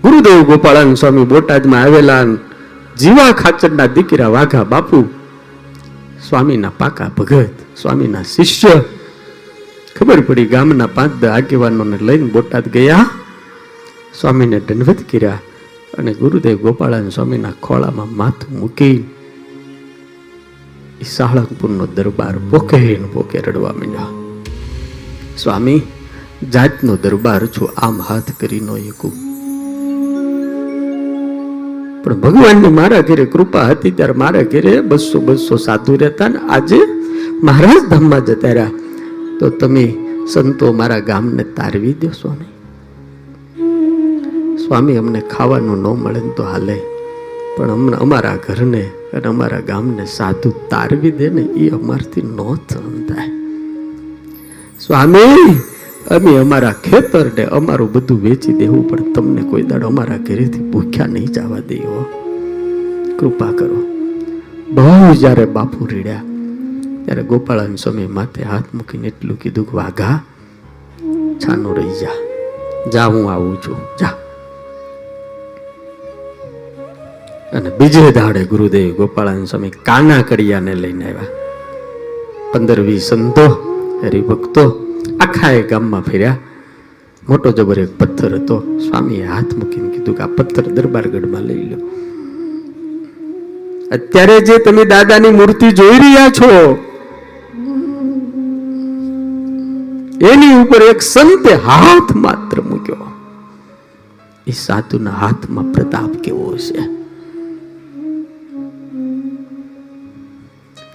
ગુરુદેવ 0.04 0.42
ગોપાળાન 0.42 0.94
સ્વામી 0.94 1.24
બોટાદમાં 1.24 1.82
આવેલા 1.82 2.24
જીવા 2.98 3.32
ખાચરના 3.32 3.86
દીકરા 3.86 4.28
વાઘા 4.28 4.64
બાપુ, 4.64 5.04
સ્વામીના 6.28 6.70
પાકા 6.78 7.10
ભગત, 7.18 7.48
સ્વામીના 7.76 8.22
શિષ્ય. 8.22 8.82
ખબર 9.96 10.20
પડી 10.20 10.46
ગામના 10.46 10.86
પાંચ 10.86 11.24
આગેવાનોને 11.24 11.98
લઈને 12.00 12.30
બોટાદ 12.30 12.68
ગયા. 12.68 13.10
સ્વામીને 14.20 14.60
દંડવત 14.60 14.96
કર્યા 15.12 15.38
અને 15.98 16.14
ગુરુદેવ 16.14 16.56
ગોપાળાન 16.56 17.08
સ્વામીના 17.08 17.52
ખોળામાં 17.62 18.16
માથું 18.16 18.58
મૂકી 18.58 19.10
એ 21.00 21.04
સાળંગપુરનો 21.04 21.86
દરબાર 21.86 22.38
પોકે 22.50 22.94
પોકે 22.94 23.38
રડવા 23.38 23.72
માંડ્યા. 23.72 24.06
સ્વામી, 25.38 25.82
જાતનો 26.52 26.96
દરબાર 26.96 27.46
છું, 27.46 27.70
આમ 27.76 28.00
હાથ 28.00 28.30
કરી 28.40 28.60
નો 28.60 28.76
એકું 28.76 29.12
પણ 32.04 32.14
ભગવાનની 32.14 32.68
મારા 32.68 33.00
ઘરે 33.00 33.24
કૃપા 33.24 33.62
હતી, 33.62 33.90
ત્યારે 33.90 34.12
મારા 34.12 34.42
ઘરે 34.42 34.80
બસો 34.80 35.20
બસો 35.20 35.56
સાધુ 35.56 35.96
રહેતા 35.96 36.28
ને 36.28 36.38
આજે 36.38 36.80
મહારાજ 37.42 37.90
ધામમાં 37.90 38.24
જતા 38.24 38.48
રહ્યા. 38.48 38.70
તો 39.40 39.50
તમે 39.50 39.84
સંતો 40.32 40.72
મારા 40.72 40.98
ગામને 40.98 41.42
તારવી 41.42 41.92
દો 41.92 42.08
સ્વામી. 42.08 42.50
સ્વામી, 44.56 44.96
અમને 44.96 45.20
ખાવાનું 45.20 45.78
ન 45.82 45.86
મળે 46.02 46.20
ને 46.20 46.32
તો 46.36 46.42
હાલે. 46.42 46.78
પણ 47.56 47.70
અમને 47.70 47.96
અમારા 47.96 48.36
ઘરને 48.48 48.90
અને 49.12 49.24
અમારા 49.24 49.60
ગામને 49.60 50.04
સાધુ 50.06 50.50
તારવી 50.70 51.10
દે 51.10 51.28
ને 51.28 51.42
એ 51.42 51.68
અમારથી 51.68 52.22
ન 52.22 52.38
થાય 53.08 53.28
સ્વામી 54.80 55.73
અમે 56.10 56.36
અમારા 56.36 56.72
ખેતરને 56.72 57.44
અમારું 57.44 57.92
બધું 57.92 58.22
વેચી 58.22 58.52
દેવું, 58.52 58.88
પણ 58.88 59.12
તમને 59.12 59.42
કોઈ 59.42 59.62
દાડો 59.62 59.86
અમારા 59.86 60.16
ઘરેથી 60.16 60.60
ભૂખ્યા 60.60 61.06
નહીં 61.06 61.26
જવા 61.26 61.58
દઈએ 61.58 61.80
કૃપા 63.18 63.52
કરો. 63.52 63.82
બહુ 64.70 65.14
જ્યારે 65.14 65.44
બાપુ 65.44 65.86
રીડ્યા, 65.86 66.22
ત્યારે 67.04 67.22
ગોપાળાન 67.22 67.76
સ્વામી 67.76 68.06
માથે 68.06 68.42
હાથ 68.42 68.64
મૂકીને 68.74 69.08
એટલું 69.08 69.38
કીધું 69.38 69.70
કે, 69.70 69.76
વાઘા, 69.76 70.24
છાનું 71.38 71.76
રહી 71.76 71.90
જા. 72.00 72.14
જા, 72.90 73.06
હું 73.06 73.32
આવું 73.32 73.56
છું. 73.56 73.76
જા. 74.00 74.06
અને 77.52 77.70
બીજે 77.78 78.10
દાડે 78.10 78.44
ગુરુદેવ 78.44 78.94
ગોપાળાન 78.94 79.44
સ્વામી 79.44 79.70
કાના 79.70 80.22
કડિયાને 80.22 80.74
લઈને 80.74 81.04
આવ્યા. 81.04 81.20
પંદર 82.52 82.80
વીસ 82.80 83.02
સંતો, 83.02 83.46
હરિભક્તો 84.04 84.80
આખા 85.20 85.50
એ 85.50 85.62
ગામમાં 85.62 86.02
ફેર્યા. 86.02 86.38
મોટો 87.28 87.52
જબર 87.52 87.78
એક 87.78 87.92
પથ્થર 87.98 88.32
હતો. 88.34 88.56
સ્વામીએ 88.78 89.26
હાથ 89.26 89.52
મૂકીને 89.54 89.88
કીધું 89.88 90.16
કે 90.16 90.22
આ 90.22 90.32
પથ્થર 90.38 90.66
દરબારગઢમાં 90.70 91.42
લઈ 91.42 91.64
લો. 91.70 91.78
અત્યારે 93.92 94.36
જે 94.40 94.56
તમે 94.58 94.84
દાદાની 94.84 95.30
મૂર્તિ 95.30 95.68
જોઈ 95.70 95.98
રહ્યા 95.98 96.30
છો, 96.30 96.50
એની 100.30 100.54
ઉપર 100.62 100.82
એક 100.82 101.00
સંતે 101.02 101.52
હાથ 101.66 102.10
માત્ર 102.24 102.60
મૂક્યો. 102.60 103.06
એ 104.46 104.52
સાધુના 104.52 105.10
હાથમાં 105.10 105.68
પ્રતાપ 105.72 106.12
કેવો 106.24 106.56
છે 106.56 106.82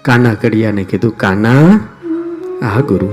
કાના 0.01 0.33
કડિયાને 0.33 0.83
કીધું, 0.83 1.17
કાના, 1.17 1.67
આ 2.67 2.81
ગુરુ 2.81 3.09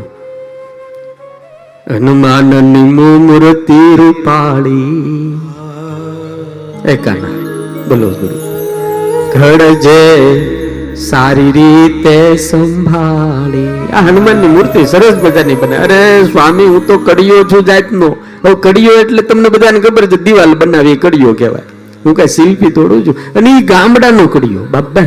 હનુમાનની 1.90 2.82
મૂર્તિ 2.82 3.96
રૂપાળી. 3.96 5.40
એ 6.84 6.96
કાના 6.96 7.28
બોલો 7.88 8.10
ગુરુ. 8.10 8.38
ઘડજે 9.34 10.14
સારી 10.94 11.52
રીતે 11.52 12.36
સંભાળી. 12.36 13.92
આ 13.92 14.00
હનુમાનની 14.00 14.48
મૂર્તિ 14.48 14.86
સરસ 14.86 15.24
મજાની 15.24 15.54
બને. 15.54 15.76
અરે 15.76 16.24
સ્વામી, 16.24 16.64
હું 16.64 16.86
તો 16.86 16.98
કડિયો 16.98 17.44
છું 17.44 17.64
જાતનો. 17.64 18.16
હવે 18.44 18.54
કડિયો 18.54 18.92
એટલે 18.92 19.22
તમને 19.22 19.48
બધાને 19.48 19.80
ખબર 19.80 20.06
છે, 20.06 20.16
દિવાલ 20.16 20.54
બનાવી 20.54 20.96
કડિયો 20.96 21.32
કહેવાય. 21.32 21.62
હું 22.06 22.14
કઈ 22.14 22.26
શિલ્પી 22.26 22.70
તોડું 22.70 23.06
છું. 23.06 23.16
અને 23.34 23.58
એ 23.58 23.62
ગામડાનો 23.62 24.26
કડિયો, 24.26 24.64
બાપા. 24.64 25.00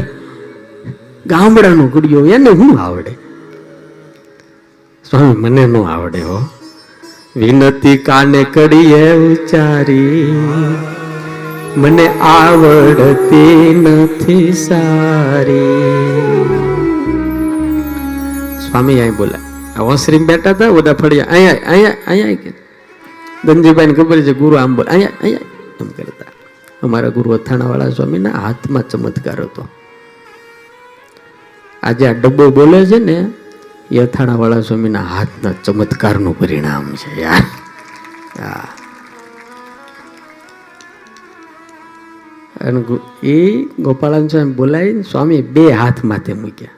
ગામડાનો 1.27 1.87
કડિયો, 1.87 2.25
એને 2.25 2.49
હું 2.49 2.79
આવડે? 2.79 3.11
સ્વામી, 5.09 5.35
મને 5.35 5.65
ન 5.65 5.77
આવડે 5.77 6.21
હો. 6.21 6.47
વિનતી 7.37 7.97
કાને 7.97 8.43
કડીએ 8.43 9.13
ઉચારી 9.13 10.35
મને 11.77 12.07
આવડતી 12.19 13.73
નથી 13.73 14.53
સારી. 14.53 16.45
સ્વામી, 18.69 18.99
અહીં 18.99 19.15
બોલા 19.15 19.39
આ 19.77 19.81
બેઠા 20.25 20.49
હતા, 20.49 20.69
બધા 20.69 20.93
ફળિયા. 20.93 21.25
અહીંયા 21.29 21.55
અહીંયા 21.67 21.95
અહીંયા 22.07 22.35
કે. 22.35 22.53
ધનજીભાઈને 23.45 23.93
ખબર 23.93 24.21
છે, 24.21 24.33
ગુરુ 24.33 24.55
આમ 24.55 24.75
બોલે. 24.75 24.89
અહીંયા 24.89 25.11
અહીંયા 25.21 25.39
એમ 25.81 25.87
કરતા. 25.87 26.31
અમારા 26.83 27.09
ગુરુ 27.09 27.31
અથાણાવાળા 27.31 27.89
સ્વામીના 27.89 28.29
હાથમાં 28.29 28.83
ચમત્કાર 28.89 29.41
હતો. 29.41 29.67
આજે 31.83 32.07
આ 32.07 32.13
ડબ્બો 32.13 32.49
બોલે 32.49 32.85
છે 32.85 32.99
ને 32.99 33.27
એ 33.91 33.99
અથાણાવાળા 33.99 34.61
સ્વામીના 34.61 35.03
હાથના 35.03 35.51
ચમત્કારનું 35.63 36.39
પરિણામ 36.39 36.95
છે 36.95 37.21
યાર. 37.21 37.41
એ 43.23 43.63
ગોપાલન 43.63 44.27
સ્વામી 44.27 44.51
બોલાવીને 44.51 45.01
સ્વામી 45.01 45.41
બે 45.41 45.71
હાથ 45.71 46.03
માથે 46.03 46.33
મૂક્યા. 46.33 46.69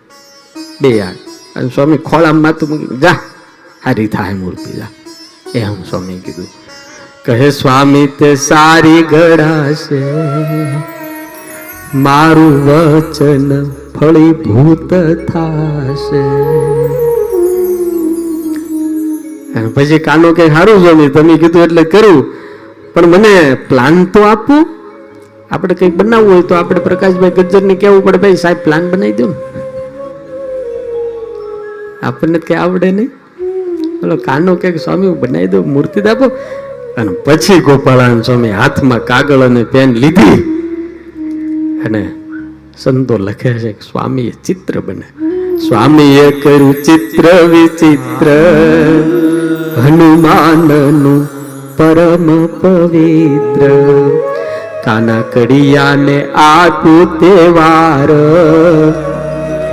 બે 0.82 1.00
હાથ. 1.00 1.16
અને 1.56 1.70
સ્વામી 1.70 1.98
ખોળામાં 1.98 2.42
માથું 2.42 2.70
મૂકી 2.70 2.98
જા 2.98 3.12
હારી 3.86 4.08
થાય 4.08 4.34
મૂર્તિ, 4.34 4.74
જા. 4.74 4.86
હું 5.68 5.86
સ્વામી 5.86 6.20
કીધું. 6.20 6.48
કહે, 7.26 7.50
સ્વામી, 7.50 8.08
તે 8.08 8.36
સારી 8.36 9.04
ગળાશે 9.04 10.14
મારું 11.98 12.66
વચન 12.66 13.72
ફળીભૂત 13.72 14.94
થાશે. 15.32 16.81
પછી 19.73 19.99
કાનો 19.99 20.34
કે 20.34 20.48
સારું 20.48 20.80
સ્વામી 20.82 21.10
તમે 21.10 21.38
કીધું 21.38 21.64
એટલે 21.64 21.84
કર્યું. 21.84 22.34
પણ 22.94 23.07
મને 23.07 23.34
પ્લાન 23.69 24.06
તો 24.06 24.22
આપો. 24.22 24.53
આપણે 25.52 25.76
કંઈક 25.76 25.95
બનાવવું 25.95 26.34
હોય 26.34 26.41
તો 26.41 26.56
આપણે 26.56 26.80
પ્રકાશભાઈ 26.80 27.32
ગજ્જરને 27.32 27.76
કહેવું 27.76 28.03
પડે, 28.03 28.18
ભાઈ 28.18 28.36
સાહેબ 28.36 28.57
પ્લાન 28.57 28.90
બનાવી 28.90 29.14
દો 29.14 29.34
આપણને 32.03 32.40
કંઈ 32.40 32.57
આવડે 32.57 32.91
નહીં. 32.91 33.07
બોલો, 34.02 34.15
કાનો 34.18 34.56
કે 34.56 34.78
સ્વામી 34.78 35.10
બનાવી 35.10 35.48
દઉં, 35.48 35.73
મૂર્તિ 35.73 36.02
આપો. 36.02 36.26
અને 36.98 37.11
પછી 37.11 37.60
ગોપાળાન 37.60 38.22
સ્વામી 38.22 38.49
હાથમાં 38.49 39.06
કાગળ 39.06 39.40
અને 39.40 39.64
પેન 39.64 39.94
લીધી. 39.94 40.41
અને 41.86 42.11
સંતો 42.78 43.18
લખે 43.18 43.53
છે 43.53 43.72
સ્વામીએ 43.72 44.34
ચિત્ર 44.44 44.80
બને 44.80 45.07
સ્વામીએ 45.57 46.32
કર્યું 46.32 46.73
ચિત્ર 46.73 47.26
વિચિત્ર. 47.45 48.28
હનુમાનનું 49.77 51.30
પરમ 51.77 52.45
પવિત્ર 52.45 53.72
કાના 54.85 55.22
કડિયાને 55.22 56.26
આપ્યું 56.26 57.19
તે 57.19 57.48
વાર 57.48 58.07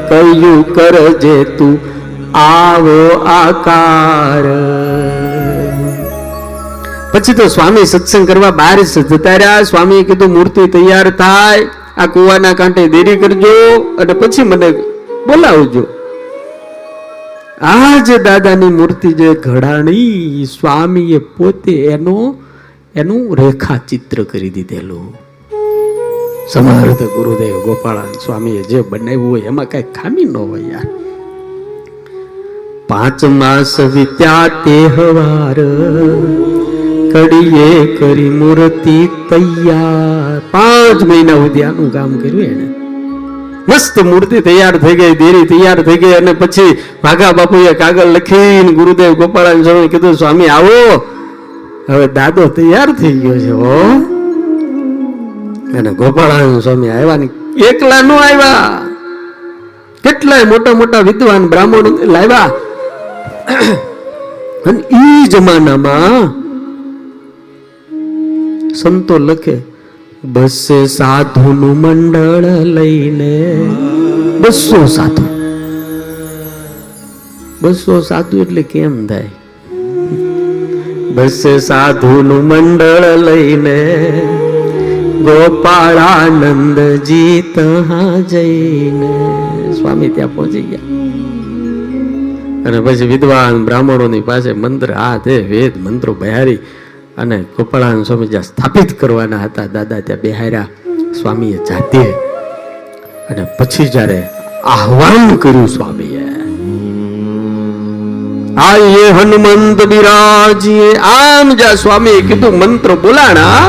કયું 0.09 0.75
કરજે 0.75 1.45
તું 1.45 1.81
આવો 2.39 3.25
આકાર 3.27 4.45
પછી 7.13 7.33
તો 7.33 7.49
સ્વામી 7.49 7.87
સત્સંગ 7.87 8.29
કરવા 8.29 8.51
બહાર 8.51 8.83
જતા 8.83 9.37
રહ્યા. 9.37 9.63
સ્વામીએ 9.63 10.03
કીધું, 10.03 10.31
મૂર્તિ 10.31 10.67
તૈયાર 10.67 11.11
થાય. 11.11 11.67
આ 11.97 12.07
કુવાના 12.07 12.53
કાંઠે 12.53 12.89
દેરી 12.89 13.17
કરજો 13.17 13.81
અને 13.99 14.13
પછી 14.13 14.43
મને 14.43 14.71
બોલાવજો. 15.27 15.98
આ 17.63 18.05
જે 18.07 18.19
દાદાની 18.19 18.67
મૂર્તિ 18.67 19.13
જે 19.13 19.35
ઘડાણી 19.35 20.45
સ્વામીએ 20.45 21.19
પોતે 21.19 21.85
એનો, 21.85 22.37
એનું 22.95 23.37
રેખાચિત્ર 23.37 24.23
કરી 24.23 24.51
દીધેલું. 24.51 25.15
સમર્થ 26.53 27.03
ગુરુદેવ 27.03 27.65
ગોપાળાન 27.65 28.13
સ્વામીએ 28.25 28.63
જે 28.63 28.81
બનાવ્યું 28.81 29.31
હોય 29.31 29.41
એમાં 29.41 29.65
કઈ 29.65 29.83
ખામી 29.83 30.25
ન 30.25 30.37
હોય 30.37 30.61
યાર. 30.61 30.89
પાંચ 32.89 33.25
માસ 33.25 33.81
વિત્યા 33.81 34.49
તે 34.49 34.87
હવાર, 34.87 35.55
કડીએ 37.13 37.97
કરી 37.97 38.31
મૂર્તિ 38.31 39.09
તૈયાર. 39.29 40.39
પાંચ 40.51 41.05
મહિના 41.05 41.35
સુધી 41.35 41.63
આનું 41.63 41.93
કામ 41.93 42.19
કર્યું 42.19 42.43
એને 42.43 42.68
મસ્ત 43.69 44.03
મૂર્તિ 44.03 44.41
તૈયાર 44.41 44.79
થઈ 44.79 44.95
ગઈ, 44.95 45.15
દેરી 45.15 45.47
તૈયાર 45.47 45.83
થઈ 45.83 45.97
ગઈ 45.97 46.13
અને 46.13 46.33
પછી 46.33 46.77
ભાગા 47.05 47.33
બાપુએ 47.33 47.73
કાગળ 47.73 48.05
લખીને 48.05 48.73
ગુરુદેવ 48.73 49.15
ગોપાળાન 49.15 49.63
સ્વામી 49.63 49.89
કીધું, 49.89 50.15
સ્વામી, 50.15 50.47
આવો. 50.47 51.07
હવે 51.91 52.07
દાદો 52.07 52.47
તૈયાર 52.47 52.93
થઈ 52.93 53.19
ગયો 53.19 53.39
છે, 53.39 53.51
હો. 53.51 53.81
અને 55.79 55.91
ગોપાળાન 55.91 56.61
સ્વામી 56.61 56.89
આવ્યા 56.89 57.17
ને 57.17 57.29
એકલા 57.67 58.03
નો 58.03 58.15
આવ્યા. 58.15 58.81
કેટલાય 60.05 60.45
મોટા 60.45 60.75
મોટા 60.75 61.01
વિદ્વાન 61.01 61.49
બ્રાહ્મણો 61.49 62.13
લાવ્યા. 62.13 62.51
અને 64.67 64.79
ઈ 64.79 65.27
જમાનામાં 65.27 66.39
સંતો 68.75 69.19
લખે 69.19 69.68
બસે 70.25 70.87
સાધુનું 70.87 71.81
મંડળ 71.81 72.65
લઈને. 72.65 73.71
બસો 74.41 74.87
સાધુ. 74.87 75.23
બસો 77.63 78.01
સાધુ 78.01 78.39
એટલે 78.39 78.63
કેમ 78.63 79.07
થાય? 79.07 79.31
બસે 81.15 81.59
સાધુનું 81.59 82.45
મંડળ 82.45 83.17
લઈને 83.17 84.23
ગોપાળાનંદજી 85.23 87.45
ત્યાં 87.55 88.29
જઈને. 88.29 89.43
સ્વામી 89.73 90.09
ત્યાં 90.09 90.35
પહોંચી 90.35 90.61
ગયા. 90.61 90.79
અને 92.67 92.81
પછી 92.81 93.07
વિદ્વાન 93.07 93.65
બ્રાહ્મણોની 93.65 94.21
પાસે 94.21 94.53
મંત્ર, 94.53 94.93
આ 94.93 95.17
તે 95.17 95.39
વેદ 95.39 95.83
મંત્રો 95.83 96.15
બહારી. 96.15 96.59
અને 97.19 97.37
ગોપાળાનંદ 97.57 98.07
સ્વામી 98.07 98.31
જ્યાં 98.33 98.43
સ્થાપિત 98.43 98.91
કરવાના 99.01 99.43
હતા. 99.45 99.67
દાદા 99.67 100.01
ત્યાં 100.01 100.21
બેહાર્યા 100.21 100.69
સ્વામીએ 101.21 101.59
જાતે 101.69 102.03
અને 103.31 103.43
પછી 103.59 103.89
જ્યારે 103.95 104.19
આહવાન 104.75 105.37
કર્યું 105.37 105.69
સ્વામીએ 105.69 106.25
આયે 108.67 109.09
હનુમંત 109.17 109.81
બિરાજીએ. 109.87 110.91
આમ 111.11 111.51
જ્યાં 111.57 111.77
સ્વામીએ 111.77 112.23
કીધું 112.29 112.55
મંત્ર 112.59 112.95
બોલાણા, 112.95 113.65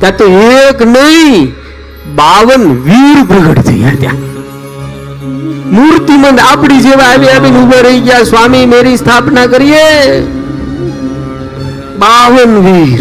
ત્યાં 0.00 0.16
તો 0.16 0.26
એક 0.48 0.82
નહીં, 0.86 1.46
બાવન 2.14 2.66
વીર 2.88 3.20
પ્રગટ 3.28 3.62
થયા 3.68 3.94
ત્યાં. 4.00 4.20
મૂર્તિમંદ 5.76 6.38
આપણી 6.40 6.80
જેવા 6.80 7.12
આવી 7.12 7.30
આવીને 7.36 7.58
ઊભા 7.62 7.86
રહી 7.86 8.00
ગયા. 8.00 8.28
સ્વામી, 8.32 8.66
મેરી 8.66 8.96
સ્થાપના 8.96 9.46
કરીએ. 9.46 9.86
બાવન 11.98 12.58
વીર. 12.58 13.00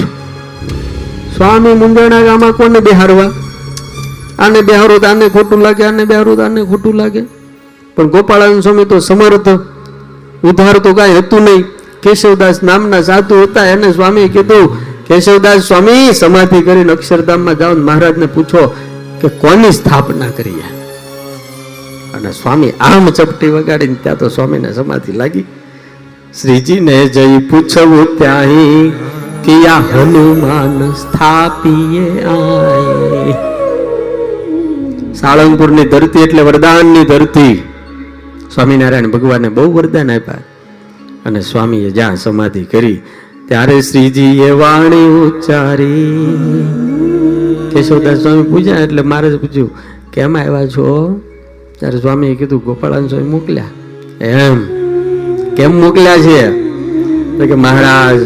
સ્વામી 1.36 1.74
મુંજાણા 1.74 2.22
ગામમાં 2.22 2.52
કોને 2.52 2.80
બેહારવા? 2.80 3.32
આને 4.40 4.62
બેહારો 4.62 5.00
તો 5.00 5.08
આને 5.08 5.30
ખોટું 5.30 5.60
લાગે, 5.62 5.84
આને 5.84 6.06
બેહારો 6.06 6.36
તો 6.36 6.42
આને 6.42 6.64
ખોટું 6.64 6.96
લાગે. 6.96 7.22
પણ 7.96 8.10
ગોપાળાનંદ 8.10 8.64
સ્વામી 8.64 8.86
તો 8.86 9.00
સમર્થ. 9.00 9.50
ઉધાર 10.44 10.78
તો 10.78 10.94
કાંઈ 10.94 11.18
હતું 11.18 11.42
નહીં. 11.42 11.64
કેશવદાસ 12.02 12.64
નામના 12.64 13.02
સાધુ 13.02 13.44
હતા, 13.44 13.66
એને 13.66 13.92
સ્વામી 13.92 14.30
કીધું, 14.30 14.78
કેશવદાસ 15.08 15.62
સ્વામી, 15.62 16.14
સમાધિ 16.14 16.62
કરીને 16.62 16.92
અક્ષરધામમાં 16.92 17.58
જાઓ 17.58 17.74
મહારાજને 17.74 18.26
પૂછો 18.26 18.76
કે 19.22 19.28
કોની 19.28 19.72
સ્થાપના 19.72 20.28
કરી 20.28 20.62
અને 22.14 22.32
સ્વામી 22.32 22.72
આમ 22.72 23.10
ચપટી 23.10 23.48
વગાડીને 23.48 23.96
ત્યાં 24.04 24.18
તો 24.18 24.30
સ્વામીને 24.30 24.74
સમાધિ 24.74 25.12
લાગી. 25.12 25.46
શ્રીજીને 26.34 27.06
જઈ 27.06 27.38
પૂછવું 27.38 28.18
ત્યાં 28.18 28.46
કિયા 29.44 29.74
હનુમાન 29.74 30.92
સ્થાપીએ 30.92 32.22
સાળંગપુરની 35.14 35.86
ધરતી 35.86 36.20
એટલે 36.20 36.42
વરદાનની 36.42 37.06
ધરતી. 37.06 37.64
સ્વામિનારાયણ 38.56 39.08
ભગવાનને 39.08 39.50
બહુ 39.50 39.74
વરદાન 39.74 40.12
આપ્યા. 40.12 40.38
અને 41.26 41.42
સ્વામીએ 41.42 41.90
જ્યાં 41.90 42.16
સમાધિ 42.16 42.64
કરી, 42.64 43.02
ત્યારે 43.48 43.82
શ્રીજીએ 43.82 44.52
વાણી 44.52 45.08
ઉચ્ચારી. 45.10 46.28
કેશવદાસ 47.72 48.18
સ્વામી 48.18 48.44
પૂછ્યા, 48.44 48.80
એટલે 48.80 49.02
મારે 49.02 49.36
પૂછ્યું, 49.36 49.72
કેમ 50.14 50.38
આવ્યા 50.38 50.68
છો? 50.68 51.20
ત્યારે 51.80 52.00
સ્વામીએ 52.00 52.36
કીધું, 52.36 52.64
ગોપાળાન 52.64 53.08
સ્વામી 53.08 53.26
મોકલ્યા. 53.26 53.64
એમ. 54.26 54.87
કેમ 55.58 55.82
મોકલ્યા 55.82 56.18
છે? 56.18 56.52
કે 57.48 57.56
મહારાજ, 57.56 58.20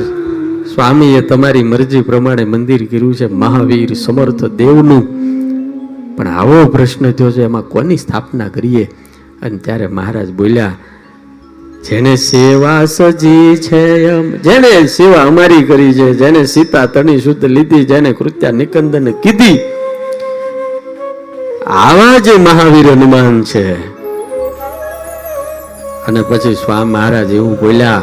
સ્વામીએ 0.74 1.22
તમારી 1.22 1.64
મરજી 1.64 2.02
પ્રમાણે 2.02 2.45
મંદિર 2.45 2.86
કર્યું 2.86 3.16
છે, 3.16 3.28
મહાવીર 3.28 3.94
સમર્થ 3.94 4.45
દેવનું. 4.45 5.03
પણ 6.18 6.28
આવો 6.28 6.66
પ્રશ્ન 6.66 7.12
થયો 7.12 7.32
છે, 7.32 7.44
એમાં 7.44 7.62
કોની 7.62 7.98
સ્થાપના 7.98 8.48
કરીએ? 8.48 8.90
અને 9.41 9.58
ત્યારે 9.58 9.88
મહારાજ 9.88 10.32
બોલ્યા, 10.32 10.76
જેને 11.90 12.16
સેવા 12.16 12.86
સજી 12.86 13.56
છે 13.56 14.08
એમ, 14.08 14.32
જેને 14.32 14.88
સેવા 14.88 15.22
અમારી 15.22 15.64
કરી 15.64 15.94
છે, 15.94 16.14
જેને 16.14 16.45
સીતા 16.45 16.86
તણી 16.86 17.20
શુદ્ધ 17.20 17.45
લીધી, 17.45 17.86
જેને 17.86 18.14
કૃત્યા 18.14 18.52
નિકંદન 18.52 19.12
કીધી, 19.12 19.60
આવા 21.68 22.20
જે 22.20 22.38
મહાવીર 22.38 22.88
હનુમાન 22.88 23.44
છે. 23.44 23.91
અને 26.07 26.22
પછી 26.22 26.56
સ્વામી 26.56 26.91
મહારાજ 26.91 27.34
એવું 27.34 27.60
બોલ્યા 27.60 28.02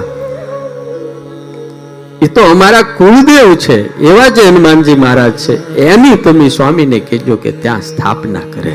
એ 2.22 2.26
તો 2.26 2.40
અમારા 2.42 2.82
કુળદેવ 2.82 3.54
છે, 3.54 4.00
એવા 4.00 4.28
જે 4.28 4.42
હનુમાનજી 4.42 4.94
મહારાજ 4.94 5.32
છે. 5.32 5.76
એની 5.76 6.16
તમે 6.16 6.48
સ્વામીને 6.48 7.00
કહેજો 7.00 7.36
કે 7.36 7.52
ત્યાં 7.52 7.82
સ્થાપના 7.82 8.40
કરે. 8.40 8.72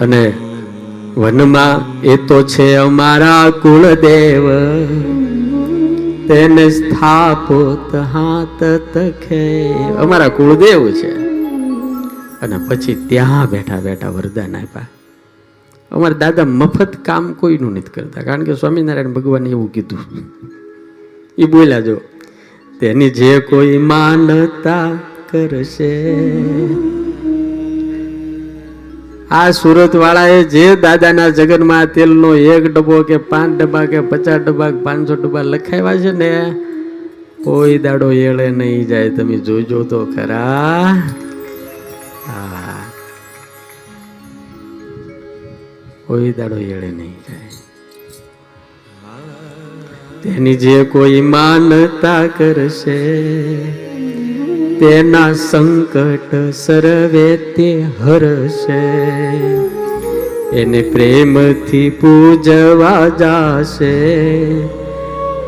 અને 0.00 0.32
વનમાં, 1.16 2.02
એ 2.02 2.16
તો 2.16 2.42
છે 2.42 2.74
અમારા 2.74 3.50
કુળદેવ, 3.50 4.42
તેને 6.28 6.70
સ્થાપો 6.70 7.58
હાથ 8.12 8.64
તખે. 8.94 9.72
અમારા 9.72 10.28
કુળદેવ 10.28 10.90
છે. 10.90 11.35
અને 12.42 12.56
પછી 12.68 12.94
ત્યાં 13.08 13.50
બેઠા 13.50 13.80
બેઠા 13.80 14.08
વરદાન 14.08 14.56
આપ્યા. 14.56 14.88
અમારા 15.92 16.18
દાદા 16.18 16.44
મફત 16.44 16.96
કામ 17.04 17.32
કોઈનું 17.32 17.72
નથી 17.72 17.94
કરતા, 17.94 18.22
કારણ 18.22 18.44
કે 18.44 18.54
સ્વામિનારાયણ 18.54 19.12
ભગવાને 19.12 19.50
એવું 19.50 19.72
કીધું. 19.72 20.04
એ 21.38 21.44
બોલ્યા, 21.46 21.80
જો, 21.80 21.96
તેની 22.80 23.10
જે 23.10 23.30
કોઈ 23.40 23.78
માનતા 23.78 24.86
કરશે. 25.30 25.92
આ 29.30 29.50
સુરત 29.50 29.96
વાળાએ 29.96 30.42
જે 30.44 30.64
દાદાના 30.76 31.28
જગનમાં 31.28 31.86
તેલનો 31.86 32.34
એક 32.34 32.64
ડબ્બો 32.74 33.02
કે 33.02 33.16
પાંચ 33.16 33.62
ડબ્બા 33.62 33.84
કે 33.84 34.00
પચાસ 34.00 34.40
ડબ્બા 34.40 34.70
કે 34.70 34.82
પાંચસો 34.82 35.14
ડબ્બા 35.14 35.42
લખાવ્યા 35.42 35.96
છે 35.96 36.12
ને, 36.12 36.32
કોઈ 37.44 37.78
દાડો 37.78 38.10
એળે 38.12 38.50
નહીં 38.50 38.86
જાય. 38.86 39.10
તમે 39.10 39.38
જોજો 39.38 39.82
તો 39.82 40.04
ખરા. 40.06 40.96
કોઈ 46.06 46.32
દાડો 46.32 46.56
એળે 46.56 46.90
નહીં 46.90 47.16
જાય. 47.26 47.50
તેની 50.22 50.56
જે 50.56 50.76
કોઈ 50.84 51.20
માનતા 51.20 52.26
કરશે, 52.26 52.98
તેના 54.80 55.32
સંકટ 55.32 56.34
સર્વે 56.54 57.28
તે 57.36 57.68
હરશે. 58.00 58.82
એને 60.60 60.80
પ્રેમથી 60.82 61.90
પૂજવા 61.90 63.08
જાશે, 63.08 63.94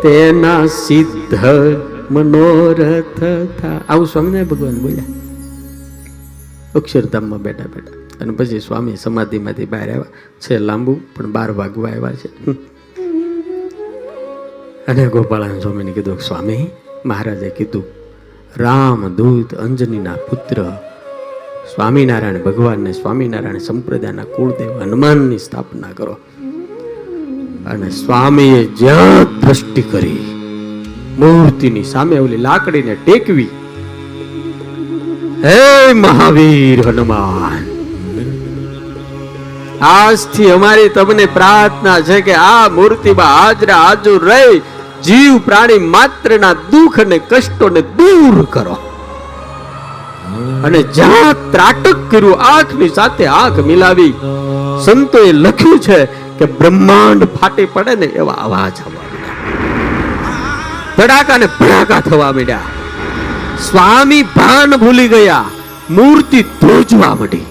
તેના 0.03 0.65
સિદ્ધ 0.67 1.39
મનોરથ 2.11 3.23
થા 3.61 3.79
આવું 3.89 4.07
સ્વામિનારાયણ 4.07 4.47
ભગવાન 4.47 4.77
બોલ્યા. 4.79 5.18
અક્ષરધામમાં 6.75 7.43
બેઠા 7.43 7.65
બેઠા. 7.75 7.93
અને 8.21 8.31
પછી 8.31 8.61
સ્વામી 8.61 8.97
સમાધિમાંથી 8.97 9.65
બહાર 9.65 9.91
આવ્યા. 9.91 10.05
છે 10.41 10.59
લાંબુ, 10.59 11.01
પણ 11.17 11.33
બાર 11.33 11.51
વાગવા 11.51 11.91
આવ્યા 11.91 12.13
છે. 12.13 12.51
અને 14.89 15.09
ગોપાળાન 15.09 15.61
સ્વામીને 15.61 15.93
કીધું, 15.93 16.19
સ્વામી, 16.19 16.67
મહારાજે 17.07 17.49
કીધું, 17.49 17.85
રામ 18.57 19.15
દૂત 19.15 19.55
અંજનીના 19.55 20.13
પુત્ર, 20.13 20.63
સ્વામિનારાયણ 21.75 22.43
ભગવાનને 22.43 22.93
સ્વામિનારાયણ 22.93 23.59
સંપ્રદાયના 23.59 24.25
કુળદેવ 24.25 24.73
હનુમાનની 24.73 25.39
સ્થાપના 25.39 25.89
કરો. 25.97 26.17
અને 27.67 27.91
સ્વામીએ 27.91 28.65
જ્યાં 28.65 29.25
દ્રષ્ટિ 29.25 29.83
કરી, 29.83 30.19
મૂર્તિની 31.19 31.85
સામે 31.85 32.19
ઓલી 32.19 32.37
લાકડીને 32.37 32.97
ટેકવી 33.05 33.49
હે 35.45 35.93
મહાવીર 35.95 36.81
હનુમાન. 36.87 37.65
આજથી 39.89 40.49
અમારી 40.51 40.89
તમને 40.89 41.27
પ્રાર્થના 41.27 41.99
છે 42.01 42.17
કે 42.29 42.35
આ 42.35 42.69
મૂર્તિમાં 42.69 43.35
હાજરા 43.35 43.77
હાજર 43.83 44.15
રહી 44.31 44.57
જીવ 45.05 45.37
પ્રાણી 45.39 45.91
માત્રના 45.95 46.55
દુઃખ 46.73 46.99
અને 47.05 47.19
કષ્ટોને 47.33 47.83
દૂર 47.99 48.47
કરો. 48.51 48.79
અને 50.65 50.81
જ્યાં 50.99 51.45
ત્રાટક 51.53 52.01
કર્યું, 52.11 52.43
આંખની 52.55 52.89
સાથે 52.89 53.25
આંખ 53.27 53.61
મિલાવી, 53.69 54.15
સંતોએ 54.87 55.31
લખ્યું 55.45 55.79
છે 55.81 56.01
કે 56.41 56.51
બ્રહ્માંડ 56.59 57.29
ફાટી 57.37 57.69
પડે 57.77 57.95
ને 57.95 58.11
એવા 58.23 58.41
અવાજ 58.47 58.83
આવવા 58.83 59.07
મળ્યા 59.13 59.39
ધડાકા 60.99 61.39
ને 61.45 61.49
ભડાકા 61.61 62.01
થવા 62.01 62.33
માંડ્યા. 62.33 62.78
સ્વામી 63.59 64.23
ભાન 64.23 64.77
ભૂલી 64.77 65.09
ગયા. 65.09 65.45
મૂર્તિ 65.91 66.43
ધ્રુજવા 66.43 67.15
માંડી. 67.15 67.45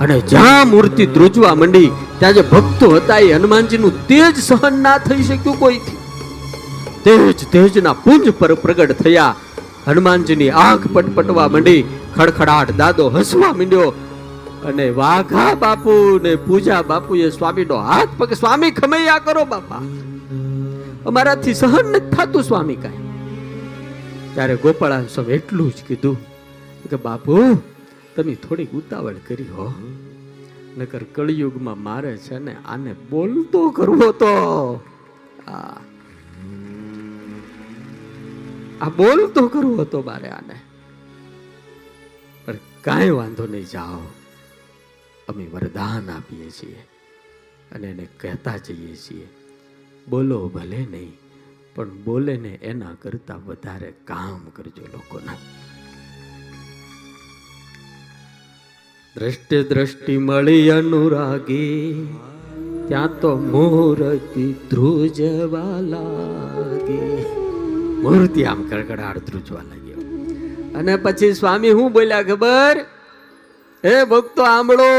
અને 0.00 0.20
જ્યાં 0.20 0.68
મૂર્તિ 0.68 1.06
ધ્રુજવા 1.06 1.54
માંડી, 1.54 1.90
ત્યાં 2.18 2.34
જે 2.34 2.42
ભક્તો 2.42 2.90
હતા 2.90 3.18
એ 3.18 3.32
હનુમાનજીનું 3.32 4.06
તેજ 4.06 4.36
સહન 4.36 4.82
ના 4.82 4.98
થઈ 4.98 5.22
શક્યું 5.22 5.58
કોઈથી? 5.58 5.96
તેજ 7.04 7.50
તેજના 7.50 7.92
પુંજ 7.92 8.30
પર 8.30 8.54
પ્રગટ 8.54 8.92
થયા. 8.92 9.34
હનુમાનજીની 9.88 10.50
આંખ 10.50 10.86
પટપટવા 10.92 11.48
માંડી. 11.48 11.84
ખડખડાટ 12.16 12.76
દાદો 12.76 13.08
હસવા 13.08 13.52
માંડ્યો. 13.52 13.92
અને 14.64 14.90
વાઘા 14.90 15.54
બાપુ 15.54 16.20
ને 16.22 16.34
પૂજા 16.34 16.82
બાપુએ 16.82 17.30
સ્વામીનો 17.30 17.76
હાથ 17.76 18.08
પગ 18.18 18.32
સ્વામી 18.32 18.70
ખમૈયા 18.70 19.18
કરો 19.18 19.44
બાપા. 19.44 19.76
અમારાથી 21.06 21.54
સહન 21.54 21.86
નથી 21.86 22.10
થતું 22.10 22.42
સ્વામી 22.42 22.74
કાંઈ. 22.74 23.09
ત્યારે 24.34 24.56
ગોપાળા 24.56 25.04
સ્વામી 25.04 25.32
એટલું 25.32 25.72
જ 25.72 25.82
કીધું 25.88 26.16
કે 26.90 26.96
બાપુ, 26.96 27.36
તમે 28.16 28.34
થોડીક 28.34 28.72
ઉતાવળ 28.72 29.16
કરી 29.26 29.48
હો. 29.48 29.66
નકર 30.78 31.02
કળિયુગમાં 31.14 31.78
મારે 31.82 32.16
છે 32.16 32.38
ને 32.38 32.54
આને 32.66 32.92
બોલતો 33.10 33.70
કરવો 33.70 34.08
તો. 34.12 34.34
આ 38.80 38.88
બોલતો 38.96 39.48
કરવો 39.48 39.76
હતો 39.76 40.02
મારે 40.02 40.28
આને. 40.28 40.56
પણ 42.44 42.56
કાંઈ 42.84 43.10
વાંધો 43.10 43.46
નહીં, 43.46 43.66
જાઓ. 43.66 44.00
અમે 45.28 45.44
વરદાન 45.46 46.10
આપીએ 46.10 46.50
છીએ 46.50 46.78
અને 47.72 47.86
એને 47.86 48.06
કહેતા 48.20 48.56
જઈએ 48.56 48.94
છીએ, 48.96 49.26
બોલો 50.08 50.38
ભલે 50.48 50.86
નહીં. 50.90 51.19
પણ 51.74 51.96
બોલે 52.04 52.36
ને 52.36 52.52
એના 52.62 52.94
કરતા 53.02 53.34
વધારે 53.46 53.90
કામ 54.04 54.38
કરજો 54.56 54.84
લોકોના. 54.92 55.40
દ્રષ્ટિ 59.16 59.62
દ્રષ્ટિ 59.62 60.18
મળી 60.18 60.70
અનુરાગી, 60.70 62.08
ત્યાં 62.88 63.20
તો 63.20 63.30
મૂર્તિ 63.36 64.46
ધ્રુજવા 64.70 65.76
લાગી. 65.88 67.24
મૂર્તિ 68.02 68.44
આમ 68.44 68.62
કડકડાટ 68.62 69.18
ધ્રુજવા 69.18 69.62
લાગ્યો 69.62 70.00
અને 70.74 70.96
પછી 70.96 71.32
સ્વામી 71.32 71.70
હું 71.70 71.92
બોલ્યા, 71.92 72.22
ખબર? 72.22 72.76
હે 73.84 74.04
ભક્તો 74.04 74.42
આંબળો 74.42 74.94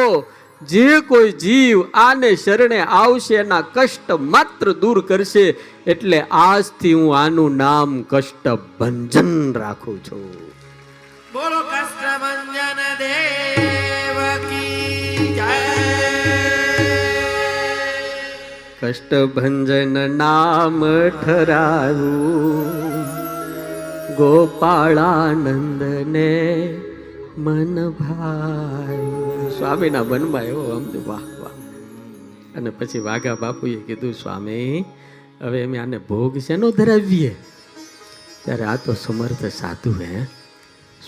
જે 0.62 1.00
કોઈ 1.00 1.32
જીવ 1.32 1.84
આને 1.94 2.36
શરણે 2.36 2.80
આવશે 2.80 3.36
એના 3.36 3.62
કષ્ટ 3.62 4.12
માત્ર 4.12 4.74
દૂર 4.74 5.08
કરશે 5.08 5.56
એટલે 5.88 6.26
આજથી 6.32 6.94
હું 6.94 7.20
આનું 7.20 7.58
નામ 7.58 8.02
કષ્ટ 8.02 8.48
ભંજન 8.80 9.54
રાખું 9.54 10.04
છું. 10.04 10.52
બોલો 11.34 11.62
કષ્ટભંજન 11.62 12.78
દેવ 13.00 14.48
કી 14.50 15.34
જય. 15.36 15.48
કષ્ટ 18.82 19.14
ભંજન 19.36 20.18
નામ 20.18 21.10
ઠરાવું 21.10 23.06
ગોપાળાનંદને 24.16 26.80
મન 27.38 27.90
ભાઈ. 27.90 29.11
સ્વામીના 29.62 30.04
મનમાં 30.04 30.44
એવો 30.44 30.70
આમ 30.70 30.86
વાહ 31.06 31.22
વાહ. 31.42 31.50
અને 32.58 32.70
પછી 32.70 33.00
વાઘા 33.00 33.36
બાપુએ 33.36 33.76
કીધું, 33.76 34.14
સ્વામી, 34.14 34.86
હવે 35.42 35.64
અમે 35.64 35.78
આને 35.78 35.98
ભોગ 35.98 36.38
શેનો 36.38 36.72
ધરાવીએ? 36.72 37.36
ત્યારે 38.46 38.64
આ 38.64 38.76
તો 38.76 38.94
સમર્થ 38.94 39.46
સાધુ 39.46 39.92
હે. 39.92 40.24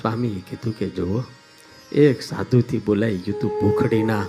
સ્વામીએ 0.02 0.44
કીધું 0.50 0.74
કે, 0.74 0.90
જુઓ, 0.90 1.24
એક 1.92 2.22
સાધુથી 2.22 2.82
બોલાઈ 2.86 3.18
ગયું 3.18 3.42
તું 3.42 3.52
ભૂખડીના. 3.62 4.26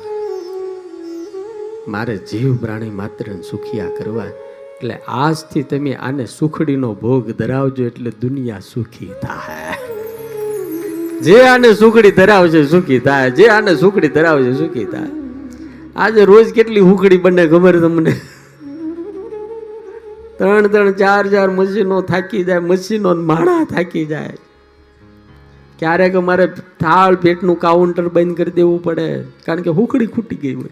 મારે 1.88 2.16
જીવ 2.16 2.56
પ્રાણી 2.56 2.90
માત્ર 2.90 3.32
સુખિયા 3.50 3.88
કરવા. 3.88 4.24
એટલે 4.24 4.94
આજથી 5.08 5.62
તમે 5.62 5.94
આને 5.94 6.26
સુખડીનો 6.26 6.94
ભોગ 6.94 7.30
ધરાવજો 7.30 7.84
એટલે 7.84 8.12
દુનિયા 8.20 8.60
સુખી 8.60 9.06
થાય 9.06 9.83
જે 11.22 11.40
આને 11.40 11.74
સુખડી 11.74 12.10
ધરાવશે 12.10 12.64
સુખી 12.64 12.98
થાય. 12.98 13.30
જે 13.30 13.46
આને 13.46 13.76
સુખડી 13.76 14.08
ધરાવશે 14.08 14.52
સુખી 14.52 14.84
થાય. 14.84 15.08
આજે 15.96 16.24
રોજ 16.24 16.52
કેટલી 16.52 16.80
હુકડી 16.80 17.16
બને 17.16 17.46
ખબર 17.46 17.80
તમને? 17.80 18.12
ત્રણ 20.38 20.66
ત્રણ, 20.66 20.92
ચાર 20.92 21.26
ચાર 21.26 21.50
મશીનો 21.50 22.00
થાકી 22.00 22.44
જાય, 22.44 22.58
મશીનો 22.58 23.14
માણા 23.14 23.64
થાકી 23.64 24.06
જાય. 24.06 24.36
ક્યારેક 25.78 26.14
અમારે 26.14 26.46
થાળ 26.80 27.14
પેટનું 27.14 27.58
કાઉન્ટર 27.58 28.08
બંધ 28.08 28.36
કરી 28.36 28.50
દેવું 28.50 28.82
પડે, 28.82 29.22
કારણ 29.46 29.60
કે 29.60 29.70
હુકડી 29.70 30.06
ખૂટી 30.06 30.36
ગઈ 30.36 30.54
હોય. 30.54 30.70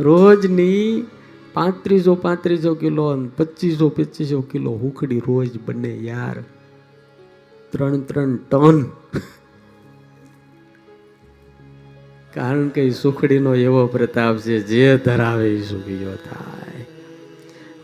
રોજની 0.00 1.06
પાંત્રીસો 1.54 2.14
પાંત્રીસો 2.14 2.74
કિલો 2.74 3.28
પચીસો 3.36 3.88
પચીસો 3.88 4.40
કિલો 4.40 4.70
હુકડી 4.70 5.18
રોજ 5.18 5.48
બને 5.66 5.96
યાર. 5.96 6.44
ત્રણ 7.70 8.00
ત્રણ 8.00 8.36
ટન. 8.36 8.84
કારણ 12.34 12.68
કે 12.68 12.90
સુખડીનો 12.90 13.54
એવો 13.54 13.86
પ્રતાપ 13.86 14.36
છે, 14.36 14.60
જે 14.60 14.96
ધરાવે 14.96 15.54
એ 15.54 15.62
સુખીઓ 15.62 16.14
થાય. 16.14 16.86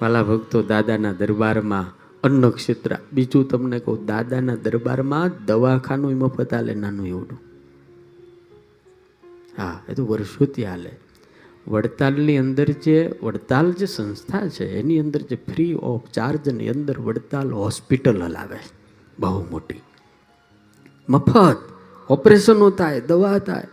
વાલા 0.00 0.22
ભક્તો, 0.22 0.62
દાદાના 0.62 1.12
દરબારમાં 1.12 2.20
અન્ન 2.22 2.50
ક્ષેત્ર 2.50 2.96
બીજું 3.12 3.48
તમને 3.48 3.78
કહું, 3.78 4.06
દાદાના 4.06 4.54
દરબારમાં 4.54 5.30
દવાખાનું 5.46 6.18
મફત 6.18 6.54
હાલે 6.54 6.74
નાનું 6.74 7.06
એવડું. 7.06 7.40
હા, 9.58 9.80
એ 9.88 9.94
તો 9.94 10.06
વર્ષોથી 10.06 10.64
હાલે 10.64 10.90
વડતાલની 11.68 12.38
અંદર 12.38 12.64
જે, 12.64 13.12
વડતાલ 13.22 13.72
જે 13.72 13.86
સંસ્થા 13.86 14.48
છે, 14.48 14.80
એની 14.80 15.00
અંદર 15.00 15.20
જે 15.20 15.36
ફ્રી 15.36 15.74
ઓફ 15.74 16.10
ચાર્જની 16.10 16.68
અંદર 16.68 16.98
વડતાલ 16.98 17.52
હોસ્પિટલ 17.52 18.22
હલાવે. 18.22 18.58
બહુ 19.18 19.46
મોટી 19.50 19.80
મફત, 21.10 21.56
ઓપરેશનો 22.08 22.70
થાય, 22.70 23.00
દવા 23.00 23.38
થાય. 23.38 23.64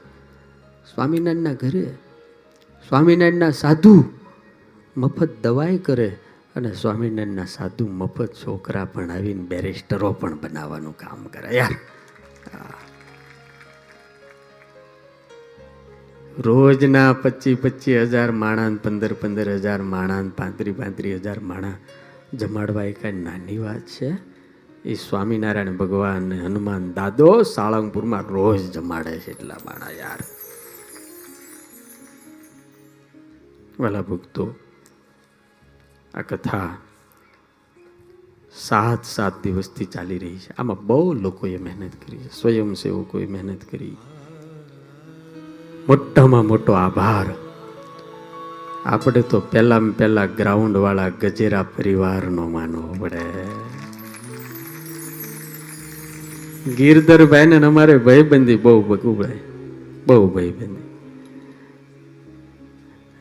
સ્વામિનારાયણના 0.95 1.53
ઘરે, 1.53 1.93
સ્વામિનારાયણના 2.89 3.49
સાધુ 3.49 4.03
મફત 4.97 5.30
દવાઈ 5.43 5.77
કરે 5.77 6.18
અને 6.55 6.73
સ્વામિનારાયણના 6.73 7.45
સાધુ 7.45 7.88
મફત 7.88 8.34
છોકરા 8.34 8.85
પણ 8.85 9.11
આવીને 9.11 9.43
બેરિસ્ટરો 9.43 10.13
પણ 10.13 10.38
બનાવવાનું 10.39 10.97
કામ 10.97 11.23
કરે. 11.23 11.57
યાર. 11.57 11.76
રોજના 16.39 17.13
પચીસ 17.13 17.57
પચીસ 17.61 17.97
હજાર 17.97 18.31
માણા 18.31 18.69
પંદર 18.84 19.13
પંદર 19.13 19.53
હજાર 19.53 19.81
માણા 19.81 20.23
પાંત્રીસ 20.38 20.76
પાંત્રીસ 20.76 21.15
હજાર 21.15 21.39
માણા 21.39 21.73
જમાડવા 22.34 22.84
એ 22.84 22.91
કાંઈ 22.91 23.13
નાની 23.13 23.57
વાત 23.57 23.80
છે? 23.80 24.30
એ 24.85 24.93
સ્વામિનારાયણ 24.93 25.77
ભગવાન 25.77 26.33
હનુમાન 26.33 26.93
દાદો 26.93 27.41
સાળંગપુરમાં 27.41 28.21
રોજ 28.21 28.71
જમાડે 28.71 29.19
છે 29.19 29.31
એટલા 29.31 29.55
બાણા 29.65 29.91
યાર. 29.91 30.23
વાલા 33.79 34.01
ભક્તો, 34.01 34.55
આ 36.13 36.21
કથા 36.21 36.77
સાત 38.55 39.05
સાત 39.05 39.43
દિવસથી 39.43 39.85
ચાલી 39.85 40.17
રહી 40.17 40.37
છે. 40.37 40.53
આમાં 40.57 40.85
બહુ 40.85 41.13
લોકોએ 41.13 41.57
મહેનત 41.57 41.91
કરી 42.07 42.17
છે. 42.17 42.41
સ્વયંસેવકોએ 42.41 43.27
મહેનત 43.27 43.61
કરી. 43.71 43.97
મોટામાં 45.87 46.45
મોટો 46.45 46.73
આભાર. 46.73 47.25
આપણે 48.85 49.21
તો 49.21 49.39
પહેલામાં 49.39 49.97
પહેલા 49.97 50.25
ગ્રાઉન્ડ 50.25 50.77
વાળા 50.77 51.09
ગજેરા 51.09 51.63
પરિવારનો 51.63 52.49
માનવો 52.49 52.95
પડે. 52.99 53.70
ગિરધરભાઈ 56.67 57.45
ને 57.45 57.65
અમારે 57.65 57.97
ભાઈબંધી 57.97 58.55
બહુ 58.55 58.81
ભગુભાઈ 58.81 59.39
બહુ 60.07 60.27
ભાઈબંધી 60.27 60.81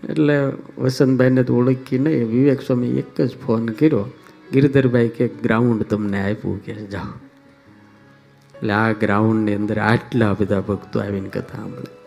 એટલે 0.09 0.53
વસંતભાઈને 0.79 1.43
તો 1.43 1.57
ઓળખી 1.57 1.99
નહીં. 1.99 2.29
વિવેક 2.29 2.61
સ્વામી 2.61 2.99
એક 2.99 3.21
જ 3.21 3.37
ફોન 3.47 3.67
કર્યો. 3.67 4.05
ગિરધરભાઈ 4.53 5.09
કે, 5.09 5.29
ગ્રાઉન્ડ 5.29 5.83
તમને 5.83 6.21
આપ્યું 6.21 6.65
કે, 6.65 6.75
જાઓ. 6.75 7.19
એટલે 8.55 8.73
આ 8.73 8.93
ગ્રાઉન્ડની 8.93 9.55
અંદર 9.55 9.79
આટલા 9.79 10.33
બધા 10.33 10.61
ભક્તો 10.61 11.01
આવીને 11.01 11.29
કથા 11.29 11.57
સાંભળે. 11.57 11.99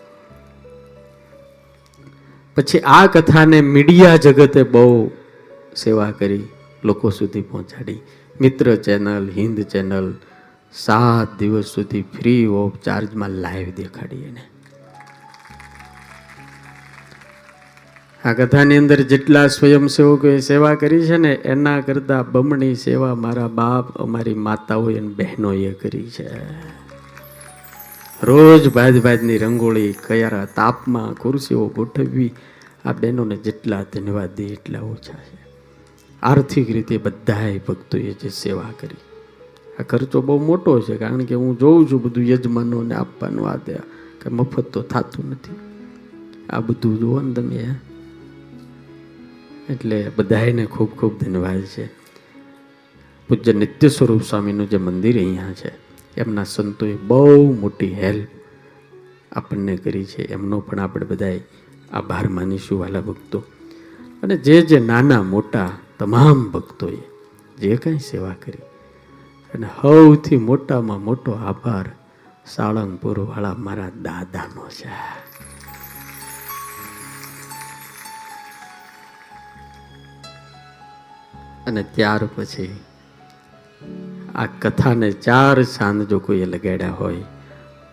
પછી 2.56 2.80
આ 2.80 3.08
કથાને 3.08 3.62
મીડિયા 3.62 4.16
જગતે 4.16 4.64
બહુ 4.64 5.12
સેવા 5.76 6.12
કરી, 6.12 6.44
લોકો 6.84 7.10
સુધી 7.10 7.42
પહોંચાડી. 7.42 8.00
મિત્ર 8.42 8.76
ચેનલ, 8.76 9.30
હિન્દ 9.36 9.62
ચેનલ 9.62 10.14
સાત 10.74 11.40
દિવસ 11.40 11.66
સુધી 11.66 12.02
ફ્રી 12.02 12.46
ઓફ 12.46 12.80
ચાર્જમાં 12.80 13.30
લાઈવ 13.30 13.76
દેખાડી 13.76 14.24
એને 14.24 14.44
આ 18.26 18.34
કથાની 18.34 18.78
અંદર 18.78 19.02
જેટલા 19.02 19.48
સ્વયંસેવકોએ 19.48 20.40
સેવા 20.40 20.76
કરી 20.76 21.06
છે 21.06 21.18
ને, 21.18 21.34
એના 21.34 21.82
કરતાં 21.82 22.32
બમણી 22.32 22.76
સેવા 22.76 23.16
મારા 23.16 23.48
બાપ, 23.48 23.98
અમારી 23.98 24.34
માતાઓ 24.34 24.86
અને 24.86 25.08
બહેનોએ 25.08 25.74
કરી 25.74 26.10
છે. 26.10 26.30
રોજ 28.24 28.68
ભાજ 28.68 29.02
ભાજની 29.02 29.38
રંગોળી 29.38 29.96
કયારા 30.08 30.46
તાપમાં 30.46 31.14
ખુરશીઓ 31.14 31.68
ગોઠવવી, 31.68 32.34
આ 32.86 32.92
બહેનોને 32.92 33.36
જેટલા 33.36 33.84
ધન્યવાદ 33.84 34.30
દે 34.36 34.44
એટલા 34.44 34.80
ઓછા 34.80 35.14
છે. 35.14 35.38
આર્થિક 36.24 36.70
રીતે 36.70 36.98
બધાએ 36.98 37.58
ભક્તોએ 37.58 38.12
જે 38.12 38.30
સેવા 38.30 38.74
કરી. 38.82 39.13
આ 39.80 39.84
ખર્ચો 39.84 40.22
બહુ 40.22 40.46
મોટો 40.46 40.80
છે, 40.82 40.98
કારણ 40.98 41.24
કે 41.24 41.36
હું 41.36 41.60
જોઉં 41.60 41.92
છું 41.92 42.04
બધું 42.04 42.24
યજમાનોને 42.24 42.96
આપવાનું 42.96 43.50
આ 43.50 43.56
દે 43.56 43.74
કે 44.22 44.30
મફત 44.30 44.64
તો 44.64 44.82
થતું 44.82 45.32
નથી. 45.32 45.56
આ 46.50 46.60
બધું 46.60 47.00
જુઓ 47.00 47.22
ને 47.22 47.34
તમે 47.34 47.76
એટલે 49.70 50.12
બધાને 50.16 50.66
ખૂબ 50.66 50.90
ખૂબ 50.90 51.20
ધન્યવાદ 51.20 51.62
છે. 51.62 51.86
પૂજ્ય 53.28 53.54
નિત્ય 53.54 53.88
સ્વરૂપ 53.88 54.24
સ્વામીનું 54.24 54.70
જે 54.70 54.78
મંદિર 54.78 55.18
અહીંયા 55.18 55.54
છે, 55.54 55.72
એમના 56.18 56.44
સંતોએ 56.44 56.96
બહુ 56.96 57.54
મોટી 57.54 57.94
હેલ્પ 57.94 58.28
આપણને 59.32 59.78
કરી 59.78 60.06
છે. 60.06 60.22
એમનો 60.32 60.60
પણ 60.60 60.80
આપણે 60.80 61.06
બધાએ 61.06 61.40
આભાર 61.92 62.28
માનીશું 62.30 62.80
વાલા 62.80 63.02
ભક્તો. 63.02 63.44
અને 64.24 64.38
જે 64.38 64.62
જે 64.62 64.80
નાના 64.80 65.24
મોટા 65.24 65.72
તમામ 66.00 66.52
ભક્તોએ 66.52 66.98
જે 67.60 67.76
કાંઈ 67.76 67.98
સેવા 67.98 68.36
કરી 68.46 68.64
અને 69.54 69.68
સૌથી 69.82 70.38
મોટામાં 70.38 71.04
મોટો 71.04 71.32
આભાર 71.32 71.92
સાળંગપુર 72.46 73.20
વાળા 73.20 73.56
મારા 73.58 73.90
દાદાનો 74.02 74.70
છે. 74.70 74.90
અને 81.68 81.84
ત્યાર 81.84 82.30
પછી 82.36 82.80
આ 84.36 84.46
કથાને 84.46 85.12
ચાર 85.12 85.64
સાંજ 85.64 86.08
જો 86.08 86.20
કોઈએ 86.20 86.46
લગાડ્યા 86.46 86.92
હોય, 86.92 87.24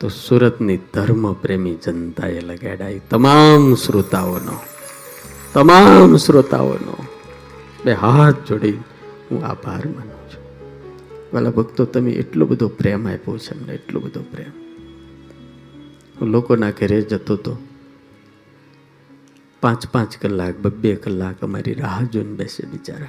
તો 0.01 0.09
સુરતની 0.09 0.78
ધર્મ 0.95 1.32
પ્રેમી 1.32 1.77
જનતાએ 1.85 2.41
લગાડ્યા 2.41 3.01
તમામ 3.11 3.74
શ્રોતાઓનો 3.74 4.57
તમામ 5.55 6.16
શ્રોતાઓનો 6.16 6.97
બે 7.85 7.93
હાથ 7.93 8.47
જોડી 8.49 8.77
હું 9.31 9.47
આભાર 9.47 9.87
માનું 9.87 10.31
છું. 10.31 10.50
વાલા 11.32 11.51
ભક્તો, 11.51 11.85
તમે 11.85 12.11
એટલો 12.11 12.47
બધો 12.47 12.69
પ્રેમ 12.69 13.09
આપ્યો 13.09 13.39
છે 13.39 13.59
એમને 13.59 13.74
એટલો 13.74 14.01
બધો 14.01 14.23
પ્રેમ. 14.23 14.51
હું 16.20 16.28
લોકોના 16.28 16.70
ઘરે 16.70 17.02
જતો 17.02 17.36
તો 17.36 17.59
પાંચ 19.61 19.86
પાંચ 19.86 20.16
કલાક 20.16 20.59
બબ્બે 20.59 20.94
કલાક 20.94 21.40
અમારી 21.40 21.74
રાહ 21.74 22.05
જોઈને 22.05 22.32
બેસે 22.32 22.66
બિચારા. 22.66 23.09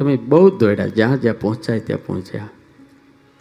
અમે 0.00 0.16
બહુ 0.16 0.58
દોડ્યા, 0.58 0.86
જ્યાં 0.86 1.20
જ્યાં 1.20 1.40
પહોંચાય 1.40 1.80
ત્યાં 1.80 2.06
પહોંચ્યા. 2.06 2.48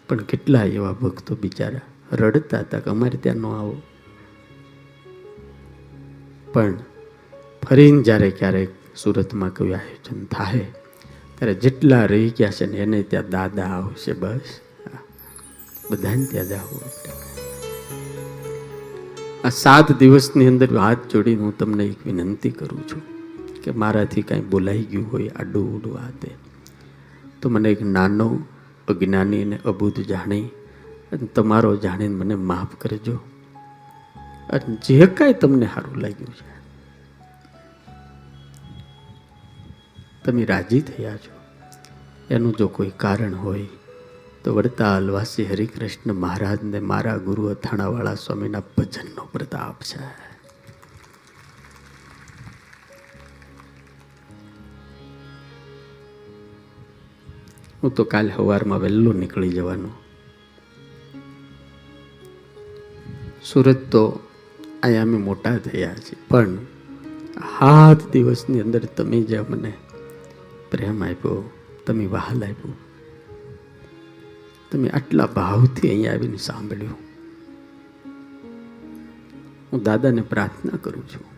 પણ 0.10 0.18
કેટલા 0.18 0.64
એવા 0.64 0.94
ભક્તો 0.94 1.35
બિચારા, 1.35 1.81
રડતા 2.11 2.60
હતા 2.60 2.80
કે 2.80 2.89
અમારે 2.89 3.18
ત્યાં 3.18 3.35
ન 3.35 3.45
આવો. 3.45 3.81
પણ 6.53 6.73
ફરીને 7.66 8.04
જ્યારે 8.04 8.30
ક્યારેક 8.30 8.70
સુરતમાં 8.96 9.50
કોઈ 9.50 9.74
આયોજન 9.74 10.26
થાય 10.26 10.60
ત્યારે 11.38 11.54
જેટલા 11.54 12.06
રહી 12.06 12.30
ગયા 12.30 12.52
છે 12.52 12.66
ને 12.66 12.78
એને 12.78 13.04
ત્યાં 13.04 13.30
દાદા 13.30 13.64
આવશે 13.64 14.14
બસ. 14.14 14.40
બધાને 15.92 16.26
ત્યાં 16.26 16.46
જવું 16.46 16.82
આ 19.46 19.50
સાત 19.50 19.92
દિવસની 19.92 20.48
અંદર 20.48 20.78
હાથ 20.78 20.98
જોડીને 21.14 21.42
હું 21.42 21.58
તમને 21.58 21.86
એક 21.86 22.06
વિનંતી 22.06 22.50
કરું 22.50 22.88
છું 22.88 23.02
કે 23.64 23.72
મારાથી 23.72 24.22
કાંઈ 24.22 24.42
બોલાઈ 24.42 24.84
ગયું 24.84 25.12
હોય 25.12 25.28
આડું 25.28 25.76
ઉડું 25.76 26.00
આ 26.00 26.10
તે 26.10 26.32
તો 27.42 27.50
મને 27.50 27.72
એક 27.72 27.82
નાનો, 27.82 28.40
અજ્ઞાની 28.88 29.44
અને 29.44 29.60
અબુધ 29.66 30.00
જાણી, 30.00 30.42
અને 31.12 31.28
તમારો 31.28 31.76
જાણીને 31.76 32.16
મને 32.16 32.36
માફ 32.36 32.76
કરજો 32.76 33.20
અને 34.50 34.78
જે 34.88 35.06
કાંઈ 35.06 35.34
તમને 35.34 35.66
સારું 35.66 35.96
લાગ્યું 35.96 36.34
છે 36.34 36.57
તમે 40.28 40.45
રાજી 40.45 40.82
થયા 40.82 41.18
છો. 41.18 41.34
એનું 42.30 42.56
જો 42.56 42.68
કોઈ 42.68 42.91
કારણ 42.98 43.36
હોય, 43.36 43.66
તો 44.44 44.56
વડતાલવાસી 44.56 45.45
હરિકૃષ્ણ 45.45 46.14
મહારાજને 46.14 46.80
મારા 46.80 47.18
ગુરુ 47.18 47.48
અથાણાવાળા 47.48 48.16
સ્વામીના 48.16 48.60
ભજનનો 48.60 49.30
પ્રતાપ 49.32 49.80
છે. 49.82 49.99
હું 57.84 57.95
તો 57.95 58.04
કાલે 58.04 58.34
સવારમાં 58.36 58.80
વહેલો 58.80 59.14
નીકળી 59.14 59.49
જવાનો. 59.49 59.90
સુરત 63.44 63.91
તો 63.91 64.20
અહીંયા 64.84 65.02
અમે 65.02 65.18
મોટા 65.18 65.58
થયા 65.58 65.94
છીએ 65.94 66.20
પણ 66.30 66.58
હાથ 67.60 68.12
દિવસની 68.12 68.62
અંદર 68.62 68.86
તમે 68.86 69.22
જે 69.22 69.40
મને 69.40 69.74
પ્રેમ 70.72 71.03
આપ્યો, 71.03 71.49
તમે 71.85 72.06
વહાલ 72.06 72.44
આપ્યું. 72.44 72.76
તમે 74.72 74.89
આટલા 74.89 75.26
ભાવથી 75.26 75.89
અહીંયા 75.89 76.14
આવીને 76.14 76.38
સાંભળ્યું. 76.38 76.95
હું 79.73 79.84
દાદાને 79.84 80.22
પ્રાર્થના 80.22 80.77
કરું 80.84 81.07
છું. 81.07 81.38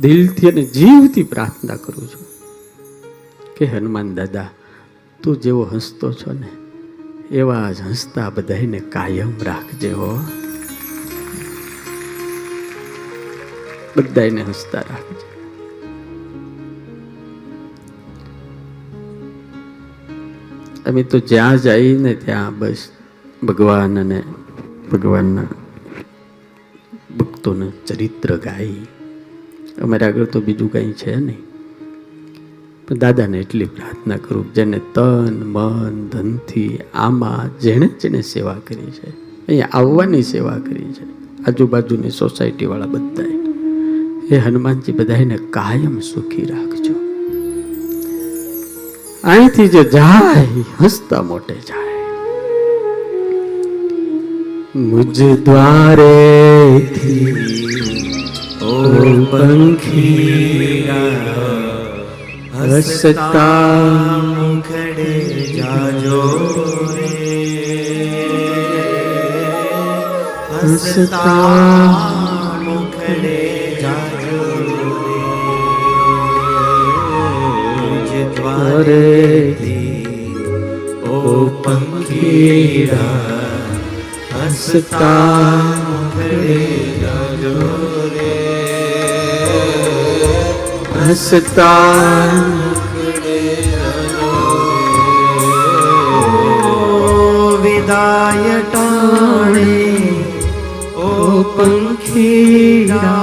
દિલથી 0.00 0.48
અને 0.48 0.62
જીવથી 0.62 1.22
પ્રાર્થના 1.22 1.76
કરું 1.76 2.08
છું 2.08 2.26
કે 3.54 3.64
હનુમાન 3.64 4.14
દાદા, 4.14 4.50
તું 5.22 5.40
જેવો 5.40 5.64
હસતો 5.64 6.12
છો 6.12 6.32
ને, 6.32 6.48
એવા 7.34 7.72
જ 7.72 7.80
હસતા 7.80 8.30
બધાને 8.30 8.80
કાયમ 8.80 9.32
રાખજે 9.42 9.92
હો. 9.92 10.18
બધાને 13.96 14.42
હસતા 14.42 14.80
રાખજે. 14.80 15.29
અમે 20.86 21.02
તો 21.02 21.18
જ્યાં 21.18 21.56
જઈને 21.56 22.14
ત્યાં 22.14 22.58
બસ 22.58 22.88
ભગવાન 23.42 23.98
અને 23.98 24.22
ભગવાનના 24.92 25.42
ભક્તોને 27.18 27.72
ચરિત્ર 27.86 28.36
ગાઈ. 28.36 28.76
અમારે 29.82 30.06
આગળ 30.06 30.24
તો 30.24 30.40
બીજું 30.40 30.72
કંઈ 30.72 30.92
છે 30.92 31.16
નહીં. 31.16 31.38
પણ 32.88 32.98
દાદાને 32.98 33.38
એટલી 33.38 33.64
પ્રાર્થના 33.64 34.16
કરું 34.16 34.54
જેને 34.54 34.80
તન, 34.94 35.42
મન, 35.44 36.08
ધનથી 36.08 36.78
આમાં 36.94 37.58
જેણે 37.58 37.86
જેણે 37.86 38.20
સેવા 38.20 38.56
કરી 38.66 38.90
છે, 38.90 39.10
અહીંયા 39.48 39.68
આવવાની 39.72 40.22
સેવા 40.22 40.58
કરી 40.58 40.92
છે, 40.92 41.04
આજુબાજુની 41.46 42.10
સોસાયટીવાળા 42.10 42.86
બધાએ, 42.86 43.36
એ 44.30 44.38
હનુમાનજી 44.38 44.92
બધાને 44.92 45.38
કાયમ 45.50 46.00
સુખી 46.00 46.44
રાખજો. 46.44 46.99
અહીંથી 49.24 49.68
જે 49.68 49.84
જાય 49.84 50.44
હસતા 50.80 51.22
મોટે 51.22 51.54
જાય. 51.54 51.98
મુજ 54.74 55.18
દ્વારે 55.44 56.16
ઓ 58.62 58.74
પંખી 59.30 60.88
હસતા 62.54 64.18
મુખડે 64.28 65.10
જાજો 65.56 66.22
હસતા 70.62 72.09
ਧਰਤੀ 78.80 80.04
ਓ 81.06 81.44
ਪੰਖੀੜਾ 81.64 83.08
ਹਸਤਾ 84.34 85.10
ਮੁਖੜੇ 85.80 86.56
ਜੋਰੇ 87.42 88.36
ਹਸਤਾ 90.94 91.68
ਮੁਖੜੇ 92.36 93.44
ਜੋਰੇ 93.66 94.78
ਵਿਦਾਇ 97.62 98.60
ਟਾਣੇ 98.72 99.76
ਓ 100.96 101.42
ਪੰਖੀੜਾ 101.56 103.16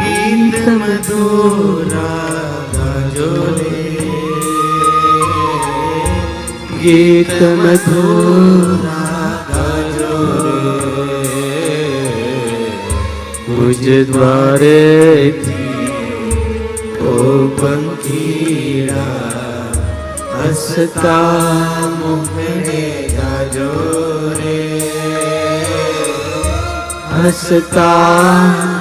ਗੀਤ 0.00 0.68
ਮਧੁਰ 0.70 1.93
ગીત 6.84 7.40
મધુર 7.58 8.68
મુજ 13.48 13.84
દ્વારે 14.08 15.32
પંખીડા 17.58 18.94
હસતા 20.34 21.88
મુખડે 21.98 22.84
ગાજો 23.16 23.70
રે. 24.38 24.60
હસતા 27.14 28.73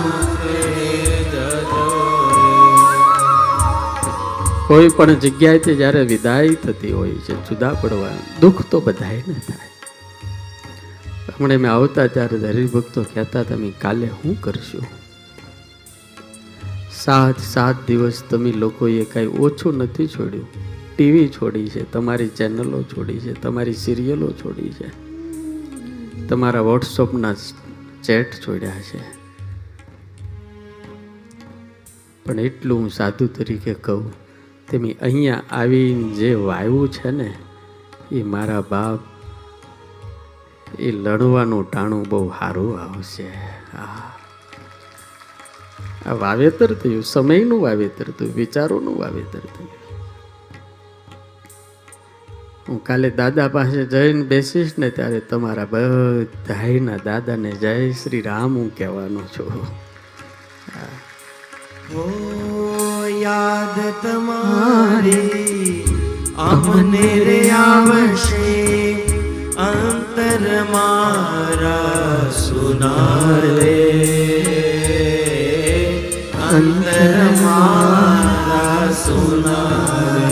કોઈ 4.73 4.89
પણ 4.89 5.13
જગ્યાએથી 5.13 5.75
જ્યારે 5.75 6.01
વિદાય 6.01 6.49
થતી 6.49 6.91
હોય 6.91 7.09
છે, 7.09 7.49
જુદા 7.49 7.73
પડવા 7.73 8.13
દુઃખ 8.41 8.61
તો 8.71 8.79
બધાયને 8.79 9.33
થાય. 9.33 9.67
હમણાં 11.39 11.57
મેં 11.57 11.71
આવતા 11.71 12.07
ત્યારે 12.07 12.37
હરિભક્તો 12.37 13.03
કહેતા, 13.03 13.43
તમે 13.43 13.71
કાલે 13.81 14.07
શું 14.07 14.41
કરશો? 14.41 14.77
સાત 16.91 17.37
સાત 17.39 17.75
દિવસ 17.87 18.23
તમે 18.29 18.51
લોકોએ 18.51 19.05
કાંઈ 19.05 19.27
ઓછું 19.27 19.77
નથી 19.77 20.07
છોડ્યું. 20.07 20.47
ટીવી 20.95 21.27
છોડી 21.29 21.69
છે, 21.69 21.91
તમારી 21.91 22.27
ચેનલો 22.27 22.83
છોડી 22.83 23.19
છે, 23.19 23.33
તમારી 23.33 23.73
સિરિયલો 23.73 24.31
છોડી 24.31 24.69
છે, 24.69 24.89
તમારા 26.27 26.61
વોટ્સઅપના 26.61 27.35
ચેટ 28.03 28.33
છોડ્યા 28.47 28.71
છે. 28.71 29.03
પણ 32.25 32.39
એટલું 32.39 32.79
હું 32.79 32.89
સાધુ 32.89 33.27
તરીકે 33.27 33.73
કહું 33.73 34.22
તમે 34.69 34.95
અહીંયા 35.01 35.43
આવીને 35.51 36.13
જે 36.13 36.35
વાયવું 36.35 36.91
છે 36.91 37.11
ને, 37.11 37.35
એ 38.11 38.23
મારા 38.23 38.61
બાપ, 38.61 38.99
એ 40.79 40.91
લણવાનું 40.91 41.71
ટાણું 41.71 42.09
બહુ 42.09 42.29
સારું 42.39 42.81
આવશે. 42.81 43.27
આ 46.05 46.13
વાવેતર 46.13 46.73
થયું, 46.73 47.03
સમયનું 47.03 47.61
વાવેતર 47.61 48.05
થયું, 48.11 48.33
વિચારોનું 48.33 48.99
વાવેતર 48.99 49.39
થયું. 49.39 49.71
હું 52.69 52.83
કાલે 52.83 53.09
દાદા 53.09 53.47
પાસે 53.47 53.85
જઈને 53.85 54.23
બેસીશ 54.23 54.73
ને 54.77 54.89
ત્યારે 54.89 55.19
તમારા 55.19 55.65
બધાના 55.65 56.97
દાદાને 56.97 57.51
જય 57.51 57.91
શ્રી 57.91 58.21
રામ 58.21 58.55
હું 58.55 58.75
કહેવાનો 58.77 59.19
છું. 59.19 59.53
ઓ 61.95 62.72
યાદ 63.07 63.77
તમારી, 64.03 65.85
અમને 66.47 67.07
રે 67.27 67.39
આવશે. 67.51 68.51
અંતર 69.65 70.43
મારા 70.71 72.29
સુનાર 72.39 73.43
રે 73.59 73.81
અંતર 76.49 77.15
મારા 77.41 78.85
સુનાર 79.03 80.23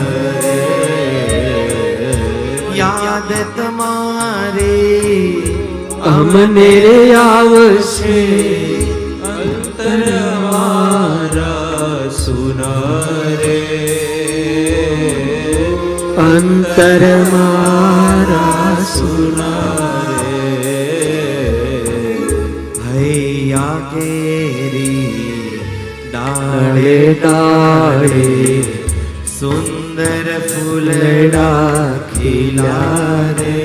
યાદ 2.82 3.32
તમારી, 3.58 5.32
અમને 6.14 6.70
રે 6.86 7.00
આવશે. 7.16 8.22
અંતર 9.32 10.08
મારા 10.46 11.61
અંતર 16.52 17.04
મારા 17.32 18.86
સુનારે 18.88 20.40
હૈયા 22.86 23.78
કેરી 23.92 25.62
ડાળે 26.06 26.98
ડાળે 27.22 28.26
સુંદર 29.36 30.28
ફૂલડા 30.50 31.86
ખીલા 32.12 33.22
રે 33.40 33.58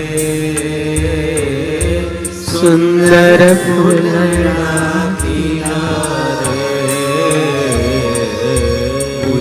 સુંદર 2.44 3.46
ફૂલડા 3.64 4.76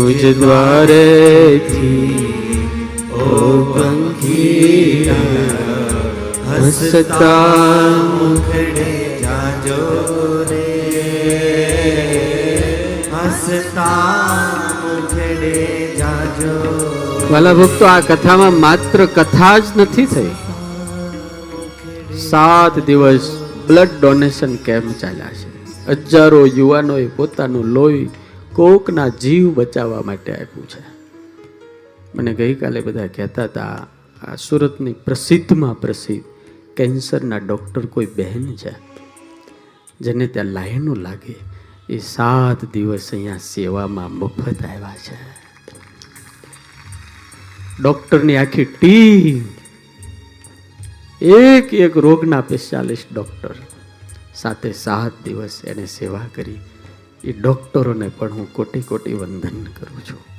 મુજ 0.07 0.23
દ્વારેથી 0.33 2.05
ઓ 2.13 2.24
પંખીડા 3.75 5.15
હસતા 6.49 7.89
મુખડે 8.17 8.89
જાજો 9.23 9.81
રે 10.49 10.69
હસતા 13.13 14.39
મુખડે 14.81 15.53
જાજો 15.99 16.55
વાલા 17.31 17.55
ભક્તો, 17.59 17.83
આ 17.93 18.01
કથામાં 18.09 18.55
માત્ર 18.65 18.99
કથા 19.17 19.57
જ 19.59 19.65
નથી 19.77 20.07
થઈ. 20.15 20.33
સાત 22.29 22.75
દિવસ 22.89 23.25
બ્લડ 23.67 23.91
ડોનેશન 23.99 24.53
કેમ્પ 24.65 24.89
ચાલ્યા 25.01 25.35
છે. 25.39 25.47
હજારો 26.09 26.41
યુવાનોએ 26.57 27.07
પોતાનું 27.17 27.67
લોહી 27.77 28.05
કોકના 28.59 29.09
જીવ 29.23 29.45
બચાવવા 29.55 30.03
માટે 30.09 30.31
આપ્યું 30.35 30.67
છે. 30.73 30.81
મને 32.15 32.33
ગઈકાલે 32.33 32.81
બધા 32.81 33.07
કહેતા 33.07 33.43
હતા 33.43 33.87
સુરતની 34.35 34.93
પ્રસિદ્ધમાં 34.93 35.81
પ્રસિદ્ધ 35.81 36.23
કેન્સરના 36.77 37.37
ડૉક્ટર 37.37 37.85
કોઈ 37.85 38.05
બહેન 38.05 38.55
છે? 38.55 38.75
જેને 40.01 40.27
ત્યાં 40.27 40.45
લાઈનો 40.45 40.93
લાગે, 40.95 41.35
એ 41.89 41.97
સાત 41.97 42.65
દિવસ 42.73 43.11
અહીંયા 43.11 43.37
સેવામાં 43.37 44.11
મફત 44.11 44.65
આવ્યા 44.65 44.95
છે. 44.95 45.17
ડૉક્ટરની 47.83 48.37
આખી 48.37 48.65
ટીમ, 48.65 49.43
એક 51.25 51.73
એક 51.73 51.97
રોગના 51.97 52.41
સ્પેશિયાલિસ્ટ 52.41 53.13
ડૉક્ટર 53.13 53.55
સાથે 54.35 54.71
સાત 54.71 55.11
દિવસ 55.23 55.61
એને 55.65 55.85
સેવા 55.85 56.25
કરી. 56.35 56.59
એ 57.23 57.31
ડૉક્ટરોને 57.31 58.07
પણ 58.07 58.31
હું 58.31 58.53
કોટી 58.53 58.81
કોટી 58.81 59.13
વંદન 59.13 59.63
કરું 59.63 60.01
છું. 60.01 60.34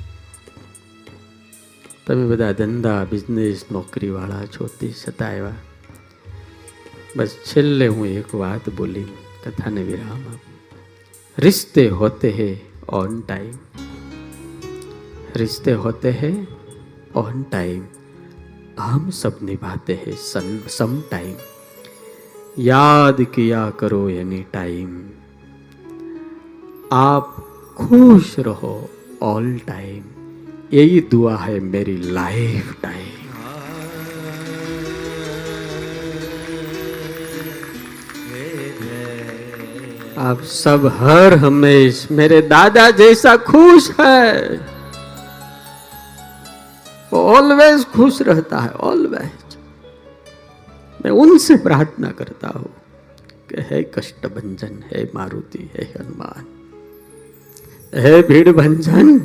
તમે 2.06 2.24
બધા 2.26 2.52
ધંધા 2.52 3.02
બિઝનેસ 3.06 3.66
નોકરીવાળા 3.70 4.46
છો 4.48 4.70
તે 4.78 4.94
છતાં 4.94 5.28
આવ્યા 5.30 5.58
બસ 7.16 7.36
છેલ્લે 7.44 7.86
હું 7.88 8.08
એક 8.14 8.32
વાત 8.36 8.72
બોલી 8.76 9.10
કથાને 9.42 9.82
વિરામ 9.82 10.24
આપું 10.24 10.52
रिश्ते 11.38 11.86
होते 11.90 12.30
हैं 12.30 12.54
ऑन 12.90 13.20
टाइम 13.20 13.52
रिश्ते 15.36 15.72
होते 15.76 16.10
हैं 16.12 16.34
ऑन 17.16 17.42
टाइम 17.52 17.84
हम 18.80 19.08
सब 19.12 19.38
निभाते 19.42 19.94
हैं 19.96 20.16
सन 20.24 20.58
सम 20.68 21.00
टाइम 21.10 21.34
याद 22.60 23.24
किया 23.34 23.68
करो 23.80 24.08
एनी 24.10 24.42
टाइम 24.52 24.90
आप 26.92 27.34
खुश 27.76 28.38
रहो 28.40 28.74
ऑल 29.22 29.58
टाइम 29.66 30.15
यही 30.73 30.99
दुआ 31.01 31.35
है 31.37 31.59
मेरी 31.59 31.97
लाइफ 31.97 32.75
टाइम 32.81 33.05
आप 40.19 40.41
सब 40.41 40.85
हर 40.93 41.33
हमेश 41.33 42.07
मेरे 42.11 42.41
दादा 42.41 42.89
जैसा 42.91 43.35
खुश 43.37 43.89
है। 43.99 44.57
वो 47.13 47.21
ऑलवेज 47.35 47.85
खुश 47.85 48.21
रहता 48.21 48.59
है 48.59 48.69
ऑलवेज 48.69 49.57
मैं 51.05 51.11
उनसे 51.11 51.55
प्रार्थना 51.57 52.11
करता 52.11 52.47
हूँ 52.47 52.69
कि 53.49 53.61
हे 53.69 53.81
कष्ट 53.95 54.27
भंजन, 54.27 54.83
हे 54.91 55.03
मारुति, 55.15 55.69
हे 55.75 55.83
हनुमान, 55.83 56.45
हे 57.95 58.21
भीड़ 58.21 58.51
भंजन 58.51 59.17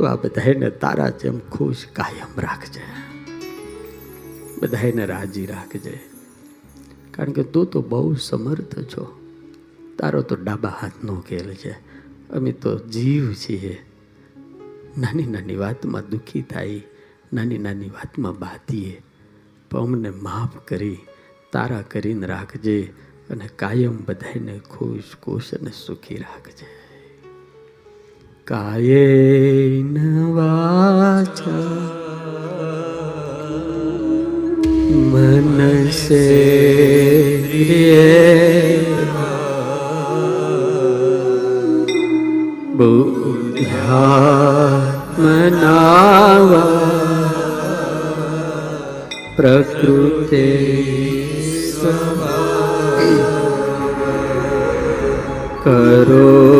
તું 0.00 0.10
આ 0.10 0.16
બધાને 0.16 0.70
તારા 0.70 1.08
જેમ 1.08 1.38
ખુશ 1.38 1.86
કાયમ 1.92 2.40
રાખજે. 2.40 2.80
બધાને 4.62 5.06
રાજી 5.06 5.46
રાખજે. 5.46 6.00
કારણ 7.10 7.32
કે 7.32 7.42
તું 7.42 7.66
તો 7.66 7.82
બહુ 7.82 8.14
સમર્થ 8.14 8.78
છો. 8.78 9.20
તારો 9.98 10.22
તો 10.22 10.36
ડાબા 10.36 10.68
હાથનો 10.68 11.20
ખેલ 11.20 11.54
છે. 11.54 11.70
અમે 12.30 12.52
તો 12.52 12.78
જીવ 12.78 13.32
છીએ. 13.32 13.82
નાની 14.98 15.26
નાની 15.26 15.56
વાતમાં 15.56 16.10
દુઃખી 16.10 16.42
થાય, 16.42 16.82
નાની 17.32 17.58
નાની 17.58 17.88
વાતમાં 17.88 18.38
બાતીએ 18.38 19.02
પણ 19.70 19.80
અમને 19.80 20.10
માફ 20.10 20.68
કરી, 20.68 20.98
તારા 21.52 21.82
કરીને 21.82 22.26
રાખજે 22.26 22.92
અને 23.30 23.48
કાયમ 23.56 24.04
બધાને 24.04 24.58
ખુશ 24.58 25.02
ખુશ 25.22 25.54
અને 25.54 25.70
સુખી 25.86 26.16
રાખજે. 26.16 26.89
कायेन 28.52 29.96
वाचा। 30.36 31.58
मनसे 35.12 36.24
बुद्ध्यात्मना 42.78 44.10
मनावा 45.20 46.64
प्रकृति 49.36 50.46
करो 55.64 56.59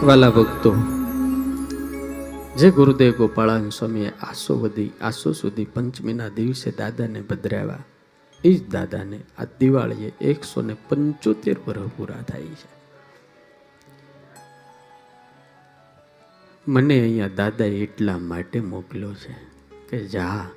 વાલા 0.08 0.30
ભક્તો 0.30 0.72
જે 2.63 2.71
ગુરુદેવ 2.71 3.13
ગોપાળાન 3.17 3.71
સ્વામીએ 3.71 4.11
આસો 4.23 4.55
વધી, 4.55 4.93
આસો 5.01 5.33
સુધી 5.33 5.65
પંચમીના 5.65 6.29
દિવસે 6.29 6.71
દાદાને 6.71 7.21
પધરાવ્યા. 7.21 7.85
એ 8.45 8.55
જ 8.55 8.71
દાદાને 8.71 9.21
આ 9.39 9.45
દિવાળીએ 9.61 10.13
એકસો 10.21 10.63
ને 10.63 10.77
પંચોતેર 10.89 11.57
વર્ષ 11.67 11.91
પૂરા 11.97 12.23
થાય 12.23 12.43
છે. 12.43 12.71
મને 16.69 17.01
અહીંયા 17.01 17.29
દાદાએ 17.29 17.83
એટલા 17.83 18.19
માટે 18.19 18.61
મોકલ્યો 18.61 19.15
છે 19.15 19.35
કે 19.91 20.07
જા 20.07 20.51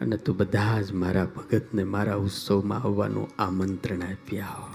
અને 0.00 0.16
તું 0.16 0.36
બધા 0.36 0.80
જ 0.80 0.92
મારા 0.92 1.24
ભગતને 1.24 1.84
મારા 1.84 2.14
ઉત્સવમાં 2.14 2.82
આવવાનું 2.82 3.28
આમંત્રણ 3.38 4.02
આપ્યા 4.02 4.70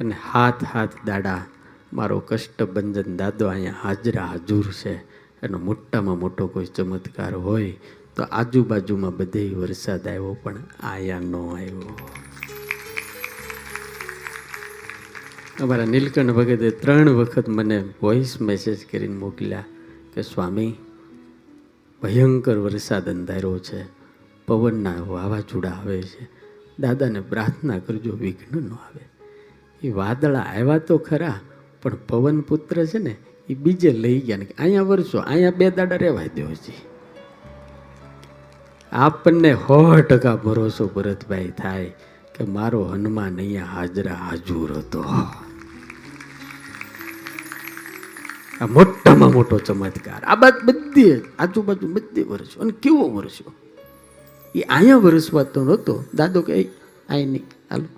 અને 0.00 0.14
હાથ 0.32 0.64
હાથ 0.64 0.90
દાડા 1.06 1.44
મારો 1.96 2.18
કષ્ટભંજન 2.20 3.16
દાદો 3.16 3.46
અહીંયા 3.46 3.74
હાજરા 3.82 4.24
હાજુર 4.24 4.72
છે. 4.72 4.94
એનો 5.42 5.58
મોટામાં 5.58 6.18
મોટો 6.18 6.46
કોઈ 6.46 6.64
ચમત્કાર 6.64 7.34
હોય 7.34 7.76
તો 8.16 8.22
આજુબાજુમાં 8.22 9.16
બધે 9.16 9.54
વરસાદ 9.54 10.08
આવ્યો 10.08 10.36
પણ 10.42 10.56
આયા 10.82 11.20
ન 11.20 11.36
આવ્યો. 11.36 12.08
અમારા 15.60 15.84
નીલકંઠ 15.84 16.32
ભગતે 16.32 16.70
ત્રણ 16.70 17.08
વખત 17.08 17.48
મને 17.48 17.84
વોઇસ 18.02 18.40
મેસેજ 18.40 18.78
કરીને 18.92 19.16
મોકલ્યા 19.16 19.64
કે, 20.14 20.22
સ્વામી, 20.22 20.74
ભયંકર 22.02 22.58
વરસાદ 22.58 23.08
અંધારો 23.08 23.58
છે. 23.58 23.84
પવનના 24.46 24.94
વાવાઝોડા 25.02 25.70
આવે 25.70 26.02
છે. 26.02 26.28
દાદાને 26.78 27.20
પ્રાર્થના 27.20 27.78
કરજો 27.78 28.12
વિઘ્ન 28.12 28.62
ન 28.62 28.72
આવે. 28.72 29.08
એ 29.86 29.90
વાદળા 29.90 30.38
આવ્યા 30.38 30.78
તો 30.78 30.98
ખરા 30.98 31.40
પણ 31.82 31.94
પવન 32.08 32.40
પુત્ર 32.40 32.86
છે 32.86 32.98
ને, 32.98 33.16
એ 33.48 33.54
બીજે 33.54 33.90
લઈ 33.92 34.20
ગયા 34.20 34.36
ને 34.36 34.46
અહીંયા 34.58 34.82
વરસો, 34.82 35.18
અહીંયા 35.18 35.50
બે 35.50 35.70
દાડા 35.70 35.96
રહેવા 35.96 36.22
દો 36.22 36.46
હજી. 36.46 36.72
આપણને 38.92 39.54
સો 39.54 40.00
ટકા 40.00 40.36
ભરોસો 40.36 40.86
ભરતભાઈ 40.86 41.48
થાય 41.48 41.92
કે 42.34 42.44
મારો 42.44 42.84
હનુમાન 42.84 43.36
અહીંયા 43.36 43.64
હાજરા 43.64 44.14
હાજુર 44.14 44.72
હતો. 44.72 45.04
આ 48.60 48.66
મોટામાં 48.66 49.32
મોટો 49.32 49.58
ચમત્કાર. 49.58 50.24
આ 50.24 50.34
બાદ 50.34 50.54
બધી 50.64 51.20
આજુબાજુ 51.38 51.92
બધી 51.92 52.22
વરસ્યો. 52.22 52.62
અને 52.62 52.72
કેવો 52.82 53.08
વરસ્યો? 53.08 53.52
એ 54.54 54.60
અહીંયા 54.60 54.96
વરસવાતો 54.96 55.64
નહોતો. 55.64 56.04
દાદો 56.14 56.42
કે 56.42 56.68
અહીં 57.08 57.30
નહીં, 57.30 57.44
હાલો. 57.70 57.95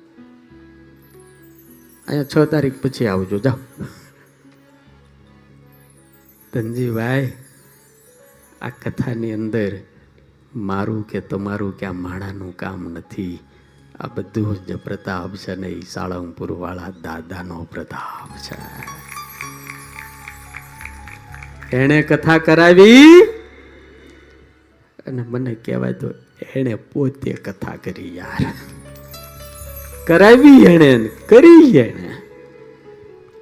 અહીંયા 2.09 2.25
છ 2.25 2.51
તારીખ 2.51 2.79
પછી 2.83 3.07
આવજો, 3.07 3.39
જાઓ. 3.39 3.59
ધનજીભાઈ, 6.53 7.33
આ 8.63 8.69
કથાની 8.69 9.33
અંદર 9.33 9.73
મારું 10.55 11.03
કે 11.09 11.21
તમારું 11.21 11.77
કે 11.79 11.87
આ 11.87 11.93
માણાનું 11.93 12.57
કામ 12.57 12.89
નથી. 12.89 13.41
આ 14.01 14.07
બધું 14.07 14.67
જ 14.67 14.77
પ્રતાપ 14.77 15.37
છે 15.37 15.55
ને 15.55 15.69
એ 15.69 15.81
સાળંગપુર 15.81 16.53
વાળા 16.53 16.93
દાદાનો 17.03 17.65
પ્રતાપ 17.65 18.31
છે. 18.47 18.57
એણે 21.77 22.03
કથા 22.03 22.39
કરાવી 22.39 23.23
અને 25.07 25.23
મને 25.23 25.55
કહેવાય 25.55 25.93
તો 25.93 26.15
એણે 26.55 26.75
પોતે 26.75 27.33
કથા 27.33 27.77
કરી 27.77 28.17
યાર. 28.17 28.43
કરાવી 30.09 30.65
એણે 30.65 31.11
કરી 31.29 31.79
એણે. 31.79 32.11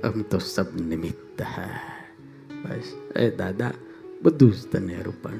આમ 0.05 0.22
તો 0.22 0.38
સબ 0.38 0.66
નિમિત્ત 0.88 1.43
બસ. 2.62 3.16
એ 3.16 3.30
દાદા, 3.30 3.70
બધું 4.22 4.52
જ 4.52 4.64
તને 4.72 4.94
અર્પણ. 4.94 5.30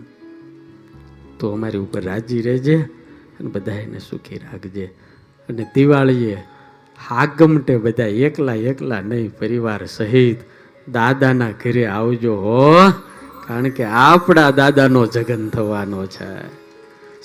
તો 1.39 1.51
અમારી 1.51 1.79
ઉપર 1.79 2.03
રાજી 2.03 2.43
રહેજે 2.43 2.77
અને 3.41 3.49
બધા 3.49 3.73
એને 3.73 3.99
સુખી 3.99 4.39
રાખજે. 4.39 4.85
અને 5.49 5.67
દિવાળીએ 5.75 6.45
હાગમટે 7.09 7.77
બધા 7.77 8.05
એકલા 8.05 8.55
એકલા 8.55 9.01
નહીં 9.01 9.39
પરિવાર 9.39 9.87
સહિત 9.87 10.39
દાદાના 10.89 11.51
ઘરે 11.51 11.87
આવજો 11.87 12.37
હો. 12.37 12.91
કારણ 13.49 13.69
કે 13.69 13.85
આપણા 13.85 14.51
દાદાનો 14.51 15.07
જગન 15.07 15.49
થવાનો 15.49 16.07
છે. 16.07 16.67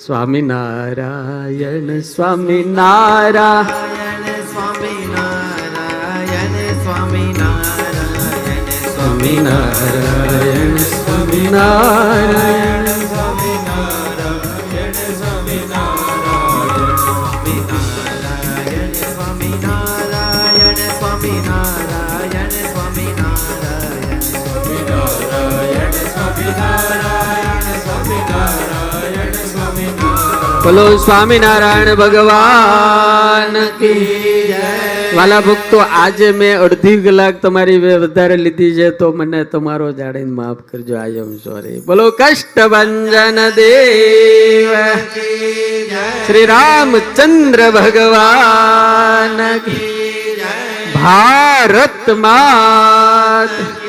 સ્વામિનારાયણ 0.06 2.00
સ્વામિનારાયણ. 2.00 3.91
સ્વામિનારાયણ 9.22 10.76
સ્વામિનારાયણ 10.76 12.82
બોલો 30.64 30.96
સ્વામિનારાયણ 30.96 31.94
ભગવાન 31.94 33.56
કી 33.78 34.44
જય. 34.48 34.91
વાલા 35.16 35.40
ભક્તો, 35.40 35.78
આજે 35.78 36.30
મેં 36.30 36.58
અડધી 36.58 37.00
કલાક 37.00 37.42
તમારી 37.42 37.78
વધારે 37.78 38.36
લીધી 38.36 38.74
છે, 38.74 38.90
તો 38.90 39.12
મને 39.12 39.44
તમારો 39.44 39.92
જાણીને 39.92 40.30
માફ 40.30 40.56
કરજો. 40.72 40.96
આઈ 40.96 41.10
એમ 41.10 41.36
સોરી 41.36 41.80
બોલો 41.80 42.10
કષ્ટ 42.10 42.66
ભંજન 42.66 43.50
દેવ. 43.50 44.70
શ્રી 46.26 46.46
રામચંદ્ર 46.46 47.70
ભગવાન. 47.70 49.58
ભારત 50.94 52.10
માત. 52.10 53.81